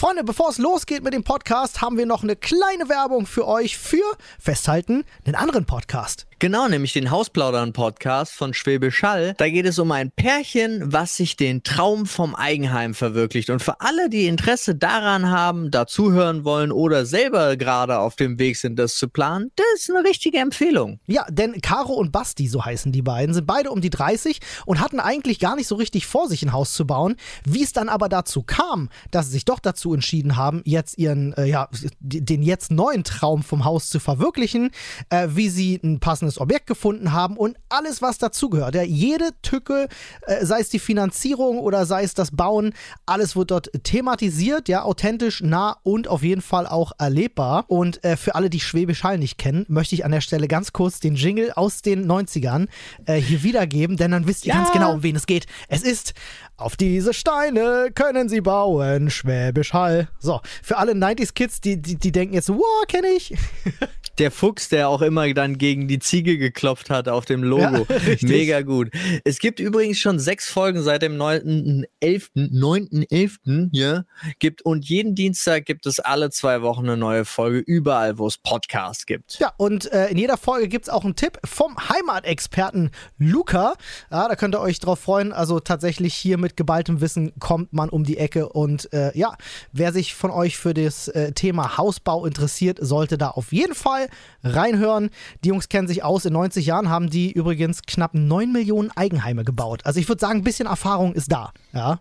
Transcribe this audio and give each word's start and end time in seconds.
Freunde, 0.00 0.24
bevor 0.24 0.48
es 0.48 0.56
losgeht 0.56 1.04
mit 1.04 1.12
dem 1.12 1.24
Podcast, 1.24 1.82
haben 1.82 1.98
wir 1.98 2.06
noch 2.06 2.22
eine 2.22 2.34
kleine 2.34 2.88
Werbung 2.88 3.26
für 3.26 3.46
euch 3.46 3.76
für, 3.76 4.16
festhalten, 4.38 5.04
einen 5.26 5.34
anderen 5.34 5.66
Podcast. 5.66 6.26
Genau, 6.40 6.68
nämlich 6.68 6.94
den 6.94 7.10
Hausplaudern-Podcast 7.10 8.32
von 8.32 8.54
Schwäbisch 8.54 9.02
Hall. 9.02 9.34
Da 9.36 9.50
geht 9.50 9.66
es 9.66 9.78
um 9.78 9.92
ein 9.92 10.10
Pärchen, 10.10 10.90
was 10.90 11.14
sich 11.14 11.36
den 11.36 11.62
Traum 11.64 12.06
vom 12.06 12.34
Eigenheim 12.34 12.94
verwirklicht. 12.94 13.50
Und 13.50 13.60
für 13.60 13.82
alle, 13.82 14.08
die 14.08 14.26
Interesse 14.26 14.74
daran 14.74 15.28
haben, 15.30 15.70
dazuhören 15.70 16.42
wollen 16.46 16.72
oder 16.72 17.04
selber 17.04 17.58
gerade 17.58 17.98
auf 17.98 18.16
dem 18.16 18.38
Weg 18.38 18.56
sind, 18.56 18.78
das 18.78 18.94
zu 18.94 19.10
planen, 19.10 19.50
das 19.54 19.66
ist 19.82 19.90
eine 19.90 20.02
richtige 20.02 20.38
Empfehlung. 20.38 20.98
Ja, 21.06 21.26
denn 21.28 21.60
Caro 21.60 21.92
und 21.92 22.10
Basti, 22.10 22.48
so 22.48 22.64
heißen 22.64 22.90
die 22.90 23.02
beiden, 23.02 23.34
sind 23.34 23.46
beide 23.46 23.70
um 23.70 23.82
die 23.82 23.90
30 23.90 24.40
und 24.64 24.80
hatten 24.80 24.98
eigentlich 24.98 25.40
gar 25.40 25.56
nicht 25.56 25.66
so 25.66 25.74
richtig 25.74 26.06
vor, 26.06 26.26
sich 26.26 26.42
ein 26.42 26.54
Haus 26.54 26.72
zu 26.72 26.86
bauen. 26.86 27.16
Wie 27.44 27.62
es 27.62 27.74
dann 27.74 27.90
aber 27.90 28.08
dazu 28.08 28.42
kam, 28.42 28.88
dass 29.10 29.26
sie 29.26 29.32
sich 29.32 29.44
doch 29.44 29.58
dazu 29.58 29.92
entschieden 29.92 30.38
haben, 30.38 30.62
jetzt 30.64 30.96
ihren, 30.96 31.34
äh, 31.34 31.44
ja, 31.44 31.68
den 32.00 32.42
jetzt 32.42 32.70
neuen 32.70 33.04
Traum 33.04 33.42
vom 33.42 33.66
Haus 33.66 33.90
zu 33.90 34.00
verwirklichen, 34.00 34.70
äh, 35.10 35.28
wie 35.32 35.50
sie 35.50 35.78
ein 35.84 36.00
passendes 36.00 36.29
Objekt 36.38 36.66
gefunden 36.66 37.12
haben 37.12 37.36
und 37.36 37.56
alles, 37.68 38.02
was 38.02 38.18
dazugehört. 38.18 38.74
Ja, 38.74 38.82
jede 38.82 39.30
Tücke, 39.42 39.88
äh, 40.26 40.44
sei 40.44 40.60
es 40.60 40.68
die 40.68 40.78
Finanzierung 40.78 41.58
oder 41.58 41.86
sei 41.86 42.02
es 42.02 42.14
das 42.14 42.30
Bauen, 42.30 42.72
alles 43.06 43.36
wird 43.36 43.50
dort 43.50 43.70
thematisiert, 43.82 44.68
ja, 44.68 44.82
authentisch, 44.82 45.42
nah 45.42 45.76
und 45.82 46.08
auf 46.08 46.22
jeden 46.22 46.42
Fall 46.42 46.66
auch 46.66 46.92
erlebbar. 46.98 47.64
Und 47.68 48.04
äh, 48.04 48.16
für 48.16 48.34
alle, 48.34 48.50
die 48.50 48.60
Schwäbisch 48.60 49.04
Hall 49.04 49.18
nicht 49.18 49.38
kennen, 49.38 49.64
möchte 49.68 49.94
ich 49.94 50.04
an 50.04 50.12
der 50.12 50.20
Stelle 50.20 50.48
ganz 50.48 50.72
kurz 50.72 51.00
den 51.00 51.14
Jingle 51.14 51.52
aus 51.52 51.82
den 51.82 52.10
90ern 52.10 52.68
äh, 53.06 53.16
hier 53.16 53.42
wiedergeben, 53.42 53.96
denn 53.96 54.10
dann 54.10 54.26
wisst 54.26 54.46
ihr 54.46 54.54
ja. 54.54 54.60
ganz 54.60 54.72
genau, 54.72 54.92
um 54.92 55.02
wen 55.02 55.16
es 55.16 55.26
geht. 55.26 55.46
Es 55.68 55.82
ist 55.82 56.14
auf 56.60 56.76
diese 56.76 57.14
Steine 57.14 57.88
können 57.94 58.28
sie 58.28 58.42
bauen, 58.42 59.08
Schwäbisch 59.10 59.72
Hall. 59.72 60.08
So, 60.18 60.40
für 60.62 60.76
alle 60.76 60.92
90s-Kids, 60.92 61.62
die, 61.62 61.80
die, 61.80 61.96
die 61.96 62.12
denken 62.12 62.34
jetzt, 62.34 62.50
wow, 62.50 62.86
kenne 62.86 63.08
ich. 63.08 63.34
Der 64.20 64.30
Fuchs, 64.30 64.68
der 64.68 64.90
auch 64.90 65.00
immer 65.00 65.32
dann 65.32 65.56
gegen 65.56 65.88
die 65.88 65.98
Ziege 65.98 66.36
geklopft 66.36 66.90
hat 66.90 67.08
auf 67.08 67.24
dem 67.24 67.42
Logo. 67.42 67.86
Ja, 67.88 68.16
Mega 68.20 68.60
gut. 68.60 68.90
Es 69.24 69.38
gibt 69.38 69.60
übrigens 69.60 69.96
schon 69.96 70.18
sechs 70.18 70.50
Folgen 70.50 70.82
seit 70.82 71.00
dem 71.00 71.14
9.11. 71.16 72.28
9.11. 72.36 73.70
Ja, 73.72 74.04
gibt 74.38 74.60
und 74.60 74.86
jeden 74.86 75.14
Dienstag 75.14 75.64
gibt 75.64 75.86
es 75.86 76.00
alle 76.00 76.28
zwei 76.28 76.60
Wochen 76.60 76.84
eine 76.84 76.98
neue 76.98 77.24
Folge, 77.24 77.60
überall, 77.60 78.18
wo 78.18 78.26
es 78.26 78.36
Podcasts 78.36 79.06
gibt. 79.06 79.38
Ja, 79.38 79.54
und 79.56 79.90
äh, 79.90 80.08
in 80.08 80.18
jeder 80.18 80.36
Folge 80.36 80.68
gibt 80.68 80.84
es 80.84 80.90
auch 80.90 81.04
einen 81.04 81.16
Tipp 81.16 81.38
vom 81.42 81.78
Heimatexperten 81.88 82.90
Luca. 83.16 83.72
Ja, 84.10 84.28
da 84.28 84.36
könnt 84.36 84.54
ihr 84.54 84.60
euch 84.60 84.80
drauf 84.80 85.00
freuen. 85.00 85.32
Also 85.32 85.60
tatsächlich 85.60 86.14
hier 86.14 86.36
mit 86.36 86.58
geballtem 86.58 87.00
Wissen 87.00 87.32
kommt 87.38 87.72
man 87.72 87.88
um 87.88 88.04
die 88.04 88.18
Ecke. 88.18 88.50
Und 88.50 88.92
äh, 88.92 89.16
ja, 89.16 89.34
wer 89.72 89.94
sich 89.94 90.14
von 90.14 90.30
euch 90.30 90.58
für 90.58 90.74
das 90.74 91.08
äh, 91.08 91.32
Thema 91.32 91.78
Hausbau 91.78 92.26
interessiert, 92.26 92.76
sollte 92.82 93.16
da 93.16 93.28
auf 93.28 93.50
jeden 93.54 93.74
Fall 93.74 94.09
reinhören. 94.42 95.10
Die 95.44 95.48
Jungs 95.48 95.68
kennen 95.68 95.88
sich 95.88 96.02
aus. 96.04 96.24
In 96.24 96.32
90 96.32 96.66
Jahren 96.66 96.88
haben 96.88 97.10
die 97.10 97.32
übrigens 97.32 97.82
knapp 97.82 98.14
9 98.14 98.52
Millionen 98.52 98.90
Eigenheime 98.94 99.44
gebaut. 99.44 99.82
Also 99.84 100.00
ich 100.00 100.08
würde 100.08 100.20
sagen, 100.20 100.40
ein 100.40 100.44
bisschen 100.44 100.66
Erfahrung 100.66 101.12
ist 101.14 101.32
da. 101.32 101.52
Ja, 101.72 102.00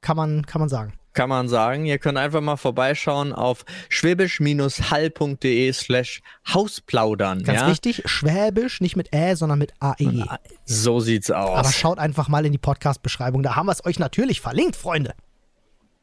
kann 0.00 0.16
man, 0.16 0.46
kann 0.46 0.60
man 0.60 0.68
sagen 0.68 0.92
kann 1.12 1.28
man 1.28 1.48
sagen. 1.48 1.86
Ihr 1.86 1.98
könnt 1.98 2.18
einfach 2.18 2.40
mal 2.40 2.56
vorbeischauen 2.56 3.32
auf 3.32 3.64
schwäbisch-hall.de 3.88 5.72
slash 5.72 6.22
Hausplaudern. 6.48 7.42
Ganz 7.42 7.60
ja? 7.60 7.68
wichtig, 7.68 8.02
Schwäbisch, 8.06 8.80
nicht 8.80 8.96
mit 8.96 9.14
Ä, 9.14 9.34
sondern 9.34 9.58
mit 9.58 9.72
AE. 9.80 10.24
So 10.64 11.00
sieht's 11.00 11.30
aus. 11.30 11.58
Aber 11.58 11.72
schaut 11.72 11.98
einfach 11.98 12.28
mal 12.28 12.46
in 12.46 12.52
die 12.52 12.58
Podcast-Beschreibung, 12.58 13.42
da 13.42 13.56
haben 13.56 13.66
wir 13.66 13.72
es 13.72 13.84
euch 13.84 13.98
natürlich 13.98 14.40
verlinkt, 14.40 14.76
Freunde. 14.76 15.14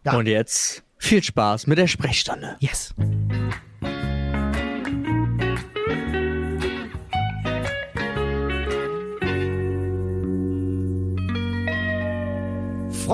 Ja. 0.04 0.14
Und 0.14 0.28
jetzt 0.28 0.84
viel 0.98 1.24
Spaß 1.24 1.68
mit 1.68 1.78
der 1.78 1.88
Sprechstunde. 1.88 2.58
Yes. 2.60 2.94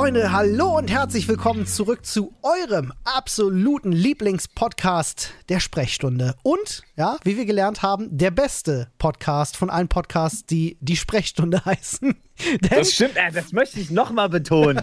Freunde, 0.03 0.33
hallo 0.33 0.77
und 0.77 0.91
herzlich 0.91 1.29
willkommen 1.29 1.65
zurück 1.65 2.05
zu 2.05 2.33
eurem 2.41 2.91
absoluten 3.05 3.93
Lieblingspodcast 3.93 5.31
der 5.47 5.61
Sprechstunde. 5.61 6.35
Und, 6.43 6.81
ja, 6.97 7.15
wie 7.23 7.37
wir 7.37 7.45
gelernt 7.45 7.83
haben, 7.83 8.09
der 8.11 8.29
beste 8.29 8.89
Podcast 8.97 9.55
von 9.55 9.69
allen 9.69 9.87
Podcasts, 9.87 10.45
die 10.45 10.77
die 10.81 10.97
Sprechstunde 10.97 11.63
heißen. 11.65 12.17
das 12.69 12.91
stimmt, 12.91 13.15
äh, 13.15 13.31
das 13.31 13.53
möchte 13.53 13.79
ich 13.79 13.91
nochmal 13.91 14.27
betonen. 14.27 14.81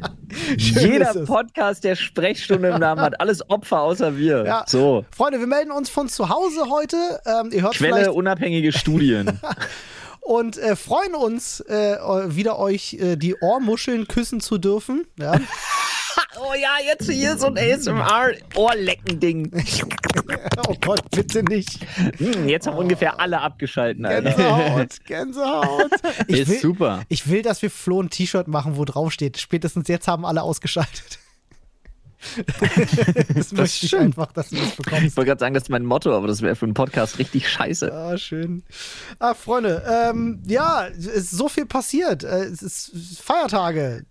Jeder 0.56 1.12
Podcast 1.24 1.82
der 1.82 1.96
Sprechstunde 1.96 2.68
im 2.68 2.78
Namen 2.78 3.00
hat 3.00 3.20
alles 3.20 3.50
Opfer 3.50 3.80
außer 3.80 4.16
wir. 4.16 4.46
Ja. 4.46 4.64
So. 4.68 5.04
Freunde, 5.10 5.40
wir 5.40 5.48
melden 5.48 5.72
uns 5.72 5.90
von 5.90 6.08
zu 6.08 6.28
Hause 6.28 6.70
heute. 6.70 7.20
Ähm, 7.26 7.50
ihr 7.50 7.62
hört 7.62 7.74
Quelle 7.74 8.12
unabhängige 8.12 8.70
Studien. 8.70 9.40
und 10.22 10.56
äh, 10.56 10.76
freuen 10.76 11.14
uns, 11.14 11.60
äh, 11.60 11.98
wieder 12.34 12.58
euch 12.58 12.94
äh, 12.94 13.16
die 13.16 13.34
Ohrmuscheln 13.34 14.06
küssen 14.06 14.40
zu 14.40 14.56
dürfen. 14.56 15.04
Ja. 15.18 15.32
oh 16.40 16.54
ja, 16.54 16.76
jetzt 16.86 17.10
hier 17.10 17.36
so 17.36 17.46
ein 17.48 17.58
ASMR-Ohrlecken-Ding. 17.58 19.50
oh 20.68 20.74
Gott, 20.80 21.10
bitte 21.10 21.42
nicht. 21.42 21.84
Hm, 22.18 22.48
jetzt 22.48 22.68
haben 22.68 22.76
oh. 22.76 22.80
ungefähr 22.80 23.18
alle 23.18 23.40
abgeschalten. 23.40 24.06
Alter. 24.06 24.30
Gänsehaut, 24.30 25.04
Gänsehaut. 25.06 25.90
Ich 26.28 26.40
Ist 26.40 26.50
will, 26.50 26.60
super. 26.60 27.02
Ich 27.08 27.28
will, 27.28 27.42
dass 27.42 27.60
wir 27.60 27.70
Flo 27.70 28.00
ein 28.00 28.08
T-Shirt 28.08 28.46
machen, 28.46 28.76
wo 28.76 28.84
drauf 28.84 29.12
steht. 29.12 29.38
Spätestens 29.38 29.88
jetzt 29.88 30.06
haben 30.06 30.24
alle 30.24 30.42
ausgeschaltet. 30.42 31.18
das, 32.46 33.34
das 33.34 33.52
möchte 33.52 33.86
ich 33.86 33.96
einfach, 33.96 34.32
dass 34.32 34.50
du 34.50 34.56
das 34.56 34.76
bekommst. 34.76 35.04
Ich 35.04 35.16
wollte 35.16 35.28
gerade 35.28 35.40
sagen, 35.40 35.54
das 35.54 35.64
ist 35.64 35.68
mein 35.68 35.84
Motto, 35.84 36.16
aber 36.16 36.26
das 36.26 36.42
wäre 36.42 36.56
für 36.56 36.66
einen 36.66 36.74
Podcast 36.74 37.18
richtig 37.18 37.48
scheiße. 37.48 37.92
Ah, 37.92 38.16
schön. 38.16 38.62
Ah, 39.18 39.34
Freunde, 39.34 39.82
ähm, 39.88 40.42
ja, 40.46 40.86
es 40.88 41.06
ist 41.06 41.30
so 41.30 41.48
viel 41.48 41.66
passiert. 41.66 42.24
Äh, 42.24 42.44
es 42.44 42.62
ist 42.62 43.20
Feiertage. 43.20 44.04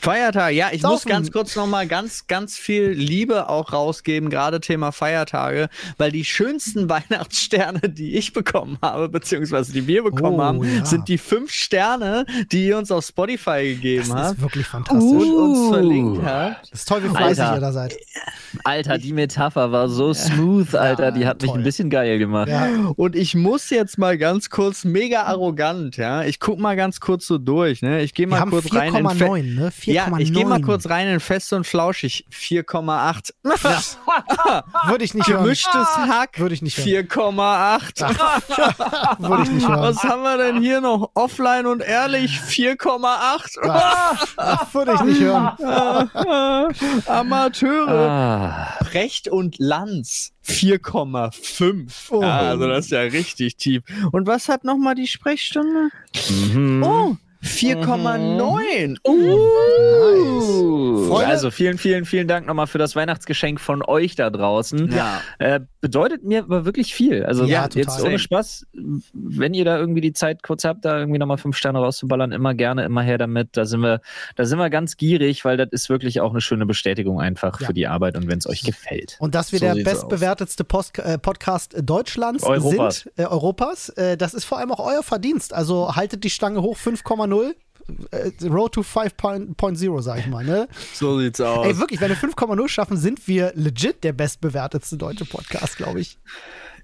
Feiertage, 0.00 0.56
ja, 0.56 0.68
ich 0.72 0.80
Saufen. 0.80 0.94
muss 0.94 1.04
ganz 1.04 1.30
kurz 1.30 1.56
nochmal 1.56 1.86
ganz, 1.86 2.26
ganz 2.26 2.56
viel 2.56 2.88
Liebe 2.88 3.48
auch 3.48 3.72
rausgeben, 3.72 4.30
gerade 4.30 4.60
Thema 4.60 4.92
Feiertage, 4.92 5.68
weil 5.98 6.10
die 6.10 6.24
schönsten 6.24 6.88
Weihnachtssterne, 6.88 7.80
die 7.88 8.16
ich 8.16 8.32
bekommen 8.32 8.78
habe, 8.80 9.08
beziehungsweise 9.08 9.72
die 9.72 9.86
wir 9.86 10.02
bekommen 10.02 10.40
oh, 10.40 10.42
haben, 10.42 10.64
ja. 10.64 10.84
sind 10.86 11.08
die 11.08 11.18
fünf 11.18 11.52
Sterne, 11.52 12.24
die 12.50 12.66
ihr 12.66 12.78
uns 12.78 12.90
auf 12.90 13.04
Spotify 13.04 13.74
gegeben 13.74 14.12
habt. 14.12 14.20
Das 14.20 14.32
ist 14.32 14.40
wirklich 14.40 14.66
fantastisch. 14.66 15.02
Und 15.02 15.32
uns 15.32 15.68
verlinkt 15.68 16.22
habt. 16.24 16.72
Das 16.72 16.80
ist 16.80 16.88
toll, 16.88 17.04
wie 17.04 17.08
fleißig 17.08 17.44
ihr 17.44 17.60
da 17.60 17.72
seid. 17.72 17.96
Alter, 18.64 18.98
die 18.98 19.12
Metapher 19.12 19.70
war 19.70 19.88
so 19.88 20.14
smooth, 20.14 20.74
Alter, 20.74 21.04
ja, 21.04 21.10
die 21.10 21.26
hat 21.26 21.40
toll. 21.40 21.48
mich 21.48 21.56
ein 21.58 21.64
bisschen 21.64 21.90
geil 21.90 22.18
gemacht. 22.18 22.48
Ja. 22.48 22.68
Und 22.96 23.16
ich 23.16 23.34
muss 23.34 23.70
jetzt 23.70 23.98
mal 23.98 24.16
ganz 24.16 24.50
kurz, 24.50 24.84
mega 24.84 25.24
arrogant, 25.24 25.96
ja, 25.98 26.24
ich 26.24 26.40
guck 26.40 26.58
mal 26.58 26.74
ganz 26.74 27.00
kurz 27.00 27.26
so 27.26 27.38
durch, 27.38 27.82
ne, 27.82 28.02
ich 28.02 28.14
gehe 28.14 28.26
mal 28.26 28.44
kurz 28.46 28.70
4, 28.70 28.80
rein. 28.80 28.92
4,9, 28.92 29.54
ne? 29.54 29.70
4, 29.70 29.89
ja, 29.94 30.08
ich 30.18 30.32
gehe 30.32 30.46
mal 30.46 30.60
kurz 30.60 30.88
rein 30.88 31.08
in 31.08 31.20
Fest 31.20 31.52
und 31.52 31.66
Flauschig, 31.66 32.26
4,8. 32.32 33.32
Ja. 33.44 33.52
Würde 34.88 35.04
ich 35.04 35.14
nicht 35.14 35.28
hören. 35.28 35.42
Gemischtes 35.44 35.96
Hack, 35.96 36.38
Würde 36.38 36.54
ich 36.54 36.62
nicht 36.62 36.78
4,8. 36.78 39.18
Würde 39.28 39.42
ich 39.42 39.50
nicht 39.50 39.68
hören. 39.68 39.80
Was 39.80 40.02
haben 40.02 40.22
wir 40.22 40.38
denn 40.38 40.60
hier 40.60 40.80
noch? 40.80 41.10
Offline 41.14 41.66
und 41.66 41.82
ehrlich, 41.82 42.40
4,8. 42.40 44.72
Würde 44.72 44.94
ich 44.94 45.00
nicht 45.02 45.20
hören. 45.20 45.50
Amateure. 47.06 48.10
Ah. 48.10 48.84
Precht 48.84 49.28
und 49.28 49.58
Lanz 49.58 50.32
4,5. 50.46 51.90
Oh. 52.10 52.22
Ja, 52.22 52.38
also 52.38 52.68
das 52.68 52.86
ist 52.86 52.90
ja 52.90 53.00
richtig 53.00 53.56
tief. 53.56 53.82
Und 54.12 54.26
was 54.26 54.48
hat 54.48 54.64
nochmal 54.64 54.94
die 54.94 55.06
Sprechstunde? 55.06 55.90
Mhm. 56.28 56.82
Oh, 56.82 57.16
4,9. 57.42 58.98
Uh. 59.06 59.90
Nice. 61.20 61.30
Also 61.30 61.50
vielen, 61.50 61.78
vielen, 61.78 62.04
vielen 62.04 62.28
Dank 62.28 62.46
nochmal 62.46 62.66
für 62.66 62.78
das 62.78 62.96
Weihnachtsgeschenk 62.96 63.60
von 63.60 63.82
euch 63.82 64.14
da 64.14 64.30
draußen. 64.30 64.90
Ja. 64.92 65.20
Äh, 65.38 65.60
bedeutet 65.80 66.24
mir 66.24 66.40
aber 66.42 66.64
wirklich 66.64 66.94
viel. 66.94 67.24
Also 67.24 67.44
ja, 67.44 67.68
jetzt 67.72 68.02
ohne 68.02 68.18
Spaß, 68.18 68.66
wenn 69.12 69.54
ihr 69.54 69.64
da 69.64 69.78
irgendwie 69.78 70.00
die 70.00 70.12
Zeit 70.12 70.42
kurz 70.42 70.64
habt, 70.64 70.84
da 70.84 70.98
irgendwie 70.98 71.18
nochmal 71.18 71.38
fünf 71.38 71.56
Sterne 71.56 71.78
rauszuballern, 71.78 72.32
immer 72.32 72.54
gerne, 72.54 72.84
immer 72.84 73.02
her 73.02 73.18
damit. 73.18 73.56
Da 73.56 73.64
sind 73.64 73.80
wir, 73.80 74.00
da 74.36 74.44
sind 74.44 74.58
wir 74.58 74.70
ganz 74.70 74.96
gierig, 74.96 75.44
weil 75.44 75.56
das 75.56 75.68
ist 75.70 75.88
wirklich 75.88 76.20
auch 76.20 76.30
eine 76.30 76.40
schöne 76.40 76.66
Bestätigung 76.66 77.20
einfach 77.20 77.60
ja. 77.60 77.66
für 77.66 77.74
die 77.74 77.86
Arbeit 77.86 78.16
und 78.16 78.28
wenn 78.28 78.38
es 78.38 78.46
euch 78.46 78.62
gefällt. 78.62 79.16
Und 79.20 79.34
dass 79.34 79.52
wir 79.52 79.58
so 79.58 79.72
der 79.72 79.82
bestbewertetste 79.82 80.64
Post, 80.64 80.98
äh, 80.98 81.18
Podcast 81.18 81.76
Deutschlands 81.82 82.44
Europas. 82.44 83.00
sind, 83.00 83.18
äh, 83.18 83.24
Europas, 83.24 83.88
äh, 83.90 84.16
das 84.16 84.34
ist 84.34 84.44
vor 84.44 84.58
allem 84.58 84.72
auch 84.72 84.80
euer 84.80 85.02
Verdienst. 85.02 85.54
Also 85.54 85.96
haltet 85.96 86.24
die 86.24 86.30
Stange 86.30 86.62
hoch, 86.62 86.76
5,0 86.76 87.29
5,0. 87.30 87.54
Äh, 88.12 88.46
Road 88.48 88.72
to 88.72 88.82
5.0, 88.82 90.02
sag 90.02 90.18
ich 90.18 90.26
mal, 90.26 90.44
ne? 90.44 90.68
So 90.92 91.18
sieht's 91.18 91.40
aus. 91.40 91.66
Ey, 91.66 91.78
wirklich, 91.78 92.00
wenn 92.00 92.10
wir 92.10 92.16
5,0 92.16 92.68
schaffen, 92.68 92.96
sind 92.96 93.26
wir 93.26 93.52
legit 93.54 94.04
der 94.04 94.12
bestbewertetste 94.12 94.96
deutsche 94.96 95.24
Podcast, 95.24 95.76
glaube 95.76 96.00
ich. 96.00 96.18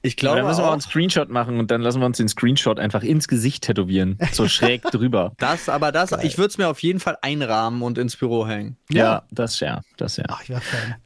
Ich 0.03 0.17
glaube, 0.17 0.37
dann 0.37 0.47
müssen 0.47 0.61
wir 0.61 0.69
auch 0.69 0.73
einen 0.73 0.81
Screenshot 0.81 1.31
machen 1.31 1.59
und 1.59 1.71
dann 1.71 1.81
lassen 1.81 2.01
wir 2.01 2.07
uns 2.07 2.19
den 2.19 2.29
Screenshot 2.29 2.79
einfach 2.79 3.03
ins 3.03 3.29
Gesicht 3.29 3.65
tätowieren. 3.65 4.19
So 4.33 4.47
schräg 4.47 4.83
drüber. 4.93 5.33
Das, 5.39 5.69
aber 5.69 5.91
das, 5.91 6.13
ich 6.23 6.39
würde 6.39 6.49
es 6.49 6.59
mir 6.59 6.69
auf 6.69 6.81
jeden 6.81 7.01
Fall 7.01 7.19
einrahmen 7.23 7.83
und 7.83 7.99
ins 7.99 8.17
Büro 8.17 8.47
hängen. 8.47 8.77
Ja, 8.91 9.05
ja 9.05 9.23
das 9.31 9.59
ja, 9.61 9.81
das 9.97 10.17
ja. 10.17 10.25
Ach, 10.29 10.43
ich 10.43 10.49
Fan. 10.49 10.97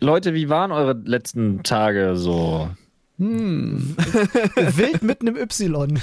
Leute, 0.00 0.34
wie 0.34 0.48
waren 0.48 0.72
eure 0.72 0.92
letzten 0.92 1.62
Tage 1.62 2.16
so? 2.16 2.70
Hm. 3.18 3.96
Wild 4.56 5.02
mit 5.02 5.22
einem 5.22 5.36
Y. 5.36 5.98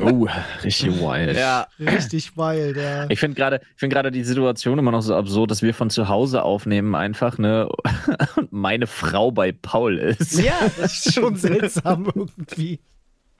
Oh, 0.00 0.28
richtig 0.62 1.00
wild. 1.00 1.36
Ja. 1.36 1.66
Richtig 1.80 2.36
wild, 2.36 2.76
ja. 2.76 3.06
Ich 3.08 3.20
finde 3.20 3.36
gerade 3.36 3.60
find 3.76 3.94
die 4.14 4.24
Situation 4.24 4.78
immer 4.78 4.90
noch 4.90 5.00
so 5.00 5.14
absurd, 5.14 5.50
dass 5.50 5.62
wir 5.62 5.72
von 5.72 5.88
zu 5.88 6.08
Hause 6.08 6.42
aufnehmen 6.42 6.94
einfach, 6.94 7.38
ne? 7.38 7.68
Und 8.36 8.52
meine 8.52 8.86
Frau 8.86 9.30
bei 9.30 9.52
Paul 9.52 9.98
ist. 9.98 10.38
Ja, 10.42 10.58
das 10.76 11.06
ist 11.06 11.14
schon 11.14 11.36
seltsam 11.36 12.12
irgendwie. 12.14 12.80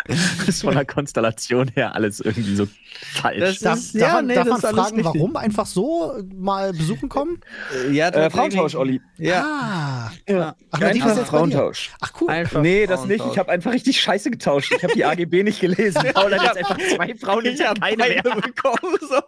Das 0.06 0.18
ist 0.48 0.62
von 0.62 0.74
der 0.74 0.84
Konstellation 0.84 1.68
her 1.68 1.94
alles 1.94 2.20
irgendwie 2.20 2.56
so 2.56 2.66
falsch. 3.14 3.60
Das 3.60 3.78
ist, 3.78 3.94
darf, 3.94 3.94
ja, 3.94 4.14
man, 4.14 4.26
nee, 4.26 4.34
darf 4.34 4.48
man 4.48 4.60
fragen, 4.60 4.96
richtig. 4.96 5.04
warum? 5.04 5.36
Einfach 5.36 5.66
so 5.66 6.14
mal 6.34 6.72
besuchen 6.72 7.08
kommen? 7.08 7.40
Äh, 7.86 7.92
ja, 7.92 8.08
äh, 8.08 8.30
Frauentausch, 8.30 8.74
Olli. 8.74 9.00
Ja. 9.18 9.42
Ah. 9.44 10.12
ja. 10.28 10.56
Ach, 10.70 10.80
na, 10.80 10.90
die 10.90 11.00
Frauentausch. 11.00 11.90
Ach, 12.00 12.12
cool. 12.20 12.30
Einfach 12.30 12.62
nee, 12.62 12.86
das 12.86 13.04
nicht. 13.04 13.24
Ich 13.30 13.38
habe 13.38 13.50
einfach 13.50 13.72
richtig 13.72 14.00
scheiße 14.00 14.30
getauscht. 14.30 14.72
Ich 14.76 14.82
habe 14.82 14.94
die 14.94 15.04
AGB 15.04 15.42
nicht 15.42 15.60
gelesen. 15.60 16.02
Paul 16.14 16.34
hat 16.34 16.42
jetzt 16.42 16.56
einfach 16.58 16.78
zwei 16.78 17.14
Frauen, 17.14 17.46
ich 17.46 17.64
habe 17.64 17.80
keine 17.80 17.96
mehr 17.96 18.22
bekommen. 18.22 18.96
So. 19.00 19.20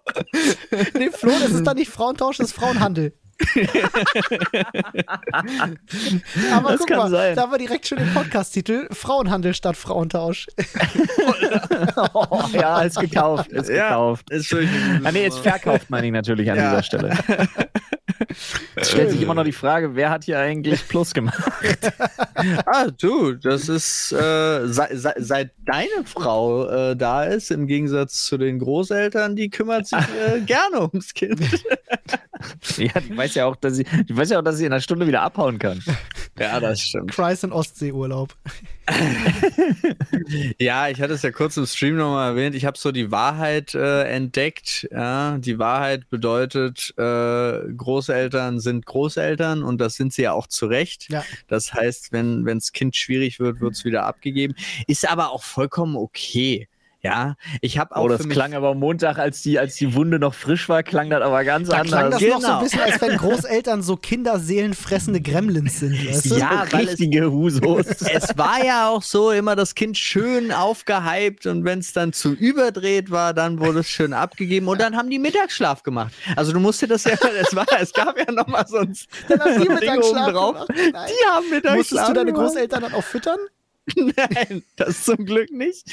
nee, 0.98 1.10
Flo, 1.10 1.32
das 1.40 1.52
ist 1.52 1.66
dann 1.66 1.76
nicht 1.76 1.90
Frauentausch, 1.90 2.38
das 2.38 2.48
ist 2.48 2.54
Frauenhandel. 2.54 3.14
Aber 6.52 6.70
das 6.70 6.80
guck 6.80 6.90
mal, 6.90 7.10
sein. 7.10 7.36
da 7.36 7.42
haben 7.42 7.52
wir 7.52 7.58
direkt 7.58 7.88
schon 7.88 7.98
den 7.98 8.14
Podcast-Titel: 8.14 8.86
Frauenhandel 8.92 9.54
statt 9.54 9.76
Frauentausch. 9.76 10.46
oh, 12.14 12.44
ja, 12.52 12.82
ist 12.82 12.98
gekauft. 12.98 13.52
Ist 13.52 13.68
ja, 13.68 13.88
gekauft. 13.88 14.30
Ist 14.30 14.54
ah, 14.54 15.12
nee, 15.12 15.22
jetzt 15.22 15.38
verkauft 15.38 15.90
man 15.90 16.04
ihn 16.04 16.14
natürlich 16.14 16.50
an 16.50 16.58
ja. 16.58 16.70
dieser 16.70 16.82
Stelle. 16.82 17.16
Es 18.76 18.90
stellt 18.90 19.10
sich 19.10 19.22
immer 19.22 19.34
noch 19.34 19.44
die 19.44 19.52
Frage, 19.52 19.94
wer 19.94 20.10
hat 20.10 20.24
hier 20.24 20.38
eigentlich 20.38 20.86
Plus 20.88 21.14
gemacht? 21.14 21.42
ah, 22.66 22.86
du, 22.86 23.32
das 23.32 23.68
ist, 23.68 24.12
äh, 24.12 24.66
seit, 24.66 24.90
seit 25.18 25.50
deine 25.64 26.04
Frau 26.04 26.68
äh, 26.68 26.96
da 26.96 27.24
ist, 27.24 27.50
im 27.50 27.66
Gegensatz 27.66 28.24
zu 28.24 28.36
den 28.38 28.58
Großeltern, 28.58 29.36
die 29.36 29.50
kümmert 29.50 29.86
sich 29.86 29.98
äh, 29.98 30.40
gerne 30.46 30.82
ums 30.82 31.14
Kind. 31.14 31.40
ja, 32.76 33.00
die 33.00 33.16
weiß 33.16 33.34
ja 33.34 33.46
auch, 33.46 33.56
dass 33.56 33.74
sie, 33.76 33.84
die 34.08 34.16
weiß 34.16 34.30
ja 34.30 34.38
auch, 34.38 34.44
dass 34.44 34.56
sie 34.56 34.66
in 34.66 34.72
einer 34.72 34.80
Stunde 34.80 35.06
wieder 35.06 35.22
abhauen 35.22 35.58
kann. 35.58 35.82
Ja, 36.38 36.58
das 36.58 36.80
stimmt. 36.80 37.12
Kreis- 37.12 37.44
und 37.44 37.52
Ostseeurlaub. 37.52 38.34
ja, 40.58 40.88
ich 40.88 41.00
hatte 41.00 41.14
es 41.14 41.22
ja 41.22 41.30
kurz 41.30 41.56
im 41.56 41.66
Stream 41.66 41.96
nochmal 41.96 42.30
erwähnt. 42.30 42.56
Ich 42.56 42.64
habe 42.64 42.76
so 42.76 42.90
die 42.90 43.10
Wahrheit 43.10 43.74
äh, 43.74 44.04
entdeckt. 44.04 44.88
Ja? 44.90 45.38
Die 45.38 45.58
Wahrheit 45.58 46.10
bedeutet, 46.10 46.92
äh, 46.98 47.72
Großeltern 47.72 48.58
sind 48.58 48.84
Großeltern 48.84 49.62
und 49.62 49.80
das 49.80 49.94
sind 49.94 50.12
sie 50.12 50.22
ja 50.22 50.32
auch 50.32 50.48
zu 50.48 50.66
Recht. 50.66 51.08
Ja. 51.10 51.24
Das 51.46 51.72
heißt, 51.72 52.12
wenn 52.12 52.44
das 52.44 52.72
Kind 52.72 52.96
schwierig 52.96 53.38
wird, 53.38 53.60
wird 53.60 53.74
es 53.74 53.84
wieder 53.84 54.04
abgegeben. 54.04 54.54
Ist 54.86 55.08
aber 55.08 55.30
auch 55.30 55.44
vollkommen 55.44 55.96
okay. 55.96 56.68
Ja, 57.04 57.36
ich 57.60 57.76
habe 57.76 57.94
auch. 57.94 58.04
Oh, 58.04 58.08
das 58.08 58.26
klang 58.30 58.54
aber 58.54 58.74
Montag, 58.74 59.18
als 59.18 59.42
die, 59.42 59.58
als 59.58 59.74
die 59.74 59.94
Wunde 59.94 60.18
noch 60.18 60.32
frisch 60.32 60.70
war, 60.70 60.82
klang 60.82 61.10
das 61.10 61.20
aber 61.20 61.44
ganz 61.44 61.68
da 61.68 61.76
anders. 61.76 61.90
Klang 61.90 62.10
das 62.10 62.18
genau. 62.18 62.34
noch 62.36 62.40
so 62.40 62.46
ein 62.46 62.52
genau. 62.52 62.62
bisschen, 62.62 62.80
als 62.80 63.00
wenn 63.02 63.16
Großeltern 63.18 63.82
so 63.82 63.96
kinderseelenfressende 63.98 65.20
Gremlins 65.20 65.80
sind. 65.80 65.92
Weißt 65.92 66.30
du? 66.30 66.36
Ja, 66.36 66.64
weil 66.70 66.86
richtige 66.86 67.30
Husos. 67.30 67.86
Es 68.10 68.38
war 68.38 68.64
ja 68.64 68.88
auch 68.88 69.02
so 69.02 69.32
immer 69.32 69.54
das 69.54 69.74
Kind 69.74 69.98
schön 69.98 70.50
aufgehypt 70.50 71.44
und 71.44 71.66
wenn 71.66 71.80
es 71.80 71.92
dann 71.92 72.14
zu 72.14 72.32
überdreht 72.32 73.10
war, 73.10 73.34
dann 73.34 73.60
wurde 73.60 73.80
es 73.80 73.88
schön 73.90 74.14
abgegeben 74.14 74.66
und 74.68 74.80
dann 74.80 74.96
haben 74.96 75.10
die 75.10 75.18
Mittagsschlaf 75.18 75.82
gemacht. 75.82 76.14
Also 76.36 76.54
du 76.54 76.60
musst 76.60 76.80
dir 76.80 76.88
das 76.88 77.04
ja, 77.04 77.12
es 77.38 77.54
war, 77.54 77.66
es 77.78 77.92
gab 77.92 78.16
ja 78.16 78.32
noch 78.32 78.46
mal 78.46 78.66
sonst. 78.66 79.08
Dann 79.28 79.40
haben 79.40 79.60
die 79.60 79.68
Mittagsschlaf 79.68 80.32
drauf. 80.32 80.66
Die 80.70 81.28
haben 81.30 81.50
Mittagsschlaf. 81.50 81.76
Musstest 81.76 82.08
du 82.08 82.12
deine 82.14 82.32
Großeltern 82.32 82.80
dann 82.80 82.94
auch 82.94 83.04
füttern? 83.04 83.38
Nein, 83.96 84.62
das 84.76 85.04
zum 85.04 85.26
Glück 85.26 85.50
nicht. 85.50 85.86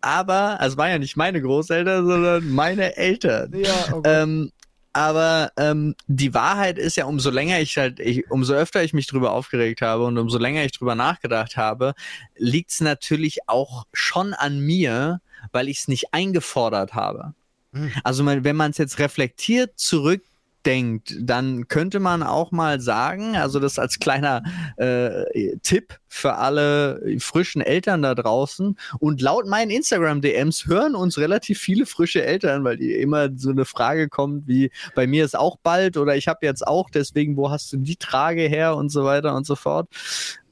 Aber 0.00 0.58
es 0.60 0.76
war 0.76 0.88
ja 0.90 0.98
nicht 0.98 1.16
meine 1.16 1.40
Großeltern, 1.40 2.06
sondern 2.06 2.50
meine 2.50 2.96
Eltern. 2.96 3.52
Ja, 3.54 3.92
okay. 3.92 4.22
ähm, 4.22 4.52
aber 4.92 5.52
ähm, 5.56 5.94
die 6.08 6.34
Wahrheit 6.34 6.76
ist 6.76 6.96
ja, 6.96 7.04
umso 7.04 7.30
länger 7.30 7.60
ich 7.60 7.76
halt, 7.78 8.00
ich, 8.00 8.28
umso 8.30 8.54
öfter 8.54 8.82
ich 8.82 8.92
mich 8.92 9.06
drüber 9.06 9.32
aufgeregt 9.32 9.82
habe 9.82 10.04
und 10.04 10.18
umso 10.18 10.38
länger 10.38 10.64
ich 10.64 10.72
drüber 10.72 10.94
nachgedacht 10.94 11.56
habe, 11.56 11.94
liegt 12.36 12.70
es 12.70 12.80
natürlich 12.80 13.48
auch 13.48 13.86
schon 13.92 14.34
an 14.34 14.58
mir, 14.58 15.20
weil 15.52 15.68
ich 15.68 15.78
es 15.78 15.88
nicht 15.88 16.12
eingefordert 16.12 16.94
habe. 16.94 17.34
Hm. 17.72 17.92
Also 18.02 18.26
wenn 18.26 18.56
man 18.56 18.72
es 18.72 18.78
jetzt 18.78 18.98
reflektiert 18.98 19.78
zurück 19.78 20.22
denkt, 20.66 21.14
dann 21.20 21.68
könnte 21.68 22.00
man 22.00 22.22
auch 22.22 22.52
mal 22.52 22.80
sagen, 22.80 23.36
also 23.36 23.60
das 23.60 23.78
als 23.78 23.98
kleiner 23.98 24.42
äh, 24.76 25.56
Tipp 25.62 25.98
für 26.08 26.34
alle 26.34 27.02
frischen 27.18 27.62
Eltern 27.62 28.02
da 28.02 28.14
draußen. 28.14 28.76
Und 28.98 29.20
laut 29.20 29.46
meinen 29.46 29.70
Instagram-DMs 29.70 30.66
hören 30.66 30.94
uns 30.94 31.18
relativ 31.18 31.58
viele 31.58 31.86
frische 31.86 32.24
Eltern, 32.24 32.64
weil 32.64 32.76
die 32.76 32.92
immer 32.92 33.28
so 33.36 33.50
eine 33.50 33.64
Frage 33.64 34.08
kommt 34.08 34.46
wie, 34.46 34.70
bei 34.94 35.06
mir 35.06 35.24
ist 35.24 35.38
auch 35.38 35.56
bald 35.62 35.96
oder 35.96 36.16
ich 36.16 36.28
habe 36.28 36.44
jetzt 36.44 36.66
auch, 36.66 36.90
deswegen, 36.90 37.36
wo 37.36 37.50
hast 37.50 37.72
du 37.72 37.78
die 37.78 37.96
Trage 37.96 38.42
her 38.42 38.76
und 38.76 38.90
so 38.90 39.04
weiter 39.04 39.34
und 39.34 39.46
so 39.46 39.56
fort. 39.56 39.88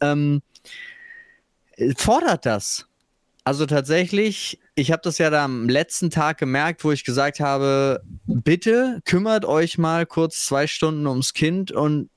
Ähm, 0.01 0.43
fordert 1.97 2.47
das. 2.47 2.87
Also 3.45 3.65
tatsächlich, 3.67 4.61
ich 4.79 4.93
habe 4.93 5.03
das 5.03 5.19
ja 5.19 5.29
da 5.29 5.45
am 5.45 5.69
letzten 5.69 6.09
Tag 6.09 6.39
gemerkt, 6.39 6.85
wo 6.85 6.93
ich 6.93 7.05
gesagt 7.05 7.41
habe, 7.41 8.01
bitte 8.27 9.01
kümmert 9.05 9.45
euch 9.45 9.77
mal 9.77 10.07
kurz 10.07 10.45
zwei 10.45 10.69
Stunden 10.69 11.07
ums 11.09 11.35
Kind 11.35 11.73
und 11.73 12.11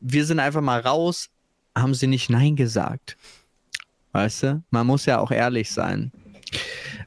wir 0.00 0.24
sind 0.24 0.40
einfach 0.40 0.62
mal 0.62 0.80
raus, 0.80 1.28
haben 1.76 1.92
sie 1.92 2.06
nicht 2.06 2.30
Nein 2.30 2.56
gesagt. 2.56 3.18
Weißt 4.12 4.42
du? 4.42 4.62
Man 4.70 4.86
muss 4.86 5.04
ja 5.04 5.18
auch 5.18 5.30
ehrlich 5.30 5.70
sein. 5.70 6.12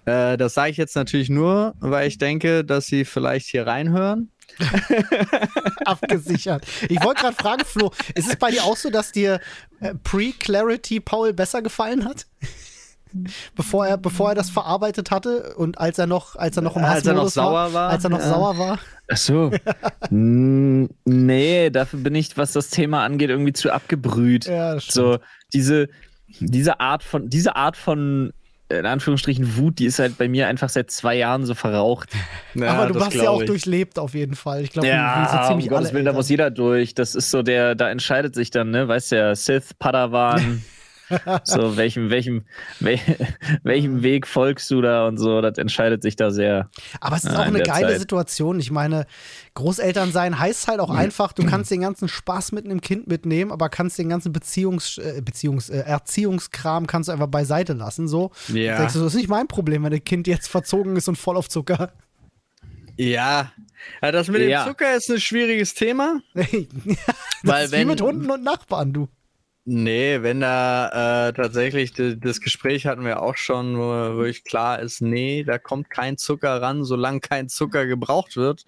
Äh, 0.06 0.38
das 0.38 0.54
sage 0.54 0.70
ich 0.70 0.78
jetzt 0.78 0.96
natürlich 0.96 1.30
nur, 1.30 1.74
weil 1.80 2.08
ich 2.08 2.20
denke, 2.20 2.64
dass 2.64 2.86
sie 2.86 3.06
vielleicht 3.06 3.48
hier 3.48 3.66
reinhören. 3.66 4.30
Abgesichert. 5.86 6.68
Ich 6.90 7.04
wollte 7.04 7.22
gerade 7.22 7.36
fragen, 7.36 7.66
Flo, 7.66 7.92
ist 8.14 8.30
es 8.30 8.36
bei 8.36 8.52
dir 8.52 8.64
auch 8.66 8.78
so, 8.78 8.92
dass 8.92 9.12
dir 9.12 9.42
äh, 9.80 9.96
Pre-Clarity 9.96 11.00
Paul 11.00 11.34
besser 11.34 11.64
gefallen 11.64 12.06
hat? 12.06 12.28
bevor 13.56 13.88
er, 13.88 13.98
bevor 13.98 14.30
er 14.30 14.36
das 14.36 14.50
verarbeitet 14.50 15.12
hatte 15.12 15.56
und 15.56 15.77
als 15.77 15.98
er 16.00 16.07
noch, 16.07 16.36
als 16.36 16.57
er 16.57 16.63
noch 16.63 16.75
im 16.75 16.83
als 16.83 17.06
er 17.06 17.13
noch 17.13 17.30
sauer 17.30 17.74
war, 17.74 17.89
als 17.89 18.04
er 18.04 18.10
noch 18.10 18.19
ja. 18.19 18.30
sauer 18.30 18.57
war. 18.57 18.80
Ach 19.10 19.18
so. 19.18 19.51
nee, 20.10 21.69
dafür 21.69 22.00
bin 22.00 22.15
ich, 22.15 22.38
was 22.38 22.54
das 22.54 22.69
Thema 22.69 23.04
angeht, 23.04 23.30
irgendwie 23.30 23.54
zu 23.54 23.71
abgebrüht. 23.71 24.45
Ja, 24.45 24.75
das 24.75 24.88
so 24.88 25.20
diese, 25.53 25.89
diese 26.39 26.79
Art 26.79 27.03
von, 27.03 27.29
diese 27.29 27.55
Art 27.55 27.77
von 27.77 28.34
in 28.79 28.86
Anführungsstrichen 28.86 29.58
Wut, 29.58 29.79
die 29.79 29.86
ist 29.86 30.00
halt 30.00 30.17
bei 30.17 30.27
mir 30.27 30.48
einfach 30.48 30.70
seit 30.70 30.89
zwei 30.91 31.15
Jahren 31.15 31.46
so 31.46 31.53
verraucht. 31.53 32.10
Ja, 32.55 32.74
Aber 32.74 32.93
du 32.93 33.03
hast 33.03 33.15
ja 33.15 33.32
auch 33.32 33.41
ich. 33.41 33.48
durchlebt 33.48 33.98
auf 33.98 34.13
jeden 34.13 34.36
Fall. 34.36 34.62
Ich 34.62 34.70
glaube, 34.70 34.88
ja, 34.88 35.46
ziemlich 35.48 35.65
um 35.65 35.75
Gottes 35.75 35.91
Willen, 35.91 36.05
da 36.05 36.13
muss 36.13 36.29
jeder 36.29 36.51
durch. 36.51 36.93
Das 36.93 37.15
ist 37.15 37.32
so 37.32 37.41
der, 37.41 37.74
da 37.74 37.89
entscheidet 37.89 38.36
sich 38.36 38.51
dann, 38.51 38.70
ne, 38.70 38.88
weißt 38.88 39.12
du 39.12 39.15
ja, 39.15 39.36
Sith, 39.36 39.74
Padawan, 39.79 40.63
so, 41.43 41.77
welchem, 41.77 42.10
welchem, 42.10 42.46
wel, 42.79 43.00
welchem 43.63 44.03
Weg 44.03 44.27
folgst 44.27 44.70
du 44.72 44.82
da 44.82 45.08
und 45.08 45.17
so, 45.17 45.41
das 45.41 45.58
entscheidet 45.58 46.01
sich 46.01 46.15
da 46.15 46.32
sehr. 46.32 46.70
Aber 47.00 47.15
es 47.15 47.24
ist 47.24 47.36
auch 47.36 47.39
eine 47.39 47.62
geile 47.62 47.89
Zeit. 47.89 48.00
Situation. 48.00 48.60
Ich 48.60 48.72
meine, 48.72 49.05
Großeltern 49.53 50.12
sein 50.12 50.39
heißt 50.39 50.67
halt 50.67 50.79
auch 50.79 50.89
einfach, 50.89 51.34
du 51.34 51.46
kannst 51.46 51.72
den 51.72 51.82
ganzen 51.82 52.08
Spaß 52.08 52.51
mit 52.51 52.65
einem 52.65 52.82
Kind 52.82 53.08
mitnehmen, 53.08 53.51
aber 53.51 53.70
kannst 53.70 53.98
den 53.98 54.10
ganzen 54.10 54.34
Beziehungs, 54.34 54.98
äh, 54.98 55.22
Beziehungs, 55.24 55.70
äh, 55.70 55.79
Erziehungskram 55.79 56.88
kannst 56.88 57.10
du 57.10 57.13
einfach 57.13 57.27
beiseite 57.27 57.74
lassen. 57.74 58.08
So. 58.08 58.32
Ja. 58.48 58.77
Denkst 58.77 58.93
du, 58.93 59.00
das 59.00 59.13
ist 59.13 59.17
nicht 59.17 59.29
mein 59.29 59.48
Problem, 59.48 59.84
wenn 59.84 59.93
ein 59.93 60.03
Kind 60.03 60.27
jetzt 60.27 60.48
verzogen 60.48 60.96
ist 60.96 61.08
und 61.08 61.17
voll 61.17 61.38
auf 61.38 61.50
Zucker. 61.50 61.91
Ja, 62.98 63.51
ja 64.01 64.12
das 64.12 64.27
mit 64.27 64.41
ja. 64.41 64.63
dem 64.63 64.70
Zucker 64.70 64.96
ist 64.96 65.10
ein 65.10 65.20
schwieriges 65.20 65.74
Thema. 65.74 66.22
das 66.34 66.46
weil 67.43 67.65
ist 67.65 67.72
wenn, 67.72 67.82
wie 67.82 67.91
mit 67.91 68.01
Hunden 68.01 68.29
und 68.29 68.43
Nachbarn, 68.43 68.93
du. 68.93 69.08
Nee, 69.65 70.22
wenn 70.24 70.41
da 70.41 71.29
äh, 71.29 71.34
tatsächlich 71.34 71.93
das 71.93 72.41
Gespräch 72.41 72.86
hatten 72.86 73.05
wir 73.05 73.22
auch 73.22 73.38
schon, 73.38 73.77
wo 73.77 74.17
wirklich 74.17 74.43
klar 74.43 74.79
ist, 74.82 75.00
nee, 75.00 75.46
da 75.46 75.58
kommt 75.58 75.89
kein 75.89 76.17
Zucker 76.17 76.62
ran, 76.62 76.84
solange 76.84 77.22
kein 77.22 77.48
Zucker 77.48 77.86
gebraucht 77.86 78.36
wird. 78.36 78.65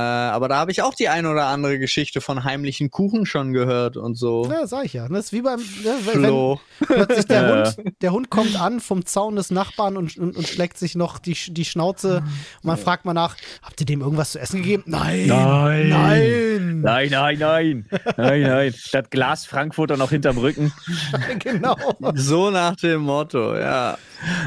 Äh, 0.00 0.32
aber 0.32 0.48
da 0.48 0.56
habe 0.56 0.70
ich 0.70 0.82
auch 0.82 0.94
die 0.94 1.08
ein 1.08 1.26
oder 1.26 1.46
andere 1.46 1.78
Geschichte 1.78 2.20
von 2.20 2.44
heimlichen 2.44 2.90
Kuchen 2.90 3.26
schon 3.26 3.52
gehört 3.52 3.96
und 3.96 4.16
so. 4.16 4.48
Ja, 4.50 4.66
sag 4.66 4.86
ich 4.86 4.94
ja. 4.94 5.08
Das 5.08 5.26
ist 5.26 5.32
wie 5.32 5.42
beim 5.42 5.60
ja, 5.84 5.94
Flo. 5.94 6.60
plötzlich 6.78 7.26
der, 7.26 7.42
ja. 7.42 7.74
Hund, 7.74 7.92
der 8.00 8.12
Hund 8.12 8.30
kommt 8.30 8.58
an 8.58 8.80
vom 8.80 9.04
Zaun 9.04 9.36
des 9.36 9.50
Nachbarn 9.50 9.96
und, 9.96 10.16
und, 10.16 10.36
und 10.36 10.48
schlägt 10.48 10.78
sich 10.78 10.94
noch 10.94 11.18
die, 11.18 11.36
die 11.48 11.64
Schnauze. 11.64 12.18
Und 12.62 12.64
man 12.64 12.78
fragt 12.78 13.04
mal 13.04 13.12
nach, 13.12 13.36
habt 13.62 13.80
ihr 13.80 13.86
dem 13.86 14.00
irgendwas 14.00 14.32
zu 14.32 14.40
essen 14.40 14.62
gegeben? 14.62 14.84
Nein. 14.86 15.26
Nein. 15.26 15.88
Nein. 15.88 16.80
Nein, 16.80 17.10
nein, 17.10 17.38
nein. 17.38 17.86
Nein, 18.16 18.42
nein. 18.42 18.74
Das 18.92 19.10
Glas 19.10 19.44
Frankfurter 19.44 19.96
noch 19.96 20.10
hinterm 20.10 20.38
Rücken. 20.38 20.72
genau. 21.38 21.76
So 22.14 22.50
nach 22.50 22.76
dem 22.76 23.02
Motto, 23.02 23.56
ja. 23.56 23.98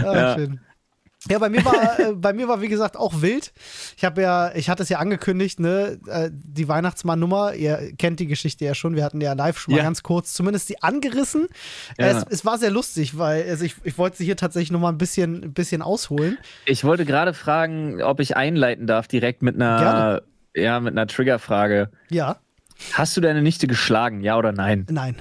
Ah, 0.04 0.16
ja. 0.16 0.36
Schön. 0.36 0.60
Ja, 1.30 1.40
bei 1.40 1.50
mir 1.50 1.64
war, 1.64 2.00
äh, 2.00 2.14
bei 2.14 2.34
mir 2.34 2.48
war 2.48 2.62
wie 2.62 2.68
gesagt 2.68 2.98
auch 2.98 3.22
wild. 3.22 3.54
Ich 3.98 4.04
habe 4.04 4.22
ja, 4.22 4.54
ich 4.56 4.70
hatte 4.70 4.84
es 4.84 4.90
ja 4.90 5.00
angekündigt, 5.00 5.60
ne, 5.60 6.00
äh, 6.08 6.30
die 6.32 6.68
Weihnachtsmann-Nummer. 6.68 7.54
Ihr 7.54 7.94
kennt 7.98 8.20
die 8.20 8.28
Geschichte 8.28 8.66
ja 8.66 8.76
schon. 8.76 8.96
Wir 8.96 9.04
hatten 9.04 9.22
ja 9.22 9.34
live 9.34 9.58
schon 9.58 9.74
mal 9.74 9.78
ja. 9.78 9.84
ganz 9.84 10.04
kurz, 10.04 10.34
zumindest 10.34 10.70
die 10.70 10.82
angerissen. 10.84 11.48
Ja. 11.98 12.08
Es, 12.08 12.26
es, 12.30 12.46
war 12.46 12.58
sehr 12.58 12.72
lustig, 12.72 13.18
weil 13.18 13.48
also 13.50 13.64
ich, 13.64 13.76
ich 13.84 13.98
wollte 13.98 14.18
sie 14.18 14.26
hier 14.26 14.38
tatsächlich 14.38 14.72
noch 14.72 14.80
mal 14.80 14.90
ein 14.90 14.98
bisschen, 14.98 15.44
ein 15.44 15.54
bisschen 15.54 15.82
ausholen. 15.82 16.38
Ich 16.66 16.84
wollte 16.84 17.06
gerade 17.06 17.34
fragen, 17.34 18.02
ob 18.02 18.20
ich 18.20 18.36
einleiten 18.36 18.88
darf 18.88 19.08
direkt 19.08 19.42
mit 19.42 19.56
einer, 19.56 19.80
Gerne. 19.80 20.24
ja, 20.56 20.80
mit 20.80 20.94
einer 20.94 21.08
Triggerfrage. 21.08 21.90
Ja. 22.10 22.38
Hast 22.94 23.16
du 23.16 23.22
deine 23.22 23.42
Nichte 23.42 23.68
geschlagen, 23.68 24.22
ja 24.22 24.38
oder 24.38 24.52
nein? 24.52 24.86
Nein. 24.90 25.16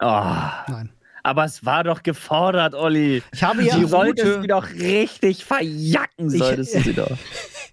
Oh. 0.00 0.24
Nein. 0.68 0.90
Aber 1.26 1.44
es 1.44 1.64
war 1.64 1.82
doch 1.82 2.04
gefordert, 2.04 2.76
Olli. 2.76 3.20
Ich 3.32 3.42
habe 3.42 3.64
ja. 3.64 3.76
Die 3.76 3.86
solltest 3.86 4.44
du 4.44 4.46
doch 4.46 4.70
richtig 4.70 5.44
verjacken, 5.44 6.30
solltest 6.30 6.72
ich, 6.72 6.84
du 6.84 6.90
sie 6.90 6.94
doch. 6.94 7.10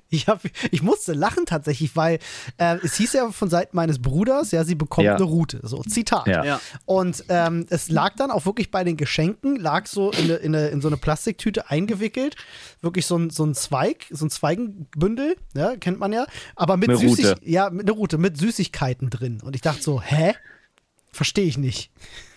Ich, 0.10 0.28
hab, 0.28 0.42
ich 0.70 0.84
musste 0.84 1.14
lachen 1.14 1.48
tatsächlich, 1.48 1.96
weil 1.96 2.20
äh, 2.58 2.78
es 2.84 2.98
hieß 2.98 3.14
ja 3.14 3.32
von 3.32 3.50
Seiten 3.50 3.76
meines 3.76 4.00
Bruders, 4.00 4.52
ja, 4.52 4.64
sie 4.64 4.76
bekommt 4.76 5.08
ja. 5.08 5.16
eine 5.16 5.24
Route. 5.24 5.60
So, 5.64 5.82
Zitat. 5.82 6.28
Ja. 6.28 6.62
Und 6.86 7.26
ähm, 7.30 7.66
es 7.72 7.90
lag 7.90 8.16
dann 8.18 8.30
auch 8.30 8.46
wirklich 8.46 8.70
bei 8.70 8.84
den 8.84 8.96
Geschenken, 8.96 9.56
lag 9.56 9.88
so 9.88 10.12
in, 10.12 10.26
eine, 10.26 10.34
in, 10.36 10.56
eine, 10.56 10.68
in 10.68 10.82
so 10.82 10.88
eine 10.88 10.98
Plastiktüte 10.98 11.72
eingewickelt. 11.72 12.36
Wirklich 12.82 13.08
so 13.08 13.18
ein, 13.18 13.32
so 13.32 13.44
ein 13.44 13.56
Zweig, 13.56 14.06
so 14.12 14.28
ein 14.28 14.30
Zweigenbündel, 14.30 15.36
ja, 15.56 15.76
kennt 15.78 15.98
man 15.98 16.14
ja. 16.14 16.28
Aber 16.56 16.78
mit 16.78 16.96
Süßigkeiten. 16.96 17.50
Ja, 17.50 17.72
mit 17.72 17.88
einer 17.88 17.98
Route, 17.98 18.20
mit 18.20 18.38
Süßigkeiten 18.38 19.10
drin. 19.10 19.42
Und 19.44 19.56
ich 19.56 19.64
dachte 19.64 19.82
so, 19.82 20.00
hä? 20.00 20.36
Verstehe 21.12 21.46
ich 21.46 21.58
nicht. 21.58 21.90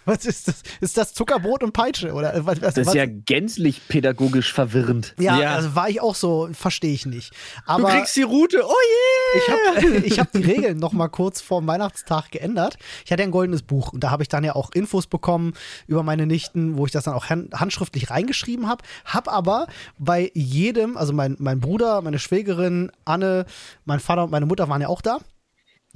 Was 0.07 0.25
ist 0.25 0.47
das? 0.47 0.63
Ist 0.81 0.97
das 0.97 1.13
Zuckerbrot 1.15 1.65
und 1.65 1.73
Peitsche? 1.73 2.13
Oder 2.13 2.33
was, 2.47 2.63
was, 2.63 2.75
das 2.75 2.87
ist 2.87 2.95
ja 2.95 3.07
gänzlich 3.07 3.87
pädagogisch 3.89 4.53
verwirrend. 4.53 5.15
Ja, 5.19 5.41
ja. 5.41 5.55
also 5.55 5.75
war 5.75 5.89
ich 5.89 6.01
auch 6.01 6.15
so, 6.15 6.49
verstehe 6.53 6.93
ich 6.93 7.07
nicht. 7.07 7.33
Aber 7.67 7.91
du 7.91 7.97
kriegst 7.97 8.17
die 8.17 8.23
Route, 8.23 8.63
oh 8.65 8.71
yeah! 8.71 9.37
Ich 9.37 9.85
habe 9.85 9.97
ich 10.07 10.19
hab 10.21 10.33
die 10.33 10.43
Regeln 10.43 10.79
noch 10.79 10.93
mal 10.93 11.09
kurz 11.09 11.41
vor 11.41 11.67
Weihnachtstag 11.67 12.31
geändert. 12.31 12.79
Ich 13.05 13.11
hatte 13.11 13.25
ein 13.25 13.33
goldenes 13.33 13.63
Buch 13.63 13.93
und 13.93 14.05
da 14.05 14.11
habe 14.11 14.23
ich 14.23 14.29
dann 14.29 14.45
ja 14.45 14.55
auch 14.55 14.71
Infos 14.73 15.09
bekommen 15.09 15.55
über 15.89 16.05
meine 16.05 16.27
Nichten, 16.27 16.77
wo 16.77 16.87
ich 16.87 16.93
das 16.93 17.05
dann 17.05 17.15
auch 17.15 17.27
handschriftlich 17.27 18.11
reingeschrieben 18.11 18.69
habe. 18.69 18.85
Hab 19.05 19.29
aber 19.29 19.67
bei 19.99 20.31
jedem, 20.35 20.97
also 20.97 21.13
mein, 21.13 21.37
mein 21.41 21.59
Bruder, 21.59 22.01
meine 22.01 22.21
Schwägerin, 22.21 22.93
Anne, 23.05 23.45
mein 23.85 23.99
Vater 23.99 24.25
und 24.25 24.31
meine 24.31 24.47
Mutter 24.47 24.69
waren 24.69 24.81
ja 24.81 24.89
auch 24.89 25.03
da. 25.03 25.19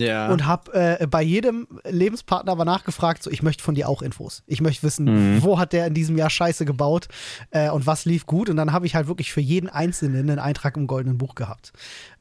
Ja. 0.00 0.30
Und 0.30 0.47
habe 0.47 0.73
äh, 1.00 1.07
bei 1.07 1.23
jedem 1.23 1.66
Lebenspartner 1.85 2.52
aber 2.52 2.64
nachgefragt, 2.64 3.23
so 3.23 3.30
ich 3.30 3.42
möchte 3.42 3.62
von 3.62 3.75
dir 3.75 3.88
auch 3.88 4.02
Infos. 4.02 4.42
Ich 4.47 4.61
möchte 4.61 4.83
wissen, 4.83 5.04
mhm. 5.37 5.42
wo 5.42 5.59
hat 5.59 5.73
der 5.73 5.87
in 5.87 5.95
diesem 5.95 6.16
Jahr 6.16 6.30
Scheiße 6.30 6.64
gebaut 6.64 7.09
äh, 7.50 7.71
und 7.71 7.87
was 7.87 8.04
lief 8.04 8.26
gut. 8.26 8.49
Und 8.49 8.57
dann 8.57 8.73
habe 8.73 8.87
ich 8.87 8.95
halt 8.95 9.07
wirklich 9.07 9.33
für 9.33 9.40
jeden 9.40 9.69
Einzelnen 9.69 10.30
einen 10.30 10.38
Eintrag 10.38 10.76
im 10.76 10.87
goldenen 10.87 11.19
Buch 11.19 11.35
gehabt. 11.35 11.73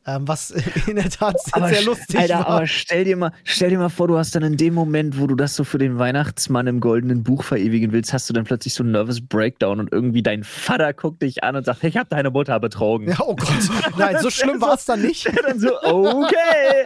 Ähm, 0.05 0.27
was 0.27 0.51
in 0.87 0.95
der 0.95 1.09
Tat 1.09 1.35
sehr, 1.41 1.67
sehr 1.67 1.83
lustig 1.83 2.17
Alter, 2.17 2.39
war. 2.39 2.47
aber 2.47 2.67
stell 2.67 3.03
dir, 3.03 3.17
mal, 3.17 3.33
stell 3.43 3.69
dir 3.69 3.77
mal 3.77 3.89
vor, 3.89 4.07
du 4.07 4.17
hast 4.17 4.33
dann 4.33 4.43
in 4.43 4.55
dem 4.55 4.73
Moment, 4.73 5.19
wo 5.19 5.27
du 5.27 5.35
das 5.35 5.55
so 5.55 5.63
für 5.63 5.77
den 5.77 5.99
Weihnachtsmann 5.99 6.67
im 6.67 6.79
goldenen 6.79 7.23
Buch 7.23 7.43
verewigen 7.43 7.91
willst, 7.91 8.13
hast 8.13 8.29
du 8.29 8.33
dann 8.33 8.45
plötzlich 8.45 8.73
so 8.73 8.83
einen 8.83 8.93
Nervous 8.93 9.19
Breakdown 9.21 9.79
und 9.79 9.91
irgendwie 9.91 10.23
dein 10.23 10.43
Vater 10.43 10.93
guckt 10.93 11.21
dich 11.21 11.43
an 11.43 11.57
und 11.57 11.65
sagt, 11.65 11.83
ich 11.83 11.97
habe 11.97 12.07
deine 12.09 12.29
Mutter 12.29 12.59
betrogen. 12.59 13.09
Ja, 13.09 13.17
oh 13.19 13.35
Gott. 13.35 13.49
Nein, 13.97 14.17
so 14.21 14.29
schlimm 14.29 14.61
war 14.61 14.75
es 14.75 14.85
dann 14.85 15.01
nicht. 15.01 15.29
dann 15.43 15.59
so, 15.59 15.77
okay. 15.81 16.85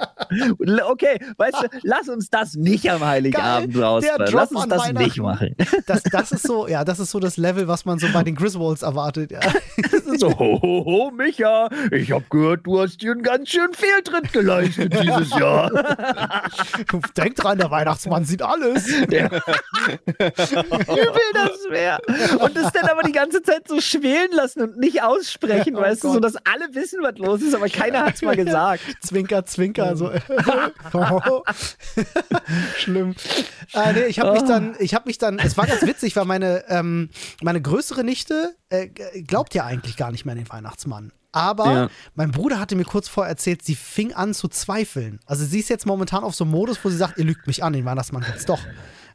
Okay, 0.88 1.20
weißt 1.38 1.64
du, 1.64 1.68
lass 1.84 2.10
uns 2.10 2.30
das 2.30 2.56
nicht 2.56 2.90
am 2.90 3.06
Heiligabend 3.06 3.78
rausbringen. 3.78 4.34
Lass 4.34 4.52
uns 4.52 4.68
das 4.68 4.94
nicht 4.94 5.18
machen. 5.18 5.56
Das, 5.86 6.04
das 6.04 6.32
ist 6.32 6.44
so, 6.44 6.68
ja, 6.68 6.86
das 6.86 7.00
ist 7.00 7.12
so 7.12 7.20
das 7.20 7.36
Level, 7.36 7.68
was 7.68 7.84
man 7.84 8.00
so 8.00 8.08
bei 8.14 8.24
den 8.24 8.36
Griswolds 8.36 8.84
erwartet. 8.84 9.32
Ja. 9.32 9.42
so, 10.18 10.30
ho, 10.30 10.60
ho, 10.62 10.86
ho, 10.86 11.12
Micha, 11.12 11.70
ich 11.92 12.12
habe 12.12 12.24
gehört, 12.30 12.66
du 12.66 12.80
hast 12.80 13.03
einen 13.12 13.24
ganz 13.24 13.50
schönen 13.50 13.74
Fehltritt 13.74 14.32
geleistet 14.34 14.94
dieses 14.94 15.30
Jahr. 15.32 15.70
Denk 17.18 17.36
dran, 17.36 17.58
der 17.58 17.72
Weihnachtsmann 17.72 18.26
sieht 18.26 18.42
alles. 18.42 18.90
Ja. 19.10 19.26
Übel 20.08 21.22
das 21.34 21.70
wäre. 21.70 22.00
Und 22.40 22.56
das 22.56 22.72
dann 22.72 22.86
aber 22.86 23.04
die 23.04 23.12
ganze 23.12 23.42
Zeit 23.42 23.68
so 23.68 23.82
schwelen 23.82 24.32
lassen 24.32 24.62
und 24.62 24.78
nicht 24.78 25.02
aussprechen, 25.04 25.76
oh 25.76 25.82
weißt 25.82 26.02
Gott. 26.02 26.12
du, 26.12 26.14
so 26.16 26.20
dass 26.20 26.36
alle 26.36 26.74
wissen, 26.74 27.00
was 27.02 27.18
los 27.18 27.42
ist, 27.42 27.56
aber 27.56 27.70
keiner 27.70 28.06
hat 28.06 28.16
es 28.16 28.22
mal 28.22 28.36
gesagt. 28.36 28.82
Zwinker, 29.02 29.46
zwinker, 29.46 29.96
so. 29.96 30.12
Schlimm. 32.78 33.16
Äh, 33.74 33.94
nee, 33.94 34.06
ich 34.06 34.20
habe 34.20 34.34
mich 34.34 34.44
dann, 34.44 34.76
ich 34.80 34.94
habe 34.94 35.08
mich 35.08 35.18
dann, 35.18 35.40
es 35.40 35.58
war 35.58 35.68
ganz 35.68 35.82
witzig, 35.84 36.16
weil 36.16 36.26
meine, 36.26 36.64
ähm, 36.70 37.10
meine 37.42 37.62
größere 37.62 38.04
Nichte 38.04 38.56
äh, 38.70 38.88
glaubt 38.88 39.54
ja 39.54 39.66
eigentlich 39.66 39.98
gar 39.98 40.12
nicht 40.12 40.26
mehr 40.26 40.34
an 40.34 40.40
den 40.40 40.50
Weihnachtsmann. 40.50 41.12
Aber 41.34 41.74
ja. 41.74 41.90
mein 42.16 42.32
Bruder 42.32 42.60
hatte 42.60 42.76
mir 42.76 42.86
kurz 42.86 43.10
vorher 43.10 43.30
erzählt, 43.30 43.64
sie 43.64 43.76
fing 43.76 44.14
an 44.14 44.34
zu 44.34 44.48
zweifeln. 44.48 45.20
Also 45.26 45.44
sie 45.44 45.60
ist 45.60 45.70
jetzt 45.70 45.86
momentan 45.86 46.24
auf 46.24 46.36
so 46.36 46.46
einem 46.46 46.52
Modus, 46.52 46.80
wo 46.84 46.90
sie 46.90 46.98
sagt, 46.98 47.18
ihr 47.18 47.26
lügt 47.26 47.48
mich 47.48 47.64
an, 47.64 47.74
den 47.74 47.84
Weihnachtsmann 47.86 48.24
gibt's 48.24 48.46
doch. 48.46 48.60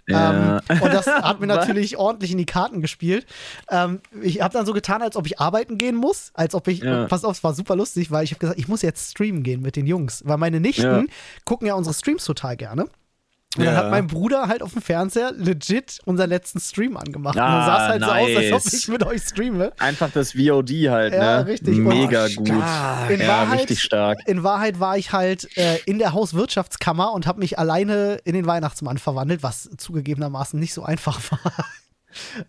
Ja. 0.09 0.61
Ähm, 0.69 0.81
und 0.81 0.93
das 0.93 1.07
hat 1.07 1.41
mir 1.41 1.47
natürlich 1.49 1.97
ordentlich 1.99 2.33
in 2.33 2.39
die 2.39 2.47
Karten 2.47 2.81
gespielt. 2.81 3.27
Ähm, 3.71 4.01
ich 4.23 4.41
habe 4.41 4.53
dann 4.53 4.67
so 4.67 4.73
getan, 4.73 5.03
als 5.03 5.17
ob 5.17 5.27
ich 5.27 5.39
arbeiten 5.39 5.79
gehen 5.79 5.97
muss, 5.97 6.31
als 6.35 6.55
ob 6.55 6.67
ich, 6.67 6.81
ja. 6.81 7.07
pass 7.07 7.25
auf, 7.25 7.37
es 7.37 7.45
war 7.45 7.55
super 7.55 7.77
lustig, 7.77 8.11
weil 8.11 8.25
ich 8.25 8.33
habe 8.33 8.41
gesagt, 8.41 8.59
ich 8.59 8.69
muss 8.69 8.83
jetzt 8.83 9.11
streamen 9.11 9.43
gehen 9.43 9.61
mit 9.61 9.77
den 9.77 9.87
Jungs, 9.87 10.23
weil 10.25 10.39
meine 10.39 10.61
Nichten 10.61 10.83
ja. 10.83 11.05
gucken 11.45 11.67
ja 11.67 11.75
unsere 11.75 11.95
Streams 11.95 12.25
total 12.25 12.57
gerne. 12.57 12.87
Und 13.59 13.65
dann 13.67 13.77
hat 13.77 13.91
mein 13.91 14.07
Bruder 14.07 14.49
halt 14.49 14.62
auf 14.62 14.73
dem 14.73 14.83
Fernseher 14.83 15.33
legit 15.33 15.99
unseren 16.05 16.31
letzten 16.31 16.61
Stream 16.61 16.97
angemacht. 16.97 17.38
Ah, 17.38 17.47
und 17.47 17.53
dann 17.53 17.67
sah 17.67 17.77
es 17.77 17.88
halt 17.88 18.00
nice. 18.00 18.11
so 18.11 18.38
aus, 18.38 18.45
als 18.45 18.67
ob 18.67 18.73
ich 18.73 18.88
mit 18.88 19.03
euch 19.05 19.23
streame. 19.23 19.73
Einfach 19.79 20.11
das 20.11 20.33
VOD 20.33 20.71
halt, 20.88 21.12
ja, 21.12 21.43
ne? 21.43 21.47
richtig. 21.47 21.77
Mega 21.79 22.25
und 22.25 22.37
gut. 22.37 22.49
In 22.49 23.21
ja, 23.21 23.29
Wahrheit, 23.29 23.61
richtig 23.61 23.83
stark. 23.83 24.21
In 24.27 24.43
Wahrheit 24.43 24.81
war 24.81 24.97
ich 24.97 25.12
halt 25.12 25.57
äh, 25.57 25.79
in 25.87 25.99
der 25.99 26.12
Hauswirtschaftskammer 26.12 27.12
und 27.12 27.27
habe 27.27 27.41
mich 27.41 27.59
alleine 27.59 28.19
in 28.25 28.35
den 28.35 28.47
Weihnachtsmann 28.47 28.99
verwandelt, 28.99 29.43
was 29.43 29.69
zugegebenermaßen 29.77 30.59
nicht 30.59 30.75
so 30.75 30.83
einfach 30.83 31.21
war 31.31 31.65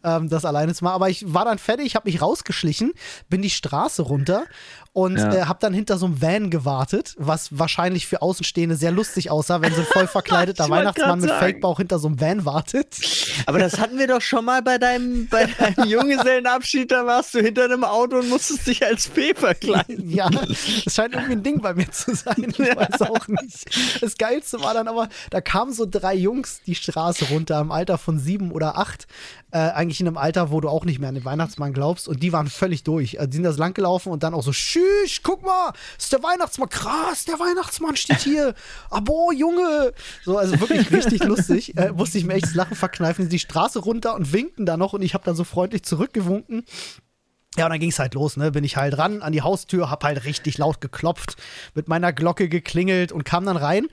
ähm, 0.04 0.30
das 0.30 0.46
alleine 0.46 0.74
zu 0.74 0.84
machen. 0.84 0.96
Aber 0.96 1.10
ich 1.10 1.34
war 1.34 1.46
dann 1.46 1.58
fertig, 1.58 1.96
habe 1.96 2.10
mich 2.10 2.22
rausgeschlichen, 2.22 2.94
bin 3.30 3.42
die 3.42 3.50
Straße 3.50 4.02
runter 4.02 4.46
und 4.94 5.18
ja. 5.18 5.34
äh, 5.34 5.42
habe 5.44 5.60
dann 5.62 5.74
hinter 5.74 5.98
so 5.98 6.08
einem 6.08 6.22
Van 6.22 6.50
gewartet, 6.50 7.16
was 7.18 7.58
wahrscheinlich 7.58 8.08
für 8.08 8.22
Außenstehende 8.22 8.76
sehr 8.76 8.92
lustig 8.92 9.30
aussah, 9.30 9.62
wenn 9.62 9.74
so 9.74 9.82
ein 9.82 9.88
voll 9.88 10.08
verkleideter 10.20 10.70
Weihnachtsmann 10.70 11.20
mit 11.20 11.30
Fakebauch 11.30 11.78
hinter 11.78 12.00
so 12.00 12.08
einem 12.08 12.20
Van 12.20 12.46
wartet. 12.46 12.96
Aber 13.46 13.60
das 13.60 13.80
hatten 13.80 13.98
wir 13.98 14.08
doch 14.08 14.22
schon 14.22 14.46
mal 14.46 14.62
bei 14.62 14.78
deinem, 14.78 15.28
bei 15.28 15.46
deinem 15.46 15.88
Junggesellenabschied, 15.88 16.92
da 16.92 17.06
warst 17.06 17.34
du 17.34 17.40
hinter 17.40 17.66
einem 17.66 17.84
Auto 17.84 18.18
und 18.18 18.30
musstest 18.30 18.68
dich 18.68 18.86
als 18.86 19.06
Fee 19.06 19.34
verkleiden. 19.36 20.10
Ja, 20.10 20.30
das 20.30 20.94
scheint 20.94 21.14
irgendwie 21.14 21.34
ein 21.34 21.44
Ding 21.44 21.62
bei 21.62 21.74
mir 21.74 21.92
zu 21.92 22.16
sein. 22.16 22.48
Ich 22.50 22.58
ja. 22.58 22.76
weiß 22.76 23.02
auch 23.04 23.28
nicht. 23.28 24.02
Das 24.02 24.18
Geilste 24.18 24.62
war 24.62 24.74
dann 24.74 24.88
aber, 24.88 25.10
da 25.30 25.42
kamen 25.42 25.74
so 25.74 25.86
drei 25.90 26.16
Jungs 26.16 26.62
die 26.66 26.76
Straße 26.76 27.26
runter 27.26 27.60
im 27.60 27.72
Alter 27.72 27.98
von 27.98 28.18
sieben 28.18 28.52
oder 28.52 28.78
acht 28.78 29.08
äh, 29.52 29.58
eigentlich 29.58 30.00
in 30.00 30.08
einem 30.08 30.18
Alter, 30.18 30.52
wo 30.52 30.62
du 30.62 30.70
auch 30.70 30.86
nicht 30.86 31.00
mehr 31.00 31.10
an 31.10 31.16
den 31.16 31.26
Weihnachtsmann 31.26 31.74
glaubst. 31.74 32.08
Und 32.08 32.22
die 32.22 32.34
waren 32.34 32.48
völlig 32.48 32.84
durch. 32.84 33.20
Also 33.20 33.30
die 33.30 33.38
sind 33.38 33.44
das 33.44 33.58
lang 33.58 33.74
gelaufen 33.74 34.12
und 34.12 34.24
dann 34.24 34.34
auch 34.34 34.44
so, 34.44 34.54
tschüss, 34.80 35.22
guck 35.24 35.44
mal, 35.44 35.74
ist 35.98 36.12
der 36.12 36.24
Weihnachtsmann, 36.24 36.70
krass, 36.70 37.26
der 37.26 37.40
Weihnachtsmann 37.40 37.96
steht 37.96 38.20
hier. 38.20 38.54
Abo, 38.90 39.32
Junge. 39.32 39.94
So, 40.24 40.38
also 40.38 40.60
wirklich 40.60 40.92
richtig 40.92 41.24
lustig. 41.24 41.78
Äh, 41.78 41.92
musste 41.92 42.18
ich 42.18 42.26
mir 42.26 42.34
echt 42.34 42.46
das 42.46 42.56
Lachen 42.56 42.76
verkneifen. 42.76 43.30
Die 43.30 43.40
Straße 43.40 43.80
runter 43.80 44.16
und 44.16 44.34
winkten 44.34 44.66
da 44.66 44.78
noch 44.78 44.94
und 44.94 45.02
ich 45.02 45.14
habe 45.14 45.24
dann 45.24 45.36
so 45.36 45.44
freundlich 45.44 45.84
zurückgewunken. 45.84 46.66
Ja, 47.58 47.66
und 47.66 47.72
dann 47.72 47.80
ging 47.80 47.90
es 47.90 48.00
halt 48.00 48.14
los, 48.14 48.38
ne? 48.38 48.52
Bin 48.52 48.64
ich 48.64 48.78
halt 48.78 48.98
ran 48.98 49.22
an 49.22 49.34
die 49.34 49.42
Haustür, 49.42 49.90
hab 49.90 50.04
halt 50.04 50.24
richtig 50.26 50.58
laut 50.60 50.82
geklopft, 50.82 51.36
mit 51.74 51.88
meiner 51.88 52.14
Glocke 52.14 52.48
geklingelt 52.48 53.12
und 53.12 53.26
kam 53.26 53.46
dann 53.46 53.58
rein. 53.58 53.88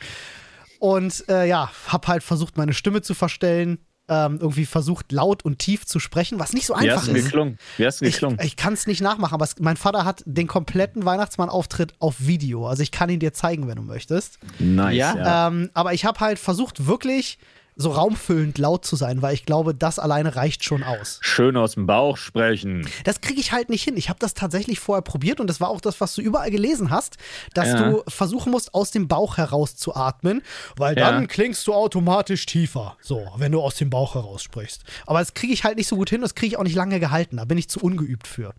Und 0.79 1.27
äh, 1.29 1.47
ja, 1.47 1.71
hab 1.89 2.07
halt 2.07 2.23
versucht, 2.23 2.59
meine 2.59 2.75
Stimme 2.75 3.01
zu 3.01 3.15
verstellen 3.15 3.79
ähm, 4.09 4.39
irgendwie 4.41 4.67
versucht, 4.67 5.13
laut 5.13 5.45
und 5.45 5.59
tief 5.59 5.85
zu 5.87 5.99
sprechen, 5.99 6.39
was 6.39 6.53
nicht 6.53 6.67
so 6.67 6.75
einfach 6.75 6.87
Wie 6.87 6.91
hast 6.93 7.09
ist. 7.09 7.25
Geklungen? 7.25 7.59
Wie 7.77 7.87
hast 7.87 8.01
du 8.01 8.05
geklungen? 8.05 8.39
Ich, 8.41 8.47
ich 8.47 8.57
kann 8.57 8.73
es 8.75 8.87
nicht 8.87 9.01
nachmachen, 9.01 9.35
aber 9.35 9.45
es, 9.45 9.59
mein 9.59 9.77
Vater 9.77 10.05
hat 10.05 10.23
den 10.27 10.47
kompletten 10.47 11.05
Weihnachtsmann-Auftritt 11.05 11.95
auf 11.99 12.15
Video. 12.19 12.67
Also 12.67 12.83
ich 12.83 12.93
kann 12.93 13.09
ihn 13.11 13.21
dir 13.21 13.33
zeigen, 13.33 13.69
wenn 13.69 13.77
du 13.77 13.83
möchtest. 13.83 14.39
Nice. 14.59 14.97
Ja. 14.97 15.49
Ähm, 15.49 15.71
aber 15.75 15.93
ich 15.93 16.05
habe 16.05 16.21
halt 16.21 16.39
versucht, 16.39 16.87
wirklich 16.87 17.39
so 17.77 17.91
raumfüllend 17.91 18.57
laut 18.57 18.87
zu 18.87 18.97
sein, 18.97 19.21
weil 19.21 19.35
ich 19.35 19.45
glaube, 19.45 19.75
das 19.75 19.99
alleine 19.99 20.35
reicht 20.35 20.65
schon 20.65 20.83
aus. 20.83 21.19
Schön 21.21 21.59
aus 21.59 21.75
dem 21.75 21.87
Bauch 21.87 22.17
sprechen. 22.17 22.89
Das 23.05 23.21
kriege 23.21 23.39
ich 23.39 23.53
halt 23.53 23.69
nicht 23.69 23.83
hin. 23.83 23.99
Ich 23.99 24.09
habe 24.09 24.19
das 24.19 24.33
tatsächlich 24.33 24.81
vorher 24.81 25.03
probiert 25.03 25.41
und 25.41 25.47
das 25.47 25.61
war 25.61 25.69
auch 25.69 25.83
das, 25.83 26.01
was 26.01 26.15
du 26.15 26.23
überall 26.23 26.51
gelesen 26.51 26.91
hast, 26.91 27.19
dass 27.53 27.69
ja. 27.69 27.91
du 27.91 28.03
versuchen 28.09 28.51
musst, 28.51 28.73
aus 28.73 28.93
dem 28.93 29.09
Bauch 29.09 29.37
heraus 29.37 29.77
zu 29.77 29.95
atmen, 29.95 30.43
weil 30.77 30.95
dann 30.95 31.23
ja. 31.23 31.27
klingst 31.27 31.67
du 31.67 31.75
automatisch 31.75 32.47
tiefer, 32.47 32.97
so, 33.03 33.27
wenn 33.37 33.53
du 33.53 33.61
aus 33.61 33.75
dem 33.77 33.91
Bauch 33.91 34.15
heraus 34.15 34.43
sprichst. 34.43 34.85
Aber 35.07 35.19
das 35.19 35.35
kriege 35.35 35.53
ich 35.53 35.65
halt 35.65 35.77
nicht 35.77 35.89
so 35.89 35.97
gut 35.97 36.09
hin, 36.09 36.23
das 36.23 36.35
kriege 36.35 36.55
ich 36.55 36.59
auch 36.59 36.65
nicht 36.65 36.77
lange 36.77 36.99
gehalten, 36.99 37.37
da 37.37 37.45
bin 37.45 37.59
ich 37.59 37.69
zu 37.69 37.81
ungeübt 37.81 38.27
für. 38.27 38.55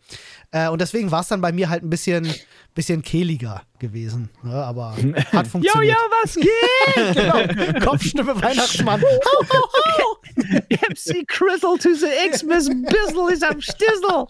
Äh, 0.52 0.70
und 0.70 0.80
deswegen 0.80 1.10
war 1.10 1.22
es 1.22 1.28
dann 1.28 1.42
bei 1.42 1.52
mir 1.52 1.70
halt 1.70 1.84
ein 1.84 1.90
bisschen, 1.90 2.32
bisschen 2.78 3.02
kehliger 3.02 3.64
gewesen. 3.80 4.30
Ne? 4.44 4.54
Aber 4.54 4.96
hat 5.34 5.48
funktioniert. 5.48 5.76
Jo, 5.76 5.82
jo, 5.82 5.96
was 6.22 6.36
geht? 6.36 7.16
genau. 7.76 7.86
Kopfstimme 7.86 8.36
Weihnachtsmann. 8.42 9.02
Ho, 9.02 9.46
ho, 9.50 9.70
ho. 9.98 10.18
MC 10.38 11.28
Crystal 11.28 11.78
to 11.80 11.96
the 11.96 12.30
Xmas 12.30 12.70
Bizzle 12.70 13.34
ist 13.34 13.44
am 13.44 13.60
Stissel. 13.60 14.28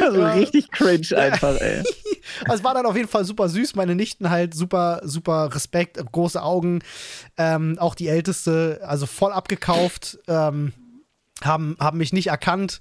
Also 0.00 0.20
ja. 0.20 0.32
richtig 0.32 0.70
cringe 0.70 1.16
einfach, 1.16 1.60
ey. 1.60 1.82
Also 2.44 2.54
es 2.54 2.64
war 2.64 2.72
dann 2.72 2.86
auf 2.86 2.96
jeden 2.96 3.08
Fall 3.08 3.26
super 3.26 3.50
süß. 3.50 3.74
Meine 3.74 3.94
Nichten 3.94 4.30
halt 4.30 4.54
super, 4.54 5.00
super 5.04 5.54
Respekt, 5.54 6.02
große 6.12 6.42
Augen. 6.42 6.80
Ähm, 7.36 7.76
auch 7.78 7.94
die 7.94 8.08
Älteste, 8.08 8.80
also 8.82 9.04
voll 9.04 9.32
abgekauft. 9.32 10.18
Ähm, 10.26 10.72
haben, 11.44 11.76
haben 11.78 11.98
mich 11.98 12.14
nicht 12.14 12.28
erkannt. 12.28 12.80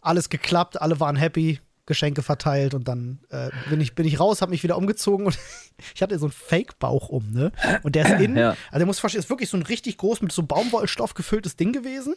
Alles 0.00 0.28
geklappt, 0.28 0.80
alle 0.80 1.00
waren 1.00 1.16
happy. 1.16 1.60
Geschenke 1.88 2.22
verteilt 2.22 2.74
und 2.74 2.86
dann 2.86 3.18
äh, 3.30 3.50
bin, 3.68 3.80
ich, 3.80 3.94
bin 3.94 4.06
ich 4.06 4.20
raus, 4.20 4.42
habe 4.42 4.50
mich 4.50 4.62
wieder 4.62 4.76
umgezogen 4.76 5.26
und 5.26 5.36
ich 5.94 6.02
hatte 6.02 6.16
so 6.18 6.26
einen 6.26 6.32
Fake-Bauch 6.32 7.08
um, 7.08 7.32
ne? 7.32 7.50
Und 7.82 7.96
der 7.96 8.06
ist 8.06 8.20
innen, 8.22 8.36
ja. 8.36 8.50
also 8.50 8.78
der 8.78 8.86
muss 8.86 9.00
verstehen, 9.00 9.20
ist 9.20 9.30
wirklich 9.30 9.48
so 9.48 9.56
ein 9.56 9.62
richtig 9.64 9.96
groß 9.96 10.22
mit 10.22 10.30
so 10.30 10.44
Baumwollstoff 10.44 11.14
gefülltes 11.14 11.56
Ding 11.56 11.72
gewesen. 11.72 12.14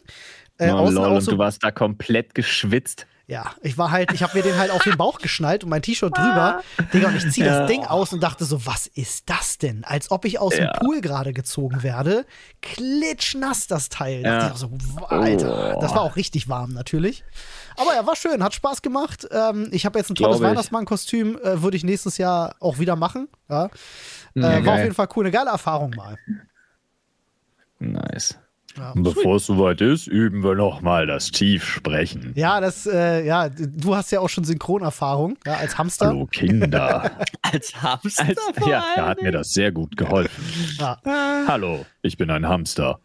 Äh, 0.58 0.70
oh, 0.70 0.88
lol, 0.90 1.12
und 1.12 1.20
so, 1.22 1.32
du 1.32 1.38
warst 1.38 1.64
da 1.64 1.72
komplett 1.72 2.34
geschwitzt. 2.34 3.06
Ja, 3.28 3.52
ich 3.62 3.78
war 3.78 3.90
halt, 3.90 4.12
ich 4.12 4.22
habe 4.22 4.36
mir 4.36 4.42
den 4.42 4.58
halt 4.58 4.70
auf 4.70 4.82
den 4.82 4.96
Bauch 4.96 5.18
geschnallt 5.18 5.62
und 5.64 5.70
mein 5.70 5.80
T-Shirt 5.80 6.16
drüber. 6.16 6.62
Digga, 6.92 7.08
und 7.08 7.16
ich 7.16 7.30
ziehe 7.30 7.46
das 7.46 7.60
ja. 7.60 7.66
Ding 7.66 7.84
aus 7.84 8.12
und 8.12 8.22
dachte 8.22 8.44
so, 8.44 8.66
was 8.66 8.88
ist 8.88 9.30
das 9.30 9.58
denn? 9.58 9.84
Als 9.84 10.10
ob 10.10 10.24
ich 10.24 10.40
aus 10.40 10.56
ja. 10.56 10.72
dem 10.72 10.80
Pool 10.80 11.00
gerade 11.00 11.32
gezogen 11.32 11.82
werde. 11.82 12.26
Klitschnass 12.60 13.68
das 13.68 13.88
Teil. 13.88 14.22
Ja. 14.22 14.48
Da 14.48 14.56
so, 14.56 14.70
Alter, 15.08 15.76
oh. 15.76 15.80
das 15.80 15.94
war 15.94 16.02
auch 16.02 16.16
richtig 16.16 16.48
warm 16.48 16.72
natürlich. 16.72 17.24
Aber 17.76 17.94
ja, 17.94 18.06
war 18.06 18.16
schön, 18.16 18.42
hat 18.42 18.54
Spaß 18.54 18.82
gemacht. 18.82 19.26
Ähm, 19.30 19.68
ich 19.70 19.86
habe 19.86 19.98
jetzt 19.98 20.10
ein 20.10 20.16
tolles 20.16 20.40
Weihnachtsmann-Kostüm, 20.40 21.38
äh, 21.38 21.62
würde 21.62 21.76
ich 21.76 21.84
nächstes 21.84 22.18
Jahr 22.18 22.56
auch 22.60 22.78
wieder 22.78 22.96
machen. 22.96 23.28
Ja. 23.48 23.66
Äh, 24.34 24.64
war 24.64 24.74
auf 24.74 24.80
jeden 24.80 24.94
Fall 24.94 25.08
cool, 25.16 25.24
eine 25.24 25.30
geile 25.30 25.50
Erfahrung 25.50 25.90
mal. 25.90 26.16
Nice. 27.78 28.36
Ja, 28.76 28.92
Bevor 28.96 29.36
es 29.36 29.46
soweit 29.46 29.80
ist, 29.80 30.06
üben 30.06 30.42
wir 30.42 30.54
nochmal 30.54 31.06
das 31.06 31.30
Tiefsprechen. 31.30 32.32
Ja, 32.36 32.60
das, 32.60 32.86
äh, 32.86 33.24
ja, 33.24 33.48
du 33.48 33.94
hast 33.94 34.10
ja 34.12 34.20
auch 34.20 34.28
schon 34.28 34.44
Synchronerfahrung, 34.44 35.36
ja, 35.46 35.54
als 35.54 35.76
Hamster. 35.76 36.06
Hallo 36.06 36.26
Kinder. 36.26 37.10
als 37.42 37.82
Hamster? 37.82 38.28
Als, 38.28 38.38
ja, 38.66 38.84
da 38.96 39.08
hat 39.08 39.22
mir 39.22 39.32
das 39.32 39.52
sehr 39.52 39.72
gut 39.72 39.96
geholfen. 39.96 40.42
Ja. 40.78 40.98
Hallo, 41.46 41.84
ich 42.00 42.16
bin 42.16 42.30
ein 42.30 42.48
Hamster. 42.48 43.00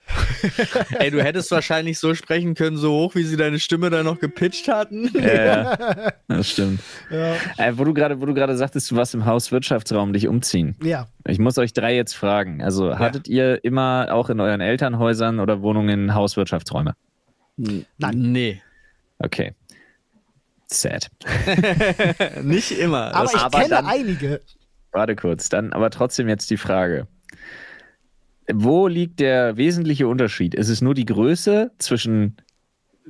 Ey, 1.00 1.12
du 1.12 1.22
hättest 1.22 1.52
wahrscheinlich 1.52 2.00
so 2.00 2.16
sprechen 2.16 2.56
können, 2.56 2.78
so 2.78 2.92
hoch, 2.92 3.16
wie 3.16 3.24
sie 3.24 3.36
deine 3.36 3.60
Stimme 3.60 3.90
da 3.90 4.04
noch 4.04 4.20
gepitcht 4.20 4.68
hatten. 4.70 5.12
Ja, 5.14 6.14
das 6.28 6.50
stimmt. 6.50 6.80
Ja. 7.12 7.36
Äh, 7.58 7.78
wo 7.78 7.84
du 7.84 7.94
gerade 7.94 8.58
sagtest, 8.58 8.90
du 8.92 8.96
warst 8.96 9.14
im 9.14 9.26
Hauswirtschaftsraum 9.26 10.14
dich 10.14 10.28
umziehen. 10.28 10.76
Ja. 10.82 11.08
Ich 11.28 11.40
muss 11.40 11.58
euch 11.58 11.74
drei 11.74 11.96
jetzt 11.96 12.14
fragen. 12.14 12.62
Also 12.62 12.90
ja. 12.90 13.00
hattet 13.00 13.28
ihr 13.28 13.64
immer 13.64 14.08
auch 14.12 14.30
in 14.30 14.40
euren 14.40 14.62
Elternhäusern 14.62 15.40
oder 15.40 15.62
Wohnungen 15.62 16.14
Hauswirtschaftsräume? 16.14 16.96
Nein. 17.58 17.84
Nee. 18.14 18.62
Okay. 19.20 19.54
Sad. 20.68 21.10
Nicht 22.44 22.72
immer. 22.72 23.14
Aber 23.14 23.32
ich 23.34 23.40
aber 23.40 23.60
kenne 23.60 23.70
dann, 23.70 23.86
einige. 23.86 24.42
Warte 24.92 25.16
kurz, 25.16 25.50
dann 25.50 25.74
aber 25.74 25.90
trotzdem 25.90 26.28
jetzt 26.28 26.50
die 26.50 26.58
Frage. 26.58 27.08
Wo 28.52 28.88
liegt 28.88 29.20
der 29.20 29.58
wesentliche 29.58 30.08
Unterschied? 30.08 30.56
Ist 30.56 30.70
es 30.70 30.82
nur 30.82 30.94
die 30.94 31.06
Größe 31.06 31.72
zwischen 31.78 32.38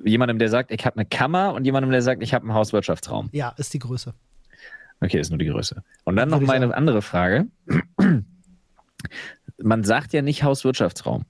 jemandem, 0.03 0.39
der 0.39 0.49
sagt, 0.49 0.71
ich 0.71 0.85
habe 0.85 0.97
eine 0.97 1.05
Kammer 1.05 1.53
und 1.53 1.65
jemandem, 1.65 1.91
der 1.91 2.01
sagt, 2.01 2.23
ich 2.23 2.33
habe 2.33 2.43
einen 2.43 2.53
Hauswirtschaftsraum? 2.53 3.29
Ja, 3.31 3.53
ist 3.57 3.73
die 3.73 3.79
Größe. 3.79 4.13
Okay, 5.01 5.19
ist 5.19 5.29
nur 5.29 5.37
die 5.37 5.45
Größe. 5.45 5.83
Und 6.05 6.15
dann 6.15 6.29
noch 6.29 6.41
meine 6.41 6.73
andere 6.75 7.01
Frage. 7.01 7.47
Man 9.57 9.83
sagt 9.83 10.13
ja 10.13 10.21
nicht 10.21 10.43
Hauswirtschaftsraum. 10.43 11.25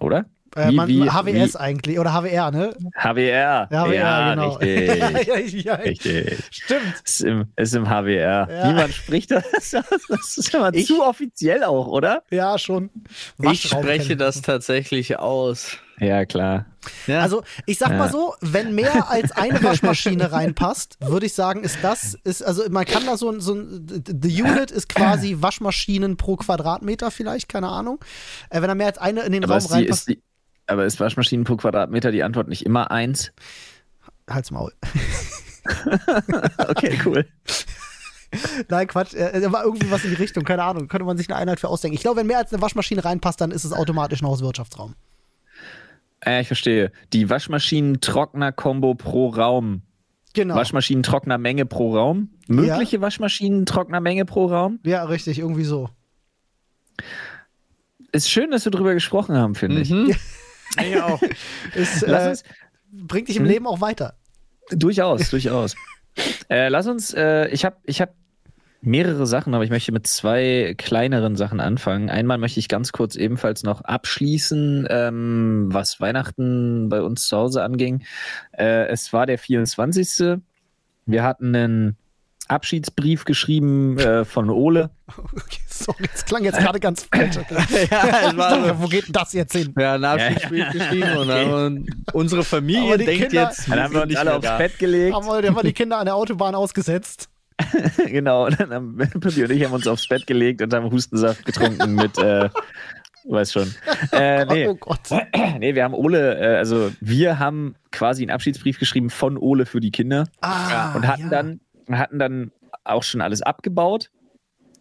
Oder? 0.00 0.26
Äh, 0.54 0.70
wie, 0.70 0.76
man, 0.76 0.88
wie, 0.88 1.10
HWS 1.10 1.54
wie? 1.54 1.58
eigentlich, 1.58 1.98
oder 1.98 2.12
HWR, 2.12 2.50
ne? 2.50 2.74
HWR. 2.94 3.68
Ja, 3.70 3.86
HWR, 3.86 3.94
ja, 3.94 4.34
genau. 4.34 4.50
Richtig. 4.56 5.64
ja, 5.64 5.74
richtig. 5.76 6.44
Stimmt. 6.50 6.94
Ist 7.04 7.22
im, 7.22 7.46
ist 7.56 7.74
im 7.74 7.88
HWR. 7.88 8.48
Ja. 8.50 8.66
Niemand 8.66 8.92
spricht 8.92 9.30
das. 9.30 9.44
Das 10.08 10.36
ist 10.36 10.54
immer 10.54 10.74
ich, 10.74 10.86
zu 10.86 11.02
offiziell 11.02 11.64
auch, 11.64 11.86
oder? 11.86 12.22
Ja, 12.30 12.58
schon. 12.58 12.90
Ich 13.40 13.62
spreche 13.62 14.16
das 14.16 14.42
tatsächlich 14.42 15.18
aus. 15.18 15.78
Ja, 15.98 16.24
klar. 16.24 16.66
Ja. 17.06 17.20
Also, 17.20 17.42
ich 17.66 17.78
sag 17.78 17.96
mal 17.96 18.10
so, 18.10 18.34
wenn 18.40 18.74
mehr 18.74 19.08
als 19.08 19.30
eine 19.32 19.62
Waschmaschine 19.62 20.32
reinpasst, 20.32 20.98
würde 21.00 21.26
ich 21.26 21.34
sagen, 21.34 21.62
ist 21.62 21.78
das, 21.82 22.14
ist, 22.24 22.42
also 22.42 22.68
man 22.70 22.84
kann 22.84 23.06
da 23.06 23.16
so, 23.16 23.38
so 23.38 23.54
ein, 23.54 23.86
the 24.06 24.42
unit 24.42 24.70
ist 24.70 24.88
quasi 24.88 25.36
Waschmaschinen 25.40 26.16
pro 26.16 26.36
Quadratmeter 26.36 27.10
vielleicht, 27.10 27.48
keine 27.48 27.68
Ahnung. 27.68 28.00
Äh, 28.50 28.62
wenn 28.62 28.68
da 28.68 28.74
mehr 28.74 28.88
als 28.88 28.98
eine 28.98 29.22
in 29.22 29.32
den 29.32 29.44
Aber 29.44 29.58
Raum 29.58 29.66
reinpasst. 29.66 30.08
Die, 30.08 30.22
aber 30.66 30.84
ist 30.84 30.98
Waschmaschinen 30.98 31.44
pro 31.44 31.56
Quadratmeter 31.56 32.10
die 32.10 32.22
Antwort 32.22 32.48
nicht 32.48 32.64
immer 32.66 32.90
eins? 32.90 33.32
Halt's 34.28 34.50
Maul. 34.50 34.72
okay, 36.68 36.98
cool. 37.04 37.26
Nein, 38.68 38.86
Quatsch. 38.86 39.14
Da 39.14 39.52
war 39.52 39.64
irgendwie 39.64 39.90
was 39.90 40.04
in 40.04 40.10
die 40.10 40.16
Richtung, 40.16 40.44
keine 40.44 40.62
Ahnung. 40.62 40.88
Könnte 40.88 41.04
man 41.04 41.16
sich 41.18 41.28
eine 41.28 41.36
Einheit 41.36 41.60
für 41.60 41.68
ausdenken. 41.68 41.94
Ich 41.94 42.02
glaube, 42.02 42.20
wenn 42.20 42.26
mehr 42.26 42.38
als 42.38 42.52
eine 42.52 42.62
Waschmaschine 42.62 43.04
reinpasst, 43.04 43.40
dann 43.40 43.50
ist 43.50 43.64
es 43.64 43.72
automatisch 43.72 44.22
ein 44.22 44.26
Hauswirtschaftsraum. 44.26 44.94
Äh, 46.24 46.42
ich 46.42 46.46
verstehe. 46.46 46.92
Die 47.12 47.28
Waschmaschinen-Trockner-Kombo 47.28 48.94
pro 48.94 49.28
Raum. 49.28 49.82
Genau. 50.34 50.54
Waschmaschinen-Trockner-Menge 50.54 51.66
pro 51.66 51.96
Raum. 51.96 52.30
Mögliche 52.46 52.96
ja. 52.96 53.02
Waschmaschinen-Trockner-Menge 53.02 54.24
pro 54.24 54.46
Raum. 54.46 54.80
Ja, 54.84 55.04
richtig, 55.04 55.38
irgendwie 55.38 55.64
so. 55.64 55.90
Ist 58.12 58.30
schön, 58.30 58.50
dass 58.50 58.64
wir 58.64 58.72
drüber 58.72 58.94
gesprochen 58.94 59.36
haben, 59.36 59.54
finde 59.54 59.84
mhm. 59.84 60.10
ich. 60.78 60.92
Ja, 60.92 61.06
auch. 61.06 61.20
Es, 61.74 62.02
äh, 62.02 62.34
bringt 62.92 63.28
dich 63.28 63.36
im 63.36 63.44
hm? 63.44 63.50
Leben 63.50 63.66
auch 63.66 63.80
weiter. 63.80 64.14
Durchaus, 64.70 65.30
durchaus. 65.30 65.74
äh, 66.48 66.68
lass 66.68 66.86
uns, 66.86 67.12
äh, 67.14 67.48
ich 67.48 67.64
habe 67.64 67.76
ich 67.84 68.00
hab 68.00 68.14
mehrere 68.82 69.26
Sachen, 69.26 69.54
aber 69.54 69.64
ich 69.64 69.70
möchte 69.70 69.92
mit 69.92 70.06
zwei 70.06 70.74
kleineren 70.76 71.36
Sachen 71.36 71.60
anfangen. 71.60 72.10
Einmal 72.10 72.38
möchte 72.38 72.60
ich 72.60 72.68
ganz 72.68 72.92
kurz 72.92 73.14
ebenfalls 73.16 73.62
noch 73.62 73.80
abschließen, 73.82 74.86
ähm, 74.90 75.68
was 75.70 76.00
Weihnachten 76.00 76.88
bei 76.88 77.00
uns 77.00 77.28
zu 77.28 77.36
Hause 77.36 77.62
anging. 77.62 78.04
Äh, 78.52 78.88
es 78.88 79.12
war 79.12 79.26
der 79.26 79.38
24. 79.38 80.40
Wir 81.06 81.22
hatten 81.22 81.54
einen 81.54 81.96
Abschiedsbrief 82.48 83.24
geschrieben 83.24 83.98
äh, 83.98 84.24
von 84.24 84.50
Ole. 84.50 84.90
Okay, 85.08 85.60
sorry, 85.68 86.08
das 86.12 86.24
klang 86.24 86.44
jetzt 86.44 86.58
gerade 86.58 86.80
ganz 86.80 87.04
falsch. 87.04 87.36
Ja, 87.90 88.32
dachte, 88.32 88.74
wo 88.78 88.88
geht 88.88 89.04
das 89.10 89.32
jetzt 89.32 89.52
hin? 89.52 89.72
Ja, 89.78 89.94
einen 89.94 90.04
Abschiedsbrief 90.04 90.58
ja, 90.58 90.64
ja. 90.66 90.72
geschrieben 90.72 91.16
und 91.18 91.28
dann 91.28 91.86
unsere 92.12 92.44
Familie 92.44 92.98
denkt 92.98 93.28
Kinder, 93.28 93.42
jetzt, 93.44 93.70
dann 93.70 93.80
haben 93.80 93.94
wir 93.94 94.02
uns 94.02 94.16
alle 94.16 94.34
aufs 94.34 94.46
da. 94.46 94.58
Bett 94.58 94.78
gelegt. 94.78 95.14
Haben 95.14 95.26
wir, 95.26 95.54
haben 95.54 95.66
die 95.66 95.72
Kinder 95.72 95.98
an 95.98 96.06
der 96.06 96.16
Autobahn 96.16 96.54
ausgesetzt. 96.54 97.28
genau, 98.06 98.46
und 98.46 98.60
dann 98.60 98.72
haben 98.72 98.96
Pippi 99.20 99.44
und 99.44 99.50
ich 99.50 99.64
haben 99.64 99.72
uns 99.72 99.86
aufs 99.86 100.08
Bett 100.08 100.26
gelegt 100.26 100.62
und 100.62 100.72
haben 100.72 100.90
Hustensaft 100.90 101.44
getrunken 101.44 101.94
mit, 101.94 102.18
äh, 102.18 102.48
weiß 103.24 103.52
schon. 103.52 103.74
Äh, 104.12 104.44
nee. 104.46 104.68
Oh 104.68 104.74
Gott. 104.74 105.10
nee, 105.58 105.74
wir 105.74 105.84
haben 105.84 105.94
Ole, 105.94 106.38
äh, 106.38 106.56
also 106.56 106.92
wir 107.00 107.38
haben 107.38 107.76
quasi 107.92 108.22
einen 108.22 108.30
Abschiedsbrief 108.30 108.78
geschrieben 108.78 109.10
von 109.10 109.38
Ole 109.38 109.64
für 109.64 109.80
die 109.80 109.90
Kinder 109.90 110.28
ah, 110.40 110.94
und 110.94 111.06
hatten 111.06 111.22
ja. 111.22 111.28
dann 111.28 111.60
hatten 111.90 112.18
dann 112.18 112.52
auch 112.84 113.02
schon 113.02 113.20
alles 113.20 113.42
abgebaut 113.42 114.10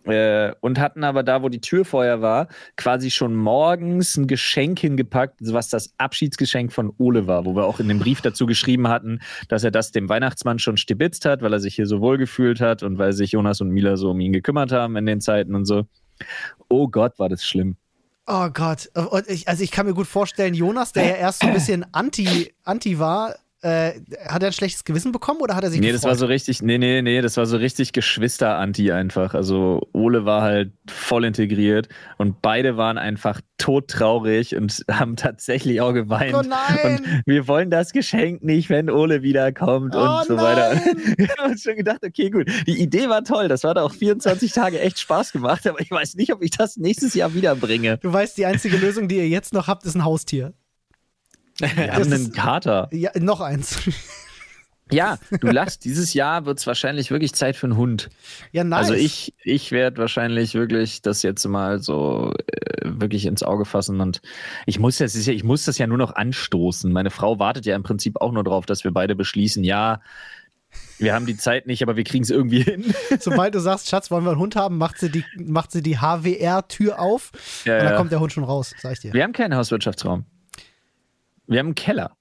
äh, 0.05 0.53
und 0.61 0.79
hatten 0.79 1.03
aber 1.03 1.23
da, 1.23 1.43
wo 1.43 1.49
die 1.49 1.61
Tür 1.61 1.85
vorher 1.85 2.21
war, 2.21 2.47
quasi 2.75 3.11
schon 3.11 3.35
morgens 3.35 4.17
ein 4.17 4.27
Geschenk 4.27 4.79
hingepackt, 4.79 5.39
was 5.41 5.69
das 5.69 5.93
Abschiedsgeschenk 5.97 6.71
von 6.73 6.93
Ole 6.97 7.27
war, 7.27 7.45
wo 7.45 7.55
wir 7.55 7.65
auch 7.65 7.79
in 7.79 7.87
dem 7.87 7.99
Brief 7.99 8.21
dazu 8.21 8.45
geschrieben 8.45 8.87
hatten, 8.87 9.19
dass 9.47 9.63
er 9.63 9.71
das 9.71 9.91
dem 9.91 10.09
Weihnachtsmann 10.09 10.59
schon 10.59 10.77
stibitzt 10.77 11.25
hat, 11.25 11.41
weil 11.41 11.53
er 11.53 11.59
sich 11.59 11.75
hier 11.75 11.85
so 11.85 12.01
wohl 12.01 12.17
gefühlt 12.17 12.61
hat 12.61 12.83
und 12.83 12.97
weil 12.97 13.13
sich 13.13 13.33
Jonas 13.33 13.61
und 13.61 13.69
Mila 13.69 13.97
so 13.97 14.11
um 14.11 14.19
ihn 14.19 14.33
gekümmert 14.33 14.71
haben 14.71 14.95
in 14.95 15.05
den 15.05 15.21
Zeiten 15.21 15.55
und 15.55 15.65
so. 15.65 15.85
Oh 16.69 16.87
Gott, 16.87 17.17
war 17.19 17.29
das 17.29 17.45
schlimm. 17.45 17.77
Oh 18.27 18.49
Gott. 18.49 18.89
also 18.93 19.63
ich 19.63 19.71
kann 19.71 19.85
mir 19.85 19.93
gut 19.93 20.07
vorstellen, 20.07 20.53
Jonas, 20.53 20.93
der 20.93 21.05
ja 21.05 21.15
erst 21.15 21.41
so 21.41 21.47
ein 21.47 21.53
bisschen 21.53 21.85
anti, 21.91 22.53
anti 22.63 22.99
war, 22.99 23.35
äh, 23.61 23.93
hat 24.27 24.41
er 24.41 24.47
ein 24.49 24.53
schlechtes 24.53 24.83
Gewissen 24.83 25.11
bekommen 25.11 25.39
oder 25.41 25.55
hat 25.55 25.63
er 25.63 25.69
sich 25.69 25.79
Nee, 25.79 25.87
gefreut? 25.91 26.03
das 26.03 26.05
war 26.09 26.15
so 26.15 26.25
richtig, 26.25 26.61
nee, 26.61 26.77
nee, 26.77 27.01
nee, 27.01 27.21
das 27.21 27.37
war 27.37 27.45
so 27.45 27.57
richtig 27.57 27.93
Geschwister-Anti 27.93 28.91
einfach. 28.91 29.33
Also 29.35 29.87
Ole 29.93 30.25
war 30.25 30.41
halt 30.41 30.73
voll 30.89 31.25
integriert 31.25 31.87
und 32.17 32.41
beide 32.41 32.75
waren 32.77 32.97
einfach 32.97 33.39
todtraurig 33.59 34.55
und 34.55 34.83
haben 34.91 35.15
tatsächlich 35.15 35.79
auch 35.81 35.93
geweint. 35.93 36.33
Oh 36.33 36.41
nein! 36.41 36.99
Und 37.05 37.23
wir 37.25 37.47
wollen 37.47 37.69
das 37.69 37.91
Geschenk 37.91 38.43
nicht, 38.43 38.69
wenn 38.69 38.89
Ole 38.89 39.21
wiederkommt 39.21 39.95
oh 39.95 39.99
und 39.99 40.25
so 40.25 40.35
nein. 40.35 40.43
weiter. 40.45 40.81
Wir 41.17 41.27
haben 41.37 41.51
uns 41.51 41.61
schon 41.61 41.75
gedacht, 41.75 41.99
okay, 42.03 42.29
gut. 42.29 42.47
Die 42.65 42.81
Idee 42.81 43.09
war 43.09 43.23
toll, 43.23 43.47
das 43.47 43.63
hat 43.63 43.77
auch 43.77 43.93
24 43.93 44.51
Tage 44.53 44.79
echt 44.79 44.99
Spaß 44.99 45.31
gemacht, 45.31 45.67
aber 45.67 45.79
ich 45.81 45.91
weiß 45.91 46.15
nicht, 46.15 46.33
ob 46.33 46.41
ich 46.41 46.51
das 46.51 46.77
nächstes 46.77 47.13
Jahr 47.13 47.33
wiederbringe. 47.33 47.97
Du 47.99 48.11
weißt, 48.11 48.37
die 48.37 48.45
einzige 48.45 48.77
Lösung, 48.77 49.07
die 49.07 49.17
ihr 49.17 49.27
jetzt 49.29 49.53
noch 49.53 49.67
habt, 49.67 49.85
ist 49.85 49.95
ein 49.95 50.03
Haustier. 50.03 50.53
Wir 51.61 51.93
haben 51.93 52.11
einen 52.11 52.31
Kater. 52.31 52.89
Ja, 52.91 53.11
noch 53.19 53.41
eins. 53.41 53.77
Ja, 54.91 55.17
du 55.39 55.47
lachst. 55.51 55.85
Dieses 55.85 56.13
Jahr 56.13 56.45
wird 56.45 56.59
es 56.59 56.67
wahrscheinlich 56.67 57.11
wirklich 57.11 57.33
Zeit 57.33 57.55
für 57.55 57.67
einen 57.67 57.77
Hund. 57.77 58.09
Ja, 58.51 58.63
nice. 58.63 58.79
Also 58.79 58.93
ich, 58.93 59.33
ich 59.43 59.71
werde 59.71 59.97
wahrscheinlich 59.97 60.53
wirklich 60.53 61.01
das 61.01 61.23
jetzt 61.23 61.45
mal 61.47 61.81
so 61.81 62.33
äh, 62.47 62.81
wirklich 62.83 63.25
ins 63.25 63.43
Auge 63.43 63.65
fassen 63.65 64.01
und 64.01 64.21
ich 64.65 64.79
muss 64.79 64.97
das, 64.97 65.25
ja, 65.25 65.33
ich 65.33 65.43
muss 65.43 65.65
das 65.65 65.77
ja 65.77 65.87
nur 65.87 65.97
noch 65.97 66.15
anstoßen. 66.15 66.91
Meine 66.91 67.09
Frau 67.09 67.39
wartet 67.39 67.65
ja 67.65 67.75
im 67.75 67.83
Prinzip 67.83 68.19
auch 68.21 68.31
nur 68.31 68.43
darauf, 68.43 68.65
dass 68.65 68.83
wir 68.83 68.91
beide 68.91 69.15
beschließen, 69.15 69.63
ja, 69.63 70.01
wir 70.99 71.13
haben 71.13 71.25
die 71.25 71.35
Zeit 71.35 71.67
nicht, 71.67 71.81
aber 71.83 71.97
wir 71.97 72.03
kriegen 72.03 72.23
es 72.23 72.29
irgendwie 72.29 72.61
hin. 72.61 72.93
Sobald 73.19 73.55
du 73.55 73.59
sagst, 73.59 73.89
Schatz, 73.89 74.11
wollen 74.11 74.23
wir 74.23 74.31
einen 74.31 74.39
Hund 74.39 74.55
haben, 74.55 74.77
macht 74.77 74.99
sie 74.99 75.09
die, 75.09 75.25
macht 75.35 75.71
sie 75.71 75.81
die 75.81 75.97
HWR-Tür 75.97 76.99
auf 76.99 77.31
ja, 77.65 77.73
und 77.73 77.83
dann 77.83 77.91
ja. 77.91 77.97
kommt 77.97 78.11
der 78.11 78.19
Hund 78.19 78.31
schon 78.31 78.43
raus, 78.43 78.73
sag 78.77 78.93
ich 78.93 78.99
dir. 78.99 79.13
Wir 79.13 79.23
haben 79.23 79.33
keinen 79.33 79.55
Hauswirtschaftsraum. 79.55 80.25
Wir 81.51 81.59
haben 81.59 81.67
einen 81.67 81.75
Keller. 81.75 82.15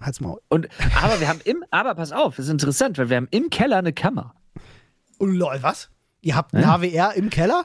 Halt's 0.00 0.20
Maul. 0.20 0.40
Und, 0.48 0.68
aber 1.02 1.18
wir 1.18 1.28
haben 1.28 1.40
im, 1.44 1.64
aber 1.72 1.96
pass 1.96 2.12
auf, 2.12 2.36
das 2.36 2.44
ist 2.46 2.52
interessant, 2.52 2.98
weil 2.98 3.10
wir 3.10 3.16
haben 3.16 3.26
im 3.32 3.50
Keller 3.50 3.78
eine 3.78 3.92
Kammer. 3.92 4.34
Oh 5.18 5.24
lol, 5.24 5.58
was? 5.60 5.90
Ihr 6.20 6.36
habt 6.36 6.54
ein 6.54 6.62
ja? 6.62 6.78
HWR 6.78 7.14
im 7.14 7.30
Keller? 7.30 7.64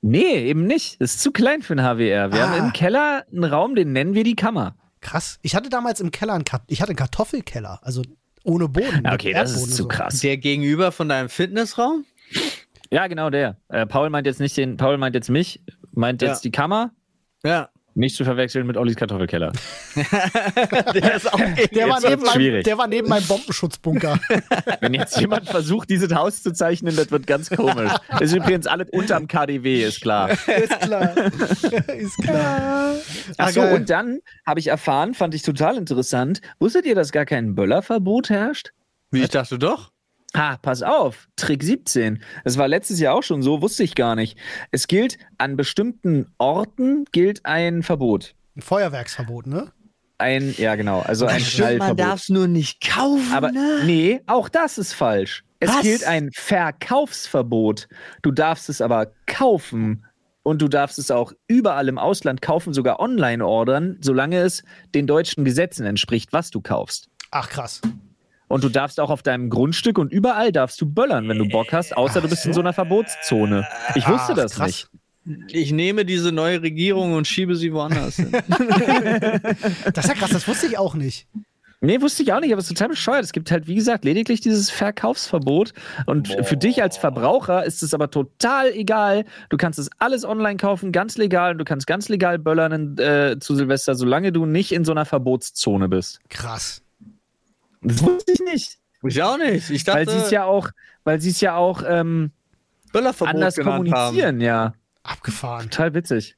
Nee, 0.00 0.48
eben 0.48 0.66
nicht. 0.66 0.98
Das 0.98 1.16
ist 1.16 1.20
zu 1.20 1.30
klein 1.30 1.60
für 1.60 1.74
ein 1.74 1.80
HWR. 1.80 2.32
Wir 2.32 2.42
ah. 2.42 2.48
haben 2.48 2.66
im 2.66 2.72
Keller 2.72 3.26
einen 3.30 3.44
Raum, 3.44 3.74
den 3.74 3.92
nennen 3.92 4.14
wir 4.14 4.24
die 4.24 4.34
Kammer. 4.34 4.76
Krass. 5.02 5.38
Ich 5.42 5.54
hatte 5.54 5.68
damals 5.68 6.00
im 6.00 6.10
Keller 6.10 6.32
einen, 6.32 6.44
ich 6.68 6.80
hatte 6.80 6.90
einen 6.90 6.96
Kartoffelkeller, 6.96 7.80
also 7.82 8.02
ohne 8.44 8.68
Boden. 8.68 9.06
Okay, 9.12 9.34
das 9.34 9.54
ist 9.54 9.72
zu 9.72 9.82
so. 9.82 9.88
krass. 9.88 10.20
Der 10.20 10.38
gegenüber 10.38 10.90
von 10.90 11.10
deinem 11.10 11.28
Fitnessraum? 11.28 12.06
Ja, 12.90 13.08
genau 13.08 13.28
der. 13.28 13.58
Äh, 13.68 13.84
Paul 13.84 14.08
meint 14.08 14.26
jetzt 14.26 14.40
nicht 14.40 14.56
den, 14.56 14.78
Paul 14.78 14.96
meint 14.96 15.14
jetzt 15.14 15.28
mich, 15.28 15.62
meint 15.92 16.22
jetzt 16.22 16.44
ja. 16.44 16.48
die 16.48 16.50
Kammer. 16.50 16.92
Ja. 17.44 17.68
Nicht 17.94 18.16
zu 18.16 18.24
verwechseln 18.24 18.66
mit 18.66 18.78
Ollis 18.78 18.96
Kartoffelkeller. 18.96 19.52
der, 20.94 21.14
ist 21.14 21.32
auch 21.32 21.38
der, 21.74 21.88
war 21.88 22.00
neben 22.00 22.22
meinem, 22.22 22.62
der 22.62 22.78
war 22.78 22.86
neben 22.86 23.08
meinem 23.08 23.26
Bombenschutzbunker. 23.26 24.18
Wenn 24.80 24.94
jetzt 24.94 25.20
jemand 25.20 25.48
versucht, 25.48 25.90
dieses 25.90 26.14
Haus 26.14 26.42
zu 26.42 26.52
zeichnen, 26.52 26.96
das 26.96 27.10
wird 27.10 27.26
ganz 27.26 27.50
komisch. 27.50 27.92
Das 28.08 28.22
ist 28.22 28.34
übrigens 28.34 28.66
alles 28.66 28.88
unterm 28.92 29.28
KDW, 29.28 29.84
ist 29.84 30.00
klar. 30.00 30.30
ist 30.30 30.80
klar. 30.80 31.12
ist 31.98 32.16
klar. 32.18 32.94
Achso, 33.36 33.60
ah, 33.60 33.74
und 33.74 33.90
dann 33.90 34.20
habe 34.46 34.60
ich 34.60 34.68
erfahren, 34.68 35.12
fand 35.12 35.34
ich 35.34 35.42
total 35.42 35.76
interessant, 35.76 36.40
wusstet 36.58 36.86
ihr, 36.86 36.94
dass 36.94 37.12
gar 37.12 37.26
kein 37.26 37.54
Böllerverbot 37.54 38.30
herrscht? 38.30 38.72
Wie, 39.10 39.22
ich 39.22 39.28
dachte 39.28 39.58
doch. 39.58 39.91
Ha, 40.34 40.56
pass 40.62 40.82
auf, 40.82 41.28
Trick 41.36 41.62
17. 41.62 42.22
Das 42.44 42.56
war 42.56 42.66
letztes 42.66 42.98
Jahr 43.00 43.14
auch 43.14 43.22
schon 43.22 43.42
so, 43.42 43.60
wusste 43.60 43.82
ich 43.82 43.94
gar 43.94 44.16
nicht. 44.16 44.38
Es 44.70 44.86
gilt, 44.86 45.18
an 45.36 45.56
bestimmten 45.56 46.32
Orten 46.38 47.04
gilt 47.12 47.44
ein 47.44 47.82
Verbot. 47.82 48.34
Ein 48.56 48.62
Feuerwerksverbot, 48.62 49.46
ne? 49.46 49.72
Ein, 50.16 50.54
ja 50.56 50.74
genau, 50.76 51.00
also 51.00 51.26
ein 51.26 51.40
stimmt, 51.40 51.78
Man 51.80 51.96
darf 51.96 52.20
es 52.20 52.28
nur 52.28 52.46
nicht 52.46 52.80
kaufen. 52.80 53.32
Aber 53.32 53.52
ne? 53.52 53.82
nee, 53.84 54.20
auch 54.26 54.48
das 54.48 54.78
ist 54.78 54.92
falsch. 54.92 55.44
Es 55.60 55.68
Was? 55.68 55.82
gilt 55.82 56.04
ein 56.04 56.30
Verkaufsverbot. 56.32 57.88
Du 58.22 58.30
darfst 58.30 58.68
es 58.68 58.80
aber 58.80 59.12
kaufen. 59.26 60.06
Und 60.44 60.60
du 60.60 60.66
darfst 60.66 60.98
es 60.98 61.12
auch 61.12 61.32
überall 61.46 61.88
im 61.88 61.98
Ausland 61.98 62.42
kaufen, 62.42 62.74
sogar 62.74 62.98
online 62.98 63.46
ordern, 63.46 63.98
solange 64.00 64.38
es 64.40 64.64
den 64.92 65.06
deutschen 65.06 65.44
Gesetzen 65.44 65.86
entspricht, 65.86 66.32
was 66.32 66.50
du 66.50 66.60
kaufst. 66.60 67.08
Ach 67.30 67.48
krass. 67.48 67.80
Und 68.52 68.62
du 68.62 68.68
darfst 68.68 69.00
auch 69.00 69.08
auf 69.08 69.22
deinem 69.22 69.48
Grundstück 69.48 69.96
und 69.96 70.12
überall 70.12 70.52
darfst 70.52 70.78
du 70.78 70.84
böllern, 70.84 71.26
wenn 71.26 71.38
du 71.38 71.48
Bock 71.48 71.72
hast, 71.72 71.96
außer 71.96 72.20
du 72.20 72.28
bist 72.28 72.44
in 72.44 72.52
so 72.52 72.60
einer 72.60 72.74
Verbotszone. 72.74 73.66
Ich 73.94 74.06
wusste 74.06 74.32
Ach, 74.32 74.36
das 74.36 74.56
krass. 74.56 74.90
nicht. 75.24 75.54
Ich 75.54 75.72
nehme 75.72 76.04
diese 76.04 76.32
neue 76.32 76.60
Regierung 76.60 77.14
und 77.14 77.26
schiebe 77.26 77.56
sie 77.56 77.72
woanders 77.72 78.16
hin. 78.16 78.30
das 79.94 80.04
ist 80.04 80.08
ja 80.08 80.14
krass, 80.14 80.30
das 80.32 80.46
wusste 80.46 80.66
ich 80.66 80.76
auch 80.76 80.94
nicht. 80.94 81.28
Nee, 81.80 82.02
wusste 82.02 82.22
ich 82.24 82.32
auch 82.34 82.40
nicht, 82.40 82.52
aber 82.52 82.58
es 82.58 82.66
ist 82.66 82.76
total 82.76 82.90
bescheuert. 82.90 83.24
Es 83.24 83.32
gibt 83.32 83.50
halt, 83.50 83.68
wie 83.68 83.74
gesagt, 83.74 84.04
lediglich 84.04 84.42
dieses 84.42 84.68
Verkaufsverbot. 84.68 85.72
Und 86.04 86.28
Boah. 86.28 86.44
für 86.44 86.58
dich 86.58 86.82
als 86.82 86.98
Verbraucher 86.98 87.64
ist 87.64 87.82
es 87.82 87.94
aber 87.94 88.10
total 88.10 88.70
egal. 88.72 89.24
Du 89.48 89.56
kannst 89.56 89.78
es 89.78 89.88
alles 89.98 90.26
online 90.26 90.58
kaufen, 90.58 90.92
ganz 90.92 91.16
legal. 91.16 91.52
Und 91.52 91.58
du 91.58 91.64
kannst 91.64 91.86
ganz 91.86 92.10
legal 92.10 92.38
böllern 92.38 92.98
äh, 92.98 93.38
zu 93.40 93.54
Silvester, 93.54 93.94
solange 93.94 94.30
du 94.30 94.44
nicht 94.44 94.72
in 94.72 94.84
so 94.84 94.92
einer 94.92 95.06
Verbotszone 95.06 95.88
bist. 95.88 96.20
Krass. 96.28 96.81
Das 97.82 98.02
wusste 98.02 98.32
ich 98.32 98.40
nicht. 98.40 98.78
Ich 99.02 99.22
auch 99.22 99.36
nicht. 99.36 99.70
Ich 99.70 99.84
dachte, 99.84 100.06
weil 100.06 100.08
sie 100.08 100.24
es 100.24 100.30
ja 100.30 100.44
auch, 100.44 100.68
weil 101.04 101.20
sie 101.20 101.30
es 101.30 101.40
ja 101.40 101.56
auch 101.56 101.82
ähm, 101.86 102.30
anders 102.92 103.56
kommunizieren, 103.56 104.36
haben. 104.36 104.40
ja. 104.40 104.74
Abgefahren. 105.02 105.70
Total 105.70 105.94
witzig. 105.94 106.36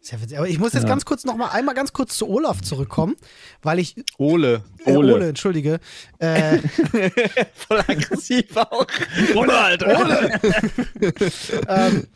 Sehr 0.00 0.20
witzig. 0.20 0.36
Aber 0.36 0.48
ich 0.48 0.58
muss 0.58 0.72
jetzt 0.72 0.82
ja. 0.82 0.88
ganz 0.88 1.04
kurz 1.04 1.24
noch 1.24 1.36
mal 1.36 1.48
einmal 1.48 1.74
ganz 1.74 1.92
kurz 1.92 2.16
zu 2.16 2.28
Olaf 2.28 2.60
zurückkommen, 2.60 3.14
weil 3.62 3.78
ich 3.78 3.94
Ole, 4.18 4.62
äh, 4.84 4.96
Ole, 4.96 5.14
Ole 5.14 5.28
entschuldige. 5.28 5.78
Äh, 6.18 6.58
Voll 7.54 7.80
aggressiv 7.86 8.56
auch. 8.56 8.86
Ole, 9.34 9.56
Alter. 9.56 9.98
Ole. 9.98 10.40
ähm, 11.68 12.06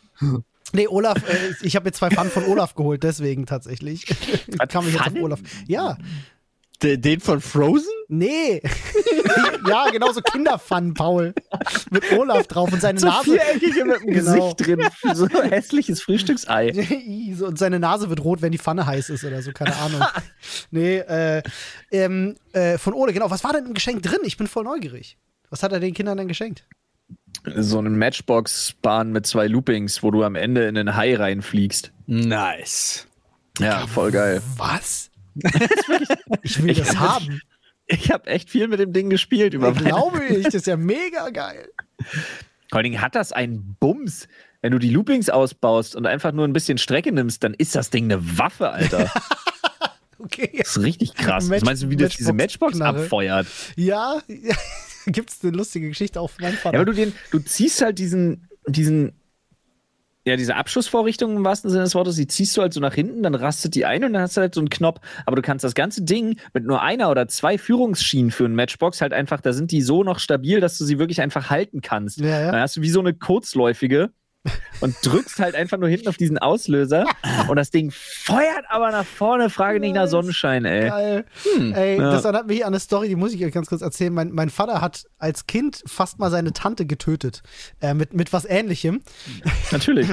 Nee, 0.71 0.87
Olaf, 0.87 1.17
äh, 1.27 1.53
ich 1.61 1.75
habe 1.75 1.85
mir 1.85 1.93
zwei 1.93 2.11
Pfannen 2.11 2.29
von 2.29 2.45
Olaf 2.45 2.75
geholt, 2.75 3.01
deswegen 3.01 3.47
tatsächlich. 3.47 4.05
Kam 4.67 4.87
ich 4.87 4.93
jetzt 4.93 5.07
auf 5.07 5.15
Olaf. 5.15 5.39
Ja, 5.67 5.97
den 6.81 7.19
von 7.19 7.41
Frozen? 7.41 7.91
Nee. 8.07 8.61
ja, 9.67 9.89
genau 9.91 10.11
so 10.11 10.21
Kinderfun, 10.21 10.93
Paul. 10.93 11.33
Mit 11.91 12.11
Olaf 12.13 12.47
drauf 12.47 12.71
und 12.71 12.81
seine 12.81 12.99
so 12.99 13.07
Nase. 13.07 13.31
Viereckige 13.31 13.85
mit 13.85 14.01
dem 14.01 14.13
genau. 14.13 14.53
Gesicht 14.55 14.67
drin. 14.67 15.15
So 15.15 15.25
ein 15.25 15.49
hässliches 15.49 16.01
Frühstücksei. 16.01 16.71
und 17.41 17.59
seine 17.59 17.79
Nase 17.79 18.09
wird 18.09 18.23
rot, 18.23 18.41
wenn 18.41 18.51
die 18.51 18.57
Pfanne 18.57 18.85
heiß 18.85 19.09
ist 19.09 19.23
oder 19.23 19.41
so, 19.41 19.51
keine 19.51 19.75
Ahnung. 19.75 20.01
nee, 20.71 20.97
äh, 20.97 21.43
ähm, 21.91 22.35
äh, 22.53 22.77
von 22.77 22.93
Ole, 22.93 23.13
genau. 23.13 23.29
Was 23.29 23.43
war 23.43 23.53
denn 23.53 23.65
im 23.65 23.73
Geschenk 23.73 24.01
drin? 24.03 24.19
Ich 24.23 24.37
bin 24.37 24.47
voll 24.47 24.63
neugierig. 24.63 25.17
Was 25.49 25.63
hat 25.63 25.71
er 25.71 25.79
den 25.79 25.93
Kindern 25.93 26.17
denn 26.17 26.27
geschenkt? 26.27 26.65
So 27.55 27.79
eine 27.79 27.89
Matchbox-Bahn 27.89 29.11
mit 29.11 29.25
zwei 29.25 29.47
Loopings, 29.47 30.03
wo 30.03 30.11
du 30.11 30.23
am 30.23 30.35
Ende 30.35 30.67
in 30.67 30.75
den 30.75 30.95
Hai 30.95 31.15
reinfliegst. 31.15 31.91
Nice. 32.05 33.07
Ja, 33.59 33.87
voll 33.87 34.11
geil. 34.11 34.41
Was? 34.57 35.08
ich 36.41 36.61
will 36.61 36.71
ich 36.71 36.79
das 36.79 36.97
haben. 36.97 37.41
Ich 37.85 38.11
habe 38.11 38.27
echt 38.27 38.49
viel 38.49 38.67
mit 38.67 38.79
dem 38.79 38.93
Ding 38.93 39.09
gespielt 39.09 39.53
über 39.53 39.71
ich 39.71 39.79
Glaube 39.79 40.23
ich, 40.23 40.43
das 40.43 40.53
ist 40.53 40.67
ja 40.67 40.77
mega 40.77 41.29
geil. 41.29 41.69
Vor 42.69 42.77
allen 42.77 42.83
Dingen 42.83 43.01
hat 43.01 43.15
das 43.15 43.31
einen 43.31 43.75
Bums. 43.79 44.27
Wenn 44.61 44.71
du 44.71 44.79
die 44.79 44.89
Loopings 44.89 45.29
ausbaust 45.29 45.95
und 45.95 46.05
einfach 46.05 46.31
nur 46.31 46.45
ein 46.45 46.53
bisschen 46.53 46.77
Strecke 46.77 47.11
nimmst, 47.11 47.43
dann 47.43 47.53
ist 47.53 47.75
das 47.75 47.89
Ding 47.89 48.05
eine 48.05 48.37
Waffe, 48.37 48.69
Alter. 48.69 49.11
okay. 50.19 50.51
Das 50.57 50.77
ist 50.77 50.83
richtig 50.83 51.15
krass. 51.15 51.47
Match, 51.47 51.63
Meinst 51.63 51.83
du, 51.83 51.89
wie 51.89 51.95
das 51.95 52.15
diese 52.15 52.33
Matchbox 52.33 52.79
abfeuert? 52.79 53.47
Ja, 53.75 54.21
ja. 54.27 54.55
gibt 55.07 55.31
es 55.31 55.43
eine 55.43 55.55
lustige 55.55 55.87
Geschichte 55.87 56.19
auch 56.19 56.29
von 56.29 56.43
meinem 56.43 56.57
Vater. 56.57 56.75
Ja, 56.75 56.81
aber 56.81 56.91
du, 56.91 56.93
den, 56.93 57.13
du 57.31 57.39
ziehst 57.39 57.81
halt 57.81 57.97
diesen, 57.97 58.49
diesen 58.67 59.13
ja, 60.29 60.37
diese 60.37 60.55
Abschussvorrichtung 60.55 61.35
im 61.35 61.43
wahrsten 61.43 61.69
Sinne 61.69 61.83
des 61.83 61.95
Wortes, 61.95 62.15
die 62.15 62.27
ziehst 62.27 62.55
du 62.55 62.61
halt 62.61 62.73
so 62.73 62.79
nach 62.79 62.93
hinten, 62.93 63.23
dann 63.23 63.35
rastet 63.35 63.75
die 63.75 63.85
ein 63.85 64.03
und 64.03 64.13
dann 64.13 64.21
hast 64.21 64.37
du 64.37 64.41
halt 64.41 64.53
so 64.53 64.61
einen 64.61 64.69
Knopf. 64.69 64.99
Aber 65.25 65.35
du 65.35 65.41
kannst 65.41 65.63
das 65.63 65.73
ganze 65.73 66.03
Ding 66.03 66.39
mit 66.53 66.65
nur 66.65 66.81
einer 66.81 67.09
oder 67.09 67.27
zwei 67.27 67.57
Führungsschienen 67.57 68.31
für 68.31 68.45
einen 68.45 68.55
Matchbox 68.55 69.01
halt 69.01 69.13
einfach, 69.13 69.41
da 69.41 69.53
sind 69.53 69.71
die 69.71 69.81
so 69.81 70.03
noch 70.03 70.19
stabil, 70.19 70.61
dass 70.61 70.77
du 70.77 70.85
sie 70.85 70.99
wirklich 70.99 71.21
einfach 71.21 71.49
halten 71.49 71.81
kannst. 71.81 72.19
Ja, 72.19 72.41
ja. 72.41 72.51
Dann 72.51 72.61
hast 72.61 72.77
du 72.77 72.81
wie 72.81 72.89
so 72.89 72.99
eine 72.99 73.13
kurzläufige 73.13 74.11
und 74.81 74.95
drückst 75.03 75.39
halt 75.39 75.55
einfach 75.55 75.77
nur 75.77 75.89
hinten 75.89 76.07
auf 76.07 76.17
diesen 76.17 76.37
Auslöser 76.37 77.05
und 77.49 77.57
das 77.57 77.69
Ding 77.69 77.91
feuert 77.91 78.65
aber 78.69 78.91
nach 78.91 79.05
vorne, 79.05 79.49
frage 79.49 79.79
nicht 79.79 79.93
nach 79.93 80.07
Sonnenschein, 80.07 80.65
ey. 80.65 80.89
Geil. 80.89 81.25
Hm. 81.55 81.73
Ey, 81.73 81.97
ja. 81.97 82.11
das 82.11 82.23
erinnert 82.23 82.47
mich 82.47 82.63
an 82.63 82.69
eine 82.69 82.79
Story, 82.79 83.09
die 83.09 83.15
muss 83.15 83.33
ich 83.33 83.43
euch 83.43 83.51
ganz 83.51 83.67
kurz 83.67 83.81
erzählen. 83.81 84.13
Mein, 84.13 84.31
mein 84.31 84.49
Vater 84.49 84.81
hat 84.81 85.03
als 85.17 85.47
Kind 85.47 85.83
fast 85.85 86.19
mal 86.19 86.31
seine 86.31 86.53
Tante 86.53 86.85
getötet. 86.85 87.41
Äh, 87.81 87.93
mit, 87.93 88.13
mit 88.13 88.31
was 88.31 88.45
ähnlichem. 88.45 89.01
Natürlich. 89.71 90.07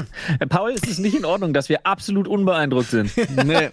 Paul, 0.48 0.72
ist 0.72 0.86
es 0.88 0.98
nicht 0.98 1.16
in 1.16 1.24
Ordnung, 1.24 1.52
dass 1.52 1.68
wir 1.68 1.86
absolut 1.86 2.26
unbeeindruckt 2.26 2.90
sind. 2.90 3.12
nee. 3.44 3.70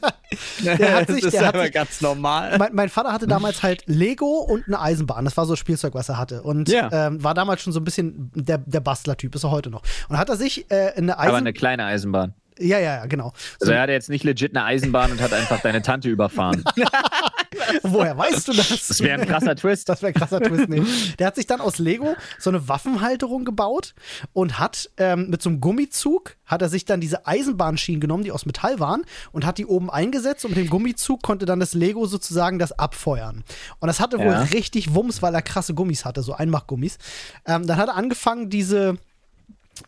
Der 0.63 0.95
hat 0.95 1.07
sich, 1.07 1.21
das 1.21 1.33
ist 1.33 1.39
der 1.39 1.47
aber 1.49 1.63
sich, 1.63 1.73
ganz 1.73 2.01
normal. 2.01 2.57
Mein, 2.57 2.73
mein, 2.73 2.89
Vater 2.89 3.11
hatte 3.11 3.27
damals 3.27 3.63
halt 3.63 3.83
Lego 3.87 4.39
und 4.39 4.67
eine 4.67 4.79
Eisenbahn. 4.79 5.25
Das 5.25 5.37
war 5.37 5.45
so 5.45 5.55
Spielzeug, 5.55 5.93
was 5.93 6.09
er 6.09 6.17
hatte. 6.17 6.43
Und 6.43 6.69
ja. 6.69 6.89
ähm, 6.91 7.23
war 7.23 7.33
damals 7.33 7.61
schon 7.61 7.73
so 7.73 7.79
ein 7.79 7.83
bisschen 7.83 8.31
der, 8.35 8.59
der 8.59 8.79
Bastler-Typ, 8.79 9.33
ist 9.35 9.43
er 9.43 9.51
heute 9.51 9.69
noch. 9.69 9.81
Und 10.09 10.17
hat 10.17 10.29
er 10.29 10.35
sich 10.35 10.42
äh, 10.69 10.93
eine 10.95 11.17
Eisenbahn. 11.17 11.27
Aber 11.27 11.38
eine 11.38 11.53
kleine 11.53 11.86
Eisenbahn. 11.86 12.34
Ja, 12.60 12.77
ja, 12.77 12.97
ja, 12.97 13.06
genau. 13.08 13.34
Also 13.60 13.73
er 13.73 13.82
hatte 13.82 13.93
jetzt 13.93 14.10
nicht 14.10 14.23
legit 14.23 14.56
eine 14.56 14.65
Eisenbahn 14.65 15.12
und 15.12 15.21
hat 15.21 15.34
einfach 15.34 15.62
deine 15.62 15.82
Tante 15.82 16.10
überfahren. 16.10 16.63
Woher 17.84 18.17
weißt 18.17 18.47
du 18.47 18.53
das? 18.53 18.88
Das 18.88 18.99
wäre 19.01 19.21
ein 19.21 19.27
krasser 19.27 19.56
Twist. 19.56 19.89
Das 19.89 20.01
wäre 20.01 20.12
ein 20.12 20.13
krasser 20.13 20.39
Twist, 20.39 20.69
nee. 20.69 20.84
Der 21.17 21.27
hat 21.27 21.36
sich 21.36 21.47
dann 21.47 21.62
aus 21.62 21.79
Lego 21.79 22.15
so 22.38 22.49
eine 22.49 22.67
Waffenhalterung 22.67 23.45
gebaut 23.45 23.95
und 24.34 24.60
hat 24.60 24.89
ähm, 24.97 25.29
mit 25.29 25.41
so 25.41 25.49
einem 25.49 25.62
Gummizug, 25.62 26.36
hat 26.45 26.62
er 26.62 26.69
sich 26.69 26.86
dann 26.86 27.01
diese 27.01 27.25
Eisenbahnschienen 27.25 28.01
genommen, 28.01 28.23
die 28.23 28.32
aus 28.32 28.45
Metall 28.45 28.79
waren, 28.79 29.03
und 29.32 29.45
hat 29.45 29.58
die 29.58 29.65
oben 29.65 29.89
eingesetzt 29.89 30.45
und 30.45 30.51
mit 30.51 30.60
dem 30.60 30.69
Gummizug 30.69 31.21
konnte 31.23 31.45
dann 31.45 31.60
das 31.60 31.73
Lego 31.73 32.06
sozusagen 32.06 32.60
das 32.60 32.71
abfeuern. 32.71 33.43
Und 33.79 33.88
das 33.88 33.99
hatte 33.99 34.19
wohl 34.19 34.25
ja. 34.25 34.41
richtig 34.43 34.93
Wumms, 34.93 35.21
weil 35.21 35.34
er 35.34 35.41
krasse 35.41 35.73
Gummis 35.73 36.06
hatte, 36.06 36.21
so 36.21 36.34
Einmachgummis. 36.34 36.97
Ähm, 37.45 37.65
dann 37.65 37.77
hat 37.77 37.89
er 37.89 37.95
angefangen, 37.95 38.49
diese 38.49 38.97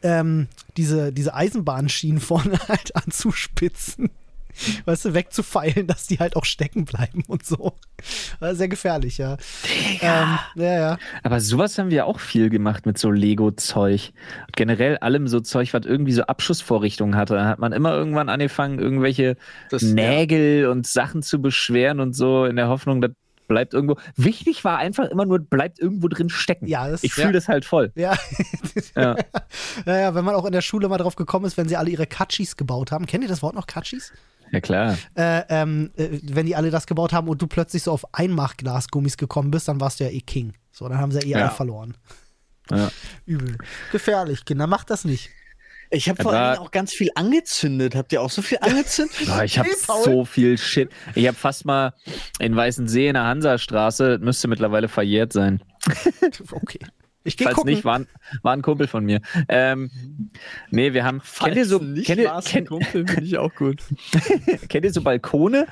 ähm, 0.01 0.47
diese, 0.77 1.11
diese 1.11 1.33
Eisenbahnschienen 1.33 2.19
vorne 2.19 2.59
halt 2.67 2.95
anzuspitzen. 2.95 4.09
weißt 4.85 5.05
du, 5.05 5.13
wegzufeilen, 5.13 5.87
dass 5.87 6.07
die 6.07 6.19
halt 6.19 6.35
auch 6.35 6.45
stecken 6.45 6.85
bleiben 6.85 7.23
und 7.27 7.45
so. 7.45 7.73
Sehr 8.39 8.67
gefährlich, 8.67 9.17
ja. 9.17 9.37
Ähm, 10.01 10.37
ja, 10.55 10.79
ja. 10.79 10.97
Aber 11.23 11.39
sowas 11.39 11.77
haben 11.77 11.91
wir 11.91 12.05
auch 12.05 12.19
viel 12.19 12.49
gemacht 12.49 12.85
mit 12.85 12.97
so 12.97 13.11
Lego-Zeug. 13.11 14.13
Generell 14.55 14.97
allem 14.97 15.27
so 15.27 15.39
Zeug, 15.39 15.73
was 15.73 15.85
irgendwie 15.85 16.13
so 16.13 16.23
Abschussvorrichtungen 16.23 17.15
hatte. 17.15 17.35
Da 17.35 17.45
hat 17.45 17.59
man 17.59 17.73
immer 17.73 17.93
irgendwann 17.93 18.29
angefangen, 18.29 18.79
irgendwelche 18.79 19.35
das, 19.69 19.81
Nägel 19.81 20.61
ja. 20.63 20.69
und 20.69 20.87
Sachen 20.87 21.21
zu 21.21 21.41
beschweren 21.41 21.99
und 21.99 22.15
so 22.15 22.45
in 22.45 22.55
der 22.55 22.69
Hoffnung, 22.69 23.01
dass 23.01 23.11
bleibt 23.47 23.73
irgendwo. 23.73 23.97
Wichtig 24.15 24.63
war 24.63 24.77
einfach 24.77 25.05
immer 25.05 25.25
nur, 25.25 25.39
bleibt 25.39 25.79
irgendwo 25.79 26.07
drin 26.07 26.29
stecken. 26.29 26.67
Ja, 26.67 26.89
das, 26.89 27.03
ich 27.03 27.13
fühle 27.13 27.27
ja. 27.27 27.33
das 27.33 27.47
halt 27.47 27.65
voll. 27.65 27.91
Ja. 27.95 28.15
ja. 28.95 29.15
ja. 29.85 30.15
wenn 30.15 30.25
man 30.25 30.35
auch 30.35 30.45
in 30.45 30.51
der 30.51 30.61
Schule 30.61 30.87
mal 30.87 30.97
drauf 30.97 31.15
gekommen 31.15 31.45
ist, 31.45 31.57
wenn 31.57 31.67
sie 31.67 31.77
alle 31.77 31.89
ihre 31.89 32.07
Katschis 32.07 32.57
gebaut 32.57 32.91
haben. 32.91 33.05
Kennt 33.05 33.23
ihr 33.23 33.29
das 33.29 33.41
Wort 33.41 33.55
noch, 33.55 33.67
Katschis? 33.67 34.11
Ja, 34.51 34.61
klar. 34.61 34.97
Äh, 35.15 35.43
ähm, 35.49 35.91
äh, 35.95 36.19
wenn 36.23 36.45
die 36.45 36.55
alle 36.55 36.69
das 36.71 36.87
gebaut 36.87 37.13
haben 37.13 37.27
und 37.27 37.41
du 37.41 37.47
plötzlich 37.47 37.83
so 37.83 37.91
auf 37.91 38.05
Einmachglasgummis 38.13 39.17
gekommen 39.17 39.51
bist, 39.51 39.67
dann 39.67 39.81
warst 39.81 39.99
du 39.99 40.05
ja 40.05 40.09
eh 40.09 40.21
King. 40.21 40.53
So, 40.71 40.87
dann 40.87 40.97
haben 40.97 41.11
sie 41.11 41.27
ja 41.27 41.39
eh 41.39 41.41
alle 41.41 41.51
verloren. 41.51 41.97
Ja. 42.69 42.91
Übel. 43.25 43.57
Gefährlich, 43.91 44.45
Kinder, 44.45 44.67
macht 44.67 44.89
das 44.89 45.05
nicht. 45.05 45.29
Ich 45.95 46.09
habe 46.09 46.21
vor 46.21 46.33
allem 46.33 46.59
auch 46.59 46.71
ganz 46.71 46.93
viel 46.93 47.09
angezündet. 47.15 47.95
Habt 47.95 48.11
ihr 48.11 48.21
auch 48.21 48.29
so 48.29 48.41
viel 48.41 48.57
angezündet? 48.61 49.15
oh, 49.27 49.41
ich 49.41 49.57
habe 49.57 49.69
so 50.03 50.25
viel 50.25 50.57
Shit. 50.57 50.89
Ich 51.15 51.27
habe 51.27 51.37
fast 51.37 51.65
mal 51.65 51.93
in 52.39 52.55
Weißensee 52.55 53.07
in 53.07 53.13
der 53.13 53.23
Hansastraße, 53.23 54.19
müsste 54.21 54.47
mittlerweile 54.47 54.87
verjährt 54.87 55.33
sein. 55.33 55.61
okay. 56.51 56.79
Ich 57.27 57.37
gehe 57.37 57.49
gucken. 57.49 57.71
nicht, 57.71 57.83
war 57.83 57.99
ein, 57.99 58.07
war 58.43 58.53
ein 58.53 58.61
Kumpel 58.61 58.85
von 58.85 59.03
mir. 59.03 59.19
Ähm, 59.49 59.89
nee, 60.69 60.93
wir 60.93 61.03
haben. 61.03 61.21
Falls 61.23 61.45
kennt 61.45 61.57
ihr 61.57 61.65
so. 61.65 61.79
Nicht 61.79 62.05
kennt 62.05 62.21
ihr, 62.21 62.41
kennt, 62.45 62.67
Kumpel, 62.67 63.07
finde 63.07 63.23
ich 63.23 63.37
auch 63.39 63.53
gut. 63.55 63.81
kennt 64.69 64.85
ihr 64.85 64.93
so 64.93 65.01
Balkone? 65.01 65.65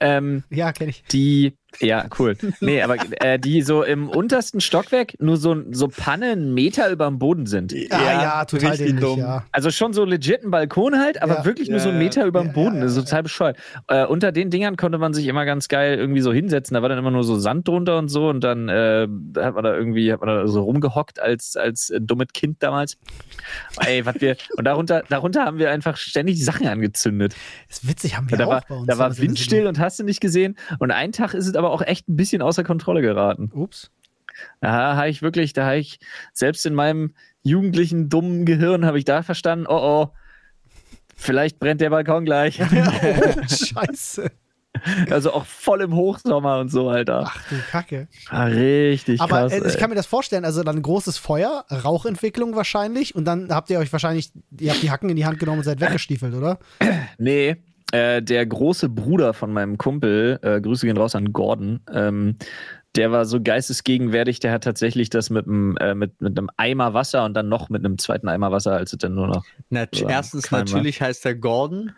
Ähm, 0.00 0.44
ja, 0.50 0.70
kenne 0.72 0.90
ich. 0.90 1.02
Die 1.04 1.56
ja, 1.80 2.06
cool. 2.18 2.36
Nee, 2.60 2.82
aber 2.82 2.96
äh, 3.20 3.38
die 3.38 3.62
so 3.62 3.82
im 3.82 4.08
untersten 4.08 4.60
Stockwerk 4.60 5.14
nur 5.20 5.36
so, 5.36 5.56
so 5.70 5.88
Panne 5.88 6.32
einen 6.32 6.54
Meter 6.54 6.90
über 6.90 7.06
dem 7.06 7.18
Boden 7.18 7.46
sind. 7.46 7.72
Ja, 7.72 7.86
ja, 7.90 8.22
ja 8.22 8.44
total 8.44 8.76
dämlich, 8.76 9.00
dumm. 9.00 9.18
Ja. 9.20 9.44
Also 9.52 9.70
schon 9.70 9.92
so 9.92 10.04
legit 10.04 10.42
ein 10.42 10.50
Balkon 10.50 10.98
halt, 10.98 11.22
aber 11.22 11.38
ja. 11.38 11.44
wirklich 11.44 11.68
nur 11.68 11.78
so 11.78 11.90
einen 11.90 11.98
Meter 11.98 12.24
über 12.24 12.42
dem 12.42 12.52
Boden. 12.52 12.80
das 12.80 12.96
ist 12.96 13.04
total 13.04 13.22
bescheuert. 13.22 13.58
Äh, 13.86 14.06
unter 14.06 14.32
den 14.32 14.50
Dingern 14.50 14.76
konnte 14.76 14.98
man 14.98 15.12
sich 15.14 15.26
immer 15.26 15.44
ganz 15.44 15.68
geil 15.68 15.98
irgendwie 15.98 16.20
so 16.20 16.32
hinsetzen. 16.32 16.74
Da 16.74 16.82
war 16.82 16.88
dann 16.88 16.98
immer 16.98 17.10
nur 17.10 17.22
so 17.22 17.38
Sand 17.38 17.68
drunter 17.68 17.98
und 17.98 18.08
so 18.08 18.28
und 18.28 18.42
dann 18.42 18.68
äh, 18.68 19.06
hat 19.36 19.54
man 19.54 19.64
da 19.64 19.74
irgendwie 19.74 20.12
hat 20.12 20.20
man 20.20 20.28
da 20.28 20.48
so 20.48 20.62
rumgehockt 20.62 21.20
als, 21.20 21.56
als 21.56 21.90
äh, 21.90 22.00
dummes 22.00 22.28
Kind 22.32 22.62
damals. 22.62 22.96
Ey, 23.84 24.04
was 24.06 24.20
wir, 24.20 24.36
und 24.56 24.64
darunter, 24.64 25.04
darunter 25.08 25.44
haben 25.44 25.58
wir 25.58 25.70
einfach 25.70 25.96
ständig 25.96 26.44
Sachen 26.44 26.66
angezündet. 26.66 27.36
Das 27.68 27.78
ist 27.78 27.88
witzig, 27.88 28.16
haben 28.16 28.30
wir 28.30 28.38
da 28.38 28.46
auch 28.46 28.50
war, 28.50 28.64
bei 28.68 28.74
uns. 28.74 28.86
Da 28.86 28.98
war 28.98 29.16
windstill 29.18 29.66
und 29.66 29.78
hast 29.78 29.98
du 29.98 30.04
nicht 30.04 30.20
gesehen. 30.20 30.56
Und 30.78 30.90
einen 30.90 31.12
Tag 31.12 31.34
ist 31.34 31.46
es 31.46 31.57
aber 31.58 31.70
auch 31.70 31.82
echt 31.82 32.08
ein 32.08 32.16
bisschen 32.16 32.42
außer 32.42 32.64
Kontrolle 32.64 33.02
geraten. 33.02 33.50
Ups. 33.52 33.90
Da 34.60 34.96
habe 34.96 35.08
ich 35.08 35.22
wirklich, 35.22 35.52
da 35.52 35.66
habe 35.66 35.78
ich 35.78 35.98
selbst 36.32 36.64
in 36.64 36.74
meinem 36.74 37.14
jugendlichen, 37.42 38.08
dummen 38.08 38.44
Gehirn 38.44 38.84
habe 38.86 38.98
ich 38.98 39.04
da 39.04 39.22
verstanden, 39.22 39.66
oh 39.68 39.78
oh, 39.80 40.08
vielleicht 41.16 41.58
brennt 41.58 41.80
der 41.80 41.90
Balkon 41.90 42.24
gleich. 42.24 42.60
oh, 42.62 43.42
scheiße. 43.48 44.30
Also 45.10 45.32
auch 45.32 45.44
voll 45.44 45.80
im 45.80 45.94
Hochsommer 45.94 46.60
und 46.60 46.68
so, 46.70 46.88
Alter. 46.88 47.24
Ach 47.26 47.48
du 47.48 47.56
Kacke. 47.70 48.06
Ah, 48.28 48.44
richtig 48.44 49.20
Aber 49.20 49.48
krass. 49.48 49.52
Äh, 49.52 49.66
ich 49.66 49.78
kann 49.78 49.90
mir 49.90 49.96
das 49.96 50.06
vorstellen, 50.06 50.44
also 50.44 50.62
dann 50.62 50.80
großes 50.80 51.18
Feuer, 51.18 51.64
Rauchentwicklung 51.70 52.54
wahrscheinlich 52.54 53.14
und 53.14 53.24
dann 53.24 53.50
habt 53.50 53.70
ihr 53.70 53.78
euch 53.78 53.92
wahrscheinlich, 53.92 54.30
ihr 54.58 54.70
habt 54.70 54.82
die 54.82 54.90
Hacken 54.90 55.10
in 55.10 55.16
die 55.16 55.26
Hand 55.26 55.40
genommen 55.40 55.58
und 55.58 55.64
seid 55.64 55.80
weggestiefelt, 55.80 56.34
oder? 56.34 56.58
Nee, 57.18 57.56
äh, 57.92 58.22
der 58.22 58.44
große 58.46 58.88
Bruder 58.88 59.34
von 59.34 59.52
meinem 59.52 59.78
Kumpel, 59.78 60.38
äh, 60.42 60.60
Grüße 60.60 60.86
gehen 60.86 60.96
raus 60.96 61.14
an 61.14 61.32
Gordon, 61.32 61.80
ähm, 61.92 62.36
der 62.96 63.12
war 63.12 63.24
so 63.26 63.40
geistesgegenwärtig, 63.40 64.40
der 64.40 64.52
hat 64.52 64.64
tatsächlich 64.64 65.10
das 65.10 65.30
mit, 65.30 65.46
einem, 65.46 65.76
äh, 65.76 65.94
mit, 65.94 66.20
mit 66.20 66.36
einem 66.38 66.50
Eimer 66.56 66.94
Wasser 66.94 67.24
und 67.24 67.34
dann 67.34 67.48
noch 67.48 67.68
mit 67.68 67.84
einem 67.84 67.98
zweiten 67.98 68.28
Eimer 68.28 68.50
Wasser, 68.50 68.72
als 68.72 68.92
es 68.92 68.98
dann 68.98 69.14
nur 69.14 69.28
noch. 69.28 69.44
Na, 69.70 69.86
erstens, 69.92 70.50
natürlich 70.50 71.00
heißt 71.00 71.24
er 71.26 71.34
Gordon. 71.34 71.92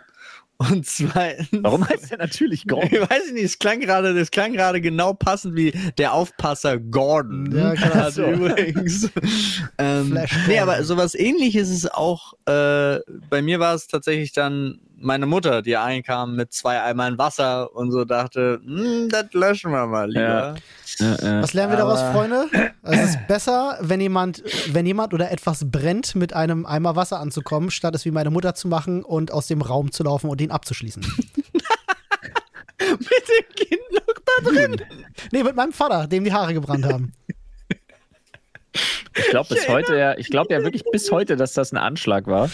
Und 0.69 0.85
zweitens. 0.85 1.49
Warum 1.63 1.89
heißt 1.89 2.13
er 2.13 2.19
natürlich 2.19 2.67
Gordon? 2.69 2.91
Ich 2.93 3.01
weiß 3.01 3.33
nicht, 3.33 3.45
es 3.45 3.59
klang 3.59 3.81
gerade, 3.81 4.13
das 4.13 4.31
klang 4.31 4.53
gerade 4.53 4.83
genau 4.83 5.15
passend 5.15 5.57
wie 5.57 5.73
der 5.97 6.13
Aufpasser 6.13 6.79
Gordon. 6.79 7.51
Ja, 7.57 7.73
klar. 7.77 8.11
So. 8.11 8.27
übrigens. 8.27 9.09
ähm, 9.79 10.19
nee, 10.49 10.59
aber 10.59 10.85
sowas 10.85 11.15
ähnliches 11.15 11.71
ist 11.71 11.95
auch, 11.95 12.35
äh, 12.51 13.01
bei 13.29 13.43
mir 13.43 13.61
war 13.61 13.75
es 13.75 13.87
tatsächlich 13.87 14.33
dann 14.33 14.81
meine 15.01 15.27
Mutter, 15.27 15.63
die 15.63 15.77
einkam 15.77 16.37
mit 16.37 16.53
zwei 16.53 16.83
Eimern 16.83 17.17
Wasser 17.17 17.75
und 17.75 17.91
so 17.91 18.05
dachte, 18.05 18.61
hm, 18.63 19.09
das 19.09 19.33
löschen 19.33 19.73
wir 19.73 19.87
mal 19.87 20.09
lieber. 20.09 20.57
Ja. 20.99 21.17
Ja, 21.23 21.43
Was 21.43 21.55
lernen 21.55 21.73
wir 21.73 21.79
daraus, 21.79 22.03
Freunde? 22.13 22.47
Es 22.83 23.11
ist 23.11 23.27
besser, 23.27 23.79
wenn 23.81 24.01
jemand, 24.01 24.43
wenn 24.73 24.85
jemand 24.85 25.15
oder 25.15 25.31
etwas 25.31 25.71
brennt, 25.71 26.15
mit 26.15 26.35
einem 26.35 26.67
Eimer 26.67 26.97
Wasser 26.97 27.21
anzukommen, 27.21 27.71
statt 27.71 27.95
es 27.95 28.05
wie 28.05 28.11
meine 28.11 28.31
Mutter 28.31 28.55
zu 28.55 28.69
machen 28.69 29.03
und 29.03 29.33
aus 29.33 29.47
dem 29.47 29.63
Raum 29.63 29.93
zu 29.93 30.03
laufen 30.03 30.29
und 30.29 30.41
ihn 30.41 30.51
abzuschließen. 30.51 31.03
mit 32.79 33.01
dem 33.01 33.55
Kind 33.55 33.81
noch 33.93 34.15
da 34.25 34.51
drin. 34.51 34.77
Nee, 35.33 35.43
mit 35.43 35.57
meinem 35.57 35.73
Vater, 35.73 36.07
dem 36.07 36.25
die 36.25 36.33
Haare 36.33 36.53
gebrannt 36.53 36.85
haben. 36.85 37.13
Ich 39.17 39.29
glaube 39.31 39.55
bis 39.55 39.69
heute 39.69 39.97
ja, 39.97 40.17
ich 40.17 40.29
glaube 40.29 40.53
ja 40.55 40.63
wirklich 40.63 40.85
bis 40.91 41.11
heute, 41.11 41.37
dass 41.37 41.53
das 41.53 41.73
ein 41.73 41.79
Anschlag 41.79 42.27
war. 42.27 42.51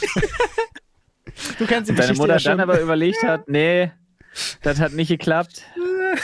Du 1.59 1.66
kennst 1.66 1.90
die 1.90 1.94
Deine 1.94 2.14
Mutter 2.14 2.38
ja 2.38 2.50
dann 2.50 2.61
aber 2.61 2.81
überlegt 2.81 3.22
hat, 3.22 3.48
nee, 3.48 3.92
das 4.62 4.79
hat 4.79 4.92
nicht 4.92 5.09
geklappt. 5.09 5.62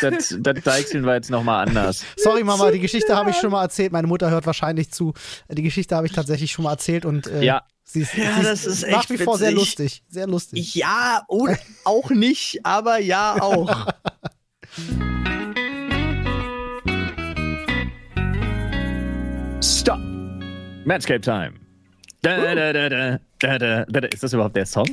Das, 0.00 0.34
das 0.38 0.62
deichseln 0.62 1.04
wir 1.04 1.14
jetzt 1.14 1.28
nochmal 1.28 1.66
anders. 1.66 2.04
Sorry, 2.16 2.44
Mama, 2.44 2.70
die 2.70 2.78
Geschichte 2.78 3.14
habe 3.14 3.30
ich 3.30 3.36
schon 3.36 3.50
mal 3.50 3.62
erzählt. 3.62 3.92
Meine 3.92 4.06
Mutter 4.06 4.30
hört 4.30 4.46
wahrscheinlich 4.46 4.90
zu. 4.90 5.12
Die 5.50 5.62
Geschichte 5.62 5.94
habe 5.96 6.06
ich 6.06 6.12
tatsächlich 6.12 6.52
schon 6.52 6.62
mal 6.62 6.70
erzählt 6.70 7.04
und 7.04 7.26
äh, 7.26 7.42
ja. 7.42 7.62
sie 7.82 8.02
ist, 8.02 8.14
ja, 8.14 8.32
sie 8.36 8.42
das 8.42 8.64
ist 8.64 8.88
nach 8.88 9.10
wie 9.10 9.18
vor 9.18 9.36
sehr 9.36 9.50
lustig. 9.50 10.02
Sehr 10.08 10.28
lustig. 10.28 10.74
Ja, 10.76 11.24
und 11.26 11.58
auch 11.84 12.10
nicht, 12.10 12.60
aber 12.64 13.00
ja 13.00 13.42
auch. 13.42 13.86
Stop. 19.62 20.00
Manscape 20.84 21.22
Time. 21.22 21.60
Da, 22.22 22.54
da, 22.54 22.72
da, 22.72 22.88
da. 22.88 23.18
Ist 23.42 24.22
das 24.22 24.32
überhaupt 24.32 24.56
der 24.56 24.66
Song? 24.66 24.86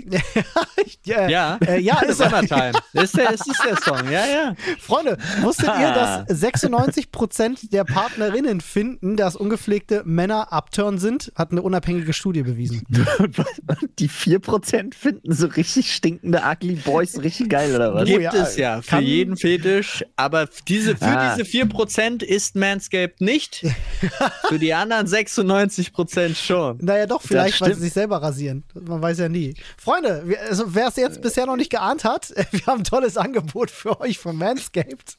ja, 1.06 1.30
ja, 1.30 1.60
äh, 1.66 1.80
ja 1.80 2.00
ist 2.02 2.18
Summertime. 2.18 2.72
ist, 2.94 3.16
der, 3.16 3.32
ist, 3.32 3.48
ist 3.48 3.64
der 3.64 3.78
Song, 3.78 4.10
ja, 4.10 4.26
ja. 4.26 4.56
Freunde, 4.80 5.18
wusstet 5.42 5.68
ihr, 5.80 5.92
dass 5.92 6.28
96% 6.30 7.70
der 7.72 7.84
Partnerinnen 7.84 8.62
finden, 8.62 9.16
dass 9.16 9.36
ungepflegte 9.36 10.04
Männer 10.06 10.52
Upturn 10.52 10.98
sind? 10.98 11.32
Hat 11.36 11.52
eine 11.52 11.62
unabhängige 11.62 12.14
Studie 12.14 12.44
bewiesen. 12.44 12.84
Die 14.00 14.10
4% 14.10 14.96
finden 14.96 15.34
so 15.34 15.48
richtig 15.48 15.94
stinkende 15.94 16.42
Ugly 16.44 16.76
Boys 16.76 17.22
richtig 17.22 17.50
geil, 17.50 17.76
oder 17.76 17.94
was? 17.94 18.06
Gibt 18.06 18.34
oh, 18.34 18.38
es 18.38 18.58
ja, 18.58 18.82
für 18.82 19.00
jeden 19.00 19.38
Fetisch. 19.38 20.04
Aber 20.16 20.48
diese, 20.68 20.96
für 20.96 21.06
ah. 21.06 21.36
diese 21.36 21.48
4% 21.48 22.24
ist 22.24 22.56
Manscaped 22.56 23.22
nicht. 23.22 23.66
für 24.48 24.60
die 24.60 24.74
anderen 24.74 25.08
96% 25.08 26.36
schon. 26.36 26.78
Naja, 26.82 27.06
doch, 27.06 27.22
vielleicht, 27.22 27.62
weil 27.62 27.76
sie 27.76 27.82
sich 27.82 27.94
selber 27.94 28.22
rasieren 28.22 28.39
passieren. 28.40 28.64
Man 28.74 29.02
weiß 29.02 29.20
ja 29.20 29.30
nie. 29.30 29.56
Freunde, 29.78 30.38
also 30.50 30.74
wer 30.74 30.88
es 30.88 30.96
jetzt 30.96 31.22
bisher 31.22 31.46
noch 31.46 31.56
nicht 31.56 31.70
geahnt 31.70 32.04
hat, 32.04 32.30
wir 32.52 32.66
haben 32.66 32.82
ein 32.82 32.84
tolles 32.84 33.18
Angebot 33.18 33.70
für 33.70 34.00
euch 34.00 34.18
von 34.18 34.36
Manscaped. 34.36 35.18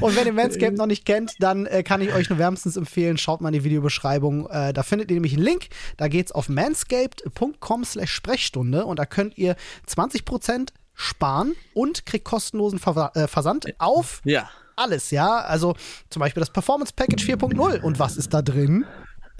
Und 0.00 0.16
wenn 0.16 0.26
ihr 0.26 0.32
Manscaped 0.32 0.78
noch 0.78 0.86
nicht 0.86 1.04
kennt, 1.04 1.32
dann 1.40 1.66
äh, 1.66 1.82
kann 1.82 2.00
ich 2.00 2.14
euch 2.14 2.30
nur 2.30 2.38
wärmstens 2.38 2.76
empfehlen, 2.76 3.18
schaut 3.18 3.40
mal 3.40 3.48
in 3.48 3.54
die 3.54 3.64
Videobeschreibung. 3.64 4.48
Äh, 4.48 4.72
da 4.72 4.82
findet 4.82 5.10
ihr 5.10 5.14
nämlich 5.14 5.34
einen 5.34 5.42
Link. 5.42 5.68
Da 5.96 6.08
geht 6.08 6.26
es 6.26 6.32
auf 6.32 6.48
manscaped.com 6.48 7.84
slash 7.84 8.12
Sprechstunde 8.12 8.86
und 8.86 8.98
da 8.98 9.06
könnt 9.06 9.36
ihr 9.36 9.56
20% 9.88 10.68
sparen 10.94 11.54
und 11.74 12.06
kriegt 12.06 12.24
kostenlosen 12.24 12.78
Ver 12.78 13.12
äh, 13.14 13.26
Versand 13.26 13.66
auf 13.78 14.20
ja. 14.24 14.48
alles, 14.76 15.10
ja. 15.10 15.38
Also 15.38 15.74
zum 16.10 16.20
Beispiel 16.20 16.40
das 16.40 16.50
Performance 16.50 16.92
Package 16.94 17.24
4.0. 17.24 17.80
Und 17.80 17.98
was 17.98 18.16
ist 18.16 18.32
da 18.32 18.40
drin? 18.40 18.86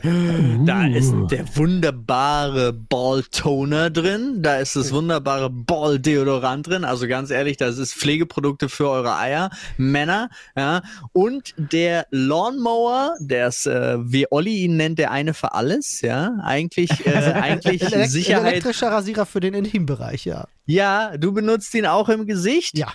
Da 0.67 0.87
ist 0.87 1.13
der 1.31 1.45
wunderbare 1.57 2.73
Ball-Toner 2.73 3.91
drin, 3.91 4.43
da 4.43 4.57
ist 4.57 4.77
das 4.77 4.93
wunderbare 4.93 5.51
Ball-Deodorant 5.51 6.67
drin, 6.67 6.85
also 6.85 7.07
ganz 7.09 7.31
ehrlich, 7.31 7.57
das 7.57 7.79
ist 7.79 7.95
Pflegeprodukte 7.95 8.69
für 8.69 8.89
eure 8.89 9.17
Eier, 9.17 9.51
Männer, 9.77 10.29
ja, 10.57 10.83
und 11.13 11.55
der 11.57 12.07
Lawnmower, 12.11 13.15
der 13.21 13.49
ist, 13.49 13.67
äh, 13.67 13.97
wie 14.01 14.27
Olli 14.31 14.59
ihn 14.59 14.77
nennt, 14.77 14.99
der 14.99 15.11
eine 15.11 15.35
für 15.35 15.53
alles, 15.55 16.01
ja, 16.01 16.37
eigentlich, 16.43 17.07
äh, 17.07 17.11
eigentlich 17.35 17.83
Elekt 17.83 18.11
Sicherheit. 18.11 18.53
Elektrischer 18.53 18.91
Rasierer 18.91 19.27
für 19.27 19.41
den 19.41 19.55
Intimbereich, 19.55 20.25
ja. 20.25 20.47
Ja, 20.67 21.17
du 21.17 21.33
benutzt 21.33 21.75
ihn 21.75 21.87
auch 21.87 22.09
im 22.09 22.27
Gesicht. 22.27 22.77
Ja. 22.79 22.93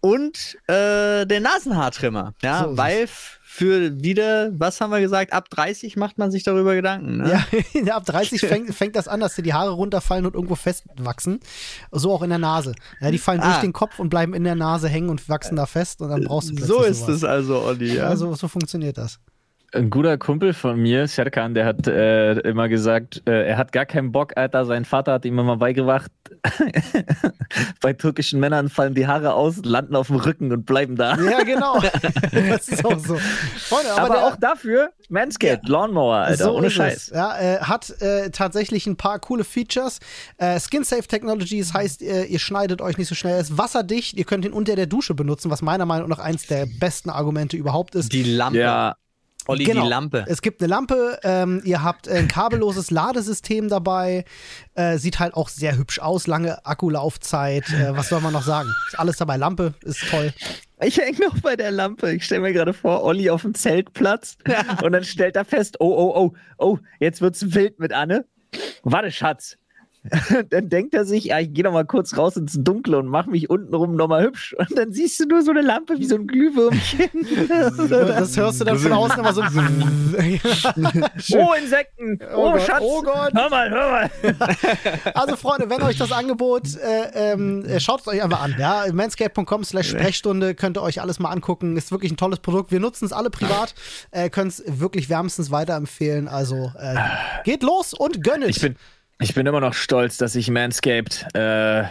und 0.00 0.56
äh, 0.68 1.26
den 1.26 1.42
Nasenhaartrimmer. 1.42 2.34
Ja, 2.42 2.64
so 2.64 2.76
weil 2.76 3.08
für 3.58 4.00
wieder, 4.00 4.52
was 4.52 4.80
haben 4.80 4.90
wir 4.90 5.00
gesagt, 5.00 5.32
ab 5.32 5.50
30 5.50 5.96
macht 5.96 6.16
man 6.16 6.30
sich 6.30 6.44
darüber 6.44 6.76
Gedanken. 6.76 7.16
Ne? 7.16 7.44
Ja, 7.84 7.96
ab 7.96 8.06
30 8.06 8.40
fängt, 8.40 8.72
fängt 8.72 8.94
das 8.94 9.08
an, 9.08 9.18
dass 9.18 9.34
dir 9.34 9.42
die 9.42 9.52
Haare 9.52 9.72
runterfallen 9.72 10.26
und 10.26 10.34
irgendwo 10.36 10.54
festwachsen. 10.54 11.40
So 11.90 12.12
auch 12.12 12.22
in 12.22 12.30
der 12.30 12.38
Nase. 12.38 12.76
Ja, 13.00 13.10
die 13.10 13.18
fallen 13.18 13.40
ah. 13.40 13.50
durch 13.50 13.60
den 13.62 13.72
Kopf 13.72 13.98
und 13.98 14.10
bleiben 14.10 14.32
in 14.32 14.44
der 14.44 14.54
Nase 14.54 14.88
hängen 14.88 15.08
und 15.08 15.28
wachsen 15.28 15.56
da 15.56 15.66
fest 15.66 16.00
und 16.00 16.10
dann 16.10 16.22
brauchst 16.22 16.50
du 16.50 16.54
plötzlich 16.54 16.76
So 16.76 16.84
ist 16.84 17.08
es 17.08 17.24
also, 17.24 17.60
Olli. 17.60 17.96
Ja, 17.96 18.14
so, 18.14 18.32
so 18.36 18.46
funktioniert 18.46 18.96
das. 18.96 19.18
Ein 19.74 19.90
guter 19.90 20.16
Kumpel 20.16 20.54
von 20.54 20.80
mir, 20.80 21.06
Serkan, 21.08 21.52
der 21.52 21.66
hat 21.66 21.86
äh, 21.86 22.38
immer 22.40 22.70
gesagt, 22.70 23.22
äh, 23.26 23.48
er 23.48 23.58
hat 23.58 23.70
gar 23.72 23.84
keinen 23.84 24.12
Bock, 24.12 24.34
Alter. 24.36 24.64
Sein 24.64 24.86
Vater 24.86 25.12
hat 25.12 25.26
ihm 25.26 25.38
immer 25.38 25.58
beigebracht, 25.58 26.10
bei 27.82 27.92
türkischen 27.92 28.40
Männern 28.40 28.70
fallen 28.70 28.94
die 28.94 29.06
Haare 29.06 29.34
aus, 29.34 29.58
landen 29.62 29.94
auf 29.94 30.06
dem 30.06 30.16
Rücken 30.16 30.50
und 30.52 30.64
bleiben 30.64 30.96
da. 30.96 31.16
Ja, 31.16 31.42
genau. 31.42 31.80
das 32.32 32.68
ist 32.68 32.82
auch 32.82 32.98
so. 32.98 33.16
Freunde, 33.16 33.92
aber, 33.92 34.00
aber 34.00 34.14
der, 34.14 34.26
auch 34.26 34.36
dafür 34.36 34.90
Manscaped, 35.10 35.68
ja, 35.68 35.70
Lawnmower, 35.70 36.16
Alter, 36.16 36.44
so 36.44 36.56
ohne 36.56 36.70
Scheiß. 36.70 37.12
Ja, 37.14 37.38
äh, 37.38 37.58
hat 37.58 37.90
äh, 38.00 38.30
tatsächlich 38.30 38.86
ein 38.86 38.96
paar 38.96 39.18
coole 39.18 39.44
Features. 39.44 39.98
Äh, 40.38 40.58
Skin 40.60 40.84
Safe 40.84 41.06
Technologies 41.06 41.74
heißt, 41.74 42.00
äh, 42.00 42.24
ihr 42.24 42.38
schneidet 42.38 42.80
euch 42.80 42.96
nicht 42.96 43.08
so 43.08 43.14
schnell. 43.14 43.34
Er 43.34 43.40
ist 43.40 43.58
wasserdicht, 43.58 44.16
ihr 44.16 44.24
könnt 44.24 44.46
ihn 44.46 44.52
unter 44.52 44.76
der 44.76 44.86
Dusche 44.86 45.14
benutzen, 45.14 45.50
was 45.50 45.60
meiner 45.60 45.84
Meinung 45.84 46.08
nach 46.08 46.20
eins 46.20 46.46
der 46.46 46.66
besten 46.66 47.10
Argumente 47.10 47.58
überhaupt 47.58 47.94
ist. 47.94 48.12
Die 48.14 48.22
Lampe. 48.22 48.60
Ja. 48.60 48.96
Olli, 49.48 49.64
genau. 49.64 49.84
die 49.84 49.88
Lampe. 49.88 50.24
Es 50.28 50.42
gibt 50.42 50.60
eine 50.60 50.68
Lampe, 50.68 51.18
ähm, 51.22 51.62
ihr 51.64 51.82
habt 51.82 52.06
ein 52.06 52.28
kabelloses 52.28 52.90
Ladesystem 52.90 53.68
dabei, 53.68 54.26
äh, 54.74 54.98
sieht 54.98 55.18
halt 55.18 55.34
auch 55.34 55.48
sehr 55.48 55.76
hübsch 55.76 55.98
aus, 56.00 56.26
lange 56.26 56.64
Akkulaufzeit, 56.66 57.68
äh, 57.70 57.96
was 57.96 58.10
soll 58.10 58.20
man 58.20 58.34
noch 58.34 58.42
sagen? 58.42 58.68
Ist 58.88 58.98
alles 58.98 59.16
dabei, 59.16 59.38
Lampe 59.38 59.72
ist 59.82 60.06
toll. 60.10 60.34
Ich 60.80 60.98
hänge 60.98 61.18
noch 61.20 61.40
bei 61.40 61.56
der 61.56 61.70
Lampe. 61.70 62.12
Ich 62.12 62.24
stelle 62.24 62.42
mir 62.42 62.52
gerade 62.52 62.72
vor, 62.72 63.02
Olli 63.02 63.30
auf 63.30 63.42
dem 63.42 63.54
Zeltplatz 63.54 64.36
ja. 64.46 64.78
und 64.82 64.92
dann 64.92 65.02
stellt 65.02 65.34
er 65.34 65.44
fest, 65.44 65.78
oh, 65.80 65.86
oh, 65.86 66.12
oh, 66.14 66.34
oh, 66.58 66.78
jetzt 67.00 67.20
wird's 67.20 67.54
wild 67.54 67.80
mit 67.80 67.92
Anne. 67.92 68.26
Warte, 68.82 69.10
Schatz, 69.10 69.56
dann 70.50 70.68
denkt 70.68 70.94
er 70.94 71.04
sich, 71.04 71.24
ja, 71.24 71.40
ich 71.40 71.52
gehe 71.52 71.64
noch 71.64 71.72
mal 71.72 71.84
kurz 71.84 72.16
raus 72.16 72.36
ins 72.36 72.56
Dunkle 72.58 72.98
und 72.98 73.08
mache 73.08 73.30
mich 73.30 73.50
untenrum 73.50 73.96
noch 73.96 74.08
mal 74.08 74.22
hübsch. 74.22 74.54
Und 74.58 74.76
dann 74.78 74.92
siehst 74.92 75.18
du 75.20 75.26
nur 75.26 75.42
so 75.42 75.50
eine 75.50 75.62
Lampe 75.62 75.98
wie 75.98 76.04
so 76.04 76.14
ein 76.14 76.26
Glühwürmchen. 76.26 77.10
das 77.48 78.36
hörst 78.36 78.60
du 78.60 78.64
dann 78.64 78.78
von 78.78 78.92
außen 78.92 79.18
immer 79.18 79.32
so. 79.32 79.42
oh, 81.36 81.52
Insekten! 81.60 82.18
Oh, 82.34 82.36
oh 82.36 82.52
Gott, 82.52 82.62
Schatz! 82.62 82.80
Oh 82.82 83.02
Gott! 83.02 83.32
Hör 83.34 83.50
mal, 83.50 83.70
hör 83.70 83.90
mal! 83.90 84.10
also, 85.14 85.36
Freunde, 85.36 85.68
wenn 85.68 85.82
euch 85.82 85.98
das 85.98 86.12
Angebot, 86.12 86.76
äh, 86.76 87.32
ähm, 87.32 87.64
äh, 87.64 87.80
schaut 87.80 88.00
es 88.00 88.06
euch 88.08 88.22
einfach 88.22 88.42
an. 88.42 88.54
Ja? 88.58 88.84
Manscape.com 88.92 89.64
slash 89.64 89.88
Sprechstunde 89.90 90.54
könnt 90.54 90.76
ihr 90.78 90.82
euch 90.82 91.00
alles 91.00 91.18
mal 91.18 91.30
angucken. 91.30 91.76
Ist 91.76 91.90
wirklich 91.90 92.12
ein 92.12 92.16
tolles 92.16 92.38
Produkt. 92.40 92.70
Wir 92.70 92.80
nutzen 92.80 93.04
es 93.04 93.12
alle 93.12 93.30
privat, 93.30 93.74
äh, 94.10 94.30
können 94.30 94.48
es 94.48 94.62
wirklich 94.66 95.08
wärmstens 95.08 95.50
weiterempfehlen. 95.50 96.28
Also, 96.28 96.72
äh, 96.78 96.96
geht 97.44 97.62
los 97.62 97.94
und 97.94 98.22
gönnet! 98.22 98.50
Ich 98.50 98.60
bin 98.60 98.76
ich 99.20 99.34
bin 99.34 99.46
immer 99.46 99.60
noch 99.60 99.74
stolz, 99.74 100.16
dass 100.16 100.34
sich 100.34 100.48
Manscaped 100.48 101.34
äh, 101.34 101.84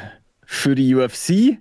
für 0.46 0.76
die 0.76 0.96
UFC 0.96 1.58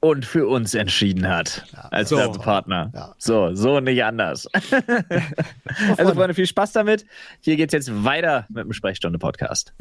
und 0.00 0.26
für 0.26 0.46
uns 0.46 0.74
entschieden 0.74 1.26
hat 1.26 1.64
ja, 1.72 1.88
als 1.90 2.10
so. 2.10 2.18
Werbepartner. 2.18 2.92
Ja. 2.94 3.14
So, 3.16 3.54
so 3.54 3.80
nicht 3.80 4.04
anders. 4.04 4.46
also 5.96 6.14
Freunde, 6.14 6.34
viel 6.34 6.46
Spaß 6.46 6.72
damit. 6.72 7.06
Hier 7.40 7.56
geht's 7.56 7.72
jetzt 7.72 8.04
weiter 8.04 8.46
mit 8.50 8.64
dem 8.64 8.72
Sprechstunde-Podcast. 8.72 9.72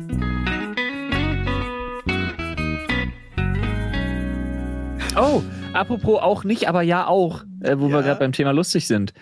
Oh, 5.18 5.42
apropos 5.74 6.22
auch 6.22 6.44
nicht, 6.46 6.70
aber 6.70 6.84
ja 6.84 7.06
auch, 7.08 7.44
äh, 7.62 7.78
wo 7.78 7.88
ja. 7.88 7.96
wir 7.96 8.04
gerade 8.04 8.20
beim 8.20 8.32
Thema 8.32 8.52
lustig 8.52 8.88
sind. 8.88 9.14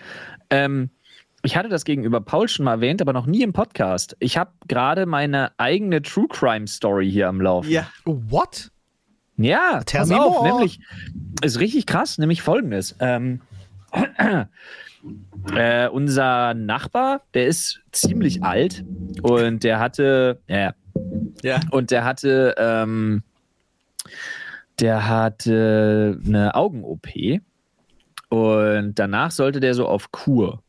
Ähm, 0.50 0.90
ich 1.46 1.56
hatte 1.56 1.68
das 1.68 1.84
gegenüber 1.84 2.20
Paul 2.20 2.48
schon 2.48 2.64
mal 2.64 2.72
erwähnt, 2.72 3.00
aber 3.00 3.12
noch 3.12 3.26
nie 3.26 3.42
im 3.42 3.52
Podcast. 3.52 4.16
Ich 4.18 4.36
habe 4.36 4.50
gerade 4.66 5.06
meine 5.06 5.52
eigene 5.58 6.02
True 6.02 6.26
Crime 6.28 6.66
Story 6.66 7.10
hier 7.10 7.28
am 7.28 7.40
Laufen. 7.40 7.70
Ja. 7.70 7.88
What? 8.04 8.70
Ja, 9.36 9.80
Tell 9.84 10.00
pass 10.00 10.10
auf, 10.10 10.42
more. 10.42 10.48
nämlich 10.48 10.80
ist 11.42 11.60
richtig 11.60 11.86
krass, 11.86 12.18
nämlich 12.18 12.42
folgendes. 12.42 12.96
Ähm, 12.98 13.42
äh, 15.54 15.88
unser 15.88 16.54
Nachbar, 16.54 17.22
der 17.34 17.46
ist 17.46 17.80
ziemlich 17.92 18.42
alt 18.42 18.84
und 19.22 19.62
der 19.62 19.78
hatte, 19.78 20.40
ja, 20.48 20.74
ja. 21.42 21.60
und 21.70 21.92
der 21.92 22.04
hatte, 22.04 22.54
ähm, 22.58 23.22
der 24.80 25.08
hatte 25.08 26.18
eine 26.26 26.54
Augen-OP 26.54 27.06
und 28.30 28.98
danach 28.98 29.30
sollte 29.30 29.60
der 29.60 29.74
so 29.74 29.86
auf 29.86 30.10
Kur. 30.10 30.62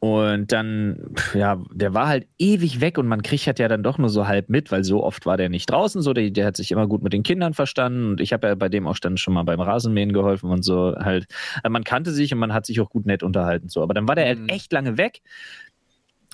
Und 0.00 0.52
dann, 0.52 1.10
ja, 1.34 1.60
der 1.72 1.92
war 1.92 2.06
halt 2.06 2.28
ewig 2.38 2.80
weg 2.80 2.98
und 2.98 3.08
man 3.08 3.22
kriegt 3.22 3.48
halt 3.48 3.58
ja 3.58 3.66
dann 3.66 3.82
doch 3.82 3.98
nur 3.98 4.10
so 4.10 4.28
halb 4.28 4.48
mit, 4.48 4.70
weil 4.70 4.84
so 4.84 5.02
oft 5.02 5.26
war 5.26 5.36
der 5.36 5.48
nicht 5.48 5.68
draußen, 5.68 6.02
so 6.02 6.12
der, 6.12 6.30
der 6.30 6.46
hat 6.46 6.56
sich 6.56 6.70
immer 6.70 6.86
gut 6.86 7.02
mit 7.02 7.12
den 7.12 7.24
Kindern 7.24 7.52
verstanden 7.52 8.10
und 8.10 8.20
ich 8.20 8.32
habe 8.32 8.46
ja 8.46 8.54
bei 8.54 8.68
dem 8.68 8.86
auch 8.86 8.96
dann 9.00 9.16
schon 9.16 9.34
mal 9.34 9.42
beim 9.42 9.60
Rasenmähen 9.60 10.12
geholfen 10.12 10.50
und 10.50 10.62
so 10.62 10.94
halt. 10.96 11.26
Also 11.64 11.72
man 11.72 11.82
kannte 11.82 12.12
sich 12.12 12.32
und 12.32 12.38
man 12.38 12.52
hat 12.52 12.64
sich 12.64 12.80
auch 12.80 12.90
gut 12.90 13.06
nett 13.06 13.24
unterhalten 13.24 13.68
so, 13.68 13.82
aber 13.82 13.92
dann 13.92 14.06
war 14.06 14.14
der 14.14 14.26
halt 14.26 14.38
mhm. 14.38 14.42
halt 14.42 14.52
echt 14.52 14.72
lange 14.72 14.98
weg 14.98 15.20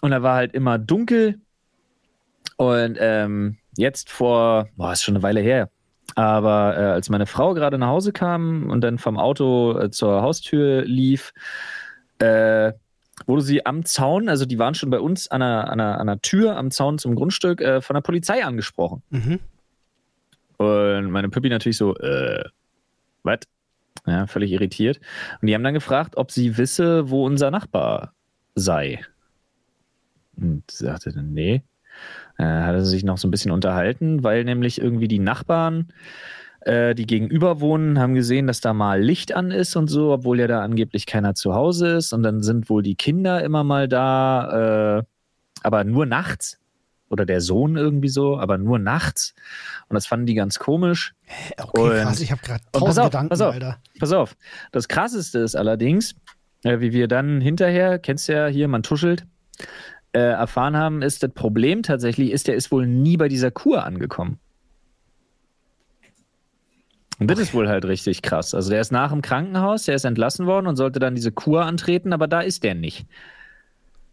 und 0.03 0.13
er 0.13 0.23
war 0.23 0.35
halt 0.37 0.53
immer 0.53 0.79
dunkel 0.79 1.41
und 2.59 2.99
ähm, 3.01 3.57
jetzt 3.79 4.11
vor, 4.11 4.69
boah, 4.77 4.93
ist 4.93 5.05
schon 5.05 5.15
eine 5.15 5.23
Weile 5.23 5.41
her, 5.41 5.71
aber 6.17 6.77
äh, 6.77 6.81
als 6.81 7.09
meine 7.09 7.25
Frau 7.25 7.55
gerade 7.55 7.79
nach 7.79 7.89
Hause 7.89 8.13
kam 8.13 8.69
und 8.69 8.83
dann 8.83 8.99
vom 8.99 9.19
Auto 9.19 9.79
äh, 9.79 9.91
zur 9.91 10.21
Haustür 10.21 10.85
lief, 10.85 11.33
äh, 12.19 12.75
wurde 13.27 13.43
sie 13.43 13.65
am 13.65 13.85
Zaun, 13.85 14.29
also 14.29 14.45
die 14.45 14.59
waren 14.59 14.75
schon 14.75 14.91
bei 14.91 15.01
uns 15.01 15.29
an 15.29 15.43
einer, 15.43 15.71
an 15.71 15.81
einer, 15.81 15.95
an 15.95 16.09
einer 16.09 16.21
Tür 16.21 16.57
am 16.57 16.71
Zaun 16.71 16.99
zum 16.99 17.15
Grundstück, 17.15 17.61
äh, 17.61 17.81
von 17.81 17.95
der 17.95 18.01
Polizei 18.01 18.45
angesprochen. 18.45 19.03
Mhm. 19.11 19.41
Und 20.57 21.11
meine 21.11 21.29
Püppi 21.29 21.49
natürlich 21.49 21.77
so, 21.77 21.97
äh, 21.97 22.45
was? 23.23 23.41
Ja, 24.07 24.27
völlig 24.27 24.53
irritiert. 24.53 25.01
Und 25.41 25.49
die 25.49 25.55
haben 25.55 25.65
dann 25.65 25.75
gefragt, 25.75 26.17
ob 26.17 26.31
sie 26.31 26.59
wisse, 26.59 27.09
wo 27.11 27.25
unser 27.25 27.51
Nachbar 27.51 28.13
sei. 28.55 29.01
Und 30.37 30.71
sie 30.71 30.85
sagte 30.85 31.13
dann, 31.13 31.33
nee. 31.33 31.63
Äh, 32.39 32.45
hat 32.45 32.75
er 32.75 32.85
sich 32.85 33.05
noch 33.05 33.19
so 33.19 33.29
ein 33.29 33.31
bisschen 33.31 33.53
unterhalten, 33.53 34.25
weil 34.25 34.45
nämlich 34.45 34.81
irgendwie 34.81 35.09
die 35.09 35.21
Nachbarn 35.21 35.93
äh, 36.65 36.95
die 36.95 37.07
gegenüber 37.07 37.61
wohnen, 37.61 37.99
haben 37.99 38.15
gesehen, 38.15 38.47
dass 38.47 38.61
da 38.61 38.73
mal 38.73 39.01
Licht 39.01 39.35
an 39.35 39.51
ist 39.51 39.77
und 39.77 39.89
so, 39.89 40.13
obwohl 40.13 40.41
ja 40.41 40.47
da 40.47 40.63
angeblich 40.63 41.07
keiner 41.07 41.35
zu 41.35 41.55
Hause 41.55 41.89
ist. 41.89 42.13
Und 42.13 42.23
dann 42.23 42.43
sind 42.43 42.71
wohl 42.71 42.83
die 42.83 42.95
Kinder 42.95 43.43
immer 43.45 43.65
mal 43.65 43.87
da, 43.87 44.99
äh, 44.99 45.03
aber 45.63 45.85
nur 45.85 46.07
nachts. 46.07 46.59
Oder 47.11 47.27
der 47.27 47.43
Sohn 47.43 47.77
irgendwie 47.77 48.09
so, 48.09 48.39
aber 48.39 48.57
nur 48.59 48.79
nachts. 48.79 49.35
Und 49.89 49.95
das 49.95 50.07
fanden 50.07 50.27
die 50.27 50.35
ganz 50.35 50.59
komisch. 50.59 51.15
Okay, 51.63 51.81
und, 51.81 51.91
krass, 51.91 52.21
ich 52.21 52.33
habe 52.33 52.41
gerade 52.43 52.65
tausend 52.73 53.07
Gedanken, 53.07 53.29
pass 53.29 53.41
auf, 53.43 53.55
Alter. 53.55 53.79
Pass 54.01 54.13
auf. 54.13 54.37
Das 54.73 54.89
Krasseste 54.89 55.41
ist 55.41 55.55
allerdings, 55.55 56.17
äh, 56.65 56.81
wie 56.81 56.93
wir 56.93 57.07
dann 57.07 57.41
hinterher, 57.43 57.99
kennst 57.99 58.29
du 58.29 58.33
ja 58.33 58.47
hier, 58.47 58.69
man 58.69 58.83
tuschelt, 58.83 59.27
äh, 60.13 60.19
erfahren 60.21 60.77
haben, 60.77 61.03
ist 61.03 61.23
das 61.23 61.31
Problem 61.33 61.83
tatsächlich, 61.83 62.31
ist, 62.31 62.49
der 62.49 62.55
ist 62.55 62.73
wohl 62.73 62.87
nie 62.87 63.17
bei 63.17 63.29
dieser 63.29 63.51
Kur 63.51 63.85
angekommen. 63.85 64.39
Und 67.19 67.31
das 67.31 67.39
ist 67.39 67.55
wohl 67.55 67.69
halt 67.69 67.85
richtig 67.85 68.23
krass. 68.23 68.55
Also 68.55 68.71
der 68.71 68.81
ist 68.81 68.93
nach 68.93 69.11
dem 69.11 69.23
Krankenhaus, 69.23 69.85
der 69.85 69.95
ist 69.95 70.05
entlassen 70.05 70.47
worden 70.47 70.67
und 70.67 70.77
sollte 70.77 70.99
dann 70.99 71.15
diese 71.15 71.33
Kur 71.33 71.65
antreten, 71.65 72.13
aber 72.13 72.27
da 72.27 72.41
ist 72.41 72.65
der 72.65 72.75
nicht. 72.75 73.07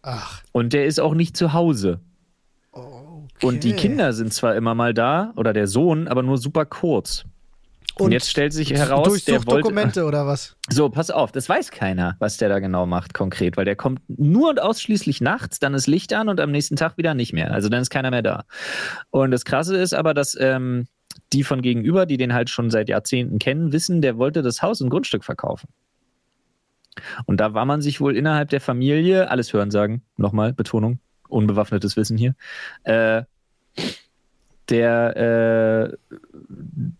Ach. 0.02 0.42
Und 0.52 0.72
der 0.72 0.86
ist 0.86 1.00
auch 1.00 1.14
nicht 1.14 1.36
zu 1.36 1.52
Hause. 1.52 2.00
Okay. 2.72 3.46
Und 3.46 3.64
die 3.64 3.72
Kinder 3.72 4.12
sind 4.12 4.32
zwar 4.32 4.54
immer 4.54 4.74
mal 4.74 4.94
da, 4.94 5.32
oder 5.36 5.52
der 5.52 5.66
Sohn, 5.66 6.08
aber 6.08 6.22
nur 6.22 6.38
super 6.38 6.64
kurz. 6.64 7.24
Und, 7.96 8.06
und 8.06 8.12
jetzt 8.12 8.30
stellt 8.30 8.54
sich 8.54 8.72
heraus, 8.72 9.24
der 9.24 9.44
wollte. 9.46 9.62
Dokumente 9.62 10.04
oder 10.04 10.26
was? 10.26 10.56
So, 10.70 10.88
pass 10.88 11.10
auf, 11.10 11.30
das 11.30 11.48
weiß 11.48 11.70
keiner, 11.70 12.16
was 12.20 12.38
der 12.38 12.48
da 12.48 12.58
genau 12.58 12.86
macht 12.86 13.12
konkret, 13.12 13.56
weil 13.58 13.66
der 13.66 13.76
kommt 13.76 14.00
nur 14.08 14.48
und 14.48 14.62
ausschließlich 14.62 15.20
nachts, 15.20 15.58
dann 15.58 15.74
ist 15.74 15.86
Licht 15.86 16.14
an 16.14 16.30
und 16.30 16.40
am 16.40 16.50
nächsten 16.50 16.76
Tag 16.76 16.96
wieder 16.96 17.14
nicht 17.14 17.34
mehr. 17.34 17.52
Also 17.52 17.68
dann 17.68 17.82
ist 17.82 17.90
keiner 17.90 18.10
mehr 18.10 18.22
da. 18.22 18.44
Und 19.10 19.30
das 19.30 19.44
Krasse 19.44 19.76
ist 19.76 19.92
aber, 19.92 20.14
dass 20.14 20.34
ähm, 20.40 20.86
die 21.32 21.44
von 21.44 21.62
gegenüber, 21.62 22.06
die 22.06 22.16
den 22.16 22.34
halt 22.34 22.50
schon 22.50 22.70
seit 22.70 22.88
Jahrzehnten 22.88 23.38
kennen, 23.38 23.72
wissen, 23.72 24.02
der 24.02 24.18
wollte 24.18 24.42
das 24.42 24.62
Haus 24.62 24.80
und 24.80 24.90
Grundstück 24.90 25.24
verkaufen. 25.24 25.68
Und 27.24 27.38
da 27.38 27.54
war 27.54 27.64
man 27.64 27.80
sich 27.80 28.00
wohl 28.00 28.16
innerhalb 28.16 28.50
der 28.50 28.60
Familie, 28.60 29.30
alles 29.30 29.52
hören 29.52 29.70
sagen, 29.70 30.02
nochmal, 30.16 30.52
Betonung, 30.52 31.00
unbewaffnetes 31.28 31.96
Wissen 31.96 32.18
hier, 32.18 32.34
äh, 32.84 33.22
der, 34.72 35.92
äh, 35.92 35.96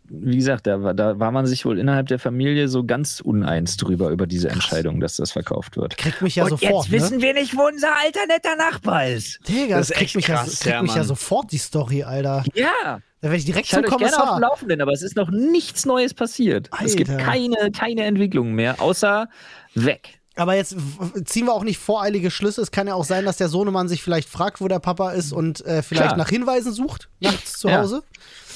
wie 0.08 0.36
gesagt, 0.36 0.66
da, 0.66 0.92
da 0.92 1.18
war 1.18 1.30
man 1.32 1.46
sich 1.46 1.64
wohl 1.64 1.78
innerhalb 1.78 2.06
der 2.06 2.18
Familie 2.18 2.68
so 2.68 2.84
ganz 2.84 3.20
uneins 3.20 3.76
drüber, 3.76 4.10
über 4.10 4.26
diese 4.26 4.48
Entscheidung, 4.50 5.00
dass 5.00 5.16
das 5.16 5.32
verkauft 5.32 5.76
wird. 5.76 5.96
Kriegt 5.96 6.22
mich 6.22 6.36
ja 6.36 6.44
Und 6.44 6.50
sofort. 6.50 6.86
jetzt 6.86 6.92
wissen 6.92 7.16
ne? 7.18 7.22
wir 7.24 7.34
nicht, 7.34 7.56
wo 7.56 7.62
unser 7.66 7.88
alter 8.04 8.26
netter 8.28 8.54
Nachbar 8.56 9.08
ist. 9.08 9.40
Digga, 9.48 9.78
das, 9.78 9.88
Das 9.88 9.96
kriegt, 9.96 10.14
mich, 10.14 10.28
ja, 10.28 10.36
krass, 10.36 10.60
kriegt 10.60 10.74
ja, 10.74 10.82
mich 10.82 10.94
ja 10.94 11.04
sofort, 11.04 11.50
die 11.50 11.58
Story, 11.58 12.02
Alter. 12.04 12.44
Ja, 12.54 12.70
Da 12.84 13.00
werde 13.22 13.36
ich 13.36 13.44
direkt 13.46 13.66
ich 13.66 13.70
zum 13.72 13.80
euch 13.80 13.86
gerne 13.86 14.04
auf 14.04 14.12
Kommissar. 14.12 14.36
dem 14.38 14.42
Laufenden, 14.42 14.80
aber 14.82 14.92
es 14.92 15.02
ist 15.02 15.16
noch 15.16 15.30
nichts 15.30 15.86
Neues 15.86 16.14
passiert. 16.14 16.68
Es 16.84 16.94
gibt 16.94 17.10
Alter. 17.10 17.24
keine, 17.24 17.70
keine 17.72 18.04
Entwicklung 18.04 18.52
mehr, 18.52 18.80
außer 18.80 19.28
weg. 19.74 20.20
Aber 20.36 20.54
jetzt 20.54 20.74
ziehen 21.26 21.46
wir 21.46 21.52
auch 21.52 21.64
nicht 21.64 21.78
voreilige 21.78 22.30
Schlüsse. 22.30 22.62
Es 22.62 22.70
kann 22.70 22.86
ja 22.86 22.94
auch 22.94 23.04
sein, 23.04 23.24
dass 23.26 23.36
der 23.36 23.48
Sohnemann 23.48 23.88
sich 23.88 24.02
vielleicht 24.02 24.28
fragt, 24.28 24.60
wo 24.60 24.68
der 24.68 24.78
Papa 24.78 25.10
ist 25.12 25.32
und 25.32 25.64
äh, 25.66 25.82
vielleicht 25.82 26.06
Klar. 26.08 26.16
nach 26.16 26.30
Hinweisen 26.30 26.72
sucht, 26.72 27.08
nachts 27.20 27.58
zu 27.58 27.68
Ja. 27.68 27.80
Hause. 27.82 28.02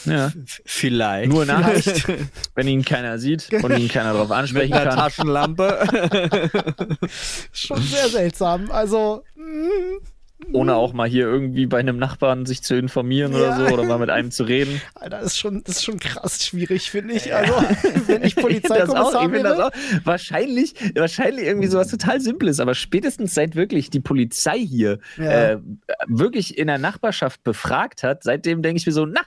Ja. 0.07 0.27
F- 0.29 0.63
Vielleicht. 0.65 1.31
Nur 1.33 1.45
Nachricht, 1.45 2.07
wenn 2.55 2.69
ihn 2.69 2.85
keiner 2.85 3.19
sieht 3.19 3.53
und 3.53 3.77
ihn 3.77 3.89
keiner 3.89 4.13
darauf 4.13 4.29
mit 4.29 4.39
ansprechen 4.39 4.73
einer 4.73 4.91
kann. 4.91 4.99
Taschenlampe. 4.99 6.89
Schon 7.53 7.83
sehr 7.83 8.09
seltsam. 8.09 8.71
Also, 8.71 9.23
mm, 9.35 10.05
ohne 10.53 10.75
auch 10.75 10.93
mal 10.93 11.09
hier 11.09 11.25
irgendwie 11.27 11.67
bei 11.67 11.79
einem 11.79 11.97
Nachbarn 11.99 12.45
sich 12.47 12.63
zu 12.63 12.77
informieren 12.77 13.33
Ja. 13.33 13.39
oder 13.39 13.57
so 13.57 13.75
oder 13.75 13.85
mal 13.85 13.99
mit 13.99 14.11
einem 14.11 14.31
zu 14.31 14.45
reden. 14.45 14.81
Alter, 14.95 15.19
das 15.19 15.27
ist 15.29 15.39
schon, 15.39 15.63
das 15.65 15.77
ist 15.77 15.85
schon 15.85 15.99
krass 15.99 16.45
schwierig, 16.45 16.91
finde 16.91 17.15
ich. 17.15 17.35
Also, 17.35 17.53
wenn 18.07 18.23
ich 18.23 18.37
Polizeikommissar 18.37 19.25
ich 19.25 19.31
find 19.31 19.45
das 19.45 19.57
wäre. 19.59 19.67
auch. 19.69 19.71
Wahrscheinlich, 20.05 20.75
wahrscheinlich 20.95 21.47
irgendwie 21.47 21.69
sowas 21.69 21.89
total 21.89 22.21
Simples, 22.21 22.61
aber 22.61 22.75
spätestens 22.75 23.35
seit 23.35 23.57
wirklich 23.57 23.89
die 23.91 24.01
Polizei 24.01 24.59
hier 24.59 24.99
Ja. 25.17 25.25
äh, 25.53 25.59
wirklich 26.07 26.59
in 26.59 26.67
der 26.67 26.79
Nachbarschaft 26.79 27.43
befragt 27.43 28.03
hat, 28.03 28.23
seitdem 28.23 28.61
denke 28.63 28.79
ich 28.79 28.87
mir 28.87 28.93
so, 28.93 29.07
na, 29.07 29.23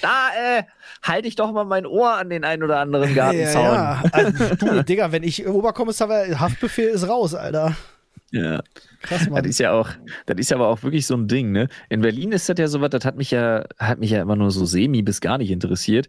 da 0.00 0.28
äh, 0.58 0.62
halte 1.02 1.26
ich 1.26 1.34
doch 1.34 1.50
mal 1.50 1.64
mein 1.64 1.84
Ohr 1.84 2.14
an 2.14 2.30
den 2.30 2.44
ein 2.44 2.62
oder 2.62 2.78
anderen 2.78 3.12
Gartenzaun. 3.16 3.64
Ja, 3.64 4.02
ja. 4.04 4.10
Also, 4.12 4.54
du, 4.54 4.84
Digga, 4.84 5.10
wenn 5.10 5.24
ich 5.24 5.44
Oberkommissar 5.48 6.08
wäre, 6.08 6.38
Haftbefehl 6.38 6.88
ist 6.90 7.08
raus, 7.08 7.34
Alter. 7.34 7.74
Ja. 8.32 8.62
Krass, 9.02 9.20
Das 9.20 9.28
Mann. 9.30 9.44
ist 9.44 9.58
ja 9.58 9.72
auch, 9.72 9.88
das 10.26 10.38
ist 10.38 10.52
aber 10.52 10.68
auch 10.68 10.82
wirklich 10.82 11.06
so 11.06 11.14
ein 11.16 11.26
Ding, 11.26 11.50
ne? 11.52 11.68
In 11.88 12.00
Berlin 12.00 12.32
ist 12.32 12.48
das 12.48 12.58
ja 12.58 12.68
sowas, 12.68 12.90
das 12.90 13.04
hat 13.04 13.16
mich 13.16 13.30
ja, 13.32 13.64
hat 13.78 13.98
mich 13.98 14.10
ja 14.10 14.22
immer 14.22 14.36
nur 14.36 14.50
so 14.50 14.64
semi 14.66 15.02
bis 15.02 15.20
gar 15.20 15.38
nicht 15.38 15.50
interessiert. 15.50 16.06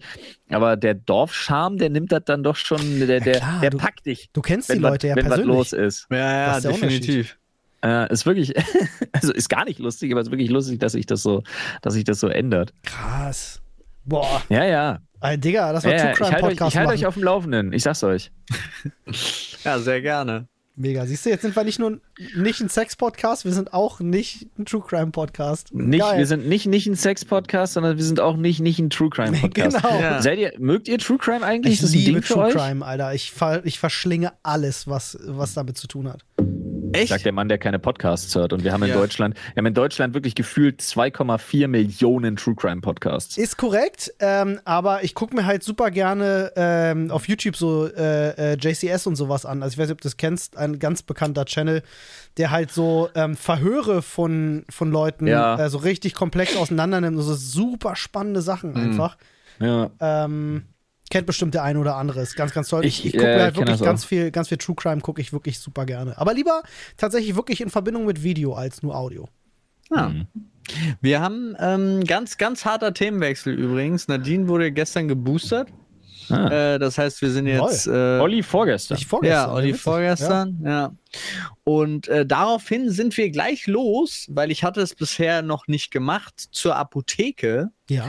Aber 0.50 0.76
der 0.78 0.94
Dorfscharme, 0.94 1.78
der 1.78 1.90
nimmt 1.90 2.12
das 2.12 2.24
dann 2.26 2.44
doch 2.44 2.56
schon, 2.58 3.00
der, 3.08 3.20
der, 3.22 3.38
klar, 3.40 3.60
der 3.62 3.70
du- 3.72 3.78
packt 3.78 4.06
dich, 4.06 4.30
Du 4.34 4.42
kennst 4.42 4.70
die 4.70 4.74
wenn, 4.74 4.82
Leute 4.82 5.08
was, 5.08 5.10
ja 5.10 5.16
wenn 5.16 5.26
was 5.26 5.36
persönlich. 5.36 5.56
los 5.58 5.74
ist. 5.74 6.08
ja, 6.12 6.18
ja, 6.18 6.46
Das 6.48 6.66
ist 6.66 6.72
definitiv. 6.82 7.38
Äh, 7.84 8.14
ist 8.14 8.26
wirklich, 8.28 8.54
also 9.14 9.34
ist 9.34 9.50
gar 9.50 9.66
nicht 9.66 9.80
lustig, 9.80 10.12
aber 10.12 10.22
ist 10.22 10.30
wirklich 10.30 10.52
lustig, 10.52 10.80
dass 10.80 10.92
sich 10.92 11.08
das 11.08 11.24
so, 11.24 11.42
dass 11.82 11.96
sich 11.96 12.04
das 12.04 12.20
so 12.20 12.28
ändert. 12.28 12.74
Krass. 12.84 13.60
Boah, 14.06 14.44
Ja, 14.50 14.64
ja. 14.66 15.00
Ey, 15.22 15.38
Digga, 15.40 15.72
das 15.74 15.84
war 15.86 15.92
ja, 15.92 15.98
ja 15.98 16.04
True 16.04 16.12
ich 16.14 16.18
Crime 16.18 16.32
halte 16.34 16.46
euch, 16.46 16.50
Podcast 16.58 16.72
ich 16.74 16.78
halt 16.78 16.88
machen. 16.88 16.98
euch 17.00 17.06
auf 17.06 17.14
dem 17.16 17.24
Laufenden. 17.24 17.74
Ich 17.74 17.84
sag's 17.84 18.04
euch. 18.04 18.32
Ja, 19.64 19.78
sehr 19.80 20.02
gerne. 20.02 20.48
Mega. 20.76 21.06
Siehst 21.06 21.26
du, 21.26 21.30
jetzt 21.30 21.42
sind 21.42 21.56
wir 21.56 21.64
nicht 21.64 21.80
nur 21.80 22.00
nicht 22.36 22.62
ein 22.62 22.70
Sex-Podcast, 22.70 23.46
wir 23.46 23.52
sind 23.52 23.74
auch 23.74 24.00
nicht 24.00 24.48
ein 24.58 24.66
True 24.66 24.82
Crime 24.82 25.12
Podcast. 25.12 25.74
Nicht, 25.74 26.00
Geil. 26.00 26.18
wir 26.20 26.26
sind 26.26 26.48
nicht, 26.48 26.66
nicht 26.66 26.88
ein 26.88 26.96
Sex-Podcast, 26.96 27.74
sondern 27.74 27.98
wir 27.98 28.04
sind 28.04 28.20
auch 28.20 28.38
nicht, 28.38 28.62
nicht 28.62 28.80
ein 28.80 28.90
True 28.90 29.10
Crime-Podcast. 29.10 29.78
Genau. 29.82 30.00
Ja. 30.00 30.22
Seid 30.22 30.40
ihr, 30.40 30.54
mögt 30.60 30.88
ihr 30.88 30.98
True 30.98 31.18
Crime 31.18 31.46
eigentlich? 31.46 31.82
Ich 31.84 31.92
liebe 31.92 32.22
True? 32.22 32.52
Crime, 32.52 32.86
Alter. 32.86 33.14
Ich, 33.14 33.32
ver 33.32 33.66
ich 33.66 33.80
verschlinge 33.80 34.34
alles, 34.44 34.88
was, 34.88 35.18
was 35.26 35.54
damit 35.54 35.78
zu 35.78 35.88
tun 35.88 36.08
hat. 36.08 36.26
Echt? 36.94 37.10
Sagt 37.10 37.26
der 37.26 37.32
Mann, 37.32 37.50
der 37.50 37.58
keine 37.58 37.80
Podcasts 37.80 38.34
hört. 38.36 38.54
Und 38.54 38.64
wir 38.64 38.72
haben 38.74 38.84
in 38.84 38.90
Ja. 38.90 38.96
Deutschland, 38.96 39.36
wir 39.54 39.62
haben 39.62 39.66
in 39.68 39.74
Deutschland 39.74 40.14
wirklich 40.14 40.36
gefühlt 40.36 40.82
2,4 40.82 41.68
Millionen 41.68 42.36
True 42.36 42.56
Crime 42.56 42.82
Podcasts. 42.82 43.38
Ist 43.38 43.58
korrekt, 43.58 44.14
ähm, 44.20 44.60
aber 44.66 45.04
ich 45.04 45.14
gucke 45.16 45.36
mir 45.36 45.46
halt 45.46 45.64
super 45.64 45.92
gerne 45.92 46.52
ähm, 46.56 47.12
auf 47.12 47.28
YouTube 47.28 47.56
so 47.56 47.88
äh, 47.88 48.54
äh, 48.54 48.58
JCS 48.60 49.08
und 49.08 49.16
sowas 49.16 49.46
an. 49.46 49.64
Also 49.64 49.74
ich 49.74 49.78
weiß 49.80 49.88
nicht, 49.88 49.94
ob 49.94 50.02
du 50.02 50.08
das 50.08 50.18
kennst, 50.18 50.58
ein 50.58 50.80
ganz 50.80 51.02
bekannter 51.04 51.46
Channel, 51.46 51.82
der 52.38 52.52
halt 52.52 52.72
so 52.72 53.10
ähm, 53.16 53.36
Verhöre 53.36 54.02
von, 54.02 54.66
von 54.70 54.92
Leuten 54.92 55.28
Ja. 55.28 55.58
äh, 55.60 55.70
so 55.70 55.78
richtig 55.80 56.14
komplex 56.16 56.56
auseinander 56.56 57.02
nimmt. 57.02 57.18
So 57.22 57.34
super 57.36 57.96
spannende 57.96 58.42
Sachen 58.42 58.76
einfach. 58.76 59.18
Ja. 59.60 59.92
Ähm, 60.00 60.64
kennt 61.12 61.28
bestimmt 61.28 61.54
der 61.54 61.64
eine 61.64 61.78
oder 61.78 61.96
andere. 61.96 62.22
Ist 62.22 62.36
ganz, 62.36 62.54
ganz 62.54 62.70
toll. 62.70 62.84
Ich, 62.84 63.06
Ich, 63.06 63.12
gucke 63.12 63.32
äh, 63.32 63.40
halt 63.40 63.56
wirklich 63.56 63.80
ganz 63.82 64.04
viel, 64.04 64.32
ganz 64.32 64.48
viel 64.48 64.58
True 64.58 64.76
Crime 64.76 65.02
gucke 65.02 65.22
ich 65.22 65.32
wirklich 65.32 65.60
super 65.60 65.86
gerne. 65.86 66.18
Aber 66.18 66.34
lieber 66.34 66.64
tatsächlich 66.98 67.36
wirklich 67.36 67.62
in 67.62 67.70
Verbindung 67.70 68.06
mit 68.06 68.24
Video 68.24 68.54
als 68.56 68.82
nur 68.82 68.96
Audio. 68.96 69.28
Ja. 69.92 70.10
Mhm. 70.10 70.28
Wir 71.02 71.22
haben 71.22 71.56
ähm, 71.60 72.04
ganz, 72.06 72.38
ganz 72.38 72.66
harter 72.66 72.94
Themenwechsel 72.94 73.54
übrigens. 73.54 74.08
Nadine 74.08 74.48
wurde 74.48 74.72
gestern 74.72 75.08
geboostert. 75.08 75.68
Ah. 76.32 76.76
Äh, 76.76 76.80
das 76.80 76.98
heißt, 76.98 77.22
wir 77.22 77.30
sind 77.32 77.48
jetzt. 77.48 77.88
Äh, 77.88 78.20
Olli 78.20 78.42
vorgestern. 78.44 78.98
Ich 78.98 79.06
vorgestern. 79.08 79.50
ja, 79.50 79.54
Olli 79.54 79.74
vorgestern, 79.74 80.60
ja. 80.66 80.92
Und 81.64 82.08
äh, 82.08 82.26
daraufhin 82.26 82.90
sind 82.90 83.16
wir 83.18 83.30
gleich 83.32 83.68
los, 83.68 84.28
weil 84.30 84.50
ich 84.52 84.64
hatte 84.64 84.82
es 84.82 84.96
bisher 84.96 85.42
noch 85.42 85.68
nicht 85.68 85.92
gemacht, 85.92 86.34
zur 86.52 86.76
Apotheke, 86.78 87.70
Ja. 87.90 88.08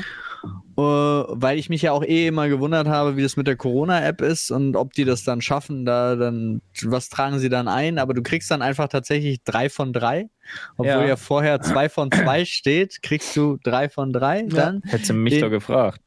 äh, 0.77 0.81
weil 0.83 1.59
ich 1.59 1.69
mich 1.69 1.83
ja 1.83 1.93
auch 1.93 2.05
eh 2.05 2.29
immer 2.29 2.49
gewundert 2.49 2.87
habe, 2.89 3.17
wie 3.17 3.23
das 3.23 3.37
mit 3.37 3.47
der 3.49 3.57
Corona-App 3.57 4.21
ist 4.21 4.51
und 4.53 4.77
ob 4.77 4.93
die 4.95 5.05
das 5.05 5.25
dann 5.25 5.41
schaffen, 5.41 5.85
da 5.85 6.15
dann, 6.17 6.63
was 6.85 7.09
tragen 7.09 7.39
sie 7.41 7.49
dann 7.49 7.67
ein, 7.69 7.99
aber 7.99 8.15
du 8.15 8.23
kriegst 8.23 8.51
dann 8.51 8.63
einfach 8.63 8.89
tatsächlich 8.89 9.43
drei 9.43 9.69
von 9.69 9.93
drei, 9.93 10.29
obwohl 10.77 10.87
Ja. 10.87 11.05
ja, 11.07 11.17
vorher 11.17 11.61
zwei 11.61 11.89
von 11.89 12.11
zwei 12.13 12.45
steht, 12.45 13.03
kriegst 13.03 13.37
du 13.37 13.59
drei 13.65 13.89
von 13.89 14.13
drei 14.13 14.43
dann. 14.43 14.81
Hättest 14.85 15.11
du 15.11 15.15
mich 15.15 15.35
Den- 15.35 15.43
doch 15.43 15.51
gefragt. 15.51 16.01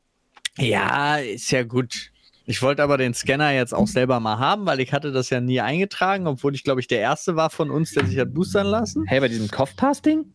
Ja, 0.57 1.17
ist 1.17 1.51
ja 1.51 1.63
gut. 1.63 2.11
Ich 2.45 2.61
wollte 2.61 2.83
aber 2.83 2.97
den 2.97 3.13
Scanner 3.13 3.51
jetzt 3.51 3.73
auch 3.73 3.87
selber 3.87 4.19
mal 4.19 4.37
haben, 4.37 4.65
weil 4.65 4.79
ich 4.79 4.93
hatte 4.93 5.11
das 5.11 5.29
ja 5.31 5.41
nie 5.41 5.61
eingetragen, 5.61 6.27
obwohl 6.27 6.53
ich 6.53 6.63
glaube 6.63 6.79
ich 6.79 6.87
der 6.87 6.99
erste 6.99 7.35
war 7.35 7.49
von 7.49 7.71
uns, 7.71 7.91
der 7.91 8.05
sich 8.05 8.19
hat 8.19 8.33
boostern 8.33 8.67
lassen. 8.67 9.03
Hey, 9.07 9.19
bei 9.19 9.27
diesem 9.27 9.49
Kopfpass-Ding? 9.49 10.25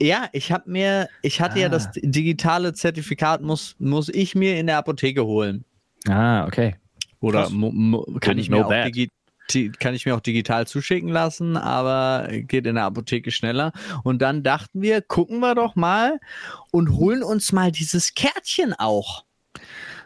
Ja, 0.00 0.28
ich 0.32 0.52
habe 0.52 0.70
mir, 0.70 1.08
ich 1.22 1.40
hatte 1.40 1.58
ja 1.58 1.66
Ah. 1.66 1.70
das 1.70 1.90
digitale 1.94 2.74
Zertifikat 2.74 3.40
muss 3.42 3.74
muss 3.78 4.08
ich 4.08 4.34
mir 4.34 4.58
in 4.60 4.66
der 4.66 4.78
Apotheke 4.78 5.24
holen. 5.24 5.64
Ah, 6.06 6.46
okay. 6.46 6.76
Oder 7.20 7.50
kann 8.20 8.38
ich 8.38 8.50
mir 8.50 8.64
auch 8.64 8.70
ti- 9.48 9.70
kann 9.70 9.94
ich 9.94 10.06
mir 10.06 10.14
auch 10.16 10.20
digital 10.20 10.66
zuschicken 10.66 11.08
lassen, 11.08 11.56
aber 11.56 12.28
geht 12.30 12.66
in 12.66 12.74
der 12.76 12.84
Apotheke 12.84 13.30
schneller. 13.30 13.72
Und 14.04 14.20
dann 14.22 14.42
dachten 14.42 14.82
wir, 14.82 15.02
gucken 15.02 15.40
wir 15.40 15.54
doch 15.54 15.76
mal 15.76 16.18
und 16.70 16.90
holen 16.96 17.22
uns 17.22 17.52
mal 17.52 17.70
dieses 17.72 18.14
Kärtchen 18.14 18.72
auch. 18.74 19.24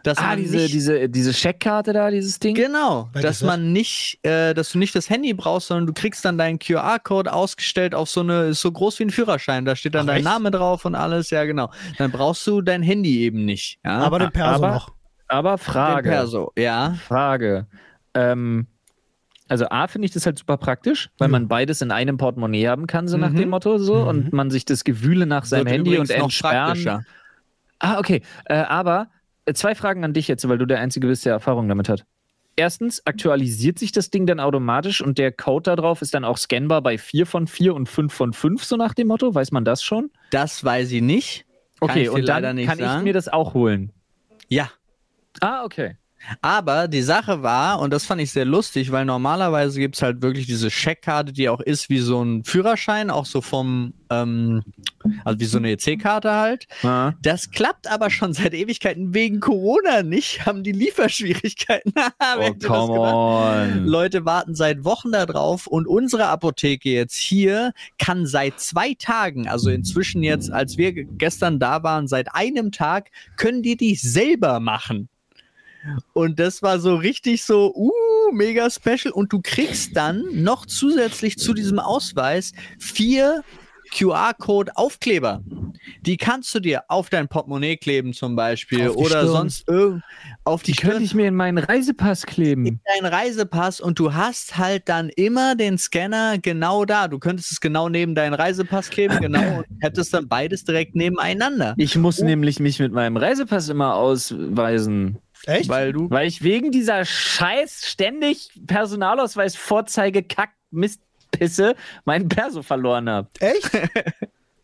Dass 0.03 0.17
Ah, 0.17 0.35
diese, 0.35 0.57
nicht- 0.57 0.73
diese, 0.73 1.09
diese 1.11 1.35
Scheckkarte 1.35 1.93
da, 1.93 2.11
dieses 2.11 2.39
Ding? 2.39 2.55
Genau, 2.55 3.11
Welches 3.13 3.29
dass 3.29 3.39
das? 3.41 3.47
man 3.47 3.73
nicht, 3.75 4.19
äh, 4.23 4.55
dass 4.55 4.73
du 4.73 4.79
nicht 4.79 4.95
das 4.95 5.11
Handy 5.11 5.35
brauchst, 5.35 5.69
sondern 5.69 5.87
du 5.87 5.93
kriegst 5.93 6.25
dann 6.25 6.39
deinen 6.39 6.59
QR-Code 6.59 7.31
ausgestellt 7.31 7.95
auf 7.95 8.09
so 8.09 8.21
eine, 8.21 8.45
ist 8.45 8.63
so 8.63 8.73
groß 8.73 8.99
wie 9.01 9.05
ein 9.05 9.11
Führerschein. 9.11 9.67
Da 9.67 9.77
steht 9.77 9.95
dann 9.95 10.03
Ach, 10.03 10.07
dein 10.07 10.17
echt? 10.19 10.25
Name 10.25 10.51
drauf 10.51 10.87
und 10.87 10.95
alles, 10.95 11.29
ja 11.29 11.45
genau. 11.45 11.71
Dann 11.99 12.11
brauchst 12.11 12.47
du 12.47 12.63
dein 12.63 12.83
Handy 12.83 13.21
eben 13.21 13.45
nicht. 13.45 13.79
Ja? 13.85 13.99
Aber 13.99 14.19
den 14.21 14.31
Perso 14.31 14.65
aber- 14.65 14.75
noch. 14.75 14.93
Aber 15.29 15.57
Den 15.57 15.59
Frage. 15.59 16.09
Perso, 16.09 16.53
ja. 16.57 16.95
Frage. 17.07 17.67
Ähm, 18.15 18.67
also 19.51 19.67
A 19.69 19.87
finde 19.89 20.07
ich 20.07 20.13
das 20.13 20.25
halt 20.27 20.39
super 20.39 20.57
praktisch, 20.57 21.11
weil 21.19 21.29
Ja. 21.29 21.33
man 21.33 21.49
beides 21.49 21.83
in 21.83 21.91
einem 21.91 22.17
Portemonnaie 22.17 22.69
haben 22.69 22.87
kann, 22.87 23.09
so 23.09 23.17
nach 23.17 23.31
Mhm. 23.31 23.37
dem 23.37 23.49
Motto 23.51 23.79
so, 23.79 23.97
Mhm. 23.97 24.07
und 24.09 24.33
man 24.33 24.51
sich 24.51 24.65
das 24.65 24.85
Gewühle 24.85 25.27
nach 25.27 25.45
seinem 25.45 25.67
Wird 25.67 25.75
Handy 25.75 25.99
und 25.99 26.11
Entsperren. 26.11 27.05
Ah, 27.81 27.99
okay. 27.99 28.23
Äh, 28.47 28.55
aber 28.55 29.09
äh, 29.47 29.55
zwei 29.55 29.75
Fragen 29.75 30.05
an 30.05 30.13
dich 30.13 30.29
jetzt, 30.29 30.47
weil 30.49 30.59
du 30.59 30.67
der 30.67 30.81
Einzige 30.81 31.07
bist, 31.09 31.25
der 31.27 31.33
Erfahrung 31.33 31.69
damit 31.69 31.89
hat. 31.89 32.05
Erstens, 32.57 33.07
aktualisiert 33.07 33.79
sich 33.79 33.91
das 33.93 34.11
Ding 34.11 34.27
dann 34.27 34.39
automatisch 34.39 35.01
und 35.01 35.17
der 35.19 35.33
Code 35.33 35.63
da 35.71 35.77
drauf 35.77 36.03
ist 36.03 36.13
dann 36.13 36.25
auch 36.25 36.37
scannbar 36.37 36.83
bei 36.83 36.99
4 36.99 37.25
von 37.27 37.47
4 37.47 37.75
und 37.75 37.89
5 37.89 38.13
von 38.13 38.33
5, 38.35 38.65
so 38.65 38.77
nach 38.77 38.93
dem 38.93 39.07
Motto? 39.09 39.35
Weiß 39.35 39.51
man 39.53 39.65
das 39.65 39.83
schon? 39.83 40.11
Das 40.31 40.63
weiß 40.63 40.93
ich 40.93 41.01
nicht. 41.01 41.47
Kann 41.81 41.91
Okay, 41.91 42.03
ich 42.03 42.11
und 42.11 42.27
dann 42.29 42.57
nicht 42.57 42.69
kann 42.69 42.79
ich 42.79 42.85
sagen. 42.85 43.05
mir 43.05 43.15
das 43.15 43.29
auch 43.29 43.55
holen. 43.55 43.93
Ja. 44.49 44.69
Ah, 45.41 45.65
okay. 45.65 45.97
Aber 46.43 46.89
die 46.89 47.03
Sache 47.03 47.43
war, 47.43 47.81
und 47.81 47.93
das 47.93 48.05
fand 48.07 48.21
ich 48.21 48.31
sehr 48.33 48.45
lustig, 48.45 48.93
weil 48.93 49.05
normalerweise 49.05 49.81
gibt 49.81 49.97
es 49.97 50.03
halt 50.03 50.23
wirklich 50.23 50.47
diese 50.47 50.71
Scheckkarte, 50.71 51.33
die 51.33 51.49
auch 51.49 51.61
ist 51.61 51.89
wie 51.89 51.99
so 51.99 52.23
ein 52.23 52.45
Führerschein, 52.45 53.11
auch 53.11 53.27
so 53.27 53.41
vom, 53.41 53.95
ähm, 54.11 54.63
also 55.25 55.41
wie 55.41 55.45
so 55.47 55.59
eine 55.59 55.71
EC-Karte 55.73 56.33
halt. 56.33 56.67
Ah. 56.83 57.13
Das 57.23 57.51
klappt 57.51 57.91
aber 57.91 58.11
schon 58.11 58.33
seit 58.33 58.53
Ewigkeiten 58.55 59.15
wegen 59.15 59.41
Corona 59.41 60.03
nicht, 60.03 60.45
haben 60.47 60.63
die 60.63 60.73
Lieferschwierigkeiten. 60.73 61.93
Oh, 62.39 62.53
come 62.67 63.01
on. 63.01 63.87
Leute 63.87 64.25
warten 64.25 64.55
seit 64.55 64.85
Wochen 64.85 65.13
da 65.13 65.27
drauf 65.27 65.67
und 65.67 65.87
unsere 65.87 66.27
Apotheke 66.29 66.91
jetzt 66.91 67.17
hier 67.17 67.73
kann 67.99 68.27
seit 68.27 68.61
zwei 68.61 68.95
Tagen, 68.95 69.49
also 69.49 69.71
inzwischen 69.71 70.23
jetzt, 70.23 70.51
als 70.53 70.77
wir 70.77 70.93
ge- 70.93 71.07
gestern 71.19 71.59
da 71.59 71.83
waren, 71.83 72.07
seit 72.09 72.35
einem 72.35 72.73
Tag, 72.73 73.11
können 73.37 73.63
die 73.63 73.77
die 73.77 73.95
selber 73.95 74.61
machen. 74.61 75.09
Und 76.13 76.39
das 76.39 76.63
war 76.63 76.79
so 76.79 76.97
richtig 76.97 77.45
so, 77.45 77.75
uh, 77.75 78.33
mega 78.33 78.69
special. 78.71 79.13
Und 79.13 79.33
du 79.33 79.41
kriegst 79.43 79.97
dann 79.97 80.25
noch 80.33 80.67
zusätzlich 80.67 81.39
zu 81.39 81.55
diesem 81.55 81.79
Ausweis 81.79 82.53
vier 82.79 83.43
QR-Code-Aufkleber. 83.91 85.43
Die 86.03 86.17
kannst 86.17 86.55
du 86.55 86.61
dir 86.61 86.85
auf 86.89 87.11
dein 87.11 87.29
Portemonnaie 87.29 87.77
kleben 87.77 88.13
zum 88.13 88.37
Beispiel 88.37 88.89
oder 88.91 89.09
Stirn. 89.09 89.29
sonst 89.29 89.69
irgend 89.69 90.03
auf 90.45 90.63
die, 90.63 90.73
die 90.73 90.79
könnte 90.79 91.03
ich 91.03 91.15
mir 91.15 91.29
in 91.29 91.35
meinen 91.35 91.59
Reisepass 91.59 92.27
kleben. 92.27 92.67
In 92.67 92.81
deinen 92.95 93.13
Reisepass 93.13 93.81
und 93.81 93.99
du 93.99 94.15
hast 94.15 94.57
halt 94.59 94.89
dann 94.89 95.09
immer 95.11 95.55
den 95.55 95.79
Scanner 95.79 96.39
genau 96.39 96.85
da. 96.85 97.09
Du 97.09 97.19
könntest 97.19 97.53
es 97.53 97.61
genau 97.61 97.89
neben 97.89 98.15
deinen 98.15 98.35
Reisepass 98.35 98.91
kleben, 98.91 99.21
genau, 99.21 99.59
und 99.59 99.67
hättest 99.81 100.15
dann 100.15 100.29
beides 100.29 100.65
direkt 100.65 100.95
nebeneinander. 100.95 101.75
Ich 101.77 101.97
muss 101.97 102.21
oh. 102.21 102.25
nämlich 102.25 102.61
mich 102.61 102.79
mit 102.79 102.93
meinem 102.93 103.17
Reisepass 103.17 103.69
immer 103.69 103.95
ausweisen. 103.95 105.19
Echt? 105.47 105.69
Weil 105.69 105.93
du. 105.93 106.11
Weil 106.11 106.27
ich 106.27 106.43
wegen 106.43 106.71
dieser 106.71 107.05
Scheiß 107.05 107.87
ständig 107.87 108.51
Personalausweis 108.67 109.57
Vorzeige 109.57 110.23
Kack 110.23 110.51
Mistpisse 110.71 111.75
meinen 112.05 112.29
Perso 112.29 112.63
verloren 112.63 113.09
habe. 113.09 113.29
Echt? 113.41 113.71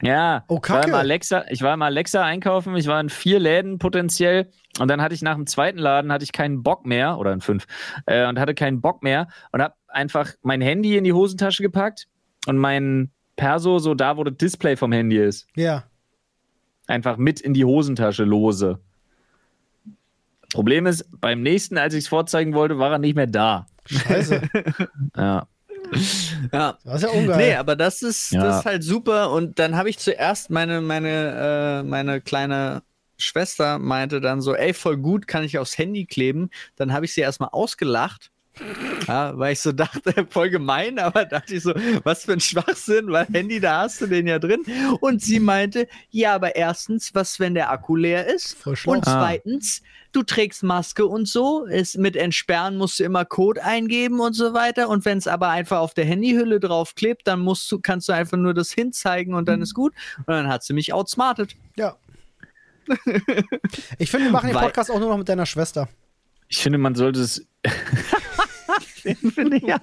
Ja, 0.02 0.44
oh, 0.48 0.60
Kacke. 0.60 0.88
Ich 0.88 0.92
war, 0.92 1.00
im 1.00 1.06
Alexa, 1.06 1.44
ich 1.48 1.62
war 1.62 1.74
im 1.74 1.82
Alexa 1.82 2.22
einkaufen, 2.22 2.76
ich 2.76 2.86
war 2.86 3.00
in 3.00 3.08
vier 3.08 3.38
Läden 3.38 3.78
potenziell 3.78 4.50
und 4.78 4.88
dann 4.88 5.00
hatte 5.00 5.14
ich 5.14 5.22
nach 5.22 5.36
dem 5.36 5.46
zweiten 5.46 5.78
Laden 5.78 6.12
hatte 6.12 6.22
ich 6.22 6.32
keinen 6.32 6.62
Bock 6.62 6.84
mehr 6.84 7.18
oder 7.18 7.32
in 7.32 7.40
fünf 7.40 7.66
äh, 8.04 8.28
und 8.28 8.38
hatte 8.38 8.54
keinen 8.54 8.80
Bock 8.80 9.02
mehr 9.02 9.28
und 9.52 9.62
habe 9.62 9.74
einfach 9.88 10.34
mein 10.42 10.60
Handy 10.60 10.96
in 10.96 11.04
die 11.04 11.14
Hosentasche 11.14 11.62
gepackt 11.62 12.08
und 12.46 12.58
mein 12.58 13.10
Perso 13.36 13.78
so 13.78 13.94
da, 13.94 14.16
wo 14.16 14.24
das 14.24 14.36
Display 14.36 14.76
vom 14.76 14.92
Handy 14.92 15.18
ist. 15.18 15.46
Ja. 15.56 15.84
Einfach 16.86 17.16
mit 17.16 17.40
in 17.40 17.54
die 17.54 17.64
Hosentasche 17.64 18.24
lose. 18.24 18.78
Problem 20.56 20.86
ist, 20.86 21.04
beim 21.20 21.42
nächsten, 21.42 21.76
als 21.76 21.92
ich 21.92 22.04
es 22.04 22.08
vorzeigen 22.08 22.54
wollte, 22.54 22.78
war 22.78 22.92
er 22.92 22.98
nicht 22.98 23.14
mehr 23.14 23.26
da. 23.26 23.66
Scheiße. 23.84 24.40
ja. 25.16 25.46
Ja. 26.50 26.78
Das 26.82 26.94
ist 26.94 27.02
ja 27.02 27.08
ungeil. 27.10 27.36
Nee, 27.36 27.54
aber 27.56 27.76
das 27.76 28.00
ist, 28.00 28.30
ja. 28.30 28.42
das 28.42 28.60
ist 28.60 28.64
halt 28.64 28.82
super. 28.82 29.32
Und 29.32 29.58
dann 29.58 29.76
habe 29.76 29.90
ich 29.90 29.98
zuerst 29.98 30.48
meine, 30.48 30.80
meine, 30.80 31.82
äh, 31.82 31.82
meine 31.82 32.22
kleine 32.22 32.82
Schwester 33.18 33.78
meinte 33.78 34.22
dann 34.22 34.40
so, 34.40 34.54
ey, 34.54 34.72
voll 34.72 34.96
gut, 34.96 35.26
kann 35.26 35.44
ich 35.44 35.58
aufs 35.58 35.76
Handy 35.76 36.06
kleben. 36.06 36.48
Dann 36.76 36.94
habe 36.94 37.04
ich 37.04 37.12
sie 37.12 37.20
erstmal 37.20 37.50
ausgelacht 37.52 38.30
ja, 39.06 39.36
weil 39.38 39.52
ich 39.52 39.60
so 39.60 39.72
dachte, 39.72 40.26
voll 40.30 40.50
gemein, 40.50 40.98
aber 40.98 41.24
dachte 41.24 41.54
ich 41.54 41.62
so, 41.62 41.74
was 42.04 42.24
für 42.24 42.32
ein 42.32 42.40
Schwachsinn, 42.40 43.10
weil 43.10 43.26
Handy, 43.32 43.60
da 43.60 43.82
hast 43.82 44.00
du 44.00 44.06
den 44.06 44.26
ja 44.26 44.38
drin. 44.38 44.62
Und 45.00 45.22
sie 45.22 45.40
meinte, 45.40 45.88
ja, 46.10 46.34
aber 46.34 46.56
erstens, 46.56 47.14
was, 47.14 47.38
wenn 47.38 47.54
der 47.54 47.70
Akku 47.70 47.96
leer 47.96 48.26
ist? 48.26 48.56
Und 48.86 49.04
zweitens, 49.04 49.82
du 50.12 50.22
trägst 50.22 50.62
Maske 50.62 51.06
und 51.06 51.28
so, 51.28 51.64
ist 51.64 51.98
mit 51.98 52.16
Entsperren 52.16 52.76
musst 52.76 52.98
du 52.98 53.04
immer 53.04 53.24
Code 53.24 53.62
eingeben 53.62 54.20
und 54.20 54.32
so 54.32 54.54
weiter. 54.54 54.88
Und 54.88 55.04
wenn 55.04 55.18
es 55.18 55.26
aber 55.26 55.48
einfach 55.50 55.78
auf 55.78 55.92
der 55.94 56.06
Handyhülle 56.06 56.58
draufklebt, 56.58 57.26
dann 57.26 57.40
musst 57.40 57.70
du, 57.70 57.78
kannst 57.80 58.08
du 58.08 58.12
einfach 58.12 58.38
nur 58.38 58.54
das 58.54 58.72
hinzeigen 58.72 59.34
und 59.34 59.48
dann 59.48 59.60
ist 59.60 59.74
gut. 59.74 59.92
Und 60.18 60.28
dann 60.28 60.48
hat 60.48 60.64
sie 60.64 60.72
mich 60.72 60.92
outsmartet. 60.92 61.56
Ja. 61.76 61.96
ich 63.98 64.10
finde, 64.10 64.26
wir 64.26 64.32
machen 64.32 64.48
den 64.48 64.56
Podcast 64.56 64.90
auch 64.90 64.98
nur 65.00 65.10
noch 65.10 65.18
mit 65.18 65.28
deiner 65.28 65.46
Schwester. 65.46 65.88
Ich 66.48 66.58
finde, 66.58 66.78
man 66.78 66.94
sollte 66.94 67.20
es. 67.20 67.44
Den 69.06 69.30
finde 69.30 69.56
ich 69.58 69.62
ja. 69.66 69.78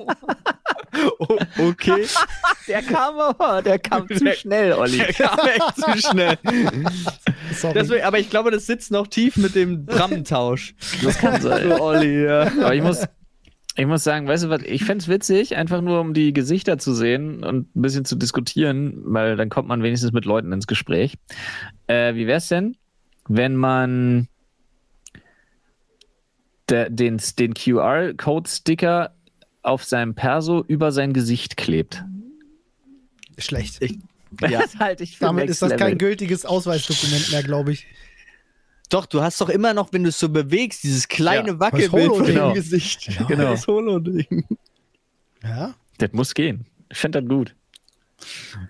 Oh, 1.20 1.38
okay. 1.60 2.06
Der 2.68 2.82
kam 2.82 3.18
aber, 3.18 3.62
der 3.62 3.80
kam 3.80 4.08
zu 4.08 4.32
schnell, 4.36 4.74
Olli. 4.74 4.98
Der 4.98 5.14
kam 5.14 5.40
echt 5.40 5.76
zu 5.76 6.10
schnell. 6.10 6.38
Deswegen, 7.74 8.04
aber 8.04 8.20
ich 8.20 8.30
glaube, 8.30 8.52
das 8.52 8.66
sitzt 8.68 8.92
noch 8.92 9.08
tief 9.08 9.36
mit 9.36 9.56
dem 9.56 9.86
Drammentausch. 9.86 10.76
Das 11.04 11.18
kann 11.18 11.42
sein. 11.42 11.72
Olli, 11.74 12.24
ja. 12.24 12.44
Aber 12.44 12.74
ich 12.74 12.82
muss, 12.82 13.06
ich 13.76 13.86
muss 13.86 14.04
sagen, 14.04 14.28
weißt 14.28 14.46
du 14.46 14.50
was, 14.50 14.62
ich 14.62 14.86
fände 14.86 15.02
es 15.02 15.10
witzig, 15.10 15.58
einfach 15.58 15.82
nur 15.82 16.00
um 16.00 16.14
die 16.14 16.32
Gesichter 16.32 16.78
zu 16.78 16.94
sehen 16.94 17.44
und 17.44 17.76
ein 17.76 17.82
bisschen 17.82 18.06
zu 18.06 18.16
diskutieren, 18.16 19.02
weil 19.06 19.36
dann 19.36 19.50
kommt 19.50 19.68
man 19.68 19.84
wenigstens 19.84 20.14
mit 20.14 20.26
Leuten 20.26 20.54
ins 20.54 20.68
Gespräch. 20.68 21.16
Äh, 21.88 22.16
wie 22.16 22.28
wäre 22.28 22.38
es 22.38 22.48
denn, 22.48 22.78
wenn 23.28 23.56
man 23.56 24.28
der, 26.70 26.90
den, 26.90 27.22
den 27.38 27.54
QR-Code-Sticker 27.54 29.14
auf 29.62 29.84
seinem 29.84 30.16
Perso 30.16 30.64
über 30.68 30.92
sein 30.92 31.14
Gesicht 31.14 31.58
klebt. 31.58 32.04
Schlecht. 33.38 33.82
Ich, 33.82 33.98
ja. 34.42 34.62
das 34.62 34.78
halte 34.80 35.04
ich 35.04 35.18
für 35.18 35.26
Damit 35.26 35.50
ist 35.50 35.62
das 35.62 35.70
Level. 35.70 35.88
kein 35.88 35.98
gültiges 35.98 36.46
Ausweisdokument 36.46 37.32
mehr, 37.32 37.44
glaube 37.44 37.72
ich. 37.72 37.88
Doch, 38.90 39.06
du 39.06 39.22
hast 39.22 39.42
doch 39.42 39.50
immer 39.50 39.74
noch, 39.74 39.92
wenn 39.92 40.04
du 40.04 40.10
es 40.10 40.20
so 40.20 40.30
bewegst, 40.30 40.84
dieses 40.84 41.08
kleine 41.08 41.50
ja, 41.50 41.60
Wackelbild 41.60 42.08
vor 42.08 42.24
genau. 42.24 42.50
dem 42.50 42.54
Gesicht. 42.56 43.08
Genau. 43.08 43.28
genau. 43.28 43.52
Das 43.52 43.68
Holo-Ding. 43.68 44.46
Ja. 45.42 45.74
Das 45.98 46.12
muss 46.12 46.34
gehen. 46.34 46.66
Ich 46.90 46.98
finde 46.98 47.22
das 47.22 47.30
gut. 47.30 47.56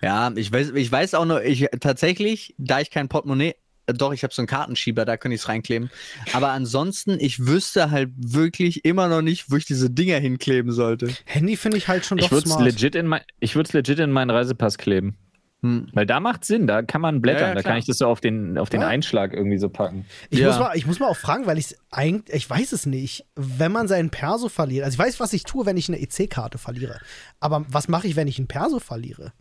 Ja, 0.02 0.32
ich 0.34 0.50
weiß, 0.50 0.70
ich 0.70 0.90
weiß 0.90 1.14
auch 1.14 1.26
noch, 1.26 1.40
ich 1.40 1.66
tatsächlich, 1.80 2.54
da 2.58 2.80
ich 2.80 2.90
kein 2.90 3.08
Portemonnaie 3.08 3.54
doch, 3.86 4.12
ich 4.12 4.22
habe 4.22 4.32
so 4.32 4.42
einen 4.42 4.46
Kartenschieber, 4.46 5.04
da 5.04 5.16
könnte 5.16 5.34
ich 5.34 5.42
es 5.42 5.48
reinkleben. 5.48 5.90
Aber 6.32 6.50
ansonsten, 6.50 7.18
ich 7.20 7.46
wüsste 7.46 7.90
halt 7.90 8.10
wirklich 8.16 8.84
immer 8.84 9.08
noch 9.08 9.22
nicht, 9.22 9.50
wo 9.50 9.56
ich 9.56 9.64
diese 9.64 9.90
Dinger 9.90 10.18
hinkleben 10.18 10.72
sollte. 10.72 11.08
Handy 11.26 11.56
finde 11.56 11.76
ich 11.76 11.88
halt 11.88 12.04
schon 12.04 12.18
ich 12.18 12.28
doch 12.28 12.40
smart. 12.40 12.62
Legit 12.62 12.94
in 12.94 13.06
mein, 13.06 13.22
ich 13.40 13.54
würde 13.54 13.68
es 13.68 13.72
legit 13.72 13.98
in 13.98 14.10
meinen 14.10 14.30
Reisepass 14.30 14.78
kleben. 14.78 15.16
Hm. 15.64 15.88
Weil 15.94 16.04
da 16.04 16.20
macht 16.20 16.44
Sinn, 16.44 16.66
da 16.66 16.82
kann 16.82 17.00
man 17.00 17.22
blättern, 17.22 17.40
ja, 17.40 17.48
ja, 17.48 17.54
da 17.54 17.62
kann 17.62 17.78
ich 17.78 17.86
das 17.86 17.96
so 17.96 18.06
auf 18.06 18.20
den, 18.20 18.58
auf 18.58 18.68
den 18.68 18.82
ja. 18.82 18.86
Einschlag 18.86 19.32
irgendwie 19.32 19.56
so 19.56 19.70
packen. 19.70 20.04
Ich, 20.28 20.42
muss 20.42 20.58
mal, 20.58 20.76
ich 20.76 20.86
muss 20.86 21.00
mal 21.00 21.08
auch 21.08 21.16
fragen, 21.16 21.46
weil 21.46 21.56
ich 21.56 21.74
eigentlich, 21.90 22.36
ich 22.36 22.50
weiß 22.50 22.72
es 22.72 22.84
nicht, 22.84 23.24
wenn 23.34 23.72
man 23.72 23.88
seinen 23.88 24.10
Perso 24.10 24.50
verliert. 24.50 24.84
Also 24.84 24.96
ich 24.96 24.98
weiß, 24.98 25.20
was 25.20 25.32
ich 25.32 25.44
tue, 25.44 25.64
wenn 25.64 25.78
ich 25.78 25.88
eine 25.88 25.98
EC-Karte 26.00 26.58
verliere. 26.58 27.00
Aber 27.40 27.64
was 27.66 27.88
mache 27.88 28.06
ich, 28.06 28.14
wenn 28.14 28.28
ich 28.28 28.38
einen 28.38 28.46
Perso 28.46 28.78
verliere? 28.78 29.32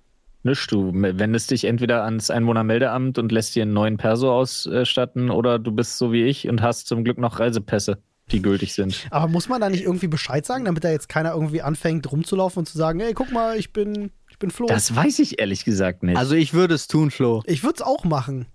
Nichts, 0.43 0.67
du 0.67 0.91
wendest 0.93 1.51
dich 1.51 1.63
entweder 1.63 2.03
ans 2.03 2.29
Einwohnermeldeamt 2.29 3.17
und 3.17 3.31
lässt 3.31 3.55
dir 3.55 3.63
einen 3.63 3.73
neuen 3.73 3.97
Perso 3.97 4.31
ausstatten 4.31 5.31
oder 5.31 5.57
du 5.57 5.71
bist 5.71 5.97
so 5.97 6.11
wie 6.11 6.23
ich 6.23 6.49
und 6.49 6.61
hast 6.61 6.87
zum 6.87 7.05
Glück 7.05 7.17
noch 7.17 7.39
Reisepässe, 7.39 7.99
die 8.31 8.41
gültig 8.41 8.73
sind. 8.73 9.07
Aber 9.09 9.29
muss 9.29 9.47
man 9.47 9.61
da 9.61 9.69
nicht 9.69 9.83
irgendwie 9.83 10.07
Bescheid 10.07 10.45
sagen, 10.45 10.65
damit 10.65 10.83
da 10.83 10.91
jetzt 10.91 11.07
keiner 11.07 11.33
irgendwie 11.33 11.61
anfängt 11.61 12.11
rumzulaufen 12.11 12.59
und 12.59 12.65
zu 12.65 12.77
sagen, 12.77 12.99
ey, 12.99 13.13
guck 13.13 13.31
mal, 13.31 13.57
ich 13.57 13.71
bin, 13.71 14.11
ich 14.29 14.37
bin 14.37 14.51
Flo? 14.51 14.67
Das 14.67 14.93
weiß 14.93 15.19
ich 15.19 15.39
ehrlich 15.39 15.63
gesagt 15.63 16.03
nicht. 16.03 16.17
Also 16.17 16.35
ich 16.35 16.53
würde 16.53 16.73
es 16.75 16.87
tun, 16.87 17.09
Flo. 17.09 17.41
Ich 17.45 17.63
würde 17.63 17.75
es 17.77 17.81
auch 17.81 18.03
machen. 18.03 18.47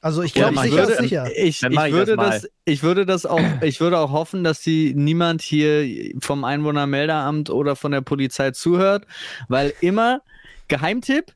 Also 0.00 0.22
ich 0.22 0.32
glaube 0.32 0.58
sicher 0.60 0.76
würde, 0.76 0.96
sicher. 1.02 1.26
Ich, 1.36 1.62
ich, 1.62 1.62
ich 1.62 1.92
würde 1.92 2.16
das, 2.16 2.42
das, 2.42 2.50
ich 2.64 2.82
würde 2.82 3.04
das 3.04 3.26
auch, 3.26 3.40
ich 3.62 3.80
würde 3.80 3.98
auch 3.98 4.12
hoffen, 4.12 4.44
dass 4.44 4.60
die 4.60 4.94
niemand 4.94 5.42
hier 5.42 6.12
vom 6.20 6.44
Einwohnermeldeamt 6.44 7.50
oder 7.50 7.74
von 7.74 7.90
der 7.90 8.00
Polizei 8.00 8.52
zuhört, 8.52 9.06
weil 9.48 9.72
immer 9.80 10.22
Geheimtipp, 10.68 11.34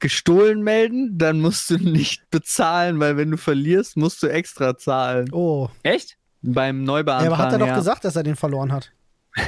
gestohlen 0.00 0.62
melden, 0.62 1.16
dann 1.16 1.40
musst 1.40 1.70
du 1.70 1.78
nicht 1.78 2.28
bezahlen, 2.30 3.00
weil 3.00 3.16
wenn 3.16 3.30
du 3.30 3.38
verlierst, 3.38 3.96
musst 3.96 4.22
du 4.22 4.26
extra 4.26 4.76
zahlen. 4.76 5.32
Oh. 5.32 5.68
Echt? 5.82 6.18
Beim 6.42 6.84
Neubeantragen. 6.84 7.30
Ja, 7.30 7.34
aber 7.34 7.42
hat 7.42 7.52
er 7.52 7.58
doch 7.58 7.66
ja. 7.68 7.76
gesagt, 7.76 8.04
dass 8.04 8.16
er 8.16 8.22
den 8.22 8.36
verloren 8.36 8.72
hat? 8.72 8.92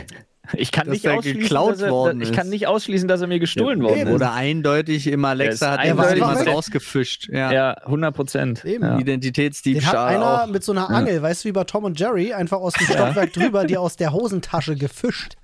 Ich 0.53 0.73
kann, 0.73 0.89
nicht 0.89 1.09
ausschließen, 1.09 1.49
dass 1.49 1.81
er, 1.81 2.21
ich 2.21 2.33
kann 2.33 2.49
nicht 2.49 2.67
ausschließen, 2.67 3.09
dass 3.09 3.21
er 3.21 3.27
mir 3.27 3.39
gestohlen 3.39 3.81
ja, 3.81 3.89
worden 3.89 4.07
ist. 4.09 4.15
Oder 4.15 4.33
eindeutig 4.33 5.07
im 5.07 5.25
Alexa 5.25 5.73
hat 5.73 5.85
er 5.85 5.97
was 5.97 6.47
rausgefischt. 6.47 7.29
Ja. 7.29 7.53
ja, 7.53 7.73
100 7.73 8.15
Prozent. 8.15 8.65
Ja. 8.65 8.99
Identitätsdiebstahl. 8.99 9.93
Den 9.93 10.01
hat 10.01 10.17
einer 10.17 10.45
auch. 10.45 10.47
mit 10.49 10.65
so 10.65 10.73
einer 10.73 10.91
Angel, 10.91 11.21
weißt 11.21 11.45
du, 11.45 11.49
wie 11.49 11.53
bei 11.53 11.65
Tom 11.65 11.85
und 11.85 11.99
Jerry, 11.99 12.33
einfach 12.33 12.59
aus 12.59 12.75
dem 12.75 12.87
Stockwerk 12.87 13.33
drüber, 13.33 13.65
die 13.65 13.77
aus 13.77 13.97
der 13.97 14.13
Hosentasche 14.13 14.77
gefischt. 14.77 15.37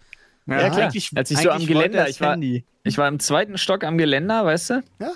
Ja, 0.47 0.61
ja 0.61 0.71
klar. 0.71 0.93
Als 1.15 1.31
ich 1.31 1.39
so 1.39 1.51
am 1.51 1.67
Geländer, 1.67 2.09
ich 2.09 2.21
war, 2.21 2.37
ich 2.39 2.99
war 2.99 3.09
im 3.09 3.21
zweiten 3.21 3.59
Stock 3.59 3.85
am 3.85 3.99
Geländer, 3.99 4.45
weißt 4.45 4.71
du? 4.71 4.83
Ja. 5.01 5.13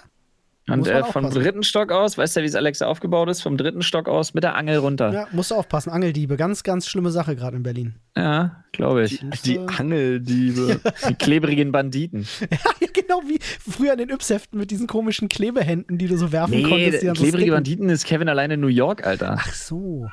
Und 0.69 0.89
äh, 0.89 1.05
vom 1.05 1.31
dritten 1.31 1.63
Stock 1.63 1.93
aus, 1.93 2.19
weißt 2.19 2.37
du, 2.37 2.43
wie 2.43 2.47
es 2.47 2.57
Alexa 2.57 2.87
aufgebaut 2.87 3.29
ist? 3.29 3.41
Vom 3.41 3.57
dritten 3.57 3.83
Stock 3.83 4.09
aus 4.09 4.35
mit 4.35 4.43
der 4.43 4.57
Angel 4.57 4.79
runter. 4.79 5.13
Ja, 5.13 5.29
musst 5.31 5.53
du 5.53 5.55
aufpassen. 5.55 5.91
Angeldiebe, 5.91 6.37
ganz, 6.37 6.65
ganz 6.65 6.89
schlimme 6.89 7.11
Sache 7.11 7.37
gerade 7.37 7.57
in 7.57 7.63
Berlin. 7.63 7.95
Ja, 8.17 8.65
glaube 8.73 9.05
ich. 9.05 9.21
Die, 9.21 9.31
die 9.45 9.59
Angeldiebe. 9.61 10.81
die 11.09 11.15
klebrigen 11.15 11.71
Banditen. 11.71 12.27
ja, 12.51 12.89
genau 12.93 13.23
wie 13.29 13.39
früher 13.41 13.93
in 13.93 13.99
den 13.99 14.11
Yps-Heften 14.11 14.59
mit 14.59 14.73
diesen 14.73 14.89
komischen 14.89 15.29
Klebehänden, 15.29 15.99
die 15.99 16.09
du 16.09 16.17
so 16.17 16.33
werfen 16.33 16.57
nee, 16.57 16.63
konntest. 16.63 17.01
Klebrige 17.01 17.51
so 17.51 17.57
Banditen 17.57 17.89
ist 17.89 18.05
Kevin 18.05 18.29
alleine 18.29 18.55
in 18.55 18.61
New 18.61 18.67
York, 18.67 19.07
Alter. 19.07 19.37
Ach 19.39 19.53
so. 19.53 20.09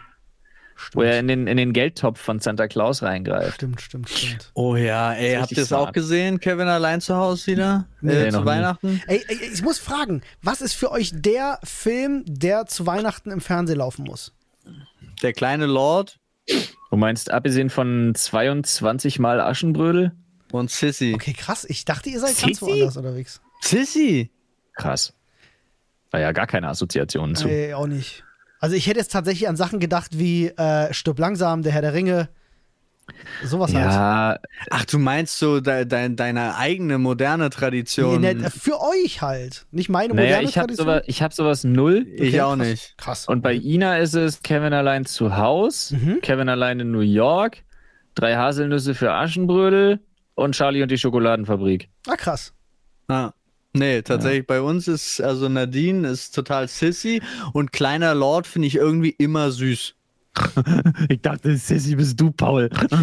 Stimmt. 0.76 0.96
Wo 0.96 1.02
er 1.02 1.20
in 1.20 1.28
den, 1.28 1.48
in 1.48 1.58
den 1.58 1.74
Geldtopf 1.74 2.20
von 2.20 2.40
Santa 2.40 2.68
Claus 2.68 3.04
reingreift. 3.04 3.56
Stimmt, 3.56 3.82
stimmt, 3.82 4.10
stimmt. 4.10 4.52
Oh 4.54 4.76
ja, 4.76 5.14
ey, 5.14 5.36
habt 5.36 5.52
ihr 5.52 5.58
das 5.58 5.72
auch 5.72 5.92
gesehen? 5.92 6.40
Kevin 6.40 6.68
allein 6.68 7.02
zu 7.02 7.16
Hause 7.16 7.48
wieder? 7.48 7.88
Nee, 8.02 8.14
äh, 8.14 8.32
zu 8.32 8.46
Weihnachten? 8.46 9.02
Ey, 9.08 9.24
ey, 9.28 9.38
ich 9.54 9.62
muss 9.62 9.80
fragen, 9.80 10.22
was 10.42 10.62
ist 10.62 10.74
für 10.74 10.92
euch 10.92 11.12
der 11.14 11.60
Film, 11.64 12.24
der 12.28 12.66
zu 12.66 12.86
Weihnachten 12.86 13.32
im 13.32 13.42
Fernsehen 13.42 13.78
laufen 13.78 14.06
muss? 14.06 14.34
Der 15.22 15.34
kleine 15.34 15.66
Lord. 15.66 16.20
Du 16.90 16.98
meinst, 16.98 17.32
abgesehen 17.32 17.70
von 17.70 18.14
22 18.16 19.20
Mal 19.20 19.40
Aschenbrödel? 19.40 20.12
Und 20.52 20.70
Sissy. 20.70 21.14
Okay, 21.16 21.34
krass. 21.34 21.66
Ich 21.68 21.86
dachte, 21.86 22.10
ihr 22.10 22.20
seid 22.20 22.32
Sissy? 22.32 22.46
ganz 22.46 22.62
woanders 22.62 22.98
unterwegs. 22.98 23.42
Sissy? 23.62 24.32
Krass. 24.74 25.14
War 26.12 26.20
ja 26.20 26.32
gar 26.32 26.46
keine 26.46 26.68
Assoziation 26.68 27.36
zu. 27.36 27.48
Nee, 27.48 27.74
auch 27.74 27.88
nicht. 27.88 28.24
Also 28.64 28.78
ich 28.78 28.88
hätte 28.88 29.00
jetzt 29.00 29.12
tatsächlich 29.12 29.50
an 29.50 29.58
Sachen 29.58 29.82
gedacht 29.82 30.18
wie 30.18 30.48
äh, 30.48 30.94
Stirb 30.94 31.20
langsam, 31.20 31.64
der 31.64 31.74
Herr 31.74 31.82
der 31.82 31.94
Ringe. 31.94 32.30
Sowas 33.44 33.74
ja. 33.74 33.92
halt. 33.92 34.40
Ach, 34.70 34.86
du 34.86 35.00
meinst 35.00 35.38
so 35.38 35.60
de, 35.60 35.84
de, 35.84 36.16
deine 36.16 36.56
eigene 36.56 36.98
moderne 36.98 37.50
Tradition? 37.50 38.22
Nee, 38.22 38.36
nee, 38.36 38.50
für 38.50 38.80
euch 38.80 39.22
halt. 39.22 39.66
Nicht 39.72 39.90
meine 39.90 40.14
naja, 40.14 40.38
moderne 40.38 40.48
ich 40.48 40.58
hab 40.58 40.68
Tradition. 40.68 40.88
Sowas, 40.88 41.04
ich 41.08 41.22
habe 41.22 41.34
sowas 41.34 41.66
null. 41.66 42.06
Okay, 42.14 42.24
ich 42.24 42.42
auch 42.42 42.56
nicht. 42.56 42.98
Krass. 42.98 43.28
Und 43.28 43.42
bei 43.42 43.54
Ina 43.54 43.98
ist 43.98 44.14
es 44.14 44.42
Kevin 44.44 44.72
allein 44.72 45.04
zu 45.04 45.36
Haus, 45.36 45.92
mhm. 45.92 46.22
Kevin 46.22 46.48
allein 46.48 46.80
in 46.80 46.90
New 46.90 47.02
York, 47.02 47.64
drei 48.16 48.38
Haselnüsse 48.38 48.96
für 48.96 49.12
Aschenbrödel 49.12 50.00
und 50.36 50.56
Charlie 50.56 50.84
und 50.84 50.90
die 50.90 50.98
Schokoladenfabrik. 50.98 51.90
Ah, 52.08 52.16
krass. 52.16 52.54
Ah. 53.10 53.34
Nee, 53.76 54.04
tatsächlich 54.04 54.42
ja. 54.42 54.46
bei 54.48 54.62
uns 54.62 54.88
ist, 54.88 55.20
also 55.20 55.50
Nadine 55.50 56.08
ist 56.08 56.36
total 56.36 56.68
sissy 56.68 57.22
und 57.54 57.72
kleiner 57.74 58.14
Lord 58.14 58.46
finde 58.46 58.68
ich 58.68 58.76
irgendwie 58.76 59.16
immer 59.18 59.50
süß. 59.52 59.96
ich 61.10 61.22
dachte, 61.22 61.56
Sissy 61.56 61.96
bist 61.96 62.20
du, 62.20 62.32
Paul. 62.32 62.70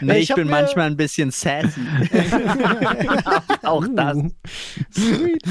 nee, 0.00 0.18
ich, 0.18 0.30
ich 0.30 0.34
bin 0.34 0.48
manchmal 0.48 0.86
ein 0.86 0.96
bisschen 0.96 1.30
sassy. 1.30 1.80
Auch 3.62 3.86
das. 3.94 4.16
Sweet. 4.92 5.42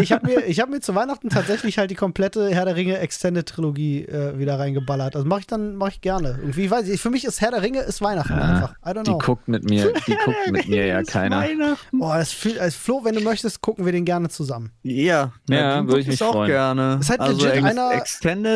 Ich 0.00 0.10
habe 0.10 0.26
mir, 0.26 0.40
hab 0.40 0.70
mir 0.70 0.80
zu 0.80 0.94
Weihnachten 0.94 1.28
tatsächlich 1.28 1.78
halt 1.78 1.92
die 1.92 1.94
komplette 1.94 2.50
Herr 2.50 2.64
der 2.64 2.74
Ringe 2.74 2.98
Extended 2.98 3.48
Trilogie 3.48 4.04
äh, 4.04 4.36
wieder 4.38 4.58
reingeballert. 4.58 5.14
Also 5.14 5.28
mache 5.28 5.40
ich 5.40 5.46
dann 5.46 5.76
mache 5.76 5.90
ich 5.90 6.00
gerne. 6.00 6.38
Irgendwie 6.40 6.68
weiß 6.70 6.88
ich, 6.88 7.00
für 7.00 7.10
mich 7.10 7.24
ist 7.24 7.40
Herr 7.40 7.52
der 7.52 7.62
Ringe 7.62 7.80
ist 7.80 8.00
Weihnachten 8.00 8.32
ja, 8.32 8.40
einfach. 8.40 8.74
I 8.84 8.88
don't 8.88 9.04
know. 9.04 9.18
Die 9.18 9.24
guckt 9.24 9.46
mit 9.46 9.68
mir, 9.70 9.92
die 10.06 10.16
guckt 10.24 10.50
mit 10.50 10.68
mir 10.68 10.86
ja 10.86 11.02
keiner. 11.04 11.46
Boah, 11.92 12.18
das 12.18 12.32
fühlt, 12.32 12.58
also 12.58 12.76
Flo, 12.76 13.04
wenn 13.04 13.14
du 13.14 13.20
möchtest, 13.20 13.60
gucken 13.60 13.84
wir 13.84 13.92
den 13.92 14.04
gerne 14.04 14.28
zusammen. 14.28 14.72
Ja, 14.82 15.32
ja, 15.48 15.86
würde 15.86 16.00
ich 16.00 16.08
mich 16.08 16.22
auch 16.22 16.32
freuen. 16.32 16.50
gerne. 16.50 16.98
Ist 17.00 17.10
halt 17.10 17.20
also 17.20 17.46
legit 17.46 17.64
einer 17.64 17.92
Extended. 17.92 18.47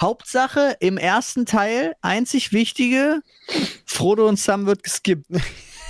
Hauptsache 0.00 0.76
im 0.80 0.98
ersten 0.98 1.46
Teil 1.46 1.94
einzig 2.02 2.52
wichtige 2.52 3.20
Frodo 3.84 4.28
und 4.28 4.38
Sam 4.38 4.66
wird 4.66 4.82
geskippt. 4.82 5.26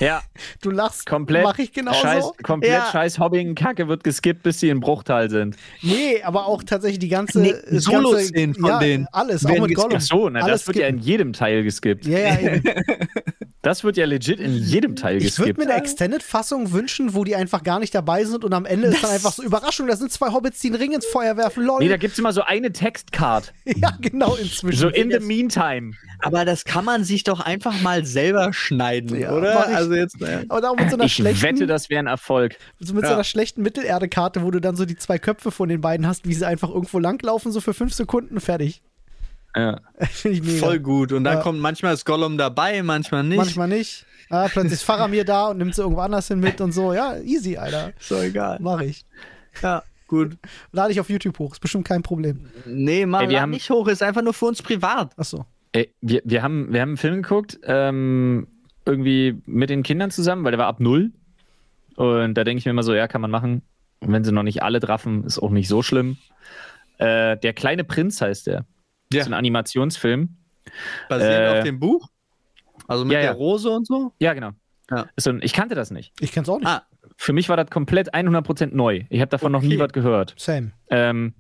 Ja. 0.01 0.23
Du 0.63 0.71
lachst. 0.71 1.07
Komplett. 1.07 1.45
Mach 1.45 1.59
ich 1.59 1.73
genauso. 1.73 2.01
Scheiß, 2.01 2.25
komplett 2.43 2.73
ja. 2.73 2.91
scheiß 2.91 3.19
Hobbing-Kacke 3.19 3.89
wird 3.89 4.05
geskippt, 4.05 4.43
bis 4.43 4.61
sie 4.61 4.71
in 4.71 4.81
Bruchteil 4.81 5.29
sind. 5.31 5.57
Nee, 5.83 6.23
aber 6.23 6.47
auch 6.47 6.63
tatsächlich 6.63 6.99
die 6.99 7.09
ganze. 7.09 7.41
Nee, 7.41 7.55
Solo-Szenen 7.71 8.55
von 8.55 8.71
ja, 8.71 8.79
denen. 8.79 9.07
Alles, 9.13 9.45
auch 9.45 9.59
mit 9.59 9.75
Gollum. 9.75 9.97
Ach 9.97 10.01
so, 10.01 10.29
na, 10.29 10.47
das 10.47 10.67
wird 10.67 10.79
ja 10.79 10.87
in 10.87 10.99
jedem 10.99 11.33
Teil 11.33 11.63
geskippt. 11.63 12.07
Ja, 12.07 12.19
ja, 12.19 12.41
eben. 12.41 12.63
Das 13.63 13.85
wird 13.85 13.99
ja 13.99 14.07
legit 14.07 14.41
in 14.41 14.55
jedem 14.55 14.97
Teil 14.97 15.19
geskippt. 15.19 15.39
Ich 15.39 15.57
würde 15.57 15.67
mir 15.67 15.71
eine 15.71 15.83
Extended-Fassung 15.83 16.73
wünschen, 16.73 17.15
wo 17.15 17.25
die 17.25 17.37
einfach 17.37 17.63
gar 17.63 17.79
nicht 17.79 17.95
dabei 17.95 18.25
sind 18.25 18.43
und 18.43 18.55
am 18.55 18.65
Ende 18.65 18.87
das 18.87 18.97
ist 18.97 19.05
dann 19.05 19.11
einfach 19.11 19.33
so 19.33 19.43
Überraschung, 19.43 19.87
da 19.87 19.97
sind 19.97 20.11
zwei 20.11 20.33
Hobbits, 20.33 20.61
die 20.61 20.69
einen 20.69 20.77
Ring 20.77 20.93
ins 20.93 21.05
Feuer 21.05 21.37
werfen. 21.37 21.65
Lol. 21.65 21.81
Nee, 21.81 21.89
da 21.89 21.99
gibt 21.99 22.15
es 22.15 22.19
immer 22.19 22.33
so 22.33 22.41
eine 22.41 22.73
Textcard. 22.73 23.53
ja, 23.65 23.93
genau, 24.01 24.35
inzwischen. 24.37 24.79
So 24.79 24.89
in 24.89 25.11
the 25.11 25.21
meantime. 25.21 25.93
Aber 26.21 26.47
das 26.47 26.65
kann 26.65 26.87
man 26.87 27.05
sich 27.05 27.25
doch 27.25 27.41
einfach 27.41 27.79
mal 27.83 28.07
selber 28.07 28.55
schneiden, 28.55 29.19
ja, 29.19 29.33
oder? 29.33 29.67
Also 29.69 29.93
jetzt, 29.93 30.21
naja. 30.21 30.43
Aber 30.49 30.71
auch 30.71 30.77
mit 30.77 30.89
so 30.89 30.97
einer 30.97 31.05
ich 31.05 31.15
schlechten, 31.15 31.43
wette, 31.43 31.67
das 31.67 31.91
wäre 31.91 32.01
ein 32.01 32.07
Erfolg. 32.07 32.57
So 32.79 32.95
mit 32.95 33.03
ja. 33.03 33.11
so 33.11 33.15
einer 33.15 33.25
schlechten 33.25 33.63
Mittelerde-Karte, 33.63 34.43
wo 34.43 34.51
du 34.51 34.61
dann 34.61 34.77
so 34.77 34.87
die 34.87 34.97
zwei 34.97 35.19
Köpfe 35.19 35.51
von 35.51 35.69
den 35.69 35.83
beiden 35.83 36.07
hast, 36.07 36.27
wie 36.27 36.35
sie 36.35 36.47
einfach 36.47 36.71
irgendwo 36.71 36.99
langlaufen, 36.99 37.53
so 37.53 37.61
für 37.61 37.75
fünf 37.75 37.93
Sekunden 37.93 38.41
fertig. 38.41 38.83
Ja. 39.57 39.81
Finde 40.11 40.39
ich 40.39 40.43
mega. 40.45 40.59
Voll 40.59 40.81
gut. 40.81 41.13
Und 41.13 41.25
dann 41.25 41.39
ja. 41.39 41.43
kommt 41.43 41.61
manchmal 41.61 41.93
das 41.93 42.05
Gollum 42.05 42.39
dabei, 42.39 42.83
manchmal 42.83 43.25
nicht. 43.25 43.39
Manchmal 43.39 43.69
nicht. 43.69 44.07
Ah, 44.31 44.49
plötzlich 44.49 44.75
ist 44.75 44.83
Faramir 44.85 45.25
da 45.25 45.49
und 45.49 45.59
nimmt 45.59 45.75
sie 45.75 45.83
irgendwo 45.83 46.01
anders 46.01 46.29
hin 46.29 46.39
mit 46.39 46.61
und 46.61 46.73
so. 46.73 46.93
Ja, 46.93 47.19
easy, 47.19 47.57
Alter. 47.57 47.93
So 47.99 48.21
egal. 48.21 48.59
Mach 48.61 48.81
ich. 48.81 49.05
Ja, 49.61 49.83
gut. 50.07 50.39
Lade 50.71 50.93
ich 50.93 51.01
auf 51.01 51.11
YouTube 51.11 51.39
hoch. 51.41 51.53
Ist 51.53 51.61
bestimmt 51.61 51.87
kein 51.87 52.03
Problem. 52.03 52.47
Nee, 52.65 53.07
mach 53.07 53.23
Ey, 53.23 53.35
haben... 53.35 53.51
nicht 53.51 53.69
hoch. 53.71 53.89
Ist 53.89 54.05
einfach 54.05 54.23
nur 54.23 54.33
für 54.33 54.47
uns 54.47 54.63
privat. 54.63 55.19
Achso. 55.19 55.47
Ey, 55.73 55.93
wir, 56.01 56.23
wir, 56.25 56.43
haben, 56.43 56.73
wir 56.73 56.81
haben 56.81 56.91
einen 56.91 56.97
Film 56.97 57.23
geguckt, 57.23 57.59
ähm, 57.65 58.47
irgendwie 58.85 59.41
mit 59.47 59.71
den 59.71 59.83
Kindern 59.83 60.11
zusammen, 60.13 60.45
weil 60.45 60.53
der 60.53 60.59
war 60.59 60.67
ab 60.67 60.79
null. 60.79 61.13
Und 61.97 62.35
da 62.35 62.45
denke 62.45 62.59
ich 62.59 62.65
mir 62.65 62.71
immer 62.71 62.83
so, 62.85 62.95
ja, 62.95 63.09
kann 63.09 63.21
man 63.21 63.31
machen. 63.31 63.63
Und 64.01 64.13
wenn 64.13 64.25
sie 64.25 64.33
noch 64.33 64.43
nicht 64.45 64.63
alle 64.63 64.81
draffen, 64.81 65.25
ist 65.25 65.41
auch 65.41 65.51
nicht 65.51 65.69
so 65.69 65.83
schlimm. 65.83 66.17
Äh, 66.99 67.37
der 67.37 67.53
kleine 67.53 67.83
Prinz 67.85 68.21
heißt 68.21 68.47
der. 68.47 68.65
Ja. 69.13 69.19
Das 69.19 69.27
ist 69.27 69.33
ein 69.33 69.39
Animationsfilm. 69.39 70.37
Basiert 71.09 71.33
äh, 71.33 71.59
auf 71.59 71.65
dem 71.65 71.81
Buch? 71.81 72.09
Also 72.87 73.05
mit 73.05 73.15
ja, 73.15 73.23
der 73.23 73.33
Rose 73.33 73.71
und 73.71 73.87
so? 73.87 74.13
Ja, 74.19 74.35
genau. 74.35 74.51
Ja. 74.91 75.07
So, 75.17 75.33
ich 75.41 75.53
kannte 75.53 75.75
das 75.75 75.91
nicht. 75.91 76.13
Ich 76.21 76.33
kenne 76.33 76.43
es 76.43 76.49
auch 76.49 76.59
nicht. 76.59 76.69
Ah, 76.69 76.83
für 77.17 77.33
mich 77.33 77.49
war 77.49 77.57
das 77.57 77.71
komplett 77.71 78.15
100% 78.15 78.75
neu. 78.75 79.05
Ich 79.09 79.21
habe 79.21 79.29
davon 79.29 79.55
okay. 79.55 79.65
noch 79.65 79.71
nie 79.71 79.79
was 79.79 79.93
gehört. 79.93 80.35
Same. 80.37 80.73
Ähm, 80.91 81.35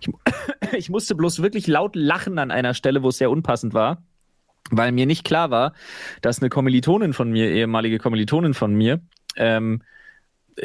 ich, 0.00 0.08
ich, 0.72 0.90
musste 0.90 1.14
bloß 1.14 1.42
wirklich 1.42 1.66
laut 1.66 1.96
lachen 1.96 2.38
an 2.38 2.50
einer 2.50 2.74
Stelle, 2.74 3.02
wo 3.02 3.08
es 3.08 3.18
sehr 3.18 3.30
unpassend 3.30 3.74
war, 3.74 4.02
weil 4.70 4.92
mir 4.92 5.06
nicht 5.06 5.24
klar 5.24 5.50
war, 5.50 5.74
dass 6.22 6.40
eine 6.40 6.48
Kommilitonin 6.48 7.12
von 7.12 7.30
mir, 7.30 7.50
ehemalige 7.50 7.98
Kommilitonin 7.98 8.54
von 8.54 8.74
mir, 8.74 9.00
ähm, 9.36 9.82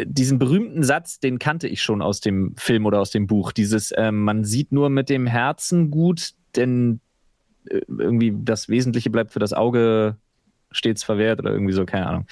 diesen 0.06 0.40
berühmten 0.40 0.84
Satz, 0.84 1.20
den 1.20 1.40
kannte 1.40 1.68
ich 1.68 1.82
schon 1.82 2.02
aus 2.02 2.20
dem 2.20 2.56
Film 2.58 2.86
oder 2.86 3.00
aus 3.00 3.12
dem 3.12 3.28
Buch. 3.28 3.52
Dieses, 3.52 3.94
ähm, 3.96 4.24
man 4.24 4.44
sieht 4.44 4.72
nur 4.72 4.90
mit 4.90 5.10
dem 5.10 5.28
Herzen 5.28 5.92
gut, 5.92 6.32
denn 6.56 7.00
äh, 7.70 7.82
irgendwie 7.88 8.34
das 8.36 8.70
Wesentliche 8.70 9.10
bleibt 9.10 9.32
für 9.32 9.40
das 9.40 9.54
Auge 9.54 10.18
stets 10.72 11.04
verwehrt 11.04 11.40
oder 11.40 11.52
irgendwie 11.52 11.74
so, 11.74 11.86
keine 11.86 12.08
Ahnung. 12.08 12.28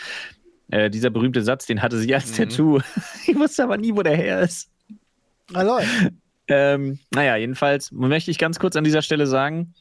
Äh, 0.71 0.89
dieser 0.89 1.09
berühmte 1.09 1.41
Satz, 1.41 1.65
den 1.65 1.81
hatte 1.81 1.97
sie 1.97 2.13
als 2.13 2.31
mhm. 2.31 2.35
Tattoo. 2.35 2.79
ich 3.27 3.35
wusste 3.35 3.63
aber 3.63 3.77
nie, 3.77 3.95
wo 3.95 4.01
der 4.01 4.15
her 4.15 4.41
ist. 4.41 4.69
Hallo. 5.53 5.79
ähm, 6.47 6.99
naja, 7.13 7.35
jedenfalls 7.35 7.91
möchte 7.91 8.31
ich 8.31 8.37
ganz 8.37 8.59
kurz 8.59 8.75
an 8.75 8.83
dieser 8.83 9.01
Stelle 9.01 9.27
sagen, 9.27 9.73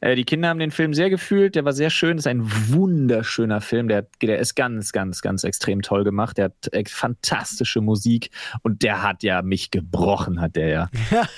äh, 0.00 0.14
die 0.14 0.24
Kinder 0.24 0.48
haben 0.48 0.58
den 0.58 0.70
Film 0.70 0.94
sehr 0.94 1.10
gefühlt, 1.10 1.54
der 1.54 1.64
war 1.64 1.72
sehr 1.72 1.90
schön, 1.90 2.18
ist 2.18 2.26
ein 2.26 2.42
wunderschöner 2.68 3.60
Film, 3.60 3.88
der, 3.88 4.06
der 4.22 4.38
ist 4.38 4.54
ganz, 4.54 4.92
ganz, 4.92 5.22
ganz 5.22 5.44
extrem 5.44 5.82
toll 5.82 6.04
gemacht, 6.04 6.38
der 6.38 6.46
hat 6.46 6.72
äh, 6.72 6.84
fantastische 6.86 7.80
Musik 7.80 8.30
und 8.62 8.82
der 8.82 9.02
hat 9.02 9.22
ja 9.22 9.42
mich 9.42 9.70
gebrochen, 9.70 10.40
hat 10.40 10.56
der 10.56 10.68
ja. 10.68 10.90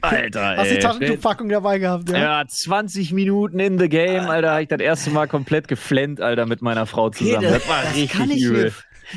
Alter, 0.00 0.56
Hast 0.56 0.68
ey. 0.68 0.74
die 0.74 0.80
Taschentuchpackung 0.80 1.48
dabei 1.48 1.78
gehabt, 1.78 2.10
ja? 2.10 2.40
Ja, 2.40 2.44
20 2.46 3.12
Minuten 3.12 3.60
in 3.60 3.78
the 3.78 3.88
game, 3.88 4.28
Alter, 4.28 4.52
habe 4.52 4.62
ich 4.62 4.68
das 4.68 4.80
erste 4.80 5.10
Mal 5.10 5.28
komplett 5.28 5.68
geflennt, 5.68 6.20
Alter, 6.20 6.46
mit 6.46 6.62
meiner 6.62 6.86
Frau 6.86 7.10
zusammen. 7.10 7.46
Okay, 7.46 7.52
das, 7.52 7.62
das, 7.62 7.68
war 7.68 7.82
das 7.82 7.94
richtig 7.94 8.42
übel. 8.42 8.64
Mir, 8.64 8.72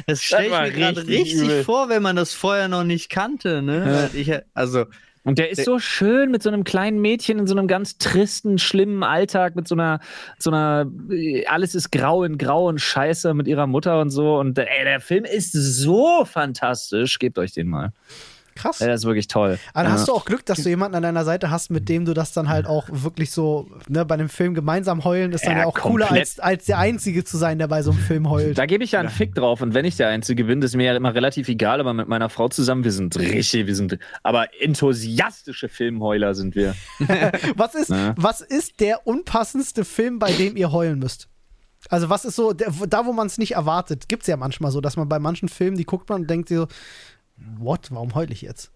das 0.07 0.21
stelle 0.21 0.45
ich 0.45 0.51
mir 0.51 0.71
gerade 0.71 1.07
richtig 1.07 1.41
übel. 1.41 1.63
vor, 1.63 1.89
wenn 1.89 2.03
man 2.03 2.15
das 2.15 2.33
vorher 2.33 2.67
noch 2.67 2.83
nicht 2.83 3.09
kannte, 3.09 3.61
ne? 3.61 4.09
Ja. 4.13 4.19
Ich, 4.19 4.31
also. 4.53 4.85
Und 5.25 5.39
der 5.39 5.49
ist 5.49 5.57
der, 5.57 5.65
so 5.65 5.79
schön 5.79 6.29
mit 6.29 6.43
so 6.43 6.49
einem 6.49 6.63
kleinen 6.63 7.01
Mädchen 7.01 7.39
in 7.39 7.47
so 7.47 7.57
einem 7.57 7.67
ganz 7.67 7.97
tristen, 7.97 8.59
schlimmen 8.59 9.03
Alltag, 9.03 9.55
mit 9.55 9.67
so 9.67 9.73
einer, 9.75 9.99
so 10.37 10.51
einer, 10.51 10.89
alles 11.47 11.73
ist 11.73 11.91
grau 11.91 12.23
in 12.23 12.37
grau 12.37 12.67
und 12.67 12.79
scheiße 12.79 13.33
mit 13.33 13.47
ihrer 13.47 13.65
Mutter 13.65 13.99
und 13.99 14.11
so. 14.11 14.37
Und 14.37 14.57
ey, 14.57 14.83
der 14.83 15.01
Film 15.01 15.25
ist 15.25 15.51
so 15.51 16.25
fantastisch. 16.25 17.17
Gebt 17.17 17.39
euch 17.39 17.53
den 17.53 17.67
mal. 17.67 17.91
Krass. 18.55 18.79
Ja, 18.79 18.87
das 18.87 19.01
ist 19.01 19.05
wirklich 19.05 19.27
toll. 19.27 19.59
Aber 19.73 19.83
dann 19.83 19.93
ja. 19.93 19.99
hast 19.99 20.07
du 20.07 20.13
auch 20.13 20.23
Glück, 20.23 20.45
dass 20.45 20.63
du 20.63 20.69
jemanden 20.69 20.95
an 20.95 21.03
deiner 21.03 21.25
Seite 21.25 21.51
hast, 21.51 21.71
mit 21.71 21.89
dem 21.89 22.05
du 22.05 22.13
das 22.13 22.31
dann 22.31 22.47
halt 22.47 22.67
auch 22.67 22.87
wirklich 22.89 23.31
so, 23.31 23.67
ne, 23.89 24.05
bei 24.05 24.15
einem 24.15 24.29
Film 24.29 24.53
gemeinsam 24.53 25.03
heulen, 25.03 25.33
ist 25.33 25.45
dann 25.45 25.53
ja, 25.53 25.59
ja 25.59 25.65
auch 25.65 25.73
komplett. 25.73 26.07
cooler, 26.07 26.19
als, 26.19 26.39
als 26.39 26.65
der 26.65 26.77
Einzige 26.77 27.25
zu 27.25 27.37
sein, 27.37 27.59
der 27.59 27.67
bei 27.67 27.81
so 27.81 27.91
einem 27.91 27.99
Film 27.99 28.29
heult. 28.29 28.57
Da 28.57 28.65
gebe 28.65 28.85
ich 28.85 28.93
ja 28.93 29.01
einen 29.01 29.09
Fick 29.09 29.35
drauf 29.35 29.61
und 29.61 29.73
wenn 29.73 29.83
ich 29.83 29.97
der 29.97 30.07
Einzige 30.07 30.45
bin, 30.45 30.61
das 30.61 30.71
ist 30.71 30.77
mir 30.77 30.85
ja 30.85 30.95
immer 30.95 31.13
relativ 31.13 31.49
egal, 31.49 31.81
aber 31.81 31.93
mit 31.93 32.07
meiner 32.07 32.29
Frau 32.29 32.47
zusammen, 32.47 32.85
wir 32.85 32.93
sind 32.93 33.17
richtig, 33.17 33.67
wir 33.67 33.75
sind, 33.75 33.99
aber 34.23 34.47
enthusiastische 34.61 35.67
Filmheuler 35.67 36.33
sind 36.33 36.55
wir. 36.55 36.75
was, 37.55 37.75
ist, 37.75 37.93
was 38.15 38.39
ist 38.39 38.79
der 38.79 39.05
unpassendste 39.05 39.83
Film, 39.83 40.17
bei 40.17 40.31
dem 40.31 40.55
ihr 40.55 40.71
heulen 40.71 40.99
müsst? 40.99 41.27
Also 41.89 42.09
was 42.09 42.25
ist 42.25 42.35
so, 42.35 42.53
der, 42.53 42.71
da 42.87 43.05
wo 43.05 43.13
man 43.13 43.27
es 43.27 43.37
nicht 43.37 43.53
erwartet, 43.53 44.07
gibt 44.09 44.23
es 44.23 44.27
ja 44.27 44.37
manchmal 44.37 44.71
so, 44.71 44.81
dass 44.81 44.97
man 44.97 45.07
bei 45.07 45.19
manchen 45.19 45.49
Filmen, 45.49 45.77
die 45.77 45.85
guckt 45.85 46.09
man 46.09 46.21
und 46.21 46.29
denkt 46.29 46.49
so, 46.49 46.67
What? 47.37 47.91
Warum 47.91 48.15
heul 48.15 48.31
ich 48.31 48.41
jetzt? 48.41 48.71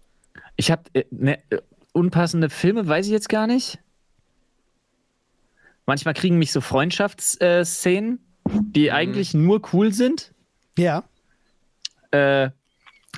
Ich 0.56 0.70
habe 0.70 0.82
äh, 0.92 1.04
ne, 1.10 1.38
äh, 1.50 1.60
unpassende 1.92 2.50
Filme, 2.50 2.86
weiß 2.86 3.06
ich 3.06 3.12
jetzt 3.12 3.28
gar 3.28 3.46
nicht. 3.46 3.78
Manchmal 5.86 6.14
kriegen 6.14 6.38
mich 6.38 6.52
so 6.52 6.60
Freundschaftsszenen, 6.60 8.20
die 8.46 8.84
mhm. 8.84 8.94
eigentlich 8.94 9.34
nur 9.34 9.62
cool 9.72 9.92
sind. 9.92 10.32
Ja. 10.78 11.04
Äh, 12.10 12.50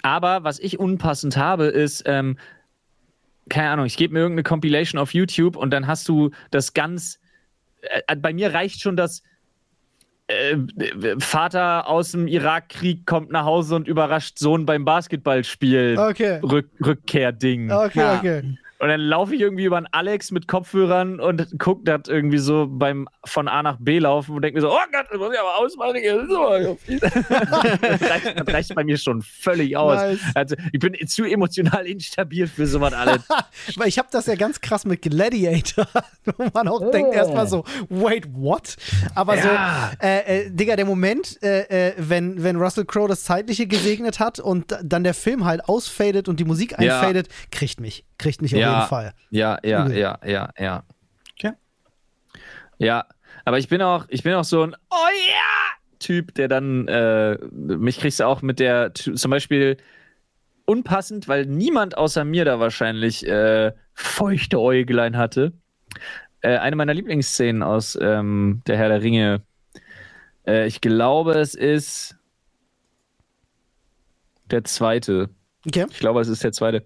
aber 0.03 0.45
was 0.45 0.59
ich 0.59 0.78
unpassend 0.78 1.36
habe, 1.36 1.66
ist, 1.66 2.05
ähm, 2.07 2.38
keine 3.49 3.70
Ahnung, 3.70 3.86
ich 3.86 3.97
gebe 3.97 4.14
mir 4.14 4.20
irgendeine 4.20 4.45
Compilation 4.45 5.01
auf 5.01 5.12
YouTube 5.12 5.57
und 5.57 5.70
dann 5.70 5.86
hast 5.86 6.09
du 6.09 6.30
das 6.51 6.72
ganz. 6.72 7.20
Äh, 7.82 8.16
bei 8.16 8.32
mir 8.32 8.55
reicht 8.55 8.80
schon 8.80 8.97
das 8.97 9.22
äh, 10.29 10.57
Vater 11.18 11.89
aus 11.89 12.12
dem 12.12 12.27
Irakkrieg 12.27 13.07
kommt 13.07 13.31
nach 13.31 13.45
Hause 13.45 13.77
und 13.77 13.89
überrascht 13.89 14.39
Sohn 14.39 14.66
beim 14.66 14.85
Basketballspiel. 14.85 15.97
Okay. 15.99 16.41
Rück 16.43 16.70
Rückkehrding. 16.85 17.70
Okay, 17.70 17.99
ja. 17.99 18.18
okay. 18.18 18.43
Und 18.83 18.89
dann 18.89 19.01
laufe 19.01 19.33
ich 19.33 19.41
irgendwie 19.41 19.62
über 19.62 19.76
einen 19.76 19.87
Alex 19.93 20.33
mit 20.33 20.49
Kopfhörern 20.49 21.20
und 21.20 21.57
gucke 21.61 21.85
das 21.85 22.09
irgendwie 22.09 22.39
so 22.39 22.66
beim 22.68 23.09
von 23.24 23.47
A 23.47 23.62
nach 23.62 23.76
B 23.78 24.01
laufen 24.01 24.35
und 24.35 24.43
denke 24.43 24.57
mir 24.57 24.61
so, 24.61 24.72
oh 24.72 24.78
Gott, 24.91 25.07
das 25.09 25.18
muss 25.20 25.33
ich 25.33 25.39
aber 25.39 25.57
ausmachen. 25.59 25.93
das, 27.01 28.11
reicht, 28.11 28.41
das 28.41 28.49
reicht 28.53 28.74
bei 28.74 28.83
mir 28.83 28.99
schon 28.99 29.22
völlig 29.22 29.76
aus. 29.76 30.01
Nice. 30.01 30.18
Also, 30.35 30.57
ich 30.72 30.80
bin 30.80 30.97
zu 31.07 31.22
emotional 31.22 31.87
instabil 31.87 32.49
für 32.49 32.66
sowas 32.66 32.93
alles. 32.93 33.22
Weil 33.76 33.87
ich 33.87 34.01
habe 34.01 34.09
das 34.11 34.26
ja 34.26 34.35
ganz 34.35 34.61
krass 34.61 34.85
mit 34.85 35.03
Gladiator, 35.03 35.87
wo 36.37 36.49
man 36.53 36.66
auch 36.66 36.80
oh. 36.80 36.91
denkt 36.91 37.14
erstmal 37.14 37.47
so, 37.47 37.62
wait, 37.89 38.26
what? 38.35 38.74
Aber 39.14 39.37
ja. 39.37 39.93
so, 39.93 40.05
äh, 40.05 40.47
äh, 40.47 40.51
Digga, 40.51 40.74
der 40.74 40.87
Moment, 40.87 41.41
äh, 41.41 41.91
äh, 41.91 41.95
wenn, 41.99 42.43
wenn 42.43 42.57
Russell 42.57 42.85
Crowe 42.85 43.07
das 43.07 43.22
Zeitliche 43.22 43.68
gesegnet 43.68 44.18
hat 44.18 44.41
und 44.41 44.76
dann 44.83 45.05
der 45.05 45.14
Film 45.14 45.45
halt 45.45 45.68
ausfadet 45.68 46.28
und 46.28 46.41
die 46.41 46.45
Musik 46.45 46.80
einfadet, 46.80 47.28
ja. 47.28 47.35
kriegt 47.53 47.80
mich. 47.80 48.05
Kriegt 48.23 48.41
mich 48.41 48.55
auf 48.55 48.61
ja. 48.61 48.77
jeden 48.77 48.89
Fall. 48.89 49.14
Ja, 49.31 49.59
ja, 49.64 49.85
Übel. 49.85 49.99
ja, 49.99 50.18
ja, 50.25 50.51
ja. 50.59 50.85
Okay. 51.37 51.53
Ja, 52.79 53.05
aber 53.45 53.59
ich 53.59 53.68
bin 53.68 53.83
auch, 53.83 54.07
ich 54.09 54.23
bin 54.23 54.35
auch 54.35 54.45
so 54.45 54.62
ein 54.62 54.77
Oh 54.91 55.09
ja! 55.29 55.99
Typ, 55.99 56.35
der 56.35 56.49
dann, 56.49 56.87
äh, 56.89 57.37
mich 57.51 57.99
kriegst 57.99 58.20
du 58.20 58.25
auch 58.25 58.43
mit 58.43 58.61
der, 58.61 58.95
zum 58.95 59.31
Beispiel 59.31 59.77
unpassend, 60.64 61.29
weil 61.29 61.47
niemand 61.47 61.99
außer 61.99 62.25
mir 62.25 62.45
da 62.45 62.61
wahrscheinlich 62.61 63.27
äh, 63.27 63.73
feuchte 63.95 64.61
Äuglein 64.61 65.16
hatte. 65.16 65.53
Äh, 66.41 66.59
eine 66.59 66.77
meiner 66.77 66.95
Lieblingsszenen 66.95 67.62
aus 67.62 67.99
ähm, 68.01 68.62
Der 68.66 68.77
Herr 68.77 68.89
der 68.89 69.03
Ringe. 69.03 69.43
Äh, 70.47 70.66
ich 70.66 70.81
glaube, 70.81 71.35
es 71.35 71.55
ist 71.55 72.16
der 74.51 74.64
zweite. 74.64 75.31
Okay. 75.66 75.87
Ich 75.91 75.99
glaube, 75.99 76.20
es 76.20 76.29
ist 76.29 76.45
der 76.45 76.53
zweite. 76.53 76.85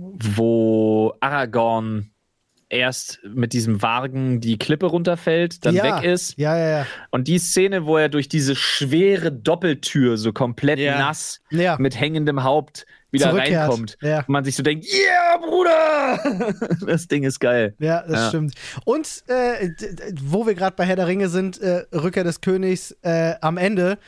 Wo 0.00 1.14
Aragorn 1.20 2.10
erst 2.68 3.20
mit 3.24 3.52
diesem 3.52 3.82
Wagen 3.82 4.40
die 4.40 4.58
Klippe 4.58 4.86
runterfällt, 4.86 5.64
dann 5.64 5.74
ja. 5.74 5.84
weg 5.84 6.04
ist. 6.04 6.38
Ja, 6.38 6.56
ja, 6.56 6.68
ja. 6.68 6.86
Und 7.10 7.28
die 7.28 7.38
Szene, 7.38 7.86
wo 7.86 7.96
er 7.96 8.08
durch 8.08 8.28
diese 8.28 8.54
schwere 8.54 9.32
Doppeltür 9.32 10.16
so 10.18 10.32
komplett 10.32 10.78
ja. 10.78 10.98
nass 10.98 11.40
ja. 11.50 11.76
mit 11.78 11.98
hängendem 11.98 12.44
Haupt 12.44 12.86
wieder 13.10 13.34
reinkommt. 13.34 13.96
Ja. 14.02 14.18
Und 14.18 14.28
man 14.28 14.44
sich 14.44 14.54
so 14.54 14.62
denkt, 14.62 14.86
yeah, 14.86 15.38
Bruder! 15.38 16.86
das 16.86 17.08
Ding 17.08 17.22
ist 17.22 17.40
geil. 17.40 17.74
Ja, 17.78 18.02
das 18.02 18.20
ja. 18.20 18.28
stimmt. 18.28 18.54
Und 18.84 19.24
äh, 19.28 19.70
wo 20.22 20.46
wir 20.46 20.54
gerade 20.54 20.76
bei 20.76 20.84
Herr 20.84 20.96
der 20.96 21.06
Ringe 21.06 21.28
sind, 21.28 21.58
äh, 21.60 21.86
Rückkehr 21.94 22.24
des 22.24 22.42
Königs 22.42 22.94
äh, 23.02 23.34
am 23.40 23.56
Ende, 23.56 23.98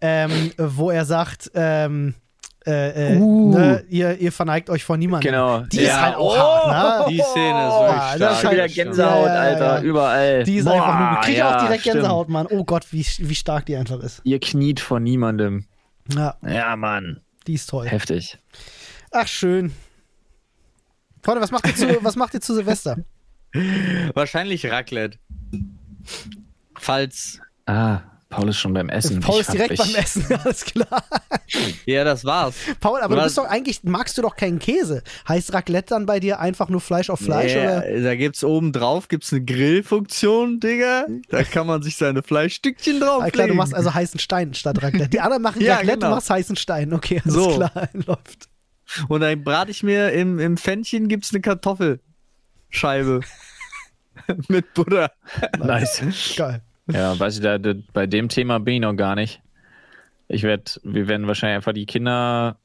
ähm, 0.00 0.52
wo 0.58 0.90
er 0.90 1.04
sagt, 1.04 1.52
ähm, 1.54 2.14
äh, 2.66 3.14
äh, 3.14 3.18
uh. 3.18 3.50
ne, 3.50 3.84
ihr, 3.88 4.18
ihr 4.18 4.32
verneigt 4.32 4.68
euch 4.68 4.84
vor 4.84 4.96
niemandem. 4.96 5.32
Genau. 5.32 5.60
Die 5.60 5.78
ja. 5.78 5.82
ist 5.82 6.00
halt 6.00 6.16
auch 6.16 6.36
oh. 6.36 6.70
hart, 6.70 7.08
ne? 7.08 7.14
Die 7.14 7.22
Szene 7.22 7.68
ist 7.68 7.74
wirklich 7.74 8.02
stark. 8.02 8.18
Das 8.18 8.38
ist 8.38 8.44
halt 8.44 8.54
wieder 8.54 8.68
Gänsehaut, 8.68 9.26
ja, 9.26 9.34
Alter, 9.34 9.82
überall. 9.82 10.44
Die 10.44 10.56
ist 10.56 10.64
Boah, 10.66 10.74
einfach 10.74 10.98
nur, 10.98 11.20
krieg 11.20 11.36
ja, 11.38 11.56
auch 11.56 11.62
direkt 11.62 11.80
stimmt. 11.80 11.94
Gänsehaut, 11.94 12.28
Mann. 12.28 12.46
Oh 12.50 12.64
Gott, 12.64 12.86
wie, 12.90 13.06
wie 13.18 13.34
stark 13.34 13.66
die 13.66 13.76
einfach 13.76 14.00
ist. 14.00 14.20
Ihr 14.24 14.40
kniet 14.40 14.80
vor 14.80 15.00
niemandem. 15.00 15.64
Ja. 16.14 16.36
Ja, 16.46 16.76
Mann. 16.76 17.20
Die 17.46 17.54
ist 17.54 17.70
toll. 17.70 17.86
Heftig. 17.86 18.38
Ach, 19.10 19.26
schön. 19.26 19.72
Freunde, 21.22 21.42
was 21.42 21.50
macht 21.50 21.66
ihr 21.66 21.74
zu, 21.74 21.86
was 22.04 22.16
macht 22.16 22.34
ihr 22.34 22.40
zu 22.40 22.54
Silvester? 22.54 22.98
Wahrscheinlich 24.14 24.70
Raclette. 24.70 25.18
Falls. 26.76 27.40
Ah, 27.66 28.00
Paul 28.30 28.48
ist 28.48 28.58
schon 28.58 28.72
beim 28.72 28.88
Essen. 28.88 29.18
Paul 29.18 29.40
ist 29.40 29.52
direkt 29.52 29.76
beim 29.76 29.92
Essen, 29.96 30.24
alles 30.44 30.64
klar. 30.64 31.02
Ja, 31.84 32.04
das 32.04 32.24
war's. 32.24 32.54
Paul, 32.78 33.00
aber 33.00 33.16
du, 33.16 33.20
du 33.20 33.24
bist 33.24 33.36
doch 33.36 33.44
eigentlich, 33.44 33.82
magst 33.82 34.16
du 34.16 34.22
doch 34.22 34.36
keinen 34.36 34.60
Käse. 34.60 35.02
Heißt 35.28 35.52
Raclette 35.52 35.88
dann 35.94 36.06
bei 36.06 36.20
dir 36.20 36.38
einfach 36.38 36.68
nur 36.68 36.80
Fleisch 36.80 37.10
auf 37.10 37.18
Fleisch? 37.18 37.52
Nee, 37.54 37.60
oder? 37.60 38.02
Da 38.02 38.14
gibt's 38.14 38.44
oben 38.44 38.72
drauf 38.72 39.08
gibt's 39.08 39.32
eine 39.32 39.44
Grillfunktion, 39.44 40.60
Digga. 40.60 41.06
Da 41.28 41.42
kann 41.42 41.66
man 41.66 41.82
sich 41.82 41.96
seine 41.96 42.22
Fleischstückchen 42.22 43.00
drauf 43.00 43.24
ah, 43.24 43.30
Klar, 43.30 43.48
du 43.48 43.54
machst 43.54 43.74
also 43.74 43.92
heißen 43.92 44.20
Stein 44.20 44.54
statt 44.54 44.80
Raclette. 44.80 45.10
Die 45.10 45.20
anderen 45.20 45.42
machen 45.42 45.60
ja, 45.64 45.74
Raclette, 45.74 45.98
genau. 45.98 46.10
du 46.10 46.14
machst 46.14 46.30
heißen 46.30 46.54
Stein. 46.54 46.94
Okay, 46.94 47.20
alles 47.24 47.34
so. 47.34 47.56
klar, 47.56 47.72
läuft. 47.92 48.48
Und 49.08 49.22
dann 49.22 49.42
brate 49.42 49.72
ich 49.72 49.82
mir 49.82 50.12
im, 50.12 50.38
im 50.38 50.56
Pfännchen 50.56 51.08
gibt's 51.08 51.32
eine 51.32 51.40
Kartoffelscheibe. 51.40 53.20
Mit 54.48 54.72
Butter. 54.74 55.10
Nice. 55.58 56.02
Geil. 56.36 56.62
Ja, 56.92 57.18
weiß 57.18 57.36
ich, 57.36 57.42
da, 57.42 57.58
da, 57.58 57.74
bei 57.92 58.06
dem 58.06 58.28
Thema 58.28 58.58
bin 58.58 58.74
ich 58.74 58.80
noch 58.80 58.94
gar 58.94 59.14
nicht. 59.14 59.40
Ich 60.28 60.42
werde, 60.42 60.64
wir 60.84 61.08
werden 61.08 61.26
wahrscheinlich 61.26 61.56
einfach 61.56 61.72
die 61.72 61.86
Kinder, 61.86 62.56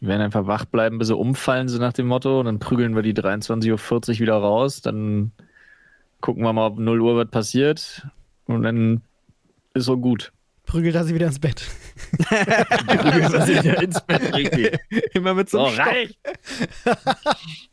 wir 0.00 0.08
werden 0.08 0.22
einfach 0.22 0.46
wach 0.46 0.64
bleiben, 0.64 0.98
bis 0.98 1.08
sie 1.08 1.16
umfallen, 1.16 1.68
so 1.68 1.78
nach 1.78 1.92
dem 1.92 2.06
Motto. 2.06 2.40
Und 2.40 2.46
dann 2.46 2.58
prügeln 2.58 2.96
wir 2.96 3.02
die 3.02 3.14
23.40 3.14 3.70
Uhr 4.14 4.20
wieder 4.20 4.36
raus. 4.36 4.80
Dann 4.80 5.32
gucken 6.20 6.42
wir 6.42 6.52
mal, 6.52 6.66
ob 6.66 6.78
0 6.78 7.00
Uhr 7.00 7.16
was 7.16 7.30
passiert. 7.30 8.06
Und 8.46 8.62
dann 8.62 9.02
ist 9.74 9.84
so 9.84 9.98
gut. 9.98 10.32
Prügelt 10.64 10.94
er 10.94 11.04
sie 11.04 11.14
wieder 11.14 11.26
ins 11.26 11.38
Bett. 11.38 11.66
Prügelt 12.18 13.34
er 13.34 13.46
sie 13.46 13.56
wieder 13.56 13.82
ins 13.82 14.00
Bett, 14.00 14.34
richtig. 14.34 14.78
Immer 15.14 15.34
mit 15.34 15.50
so 15.50 15.64
einem 15.64 15.76
oh, 15.76 15.82
reicht. 15.82 16.18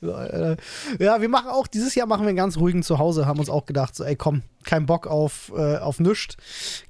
Ja, 0.00 1.20
wir 1.20 1.28
machen 1.28 1.50
auch, 1.50 1.66
dieses 1.66 1.94
Jahr 1.94 2.06
machen 2.06 2.22
wir 2.22 2.28
einen 2.28 2.36
ganz 2.36 2.56
ruhigen 2.56 2.82
Zuhause, 2.82 3.26
haben 3.26 3.38
uns 3.38 3.50
auch 3.50 3.66
gedacht, 3.66 3.94
so, 3.94 4.04
ey, 4.04 4.16
komm, 4.16 4.42
kein 4.64 4.86
Bock 4.86 5.06
auf, 5.06 5.52
äh, 5.56 5.78
auf 5.78 6.00
nichts, 6.00 6.36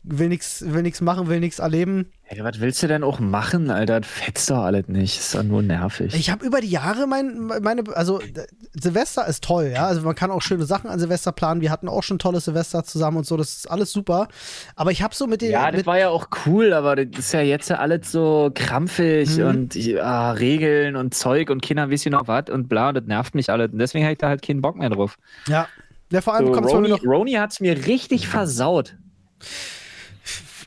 will 0.03 0.29
nichts 0.29 0.65
will 0.67 0.83
nix 0.83 1.01
machen, 1.01 1.29
will 1.29 1.41
nichts 1.41 1.59
erleben. 1.59 2.13
Hey, 2.35 2.43
was 2.43 2.61
willst 2.61 2.83
du 2.83 2.87
denn 2.87 3.05
auch 3.05 3.21
machen, 3.21 3.71
Alter? 3.71 4.01
Das 4.01 4.09
fetzt 4.09 4.49
doch 4.49 4.63
alles 4.63 4.89
nicht. 4.89 5.19
Ist 5.19 5.35
doch 5.35 5.43
nur 5.43 5.61
nervig. 5.61 6.15
Ich 6.15 6.31
habe 6.31 6.47
über 6.47 6.63
die 6.63 6.71
Jahre 6.71 7.07
mein, 7.07 7.51
meine, 7.61 7.85
also 7.95 8.21
Silvester 8.73 9.27
ist 9.27 9.45
toll, 9.45 9.71
ja. 9.75 9.85
Also 9.85 10.01
man 10.01 10.15
kann 10.15 10.31
auch 10.31 10.41
schöne 10.41 10.65
Sachen 10.65 10.89
an 10.89 10.99
Silvester 10.99 11.31
planen. 11.33 11.61
Wir 11.61 11.71
hatten 11.71 11.91
auch 11.91 12.03
schon 12.03 12.19
tolle 12.19 12.41
Silvester 12.41 12.85
zusammen 12.85 13.19
und 13.19 13.27
so. 13.27 13.37
Das 13.37 13.53
ist 13.59 13.71
alles 13.71 13.93
super. 13.93 14.29
Aber 14.77 14.93
ich 14.93 15.03
habe 15.03 15.15
so 15.15 15.27
mit 15.27 15.43
den. 15.43 15.51
Ja, 15.51 15.71
das 15.71 15.85
war 15.85 15.99
ja 15.99 16.09
auch 16.09 16.29
cool, 16.47 16.73
aber 16.73 16.97
das 16.97 17.19
ist 17.19 17.33
ja 17.35 17.43
jetzt 17.43 17.71
alles 17.71 18.11
so 18.11 18.51
krampfig 18.55 19.37
mhm. 19.37 19.47
und 19.47 19.75
ja, 19.75 20.33
Regeln 20.33 20.97
und 20.97 21.13
Zeug 21.13 21.51
und 21.51 21.61
Kinder 21.61 21.91
wissen 21.91 22.13
noch 22.13 22.29
was 22.29 22.45
und 22.49 22.67
bla. 22.67 22.89
Und 22.89 22.95
das 22.95 23.05
nervt 23.05 23.35
mich 23.35 23.51
alles. 23.51 23.73
Und 23.73 23.79
deswegen 23.79 24.07
habe 24.07 24.13
ich 24.13 24.19
da 24.19 24.29
halt 24.29 24.41
keinen 24.41 24.63
Bock 24.63 24.77
mehr 24.77 24.89
drauf. 24.89 25.19
Ja. 25.49 25.69
Ja, 26.11 26.23
vor 26.23 26.35
allem 26.35 26.47
so, 26.47 26.61
Roni, 26.61 26.89
noch 26.89 27.05
Roni 27.05 27.33
hat 27.33 27.53
es 27.53 27.61
mir 27.61 27.87
richtig 27.87 28.27
versaut. 28.27 28.97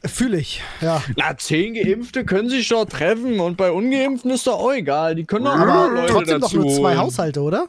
Fühle 0.08 0.38
ich, 0.38 0.62
ja. 0.82 1.02
Na, 1.16 1.38
zehn 1.38 1.74
Geimpfte 1.74 2.26
können 2.26 2.50
sich 2.50 2.68
doch 2.70 2.86
treffen 2.86 3.40
und 3.40 3.58
bei 3.58 3.72
Ungeimpften 3.72 4.32
ist 4.32 4.48
doch 4.48 4.60
auch 4.60 4.74
egal. 4.74 5.16
Die 5.16 5.26
können 5.26 5.46
doch 5.46 5.56
aber 5.56 5.90
Leute 5.90 6.14
trotzdem 6.14 6.42
dazu 6.42 6.58
doch 6.58 6.64
nur 6.64 6.74
zwei 6.74 6.98
Haushalte, 6.98 7.42
oder? 7.42 7.68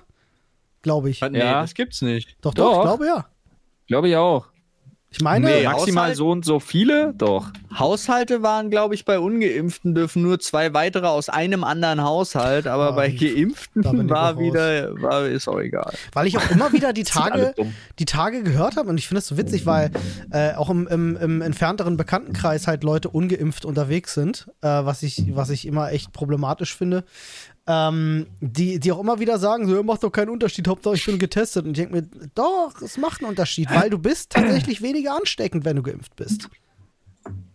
Glaube 0.83 1.11
ich. 1.11 1.21
Nee, 1.21 1.39
ja. 1.39 1.63
das 1.63 1.75
gibt's 1.75 2.03
nicht. 2.03 2.37
Doch, 2.41 2.55
doch, 2.55 2.73
doch. 2.73 2.79
ich 2.79 2.83
glaube 2.85 3.07
ja. 3.07 3.27
Glaube 3.87 4.09
ich 4.09 4.17
auch. 4.17 4.47
Ich 5.11 5.21
meine, 5.21 5.47
nee, 5.47 5.65
maximal 5.65 6.05
Haushalt, 6.05 6.17
so 6.17 6.31
und 6.31 6.45
so 6.45 6.61
viele, 6.61 7.15
doch. 7.15 7.51
Haushalte 7.79 8.43
waren, 8.43 8.71
glaube 8.71 8.95
ich, 8.95 9.05
bei 9.05 9.19
Ungeimpften 9.19 9.95
dürfen 9.95 10.23
nur 10.23 10.39
zwei 10.39 10.75
weitere 10.75 11.07
aus 11.07 11.29
einem 11.29 11.65
anderen 11.65 12.03
Haushalt, 12.03 12.67
aber 12.67 12.87
ja, 12.87 12.91
bei 12.93 13.11
Geimpften 13.11 13.85
war 14.11 14.39
wieder, 14.39 15.01
war, 15.01 15.27
ist 15.27 15.49
auch 15.49 15.61
egal. 15.61 15.93
Weil 16.13 16.27
ich 16.27 16.37
auch 16.39 16.51
immer 16.51 16.73
wieder 16.73 16.93
die 16.93 17.05
Tage, 17.05 17.55
die 17.99 18.05
Tage 18.05 18.43
gehört 18.43 18.77
habe 18.77 18.89
und 18.89 18.99
ich 18.99 19.09
finde 19.09 19.19
es 19.19 19.27
so 19.27 19.37
witzig, 19.37 19.67
weil 19.67 19.91
äh, 20.31 20.55
auch 20.55 20.71
im, 20.71 20.87
im, 20.87 21.17
im, 21.17 21.43
entfernteren 21.43 21.97
Bekanntenkreis 21.97 22.67
halt 22.67 22.85
Leute 22.85 23.09
ungeimpft 23.09 23.65
unterwegs 23.65 24.15
sind, 24.15 24.49
äh, 24.63 24.69
was, 24.69 25.03
ich, 25.03 25.37
was 25.37 25.51
ich 25.51 25.67
immer 25.67 25.93
echt 25.93 26.13
problematisch 26.13 26.75
finde 26.75 27.05
ähm, 27.67 28.27
die, 28.41 28.79
die 28.79 28.93
auch 28.93 29.01
immer 29.01 29.19
wieder 29.19 29.39
sagen, 29.39 29.69
so, 29.69 29.83
macht 29.83 30.05
doch 30.05 30.11
keinen 30.11 30.29
Unterschied, 30.31 30.69
Hauptsache 30.69 30.95
ich 30.95 31.05
bin 31.05 31.19
getestet. 31.19 31.65
Und 31.65 31.73
ich 31.73 31.85
denke 31.85 31.95
mir, 31.95 32.29
doch, 32.35 32.81
es 32.81 32.97
macht 32.97 33.21
einen 33.21 33.31
Unterschied, 33.31 33.69
weil 33.71 33.91
du 33.91 33.99
bist 33.99 34.31
tatsächlich 34.31 34.83
weniger 34.83 35.17
ansteckend, 35.17 35.65
wenn 35.65 35.77
du 35.77 35.83
geimpft 35.83 36.15
bist. 36.17 36.49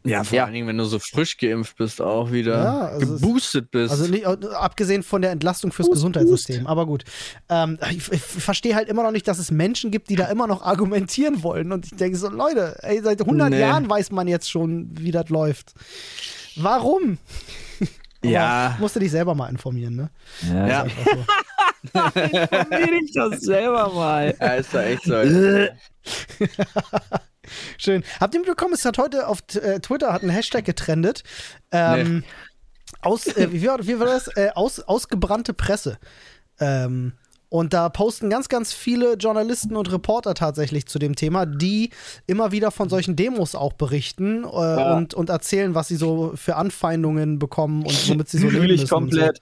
Ja, 0.03 0.23
vor 0.23 0.35
ja. 0.35 0.45
allen 0.45 0.53
Dingen, 0.53 0.67
wenn 0.67 0.77
du 0.77 0.85
so 0.85 0.97
frisch 0.97 1.37
geimpft 1.37 1.77
bist, 1.77 2.01
auch 2.01 2.31
wieder 2.31 2.63
ja, 2.63 2.79
also 2.87 3.13
geboostet 3.13 3.65
ist, 3.65 3.71
bist. 3.71 3.91
Also 3.91 4.07
nicht, 4.07 4.25
abgesehen 4.25 5.03
von 5.03 5.21
der 5.21 5.31
Entlastung 5.31 5.71
fürs 5.71 5.87
Boost, 5.87 5.97
Gesundheitssystem. 5.97 6.57
Boost. 6.57 6.69
Aber 6.69 6.87
gut. 6.87 7.03
Ähm, 7.49 7.77
ich, 7.91 8.11
ich 8.11 8.21
verstehe 8.21 8.75
halt 8.75 8.89
immer 8.89 9.03
noch 9.03 9.11
nicht, 9.11 9.27
dass 9.27 9.37
es 9.37 9.51
Menschen 9.51 9.91
gibt, 9.91 10.09
die 10.09 10.15
da 10.15 10.25
immer 10.25 10.47
noch 10.47 10.63
argumentieren 10.63 11.43
wollen. 11.43 11.71
Und 11.71 11.85
ich 11.85 11.95
denke 11.95 12.17
so, 12.17 12.29
Leute, 12.29 12.79
ey, 12.81 13.01
seit 13.03 13.21
100 13.21 13.51
nee. 13.51 13.59
Jahren 13.59 13.87
weiß 13.87 14.11
man 14.11 14.27
jetzt 14.27 14.49
schon, 14.49 14.89
wie 14.93 15.11
das 15.11 15.29
läuft. 15.29 15.73
Warum? 16.55 17.19
ja. 18.23 18.75
Musst 18.79 18.95
du 18.95 18.99
dich 18.99 19.11
selber 19.11 19.35
mal 19.35 19.49
informieren, 19.49 19.95
ne? 19.95 20.09
Ja. 20.51 20.67
ja. 20.67 20.83
Informier 21.93 23.01
dich 23.01 23.13
doch 23.13 23.33
selber 23.33 23.91
mal. 23.93 24.35
Ja, 24.39 24.53
ist 24.53 24.73
doch 24.73 24.81
echt 24.81 25.03
so. 25.03 25.15
Schön. 27.77 28.03
Habt 28.19 28.33
ihr 28.33 28.39
mitbekommen, 28.39 28.73
es 28.73 28.85
hat 28.85 28.97
heute 28.97 29.27
auf 29.27 29.39
äh, 29.55 29.79
Twitter 29.79 30.13
hat 30.13 30.23
ein 30.23 30.29
Hashtag 30.29 30.65
getrendet. 30.65 31.23
Ähm, 31.71 32.19
nee. 32.19 32.23
aus, 33.01 33.27
äh, 33.27 33.51
wie, 33.51 33.65
war, 33.67 33.85
wie, 33.85 33.99
war, 33.99 34.07
das? 34.07 34.27
Äh, 34.35 34.51
aus, 34.55 34.79
ausgebrannte 34.79 35.53
Presse. 35.53 35.97
Ähm, 36.59 37.13
und 37.49 37.73
da 37.73 37.89
posten 37.89 38.29
ganz, 38.29 38.47
ganz 38.47 38.71
viele 38.71 39.15
Journalisten 39.15 39.75
und 39.75 39.91
Reporter 39.91 40.35
tatsächlich 40.35 40.85
zu 40.85 40.99
dem 40.99 41.17
Thema, 41.17 41.45
die 41.45 41.89
immer 42.25 42.53
wieder 42.53 42.71
von 42.71 42.87
solchen 42.87 43.17
Demos 43.17 43.55
auch 43.55 43.73
berichten 43.73 44.45
äh, 44.45 44.57
ja. 44.57 44.95
und, 44.95 45.13
und 45.13 45.29
erzählen, 45.29 45.75
was 45.75 45.89
sie 45.89 45.97
so 45.97 46.31
für 46.35 46.55
Anfeindungen 46.55 47.39
bekommen 47.39 47.85
und 47.85 48.09
womit 48.09 48.29
sie 48.29 48.37
so 48.37 48.49
leben 48.49 48.67
müssen. 48.67 48.87
komplett. 48.87 49.41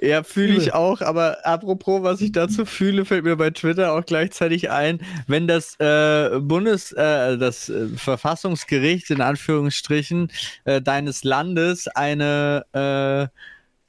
Ja, 0.00 0.22
fühle 0.22 0.54
ich 0.54 0.74
auch, 0.74 1.00
aber 1.00 1.46
apropos, 1.46 2.02
was 2.02 2.20
ich 2.20 2.32
dazu 2.32 2.66
fühle, 2.66 3.04
fällt 3.04 3.24
mir 3.24 3.36
bei 3.36 3.50
Twitter 3.50 3.92
auch 3.92 4.04
gleichzeitig 4.04 4.70
ein, 4.70 5.00
wenn 5.26 5.46
das 5.46 5.78
äh, 5.80 6.40
Bundes, 6.40 6.92
äh, 6.92 7.38
das 7.38 7.68
äh, 7.68 7.88
Verfassungsgericht 7.96 9.10
in 9.10 9.20
Anführungsstrichen 9.20 10.30
äh, 10.64 10.82
deines 10.82 11.24
Landes 11.24 11.88
eine 11.88 12.64
äh, 12.74 13.22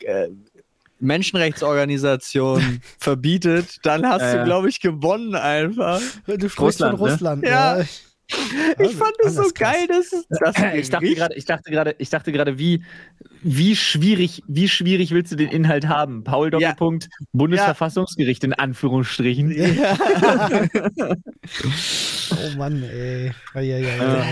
äh, 0.06 0.30
Menschenrechtsorganisation 1.00 2.82
verbietet, 2.98 3.80
dann 3.84 4.08
hast 4.08 4.34
du, 4.34 4.44
glaube 4.46 4.70
ich, 4.70 4.80
gewonnen 4.80 5.36
einfach. 5.36 6.00
Du 6.26 6.34
sprichst 6.50 6.60
Russland, 6.60 6.98
von 6.98 7.10
Russland. 7.10 7.44
Ne? 7.44 7.50
Ja. 7.50 7.80
ja. 7.80 7.86
Ich 8.28 8.96
fand 8.96 9.14
das 9.24 9.36
so 9.36 9.50
geil, 9.54 9.88
dass 9.88 10.10
das 10.10 10.56
ich 10.76 10.90
dachte 10.90 11.14
gerade, 11.14 11.36
ich 11.36 11.46
dachte 11.46 11.70
gerade, 11.70 11.96
ich 12.00 12.10
dachte 12.10 12.32
gerade, 12.32 12.58
wie 12.58 12.84
wie 13.44 13.76
schwierig, 13.76 14.42
wie 14.48 14.68
schwierig 14.68 15.12
willst 15.12 15.32
du 15.32 15.36
den 15.36 15.50
Inhalt 15.50 15.88
haben? 15.88 16.24
Paul 16.24 16.50
Doppelpunkt 16.50 17.04
ja. 17.04 17.10
Bundesverfassungsgericht 17.34 18.44
in 18.44 18.54
Anführungsstrichen. 18.54 19.52
Ja. 19.52 19.96
oh 22.32 22.58
Mann, 22.58 22.84
ey. 22.84 23.32
Ja, 23.54 23.62
ja, 23.62 23.78
ja. 23.78 24.26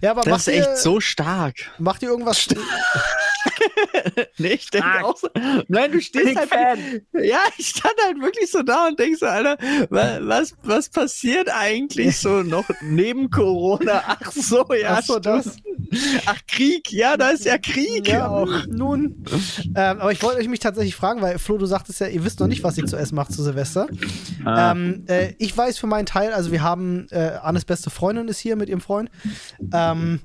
ja 0.00 0.10
aber 0.10 0.22
das 0.22 0.48
ist 0.48 0.54
echt 0.54 0.68
ihr, 0.68 0.76
so 0.76 1.00
stark. 1.00 1.56
Macht 1.78 2.02
ihr 2.02 2.08
irgendwas? 2.08 2.48
nee, 4.38 4.54
ich 4.54 4.70
denke 4.70 5.04
auch 5.04 5.16
so. 5.16 5.28
Nein, 5.68 5.92
du 5.92 6.00
stehst 6.00 6.24
Big 6.24 6.36
halt. 6.36 6.48
Fan. 6.48 6.78
Ja, 7.22 7.40
ich 7.56 7.68
stand 7.68 7.94
halt 8.04 8.20
wirklich 8.20 8.50
so 8.50 8.62
da 8.62 8.88
und 8.88 8.98
denk 8.98 9.16
so, 9.18 9.26
Alter, 9.26 9.56
was, 9.90 10.54
was 10.62 10.88
passiert 10.88 11.48
eigentlich 11.52 12.18
so 12.18 12.42
noch 12.42 12.68
neben 12.82 13.30
Corona? 13.30 14.02
Ach 14.06 14.32
so, 14.32 14.66
ja, 14.74 14.98
Ach 14.98 15.02
so, 15.02 15.18
das. 15.18 15.56
Ach, 16.26 16.40
Krieg, 16.46 16.92
ja, 16.92 17.16
da 17.16 17.30
ist 17.30 17.44
ja 17.44 17.58
Krieg. 17.58 18.08
Ja, 18.08 18.28
auch. 18.28 18.66
Nun. 18.66 19.24
ähm, 19.76 20.00
aber 20.00 20.12
ich 20.12 20.22
wollte 20.22 20.40
euch 20.40 20.48
mich 20.48 20.60
tatsächlich 20.60 20.94
fragen, 20.94 21.22
weil 21.22 21.38
Flo, 21.38 21.58
du 21.58 21.66
sagtest 21.66 22.00
ja, 22.00 22.06
ihr 22.06 22.24
wisst 22.24 22.40
noch 22.40 22.46
nicht, 22.46 22.64
was 22.64 22.78
ihr 22.78 22.86
zu 22.86 22.96
essen 22.96 23.14
macht 23.14 23.32
zu 23.32 23.42
Silvester. 23.42 23.88
Ah. 24.44 24.72
Ähm, 24.72 25.04
äh, 25.08 25.34
ich 25.38 25.56
weiß 25.56 25.78
für 25.78 25.86
meinen 25.86 26.06
Teil, 26.06 26.32
also 26.32 26.52
wir 26.52 26.62
haben, 26.62 27.06
äh, 27.10 27.38
Annes 27.42 27.64
beste 27.64 27.90
Freundin 27.90 28.28
ist 28.28 28.38
hier 28.38 28.56
mit 28.56 28.68
ihrem 28.68 28.80
Freund. 28.80 29.10
Ähm, 29.72 30.20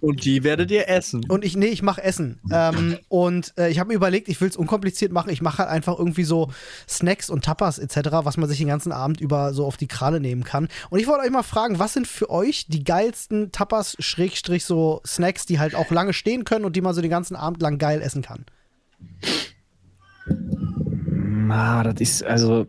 und 0.00 0.24
die 0.24 0.44
werdet 0.44 0.70
ihr 0.70 0.88
essen. 0.88 1.24
Und 1.28 1.44
ich, 1.44 1.56
nee, 1.56 1.66
ich 1.66 1.82
mache 1.82 2.02
Essen. 2.02 2.40
Ähm, 2.50 2.98
und 3.08 3.52
äh, 3.58 3.70
ich 3.70 3.78
habe 3.78 3.88
mir 3.88 3.94
überlegt, 3.94 4.28
ich 4.28 4.40
will 4.40 4.48
es 4.48 4.56
unkompliziert 4.56 5.12
machen. 5.12 5.30
Ich 5.30 5.42
mache 5.42 5.58
halt 5.58 5.70
einfach 5.70 5.98
irgendwie 5.98 6.24
so 6.24 6.50
Snacks 6.88 7.30
und 7.30 7.44
Tapas 7.44 7.78
etc., 7.78 8.10
was 8.24 8.36
man 8.36 8.48
sich 8.48 8.58
den 8.58 8.68
ganzen 8.68 8.92
Abend 8.92 9.20
über 9.20 9.52
so 9.52 9.66
auf 9.66 9.76
die 9.76 9.88
Kralle 9.88 10.20
nehmen 10.20 10.44
kann. 10.44 10.68
Und 10.88 11.00
ich 11.00 11.06
wollte 11.06 11.24
euch 11.24 11.30
mal 11.30 11.42
fragen, 11.42 11.78
was 11.78 11.92
sind 11.92 12.06
für 12.06 12.30
euch 12.30 12.66
die 12.68 12.84
geilsten 12.84 13.52
Tapas, 13.52 13.96
Schrägstrich 13.98 14.64
so 14.64 15.00
Snacks, 15.06 15.46
die 15.46 15.58
halt 15.58 15.74
auch 15.74 15.90
lange 15.90 16.12
stehen 16.12 16.44
können 16.44 16.64
und 16.64 16.76
die 16.76 16.80
man 16.80 16.94
so 16.94 17.00
den 17.00 17.10
ganzen 17.10 17.36
Abend 17.36 17.60
lang 17.60 17.78
geil 17.78 18.00
essen 18.00 18.22
kann? 18.22 18.44
Ah, 21.50 21.82
das 21.82 22.00
ist 22.00 22.24
also. 22.24 22.66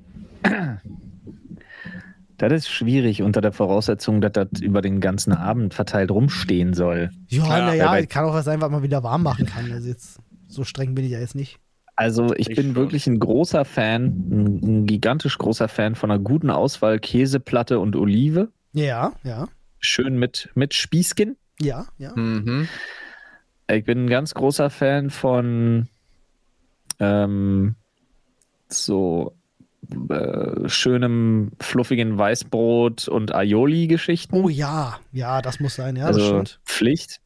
Das 2.50 2.64
ist 2.64 2.70
schwierig 2.70 3.22
unter 3.22 3.42
der 3.42 3.52
Voraussetzung, 3.52 4.22
dass 4.22 4.32
das 4.34 4.62
über 4.62 4.82
den 4.82 5.00
ganzen 5.00 5.34
Abend 5.34 5.74
verteilt 5.74 6.12
rumstehen 6.12 6.74
soll. 6.74 7.12
Ja, 7.28 7.44
naja, 7.48 7.98
ja, 7.98 8.06
kann 8.06 8.26
auch 8.26 8.34
was 8.34 8.46
sein, 8.46 8.62
was 8.62 8.72
man 8.72 8.84
wieder 8.84 9.04
warm 9.04 9.24
machen 9.24 9.46
kann. 9.46 9.72
Also 9.72 9.88
jetzt, 9.88 10.20
so 10.48 10.64
streng 10.64 10.96
bin 10.96 11.06
ich 11.06 11.12
ja 11.12 11.20
jetzt 11.20 11.36
nicht. 11.36 11.60
Also 11.96 12.34
ich, 12.34 12.50
ich 12.50 12.56
bin 12.56 12.68
schon. 12.68 12.76
wirklich 12.76 13.06
ein 13.08 13.20
großer 13.20 13.66
Fan, 13.66 14.06
ein, 14.06 14.62
ein, 14.64 14.86
gigantisch 14.88 15.38
großer 15.38 15.68
Fan 15.68 15.96
von 15.96 16.10
einer 16.10 16.20
guten 16.20 16.50
Auswahl 16.50 17.00
Käseplatte 17.00 17.80
und 17.80 17.96
Olive. 17.96 18.50
Ja, 18.74 19.14
ja. 19.24 19.48
Schön 19.80 20.18
mit, 20.18 20.50
mit 20.56 20.74
Spießchen. 20.74 21.38
Ja, 21.60 21.86
ja. 21.98 22.16
Mhm. 22.16 22.68
Ich 23.70 23.84
bin 23.86 24.06
ein 24.06 24.10
ganz 24.10 24.34
großer 24.34 24.70
Fan 24.70 25.10
von 25.10 25.88
ähm, 27.00 27.76
so 28.68 29.36
äh, 30.10 30.70
schönem, 30.70 31.52
fluffigen 31.60 32.18
Weißbrot 32.18 33.08
und 33.08 33.34
Aioli-Geschichten. 33.34 34.36
Oh 34.36 34.50
ja, 34.50 35.00
ja, 35.12 35.42
das 35.42 35.60
muss 35.60 35.76
sein, 35.76 35.96
ja, 35.96 36.06
also 36.06 36.20
das 36.20 36.28
stimmt. 36.28 36.60
Pflicht. 36.66 37.22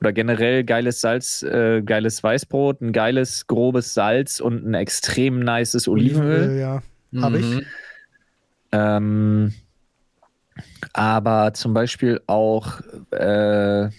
Oder 0.00 0.12
generell 0.12 0.64
geiles 0.64 1.00
Salz, 1.00 1.42
äh, 1.42 1.82
geiles 1.82 2.22
Weißbrot, 2.22 2.80
ein 2.80 2.92
geiles, 2.92 3.46
grobes 3.46 3.92
Salz 3.94 4.40
und 4.40 4.66
ein 4.66 4.74
extrem 4.74 5.40
nices 5.40 5.86
Olivenöl. 5.86 6.40
Olivenöl 6.40 6.60
ja, 6.60 6.82
mhm. 7.10 7.22
habe 7.22 7.38
ich. 7.38 7.66
Ähm, 8.72 9.54
aber 10.92 11.52
zum 11.54 11.74
Beispiel 11.74 12.20
auch 12.26 12.80
äh, 13.10 13.90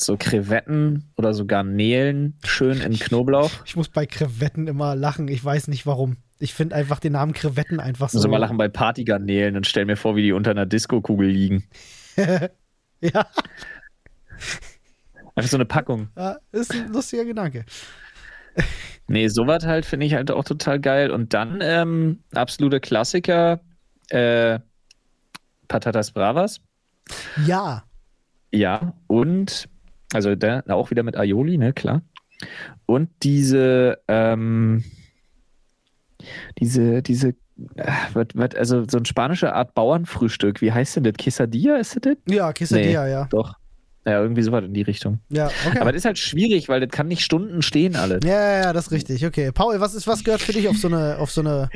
so 0.00 0.16
Krevetten 0.18 1.04
oder 1.16 1.34
so 1.34 1.46
Garnelen 1.46 2.34
schön 2.44 2.80
in 2.80 2.98
Knoblauch. 2.98 3.50
Ich 3.64 3.76
muss 3.76 3.88
bei 3.88 4.06
Krevetten 4.06 4.66
immer 4.66 4.96
lachen, 4.96 5.28
ich 5.28 5.44
weiß 5.44 5.68
nicht 5.68 5.86
warum. 5.86 6.16
Ich 6.44 6.52
finde 6.52 6.76
einfach 6.76 7.00
den 7.00 7.14
Namen 7.14 7.32
Krevetten 7.32 7.80
einfach 7.80 8.10
so. 8.10 8.18
Muss 8.18 8.26
immer 8.26 8.38
lachen 8.38 8.58
bei 8.58 8.68
Partygarnelen 8.68 9.56
und 9.56 9.66
stell 9.66 9.86
mir 9.86 9.96
vor, 9.96 10.14
wie 10.14 10.20
die 10.20 10.32
unter 10.32 10.50
einer 10.50 10.66
Disco-Kugel 10.66 11.26
liegen. 11.26 11.64
ja. 13.00 13.26
Einfach 15.34 15.50
so 15.50 15.56
eine 15.56 15.64
Packung. 15.64 16.10
Ja, 16.18 16.36
ist 16.52 16.70
ein 16.70 16.92
lustiger 16.92 17.24
Gedanke. 17.24 17.64
nee, 19.08 19.28
sowas 19.28 19.64
halt 19.64 19.86
finde 19.86 20.04
ich 20.04 20.12
halt 20.12 20.30
auch 20.30 20.44
total 20.44 20.80
geil. 20.80 21.10
Und 21.10 21.32
dann 21.32 21.60
ähm, 21.62 22.18
absolute 22.34 22.78
Klassiker, 22.78 23.60
äh, 24.10 24.58
Patatas 25.66 26.10
Bravas. 26.12 26.60
Ja. 27.46 27.84
Ja, 28.52 28.92
und 29.06 29.66
also 30.12 30.34
da 30.34 30.62
auch 30.68 30.90
wieder 30.90 31.04
mit 31.04 31.16
Aioli, 31.16 31.56
ne, 31.56 31.72
klar. 31.72 32.02
Und 32.84 33.08
diese, 33.22 33.98
ähm, 34.08 34.84
diese, 36.58 37.02
diese, 37.02 37.34
äh, 37.76 38.48
also 38.56 38.84
so 38.88 38.98
ein 38.98 39.04
spanische 39.04 39.54
Art 39.54 39.74
Bauernfrühstück. 39.74 40.60
Wie 40.60 40.72
heißt 40.72 40.96
denn 40.96 41.04
das? 41.04 41.14
Quesadilla 41.14 41.76
ist 41.76 41.98
das? 42.02 42.16
Ja, 42.26 42.52
Quesadilla, 42.52 43.04
nee, 43.04 43.10
ja. 43.10 43.24
Doch. 43.30 43.54
Ja, 44.06 44.20
irgendwie 44.20 44.42
so 44.42 44.52
was 44.52 44.64
in 44.64 44.74
die 44.74 44.82
Richtung. 44.82 45.20
Ja, 45.30 45.50
okay. 45.66 45.78
Aber 45.80 45.90
das 45.90 46.00
ist 46.00 46.04
halt 46.04 46.18
schwierig, 46.18 46.68
weil 46.68 46.80
das 46.80 46.90
kann 46.90 47.08
nicht 47.08 47.22
Stunden 47.22 47.62
stehen 47.62 47.96
alles. 47.96 48.20
Ja, 48.22 48.32
ja, 48.32 48.62
ja, 48.64 48.72
das 48.74 48.86
ist 48.86 48.92
richtig. 48.92 49.24
Okay. 49.24 49.50
Paul, 49.50 49.80
was 49.80 49.94
ist, 49.94 50.06
was 50.06 50.22
gehört 50.22 50.42
für 50.42 50.52
dich 50.52 50.68
auf 50.68 50.76
so 50.76 50.88
eine, 50.88 51.16
auf 51.18 51.30
so 51.30 51.40
eine. 51.40 51.70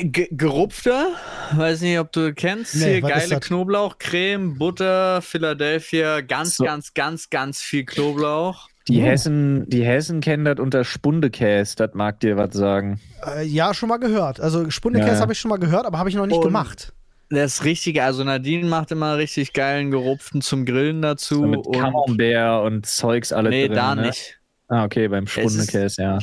G 0.00 0.28
gerupfter? 0.30 1.08
Weiß 1.56 1.80
nicht, 1.80 1.98
ob 1.98 2.12
du 2.12 2.32
kennst. 2.34 2.76
Nee, 2.76 3.00
Hier 3.00 3.00
geile 3.00 3.40
Knoblauchcreme, 3.40 4.56
Butter, 4.58 5.22
Philadelphia, 5.22 6.20
ganz, 6.20 6.56
so. 6.56 6.64
ganz, 6.64 6.94
ganz, 6.94 7.30
ganz 7.30 7.60
viel 7.60 7.84
Knoblauch. 7.84 8.68
Die 8.88 9.00
oh. 9.00 9.04
Hessen, 9.04 9.68
die 9.68 9.84
Hessen 9.84 10.20
kennen 10.20 10.44
das 10.44 10.58
unter 10.58 10.84
Spundekäse, 10.84 11.76
das 11.76 11.94
mag 11.94 12.20
dir 12.20 12.36
was 12.36 12.54
sagen. 12.54 13.00
Äh, 13.24 13.44
ja, 13.44 13.74
schon 13.74 13.88
mal 13.88 13.98
gehört. 13.98 14.40
Also 14.40 14.70
Spundekäse 14.70 15.14
ja. 15.14 15.20
habe 15.20 15.32
ich 15.32 15.38
schon 15.38 15.50
mal 15.50 15.58
gehört, 15.58 15.86
aber 15.86 15.98
habe 15.98 16.08
ich 16.08 16.16
noch 16.16 16.26
nicht 16.26 16.36
Und 16.36 16.44
gemacht. 16.44 16.92
Das 17.30 17.64
Richtige, 17.64 18.04
also 18.04 18.24
Nadine 18.24 18.66
macht 18.66 18.90
immer 18.90 19.16
richtig 19.16 19.52
geilen 19.52 19.90
gerupften 19.90 20.42
zum 20.42 20.66
Grillen 20.66 21.00
dazu. 21.00 21.36
So 21.36 21.46
mit 21.46 21.60
Camembert 21.72 22.66
und 22.66 22.84
Zeugs 22.84 23.32
alle 23.32 23.50
nee, 23.50 23.62
drin. 23.62 23.70
Nee, 23.70 23.76
da 23.76 23.94
ne? 23.94 24.02
nicht. 24.08 24.38
Ah, 24.68 24.84
okay, 24.84 25.08
beim 25.08 25.26
Spundekäse, 25.26 26.02
ja. 26.02 26.18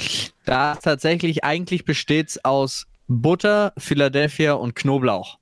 Da 0.46 0.76
tatsächlich, 0.76 1.44
eigentlich 1.44 1.86
besteht 1.86 2.30
es 2.30 2.46
aus 2.46 2.88
Butter, 3.08 3.74
Philadelphia 3.78 4.54
und 4.54 4.76
Knoblauch. 4.76 5.38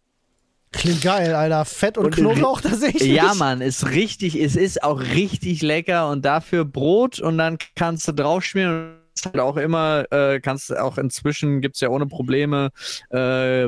Klingt 0.78 1.02
geil, 1.02 1.34
Alter. 1.34 1.66
Fett 1.66 1.98
und, 1.98 2.06
und 2.06 2.16
Knoblauch, 2.16 2.62
das 2.62 2.80
sehe 2.80 2.90
ich 2.90 3.02
Ja, 3.02 3.34
Mann, 3.34 3.62
ist 3.62 3.90
richtig, 3.90 4.36
es 4.36 4.56
ist 4.56 4.84
auch 4.84 5.00
richtig 5.00 5.62
lecker 5.62 6.10
und 6.10 6.24
dafür 6.24 6.66
Brot 6.66 7.20
und 7.20 7.38
dann 7.38 7.58
kannst 7.76 8.08
du 8.08 8.12
draufschmieren 8.14 8.98
halt 9.26 9.40
auch 9.40 9.58
immer, 9.58 10.06
äh, 10.12 10.40
kannst 10.40 10.76
auch 10.78 11.00
inzwischen, 11.00 11.62
gibt 11.62 11.76
es 11.76 11.82
ja 11.82 11.90
ohne 11.90 12.06
Probleme, 12.06 12.70
äh, 13.10 13.18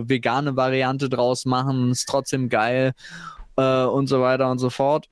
vegane 0.08 0.56
Variante 0.56 1.10
draus 1.10 1.46
machen, 1.46 1.92
ist 1.92 2.08
trotzdem 2.08 2.50
geil 2.50 2.94
äh, 3.58 3.84
und 3.84 4.08
so 4.08 4.22
weiter 4.22 4.50
und 4.52 4.60
so 4.60 4.70
fort. 4.70 5.08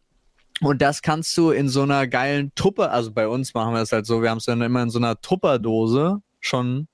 Und 0.61 0.81
das 0.81 1.01
kannst 1.01 1.35
du 1.37 1.51
in 1.51 1.69
so 1.69 1.83
einer 1.83 2.07
geilen 2.07 2.51
Tuppe, 2.55 2.89
also 2.89 3.11
bei 3.11 3.27
uns 3.27 3.53
machen 3.53 3.73
wir 3.73 3.81
es 3.81 3.91
halt 3.91 4.05
so, 4.05 4.21
wir 4.21 4.29
haben 4.29 4.39
es 4.39 4.45
dann 4.45 4.61
immer 4.61 4.83
in 4.83 4.89
so 4.89 4.99
einer 4.99 5.19
Tupperdose 5.19 6.21
schon 6.39 6.87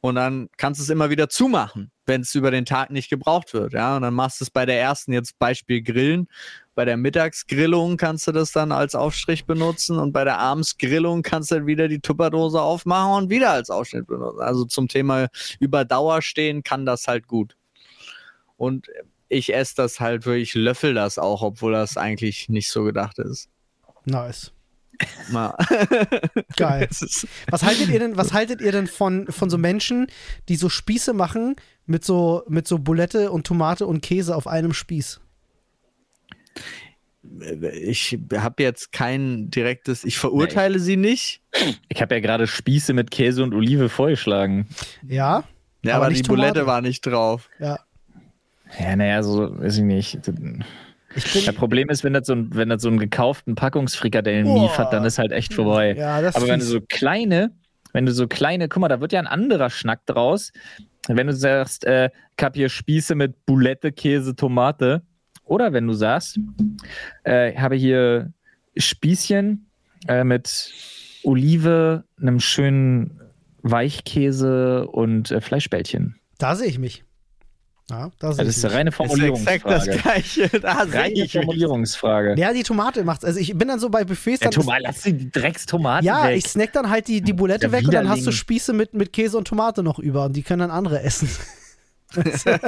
und 0.00 0.14
dann 0.14 0.48
kannst 0.56 0.80
du 0.80 0.82
es 0.84 0.90
immer 0.90 1.10
wieder 1.10 1.28
zumachen, 1.28 1.90
wenn 2.10 2.22
es 2.22 2.34
über 2.34 2.50
den 2.50 2.64
Tag 2.64 2.90
nicht 2.90 3.08
gebraucht 3.08 3.54
wird. 3.54 3.72
Ja, 3.72 3.94
und 3.94 4.02
dann 4.02 4.14
machst 4.14 4.40
du 4.40 4.44
es 4.44 4.50
bei 4.50 4.66
der 4.66 4.80
ersten, 4.80 5.12
jetzt 5.12 5.38
Beispiel 5.38 5.80
Grillen. 5.80 6.26
Bei 6.74 6.84
der 6.84 6.96
Mittagsgrillung 6.96 7.96
kannst 7.96 8.26
du 8.26 8.32
das 8.32 8.50
dann 8.50 8.72
als 8.72 8.96
Aufstrich 8.96 9.44
benutzen 9.44 9.96
und 9.98 10.12
bei 10.12 10.24
der 10.24 10.38
Abendsgrillung 10.38 11.22
kannst 11.22 11.52
du 11.52 11.54
dann 11.54 11.66
wieder 11.66 11.86
die 11.86 12.00
Tupperdose 12.00 12.60
aufmachen 12.60 13.24
und 13.24 13.30
wieder 13.30 13.50
als 13.52 13.70
Aufschnitt 13.70 14.08
benutzen. 14.08 14.40
Also 14.40 14.64
zum 14.64 14.88
Thema 14.88 15.28
über 15.60 15.84
Dauer 15.84 16.20
stehen 16.20 16.64
kann 16.64 16.84
das 16.84 17.06
halt 17.06 17.28
gut. 17.28 17.56
Und 18.56 18.88
ich 19.28 19.54
esse 19.54 19.76
das 19.76 20.00
halt 20.00 20.26
wirklich, 20.26 20.54
löffel 20.54 20.94
das 20.94 21.16
auch, 21.16 21.42
obwohl 21.42 21.72
das 21.72 21.96
eigentlich 21.96 22.48
nicht 22.48 22.70
so 22.70 22.82
gedacht 22.82 23.20
ist. 23.20 23.48
Nice. 24.04 24.52
Geil. 26.56 26.88
Was 27.50 27.62
haltet 27.62 27.88
ihr 27.88 27.98
denn, 27.98 28.16
was 28.16 28.32
haltet 28.32 28.60
ihr 28.60 28.72
denn 28.72 28.86
von, 28.86 29.26
von 29.28 29.50
so 29.50 29.58
Menschen, 29.58 30.06
die 30.48 30.56
so 30.56 30.68
Spieße 30.68 31.12
machen 31.12 31.56
mit 31.90 32.04
so, 32.04 32.44
mit 32.46 32.68
so 32.68 32.78
Bulette 32.78 33.32
und 33.32 33.46
Tomate 33.46 33.84
und 33.84 34.00
Käse 34.00 34.36
auf 34.36 34.46
einem 34.46 34.72
Spieß? 34.72 35.20
ich 37.72 38.18
habe 38.34 38.62
jetzt 38.62 38.92
kein 38.92 39.50
direktes, 39.50 40.04
ich 40.04 40.18
verurteile 40.18 40.78
nee. 40.78 40.82
sie 40.82 40.96
nicht. 40.96 41.42
Ich 41.88 42.00
habe 42.00 42.14
ja 42.14 42.20
gerade 42.20 42.46
Spieße 42.46 42.94
mit 42.94 43.10
Käse 43.10 43.42
und 43.42 43.54
Olive 43.54 43.88
vorgeschlagen. 43.88 44.68
Ja. 45.06 45.44
Ja, 45.82 45.96
aber, 45.96 46.06
aber 46.06 46.14
die 46.14 46.22
Bulette 46.22 46.66
war 46.66 46.80
nicht 46.80 47.02
drauf. 47.02 47.50
Ja. 47.58 47.80
Ja, 48.78 48.96
naja, 48.96 49.22
so 49.22 49.58
weiß 49.60 49.78
ich 49.78 49.84
nicht. 49.84 50.18
das 51.14 51.54
Problem 51.54 51.88
ist, 51.90 52.04
wenn 52.04 52.12
das 52.12 52.26
so 52.26 52.34
ein, 52.34 52.54
wenn 52.54 52.68
das 52.68 52.82
so 52.82 52.88
einen 52.88 52.98
gekauften 52.98 53.54
Packungsfrikadellen-Mief 53.54 54.78
hat, 54.78 54.92
dann 54.92 55.04
ist 55.04 55.18
halt 55.18 55.32
echt 55.32 55.52
vorbei. 55.54 55.94
Ja, 55.94 56.22
das 56.22 56.36
Aber 56.36 56.46
wenn 56.46 56.60
du 56.60 56.66
so 56.66 56.80
kleine, 56.80 57.52
wenn 57.92 58.06
du 58.06 58.12
so 58.12 58.28
kleine, 58.28 58.68
guck 58.68 58.80
mal, 58.80 58.88
da 58.88 59.00
wird 59.00 59.12
ja 59.12 59.20
ein 59.20 59.26
anderer 59.26 59.70
Schnack 59.70 60.06
draus. 60.06 60.52
Wenn 61.08 61.26
du 61.26 61.32
sagst, 61.32 61.84
äh, 61.84 62.10
ich 62.36 62.44
habe 62.44 62.58
hier 62.58 62.68
Spieße 62.68 63.14
mit 63.14 63.46
Boulette, 63.46 63.92
Käse, 63.92 64.36
Tomate. 64.36 65.02
Oder 65.44 65.72
wenn 65.72 65.86
du 65.86 65.92
sagst, 65.92 66.38
äh, 67.26 67.52
ich 67.52 67.58
habe 67.58 67.74
hier 67.74 68.32
Spießchen 68.76 69.66
äh, 70.08 70.24
mit 70.24 70.72
Olive, 71.24 72.04
einem 72.20 72.40
schönen 72.40 73.20
Weichkäse 73.62 74.86
und 74.86 75.30
äh, 75.30 75.40
Fleischbällchen. 75.40 76.20
Da 76.38 76.54
sehe 76.54 76.68
ich 76.68 76.78
mich. 76.78 77.04
Ja, 77.90 78.10
das, 78.20 78.36
das 78.36 78.48
ist 78.48 78.64
eine 78.64 78.74
reine 78.74 78.92
Formulierungsfrage. 78.92 79.62
Das 79.64 79.82
ist 79.82 79.88
exakt 79.88 80.06
das 80.06 80.36
Gleiche. 80.36 80.60
Da 80.60 80.72
reine 80.90 81.28
Formulierungsfrage. 81.28 82.34
Ja, 82.38 82.52
die 82.52 82.62
Tomate 82.62 83.02
macht 83.04 83.24
Also 83.24 83.40
ich 83.40 83.56
bin 83.56 83.68
dann 83.68 83.80
so 83.80 83.88
bei 83.88 84.04
Buffets. 84.04 84.44
Ja, 84.44 84.50
Tomate, 84.50 84.82
lass 84.82 85.02
die 85.02 85.30
Dreckstomaten 85.30 86.06
Ja, 86.06 86.28
weg. 86.28 86.38
ich 86.38 86.46
snack 86.46 86.72
dann 86.72 86.88
halt 86.88 87.08
die, 87.08 87.20
die 87.20 87.32
Bulette 87.32 87.60
Der 87.60 87.72
weg 87.72 87.84
und 87.86 87.92
dann 87.92 88.08
hast 88.08 88.26
du 88.26 88.32
Spieße 88.32 88.72
mit, 88.72 88.94
mit 88.94 89.12
Käse 89.12 89.36
und 89.36 89.48
Tomate 89.48 89.82
noch 89.82 89.98
über 89.98 90.26
und 90.26 90.34
die 90.34 90.42
können 90.42 90.60
dann 90.60 90.70
andere 90.70 91.02
essen. 91.02 91.28
Stell 92.12 92.58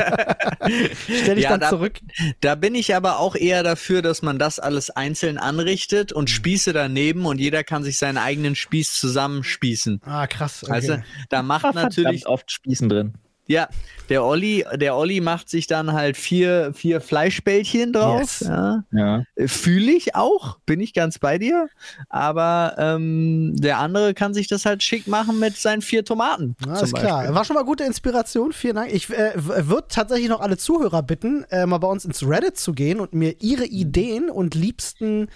dich 1.34 1.44
ja, 1.44 1.50
dann 1.50 1.60
da, 1.60 1.68
zurück. 1.68 1.98
Da 2.40 2.54
bin 2.54 2.74
ich 2.74 2.94
aber 2.94 3.18
auch 3.18 3.34
eher 3.34 3.62
dafür, 3.62 4.00
dass 4.00 4.22
man 4.22 4.38
das 4.38 4.58
alles 4.60 4.90
einzeln 4.90 5.38
anrichtet 5.38 6.12
und 6.12 6.28
mhm. 6.28 6.34
Spieße 6.34 6.72
daneben 6.72 7.26
und 7.26 7.38
jeder 7.38 7.64
kann 7.64 7.82
sich 7.82 7.98
seinen 7.98 8.18
eigenen 8.18 8.54
Spieß 8.54 8.94
zusammenspießen. 8.94 10.00
Ah, 10.04 10.26
krass. 10.26 10.62
Okay. 10.62 10.72
Also, 10.72 10.98
da 11.28 11.42
macht 11.42 11.74
natürlich 11.74 12.26
oft 12.26 12.52
Spießen 12.52 12.88
drin. 12.88 13.14
Ja, 13.46 13.68
der 14.08 14.24
Olli, 14.24 14.64
der 14.74 14.96
Olli 14.96 15.20
macht 15.20 15.48
sich 15.48 15.66
dann 15.66 15.92
halt 15.92 16.16
vier, 16.16 16.72
vier 16.74 17.00
Fleischbällchen 17.00 17.92
drauf. 17.92 18.20
Yes. 18.20 18.40
Ja. 18.40 18.84
ja. 18.92 19.24
Fühle 19.46 19.92
ich 19.92 20.14
auch, 20.14 20.58
bin 20.64 20.80
ich 20.80 20.94
ganz 20.94 21.18
bei 21.18 21.38
dir. 21.38 21.68
Aber 22.08 22.74
ähm, 22.78 23.54
der 23.56 23.78
andere 23.78 24.14
kann 24.14 24.32
sich 24.32 24.46
das 24.48 24.64
halt 24.64 24.82
schick 24.82 25.06
machen 25.06 25.38
mit 25.38 25.56
seinen 25.56 25.82
vier 25.82 26.04
Tomaten. 26.04 26.56
Ist 26.80 26.94
klar. 26.94 27.34
War 27.34 27.44
schon 27.44 27.54
mal 27.54 27.64
gute 27.64 27.84
Inspiration. 27.84 28.52
Vielen 28.52 28.76
Dank. 28.76 28.92
Ich 28.92 29.10
äh, 29.10 29.32
würde 29.34 29.88
tatsächlich 29.88 30.28
noch 30.28 30.40
alle 30.40 30.56
Zuhörer 30.56 31.02
bitten, 31.02 31.44
äh, 31.50 31.66
mal 31.66 31.78
bei 31.78 31.88
uns 31.88 32.04
ins 32.04 32.26
Reddit 32.26 32.58
zu 32.58 32.72
gehen 32.72 33.00
und 33.00 33.14
mir 33.14 33.36
ihre 33.40 33.64
Ideen 33.64 34.30
und 34.30 34.54
liebsten 34.54 35.28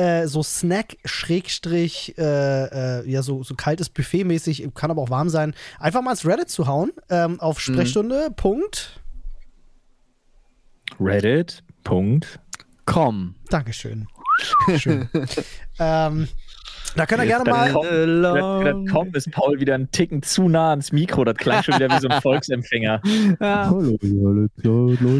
äh, 0.00 0.26
so 0.26 0.42
Snack 0.42 0.96
Schrägstrich 1.04 2.14
äh, 2.18 3.00
äh, 3.00 3.10
ja 3.10 3.22
so, 3.22 3.42
so 3.42 3.54
kaltes 3.54 3.90
Buffet 3.90 4.24
mäßig 4.24 4.68
kann 4.74 4.90
aber 4.90 5.02
auch 5.02 5.10
warm 5.10 5.28
sein 5.28 5.54
einfach 5.78 6.02
mal 6.02 6.12
ins 6.12 6.26
Reddit 6.26 6.48
zu 6.48 6.66
hauen 6.66 6.92
ähm, 7.10 7.38
auf 7.40 7.56
mhm. 7.56 7.74
Sprechstunde 7.74 8.28
mhm. 8.30 8.34
Punkt 8.34 9.00
Reddit 10.98 11.62
Punkt 11.84 12.40
com 12.86 13.34
Dankeschön 13.48 14.06
Schön. 14.78 15.08
ähm, 15.78 16.28
da 16.96 17.06
könnt 17.06 17.22
ihr 17.22 17.26
gerne 17.26 17.48
mal. 17.48 17.72
Com 18.90 19.14
ist 19.14 19.30
Paul 19.30 19.60
wieder 19.60 19.74
einen 19.74 19.90
Ticken 19.90 20.22
zu 20.22 20.48
nah 20.48 20.70
ans 20.70 20.92
Mikro. 20.92 21.24
Das 21.24 21.36
klang 21.36 21.62
schon 21.62 21.74
wieder 21.74 21.90
wie 21.90 22.00
so 22.00 22.08
ein 22.08 22.20
Volksempfänger. 22.22 23.00
Ja. 23.40 23.70
Hallo, 23.70 23.98
Leute. 24.00 25.10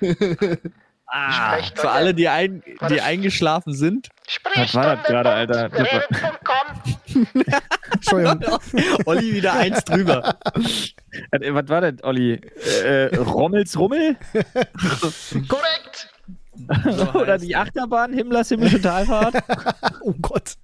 Ah, 1.12 1.58
für 1.74 1.90
alle, 1.90 2.14
die, 2.14 2.28
ein, 2.28 2.62
die 2.88 3.00
eingeschlafen 3.00 3.74
sind. 3.74 4.08
Was 4.54 4.74
war 4.74 4.96
das 4.96 5.06
gerade, 5.06 5.30
Alter? 5.30 5.70
Entschuldigung. 7.92 8.44
Olli 9.06 9.34
wieder 9.34 9.54
eins 9.54 9.84
drüber. 9.84 10.38
Was 10.54 11.68
war 11.68 11.80
das, 11.80 12.04
Olli? 12.04 12.40
Äh, 12.84 13.16
Rommels 13.16 13.76
Rummel? 13.76 14.16
Korrekt. 15.48 16.08
So 16.90 17.12
Oder 17.20 17.38
die 17.38 17.56
Achterbahn 17.56 18.12
Himmlers 18.12 18.50
himmlische 18.50 18.80
Talfahrt? 18.80 19.42
oh 20.02 20.14
Gott. 20.20 20.56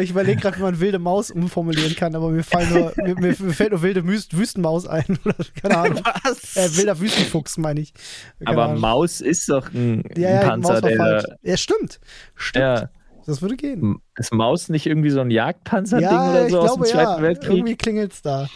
Ich 0.00 0.10
überlege 0.10 0.40
gerade, 0.40 0.58
wie 0.58 0.62
man 0.62 0.80
wilde 0.80 0.98
Maus 0.98 1.30
umformulieren 1.30 1.94
kann, 1.96 2.14
aber 2.14 2.30
mir, 2.30 2.42
fallen 2.42 2.70
nur, 2.70 2.92
mir, 2.96 3.14
mir, 3.16 3.34
fällt 3.34 3.72
nur 3.72 3.82
wilde 3.82 4.06
Wüstenmaus 4.06 4.86
ein. 4.86 5.18
keine 5.62 5.76
Ahnung. 5.76 6.02
Was? 6.24 6.56
Äh, 6.56 6.76
wilder 6.76 6.98
Wüstenfuchs, 7.00 7.56
meine 7.58 7.80
ich. 7.80 7.94
Keine 8.38 8.50
aber 8.50 8.64
Ahnung. 8.66 8.80
Maus 8.80 9.20
ist 9.20 9.48
doch 9.48 9.72
ein, 9.72 10.04
ja, 10.16 10.40
ja, 10.42 10.48
Panzer, 10.48 10.80
der. 10.80 10.96
Falsch. 10.96 11.24
Ja, 11.42 11.56
stimmt. 11.56 12.00
Stimmt. 12.34 12.62
Ja. 12.64 12.90
Das 13.26 13.40
würde 13.40 13.56
gehen. 13.56 14.02
Ist 14.16 14.34
Maus 14.34 14.68
nicht 14.68 14.86
irgendwie 14.86 15.10
so 15.10 15.20
ein 15.20 15.30
Jagdpanzer-Ding 15.30 16.08
ja, 16.08 16.30
oder 16.30 16.50
so 16.50 16.60
aus 16.60 16.66
glaube, 16.66 16.84
dem 16.84 16.92
Zweiten 16.92 17.10
ja. 17.10 17.22
Weltkrieg? 17.22 17.56
Irgendwie 17.56 17.76
klingelt 17.76 18.12
es 18.12 18.22
da. 18.22 18.48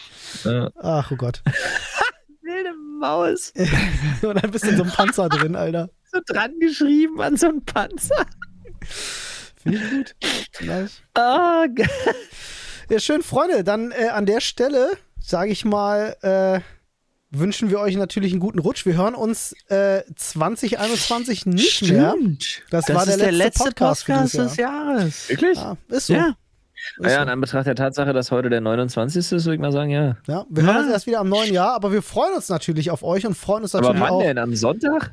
Ja. 0.44 0.70
Ach, 0.76 1.10
oh 1.10 1.16
Gott. 1.16 1.42
Wilde 2.42 2.70
Maus. 3.00 3.52
Und 4.22 4.42
dann 4.42 4.50
bist 4.50 4.64
du 4.64 4.70
in 4.70 4.76
so 4.76 4.82
einem 4.82 4.92
Panzer 4.92 5.28
drin, 5.28 5.56
Alter. 5.56 5.90
So 6.12 6.20
dran 6.26 6.58
geschrieben 6.60 7.20
an 7.20 7.36
so 7.36 7.48
einem 7.48 7.64
Panzer. 7.64 8.26
Finde 9.68 9.84
ich 9.84 9.90
gut. 9.90 10.66
Nice. 10.66 11.02
Ah, 11.14 11.66
ja, 12.90 12.98
schön, 12.98 13.22
Freunde. 13.22 13.64
Dann 13.64 13.92
äh, 13.92 14.08
an 14.08 14.26
der 14.26 14.40
Stelle, 14.40 14.90
sage 15.20 15.50
ich 15.50 15.64
mal, 15.64 16.16
äh, 16.22 16.60
wünschen 17.30 17.70
wir 17.70 17.80
euch 17.80 17.96
natürlich 17.96 18.32
einen 18.32 18.40
guten 18.40 18.58
Rutsch. 18.58 18.86
Wir 18.86 18.96
hören 18.96 19.14
uns 19.14 19.54
äh, 19.68 20.02
2021 20.16 21.46
nicht 21.46 21.72
Stimmt. 21.72 21.92
mehr. 21.92 22.14
Das, 22.70 22.86
das 22.86 22.96
war 22.96 23.06
der 23.06 23.16
letzte, 23.16 23.24
der 23.24 23.32
letzte, 23.32 23.64
Podcast, 23.64 24.06
Podcast 24.06 24.34
des 24.34 24.56
Jahres. 24.56 25.28
Wirklich? 25.28 25.58
Ja, 25.58 25.76
ist 25.88 26.06
so. 26.06 26.14
Ja. 26.14 26.34
Ah 27.02 27.10
ja, 27.10 27.22
in 27.22 27.28
Anbetracht 27.28 27.66
der 27.66 27.74
Tatsache, 27.74 28.12
dass 28.12 28.30
heute 28.30 28.50
der 28.50 28.60
29. 28.60 29.16
ist, 29.16 29.44
würde 29.44 29.54
ich 29.54 29.60
mal 29.60 29.72
sagen, 29.72 29.90
ja. 29.90 30.16
Ja, 30.26 30.46
wir 30.48 30.62
hören 30.62 30.84
uns 30.84 30.90
erst 30.92 31.06
wieder 31.06 31.20
am 31.20 31.28
neuen 31.28 31.52
Jahr, 31.52 31.74
aber 31.74 31.92
wir 31.92 32.02
freuen 32.02 32.34
uns 32.34 32.48
natürlich 32.48 32.90
auf 32.90 33.02
euch 33.02 33.26
und 33.26 33.36
freuen 33.36 33.64
uns 33.64 33.72
natürlich 33.72 33.96
aber 33.96 34.00
wann 34.00 34.10
auch. 34.10 34.22
denn? 34.22 34.38
Am 34.38 34.54
Sonntag? 34.54 35.12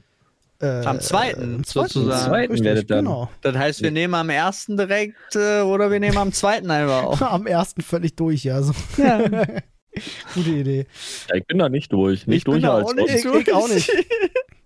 Äh, 0.62 0.86
am 0.86 1.02
zweiten, 1.02 1.64
sozusagen. 1.66 2.12
Am 2.12 2.30
zweiten 2.30 2.52
Richtig, 2.54 2.66
werdet 2.66 2.92
dann. 2.92 3.06
Genau. 3.06 3.30
Das 3.42 3.56
heißt, 3.56 3.82
wir 3.82 3.92
nehmen 3.92 4.14
am 4.14 4.30
ersten 4.30 4.78
direkt 4.78 5.36
äh, 5.36 5.62
oder 5.62 5.92
wir 5.92 6.00
nehmen 6.00 6.18
am 6.18 6.32
zweiten 6.32 6.72
einfach 6.72 7.04
auf. 7.04 7.22
am 7.22 7.46
ersten 7.46 7.82
völlig 7.82 8.16
durch, 8.16 8.44
ja. 8.46 8.62
So. 8.62 8.74
ja. 8.98 9.20
Gute 10.34 10.50
Idee. 10.50 10.88
Ja, 11.30 11.36
ich 11.36 11.46
bin 11.46 11.58
da 11.58 11.70
nicht 11.70 11.92
durch. 11.92 12.28
Nicht 12.28 12.40
ich 12.40 12.44
durch 12.44 12.66
als 12.66 12.88
auch 12.88 12.94
nicht, 12.94 13.16
ich, 13.16 13.26
ich 13.26 13.54
auch 13.54 13.68
nicht. 13.68 13.92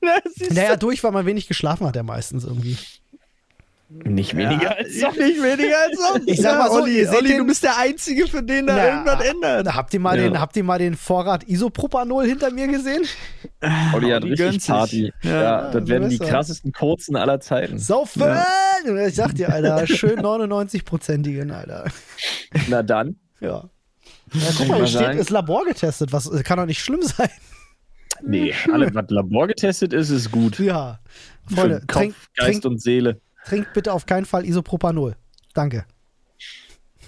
naja, 0.51 0.75
durch, 0.75 1.03
weil 1.03 1.11
man 1.11 1.25
wenig 1.25 1.47
geschlafen 1.47 1.85
hat, 1.87 1.95
ja 1.95 2.03
meistens 2.03 2.45
irgendwie. 2.45 2.77
Nicht 3.91 4.35
weniger 4.35 4.63
ja, 4.63 4.69
als 4.69 4.99
sonst. 4.99 5.17
Nicht 5.17 5.41
weniger 5.41 5.75
als 5.81 5.97
sonst. 6.13 6.27
Ich 6.27 6.39
sag 6.39 6.59
mal 6.59 6.69
so, 6.69 6.83
Olli, 6.83 7.07
Olli 7.07 7.37
du 7.37 7.45
bist 7.45 7.63
der 7.63 7.75
Einzige, 7.75 8.27
für 8.27 8.43
den 8.43 8.67
da 8.67 8.75
na, 8.75 8.87
irgendwas 8.87 9.25
ändert. 9.25 9.75
Habt 9.75 9.93
ihr, 9.95 9.99
mal 9.99 10.15
ja. 10.15 10.29
den, 10.29 10.39
habt 10.39 10.55
ihr 10.55 10.63
mal 10.63 10.77
den 10.77 10.95
Vorrat 10.95 11.47
Isopropanol 11.47 12.25
hinter 12.25 12.51
mir 12.51 12.67
gesehen? 12.67 13.03
Olli 13.93 14.11
hat 14.11 14.23
Olli 14.23 14.35
richtig 14.35 14.67
Party. 14.67 15.11
Ja, 15.23 15.41
ja 15.41 15.71
das 15.71 15.87
werden 15.87 16.09
die 16.09 16.19
krassesten 16.19 16.71
kurzen 16.71 17.15
aller 17.15 17.39
Zeiten. 17.39 17.79
Saufen! 17.79 18.21
Ja. 18.21 18.45
Ich 19.07 19.15
sag 19.15 19.33
dir, 19.33 19.51
Alter, 19.51 19.87
schön 19.87 20.19
99-prozentigen, 20.19 21.49
Alter. 21.49 21.85
Na 22.67 22.83
dann. 22.83 23.15
Ja. 23.39 23.69
Ja, 24.33 24.49
guck 24.55 24.67
mal, 24.67 24.77
hier 24.77 24.87
steht, 24.87 25.15
ist 25.15 25.31
Labor 25.31 25.65
getestet. 25.65 26.13
Was 26.13 26.29
kann 26.43 26.59
doch 26.59 26.67
nicht 26.67 26.79
schlimm 26.79 27.01
sein. 27.01 27.29
Nee, 28.21 28.53
alles, 28.71 28.93
was 28.93 29.09
Labor 29.09 29.47
getestet 29.47 29.93
ist, 29.93 30.11
ist 30.11 30.29
gut. 30.29 30.59
Ja. 30.59 30.99
Freunde, 31.47 31.79
Kopf, 31.87 31.93
trink, 31.93 32.15
Geist 32.35 32.51
trink, 32.51 32.65
und 32.65 32.81
Seele. 32.81 33.19
Trinkt 33.49 33.73
bitte 33.73 33.93
auf 33.93 34.05
keinen 34.05 34.25
Fall 34.25 34.45
Isopropanol. 34.45 35.15
Danke. 35.55 35.85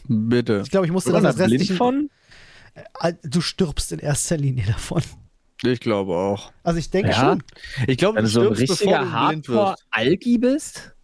Bitte. 0.08 0.62
Ich 0.64 0.72
glaube, 0.72 0.88
ich 0.88 0.92
musste 0.92 1.12
das 1.12 1.24
als 1.24 1.38
restlichen... 1.38 1.78
Von? 1.78 2.10
Äh, 3.00 3.14
du 3.22 3.42
stirbst 3.42 3.92
in 3.92 4.00
erster 4.00 4.38
Linie 4.38 4.66
davon. 4.66 5.04
Ich 5.64 5.80
glaube 5.80 6.16
auch. 6.16 6.52
Also 6.64 6.80
ich 6.80 6.89
denke 6.89 7.12
ja. 7.12 7.20
schon. 7.20 7.44
Ich 7.86 7.98
glaube, 7.98 8.18
wenn 8.18 8.24
du 8.24 8.30
so 8.32 8.42
ein 8.42 8.54
richtiger 8.54 9.12
Hardcore-Algi 9.12 10.39
bist. 10.39 10.96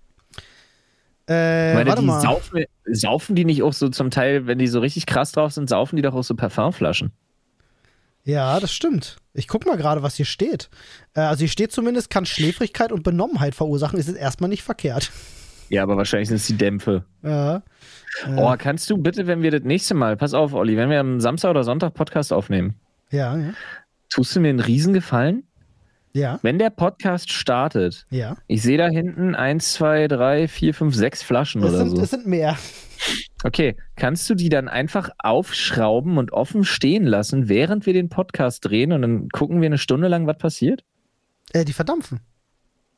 Äh, 1.27 1.75
meine, 1.75 1.93
die 1.93 2.01
mal. 2.05 2.19
Saufen, 2.19 2.65
saufen 2.85 3.35
die 3.35 3.45
nicht 3.45 3.61
auch 3.61 3.73
so 3.73 3.89
zum 3.89 4.09
Teil, 4.09 4.47
wenn 4.47 4.57
die 4.57 4.65
so 4.65 4.79
richtig 4.79 5.05
krass 5.05 5.33
drauf 5.33 5.51
sind, 5.51 5.69
saufen 5.69 5.97
die 5.97 6.01
doch 6.01 6.15
auch 6.15 6.23
so 6.23 6.33
Parfumflaschen. 6.33 7.11
Ja, 8.27 8.59
das 8.59 8.73
stimmt. 8.73 9.15
Ich 9.33 9.47
guck 9.47 9.65
mal 9.65 9.77
gerade, 9.77 10.03
was 10.03 10.15
hier 10.15 10.25
steht. 10.25 10.69
Äh, 11.13 11.21
also 11.21 11.39
hier 11.39 11.47
steht 11.47 11.71
zumindest, 11.71 12.09
kann 12.09 12.25
Schläfrigkeit 12.25 12.91
und 12.91 13.03
Benommenheit 13.03 13.55
verursachen. 13.55 13.97
Ist 13.97 14.09
jetzt 14.09 14.19
erstmal 14.19 14.49
nicht 14.49 14.63
verkehrt. 14.63 15.11
Ja, 15.69 15.83
aber 15.83 15.95
wahrscheinlich 15.95 16.27
sind 16.27 16.35
es 16.35 16.47
die 16.47 16.57
Dämpfe. 16.57 17.05
Ja. 17.23 17.63
Oh, 18.35 18.53
kannst 18.57 18.89
du 18.89 18.97
bitte, 18.97 19.27
wenn 19.27 19.43
wir 19.43 19.51
das 19.51 19.63
nächste 19.63 19.93
Mal, 19.93 20.17
pass 20.17 20.33
auf, 20.33 20.53
Olli, 20.53 20.75
wenn 20.75 20.89
wir 20.89 20.99
am 20.99 21.21
Samstag 21.21 21.51
oder 21.51 21.63
Sonntag 21.63 21.93
Podcast 21.93 22.33
aufnehmen. 22.33 22.75
Ja, 23.11 23.37
ja. 23.37 23.53
Tust 24.09 24.35
du 24.35 24.41
mir 24.41 24.49
einen 24.49 24.59
Riesengefallen? 24.59 25.43
Ja. 26.11 26.39
Wenn 26.41 26.59
der 26.59 26.69
Podcast 26.69 27.31
startet, 27.31 28.07
ja. 28.09 28.35
ich 28.47 28.61
sehe 28.61 28.77
da 28.77 28.87
hinten 28.87 29.35
eins, 29.35 29.73
zwei, 29.73 30.09
drei, 30.09 30.49
vier, 30.49 30.73
fünf, 30.73 30.95
sechs 30.95 31.23
Flaschen 31.23 31.63
es 31.63 31.69
oder 31.69 31.77
sind, 31.77 31.95
so. 31.95 32.01
Es 32.01 32.09
sind 32.09 32.27
mehr. 32.27 32.57
Okay, 33.47 33.77
kannst 33.95 34.29
du 34.29 34.35
die 34.35 34.49
dann 34.49 34.67
einfach 34.67 35.09
aufschrauben 35.19 36.17
und 36.17 36.33
offen 36.33 36.65
stehen 36.65 37.05
lassen, 37.05 37.47
während 37.47 37.85
wir 37.85 37.93
den 37.93 38.09
Podcast 38.09 38.65
drehen 38.65 38.91
und 38.91 39.03
dann 39.03 39.29
gucken 39.29 39.61
wir 39.61 39.67
eine 39.67 39.77
Stunde 39.77 40.09
lang, 40.09 40.27
was 40.27 40.37
passiert? 40.37 40.83
Äh, 41.53 41.63
die 41.63 41.71
verdampfen. 41.71 42.19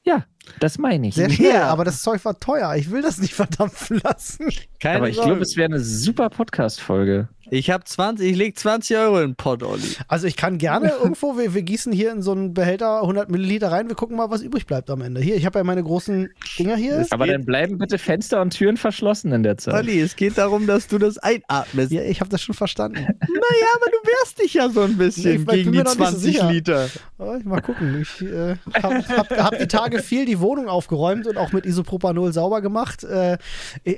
Ja, 0.04 0.26
das 0.60 0.80
meine 0.80 1.08
ich. 1.08 1.14
Sehr 1.14 1.30
schnell, 1.30 1.54
ja. 1.54 1.68
aber 1.68 1.86
das 1.86 2.02
Zeug 2.02 2.26
war 2.26 2.40
teuer. 2.40 2.76
Ich 2.78 2.90
will 2.90 3.04
das 3.04 3.20
nicht 3.20 3.36
verdampfen 3.36 4.02
lassen. 4.04 4.50
Keine 4.80 4.98
aber 4.98 5.10
ich 5.10 5.22
glaube, 5.22 5.42
es 5.42 5.56
wäre 5.56 5.68
eine 5.68 5.82
super 5.82 6.32
Podcast-Folge. 6.32 7.30
Ich 7.52 7.70
habe 7.70 7.84
20, 7.84 8.30
ich 8.30 8.38
lege 8.38 8.54
20 8.54 8.98
Euro 8.98 9.20
in 9.20 9.30
den 9.32 9.36
Pott, 9.36 9.64
Olli. 9.64 9.96
Also 10.08 10.28
ich 10.28 10.36
kann 10.36 10.58
gerne 10.58 10.90
irgendwo, 11.02 11.38
wir, 11.38 11.54
wir, 11.54 11.62
gießen 11.62 11.92
hier 11.92 12.12
in 12.12 12.22
so 12.22 12.32
einen 12.32 12.54
Behälter 12.54 13.02
100 13.02 13.30
Milliliter 13.30 13.72
rein, 13.72 13.88
wir 13.88 13.96
gucken 13.96 14.18
mal, 14.18 14.30
was 14.30 14.42
übrig 14.42 14.66
bleibt 14.66 14.90
am 14.90 15.02
Ende. 15.02 15.22
Hier, 15.22 15.36
ich 15.36 15.46
habe 15.46 15.60
ja 15.60 15.64
meine 15.64 15.84
großen 15.84 16.30
Dinger 16.58 16.76
hier. 16.76 17.06
aber 17.10 17.28
dann 17.28 17.46
bleiben 17.46 17.78
bitte 17.78 17.98
Fenster 17.98 18.42
und 18.42 18.52
Türen 18.52 18.78
verschlossen 18.78 19.32
in 19.32 19.44
der 19.44 19.58
Zeit. 19.58 19.74
Olli, 19.74 20.00
es 20.00 20.16
geht 20.16 20.38
darum, 20.38 20.68
dass 20.68 20.88
du 20.88 20.98
das 20.98 21.18
einatmest. 21.18 21.92
Ja, 21.92 22.02
ich 22.02 22.20
habe 22.20 22.30
das 22.30 22.42
schon 22.42 22.56
verstanden. 22.56 23.00
naja, 23.00 23.68
aber 23.76 23.92
du 23.92 24.10
wehrst 24.10 24.42
dich 24.42 24.54
ja 24.54 24.70
so 24.70 24.82
ein 24.82 24.98
bisschen 24.98 25.46
nee, 25.46 25.56
gegen 25.56 25.72
die 25.72 25.84
20 25.84 26.38
so 26.38 26.50
Liter. 26.50 26.90
mal 27.18 27.62
gucken. 27.62 28.02
Ich 28.02 28.22
äh, 28.22 28.56
habe 28.82 29.08
hab, 29.08 29.30
hab 29.32 29.60
die 29.60 29.68
Tage 29.68 30.02
viel 30.02 30.26
die 30.26 30.40
Wohnung 30.40 30.68
aufgeräumt 30.68 31.28
und 31.28 31.38
auch 31.38 31.52
mit 31.52 31.66
Isopropanol 31.66 32.34
sauber 32.34 32.62
gemacht. 32.62 33.04
Äh, 33.04 33.38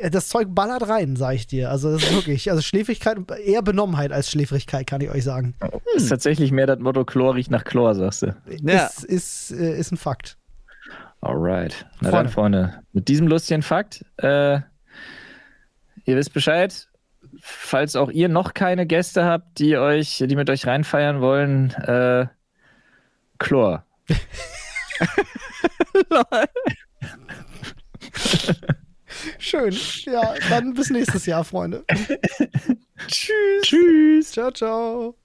das 0.10 0.30
Zeug 0.30 0.48
ballert 0.52 0.88
rein, 0.88 1.16
sag 1.16 1.36
ich 1.36 1.48
dir. 1.48 1.70
Also 1.70 1.92
das 1.92 2.04
ist 2.04 2.14
wirklich, 2.14 2.50
also 2.50 2.62
Schläfrigkeit, 2.62 3.18
eher 3.46 3.62
Benommenheit 3.62 4.12
als 4.12 4.30
Schläfrigkeit, 4.30 4.88
kann 4.88 5.02
ich 5.02 5.10
euch 5.10 5.24
sagen. 5.24 5.56
Hm. 5.62 5.80
Ist 5.96 6.10
tatsächlich 6.10 6.52
mehr 6.52 6.68
das 6.68 6.80
Motto, 6.80 7.06
Chlor 7.06 7.36
riecht 7.36 7.52
nach 7.52 7.64
Chlor, 7.64 7.96
sagst 7.96 8.24
du. 8.24 8.36
Ja. 8.62 8.86
Ist, 8.86 9.04
ist, 9.04 9.52
äh, 9.52 9.78
ist 9.78 9.92
ein 9.92 9.98
Fakt. 9.98 10.38
Alright. 11.22 11.86
Na 12.00 12.10
Freunde. 12.10 12.12
dann, 12.12 12.30
Freunde, 12.30 12.84
mit 12.94 13.08
diesem 13.08 13.28
lustigen 13.28 13.62
Fakt, 13.62 14.04
äh, 14.18 14.56
ihr 16.06 16.16
wisst 16.16 16.34
Bescheid, 16.34 16.88
falls 17.40 17.96
auch 17.96 18.10
ihr 18.10 18.28
noch 18.28 18.54
keine 18.54 18.88
Gäste 18.88 19.26
habt, 19.26 19.60
die 19.60 19.78
euch, 19.78 20.24
die 20.26 20.36
mit 20.36 20.50
euch 20.50 20.66
reinfeiern 20.66 21.22
wollen, 21.22 21.72
äh, 21.72 22.28
Chlor. 23.38 23.86
Schön. 29.40 29.76
Ja, 30.06 30.36
dann 30.50 30.74
bis 30.74 30.90
nächstes 30.90 31.26
Jahr, 31.26 31.44
Freunde. 31.44 31.84
Tschüss. 33.08 33.62
Tschüss. 33.64 34.32
Ciao, 34.32 34.52
ciao. 34.52 35.21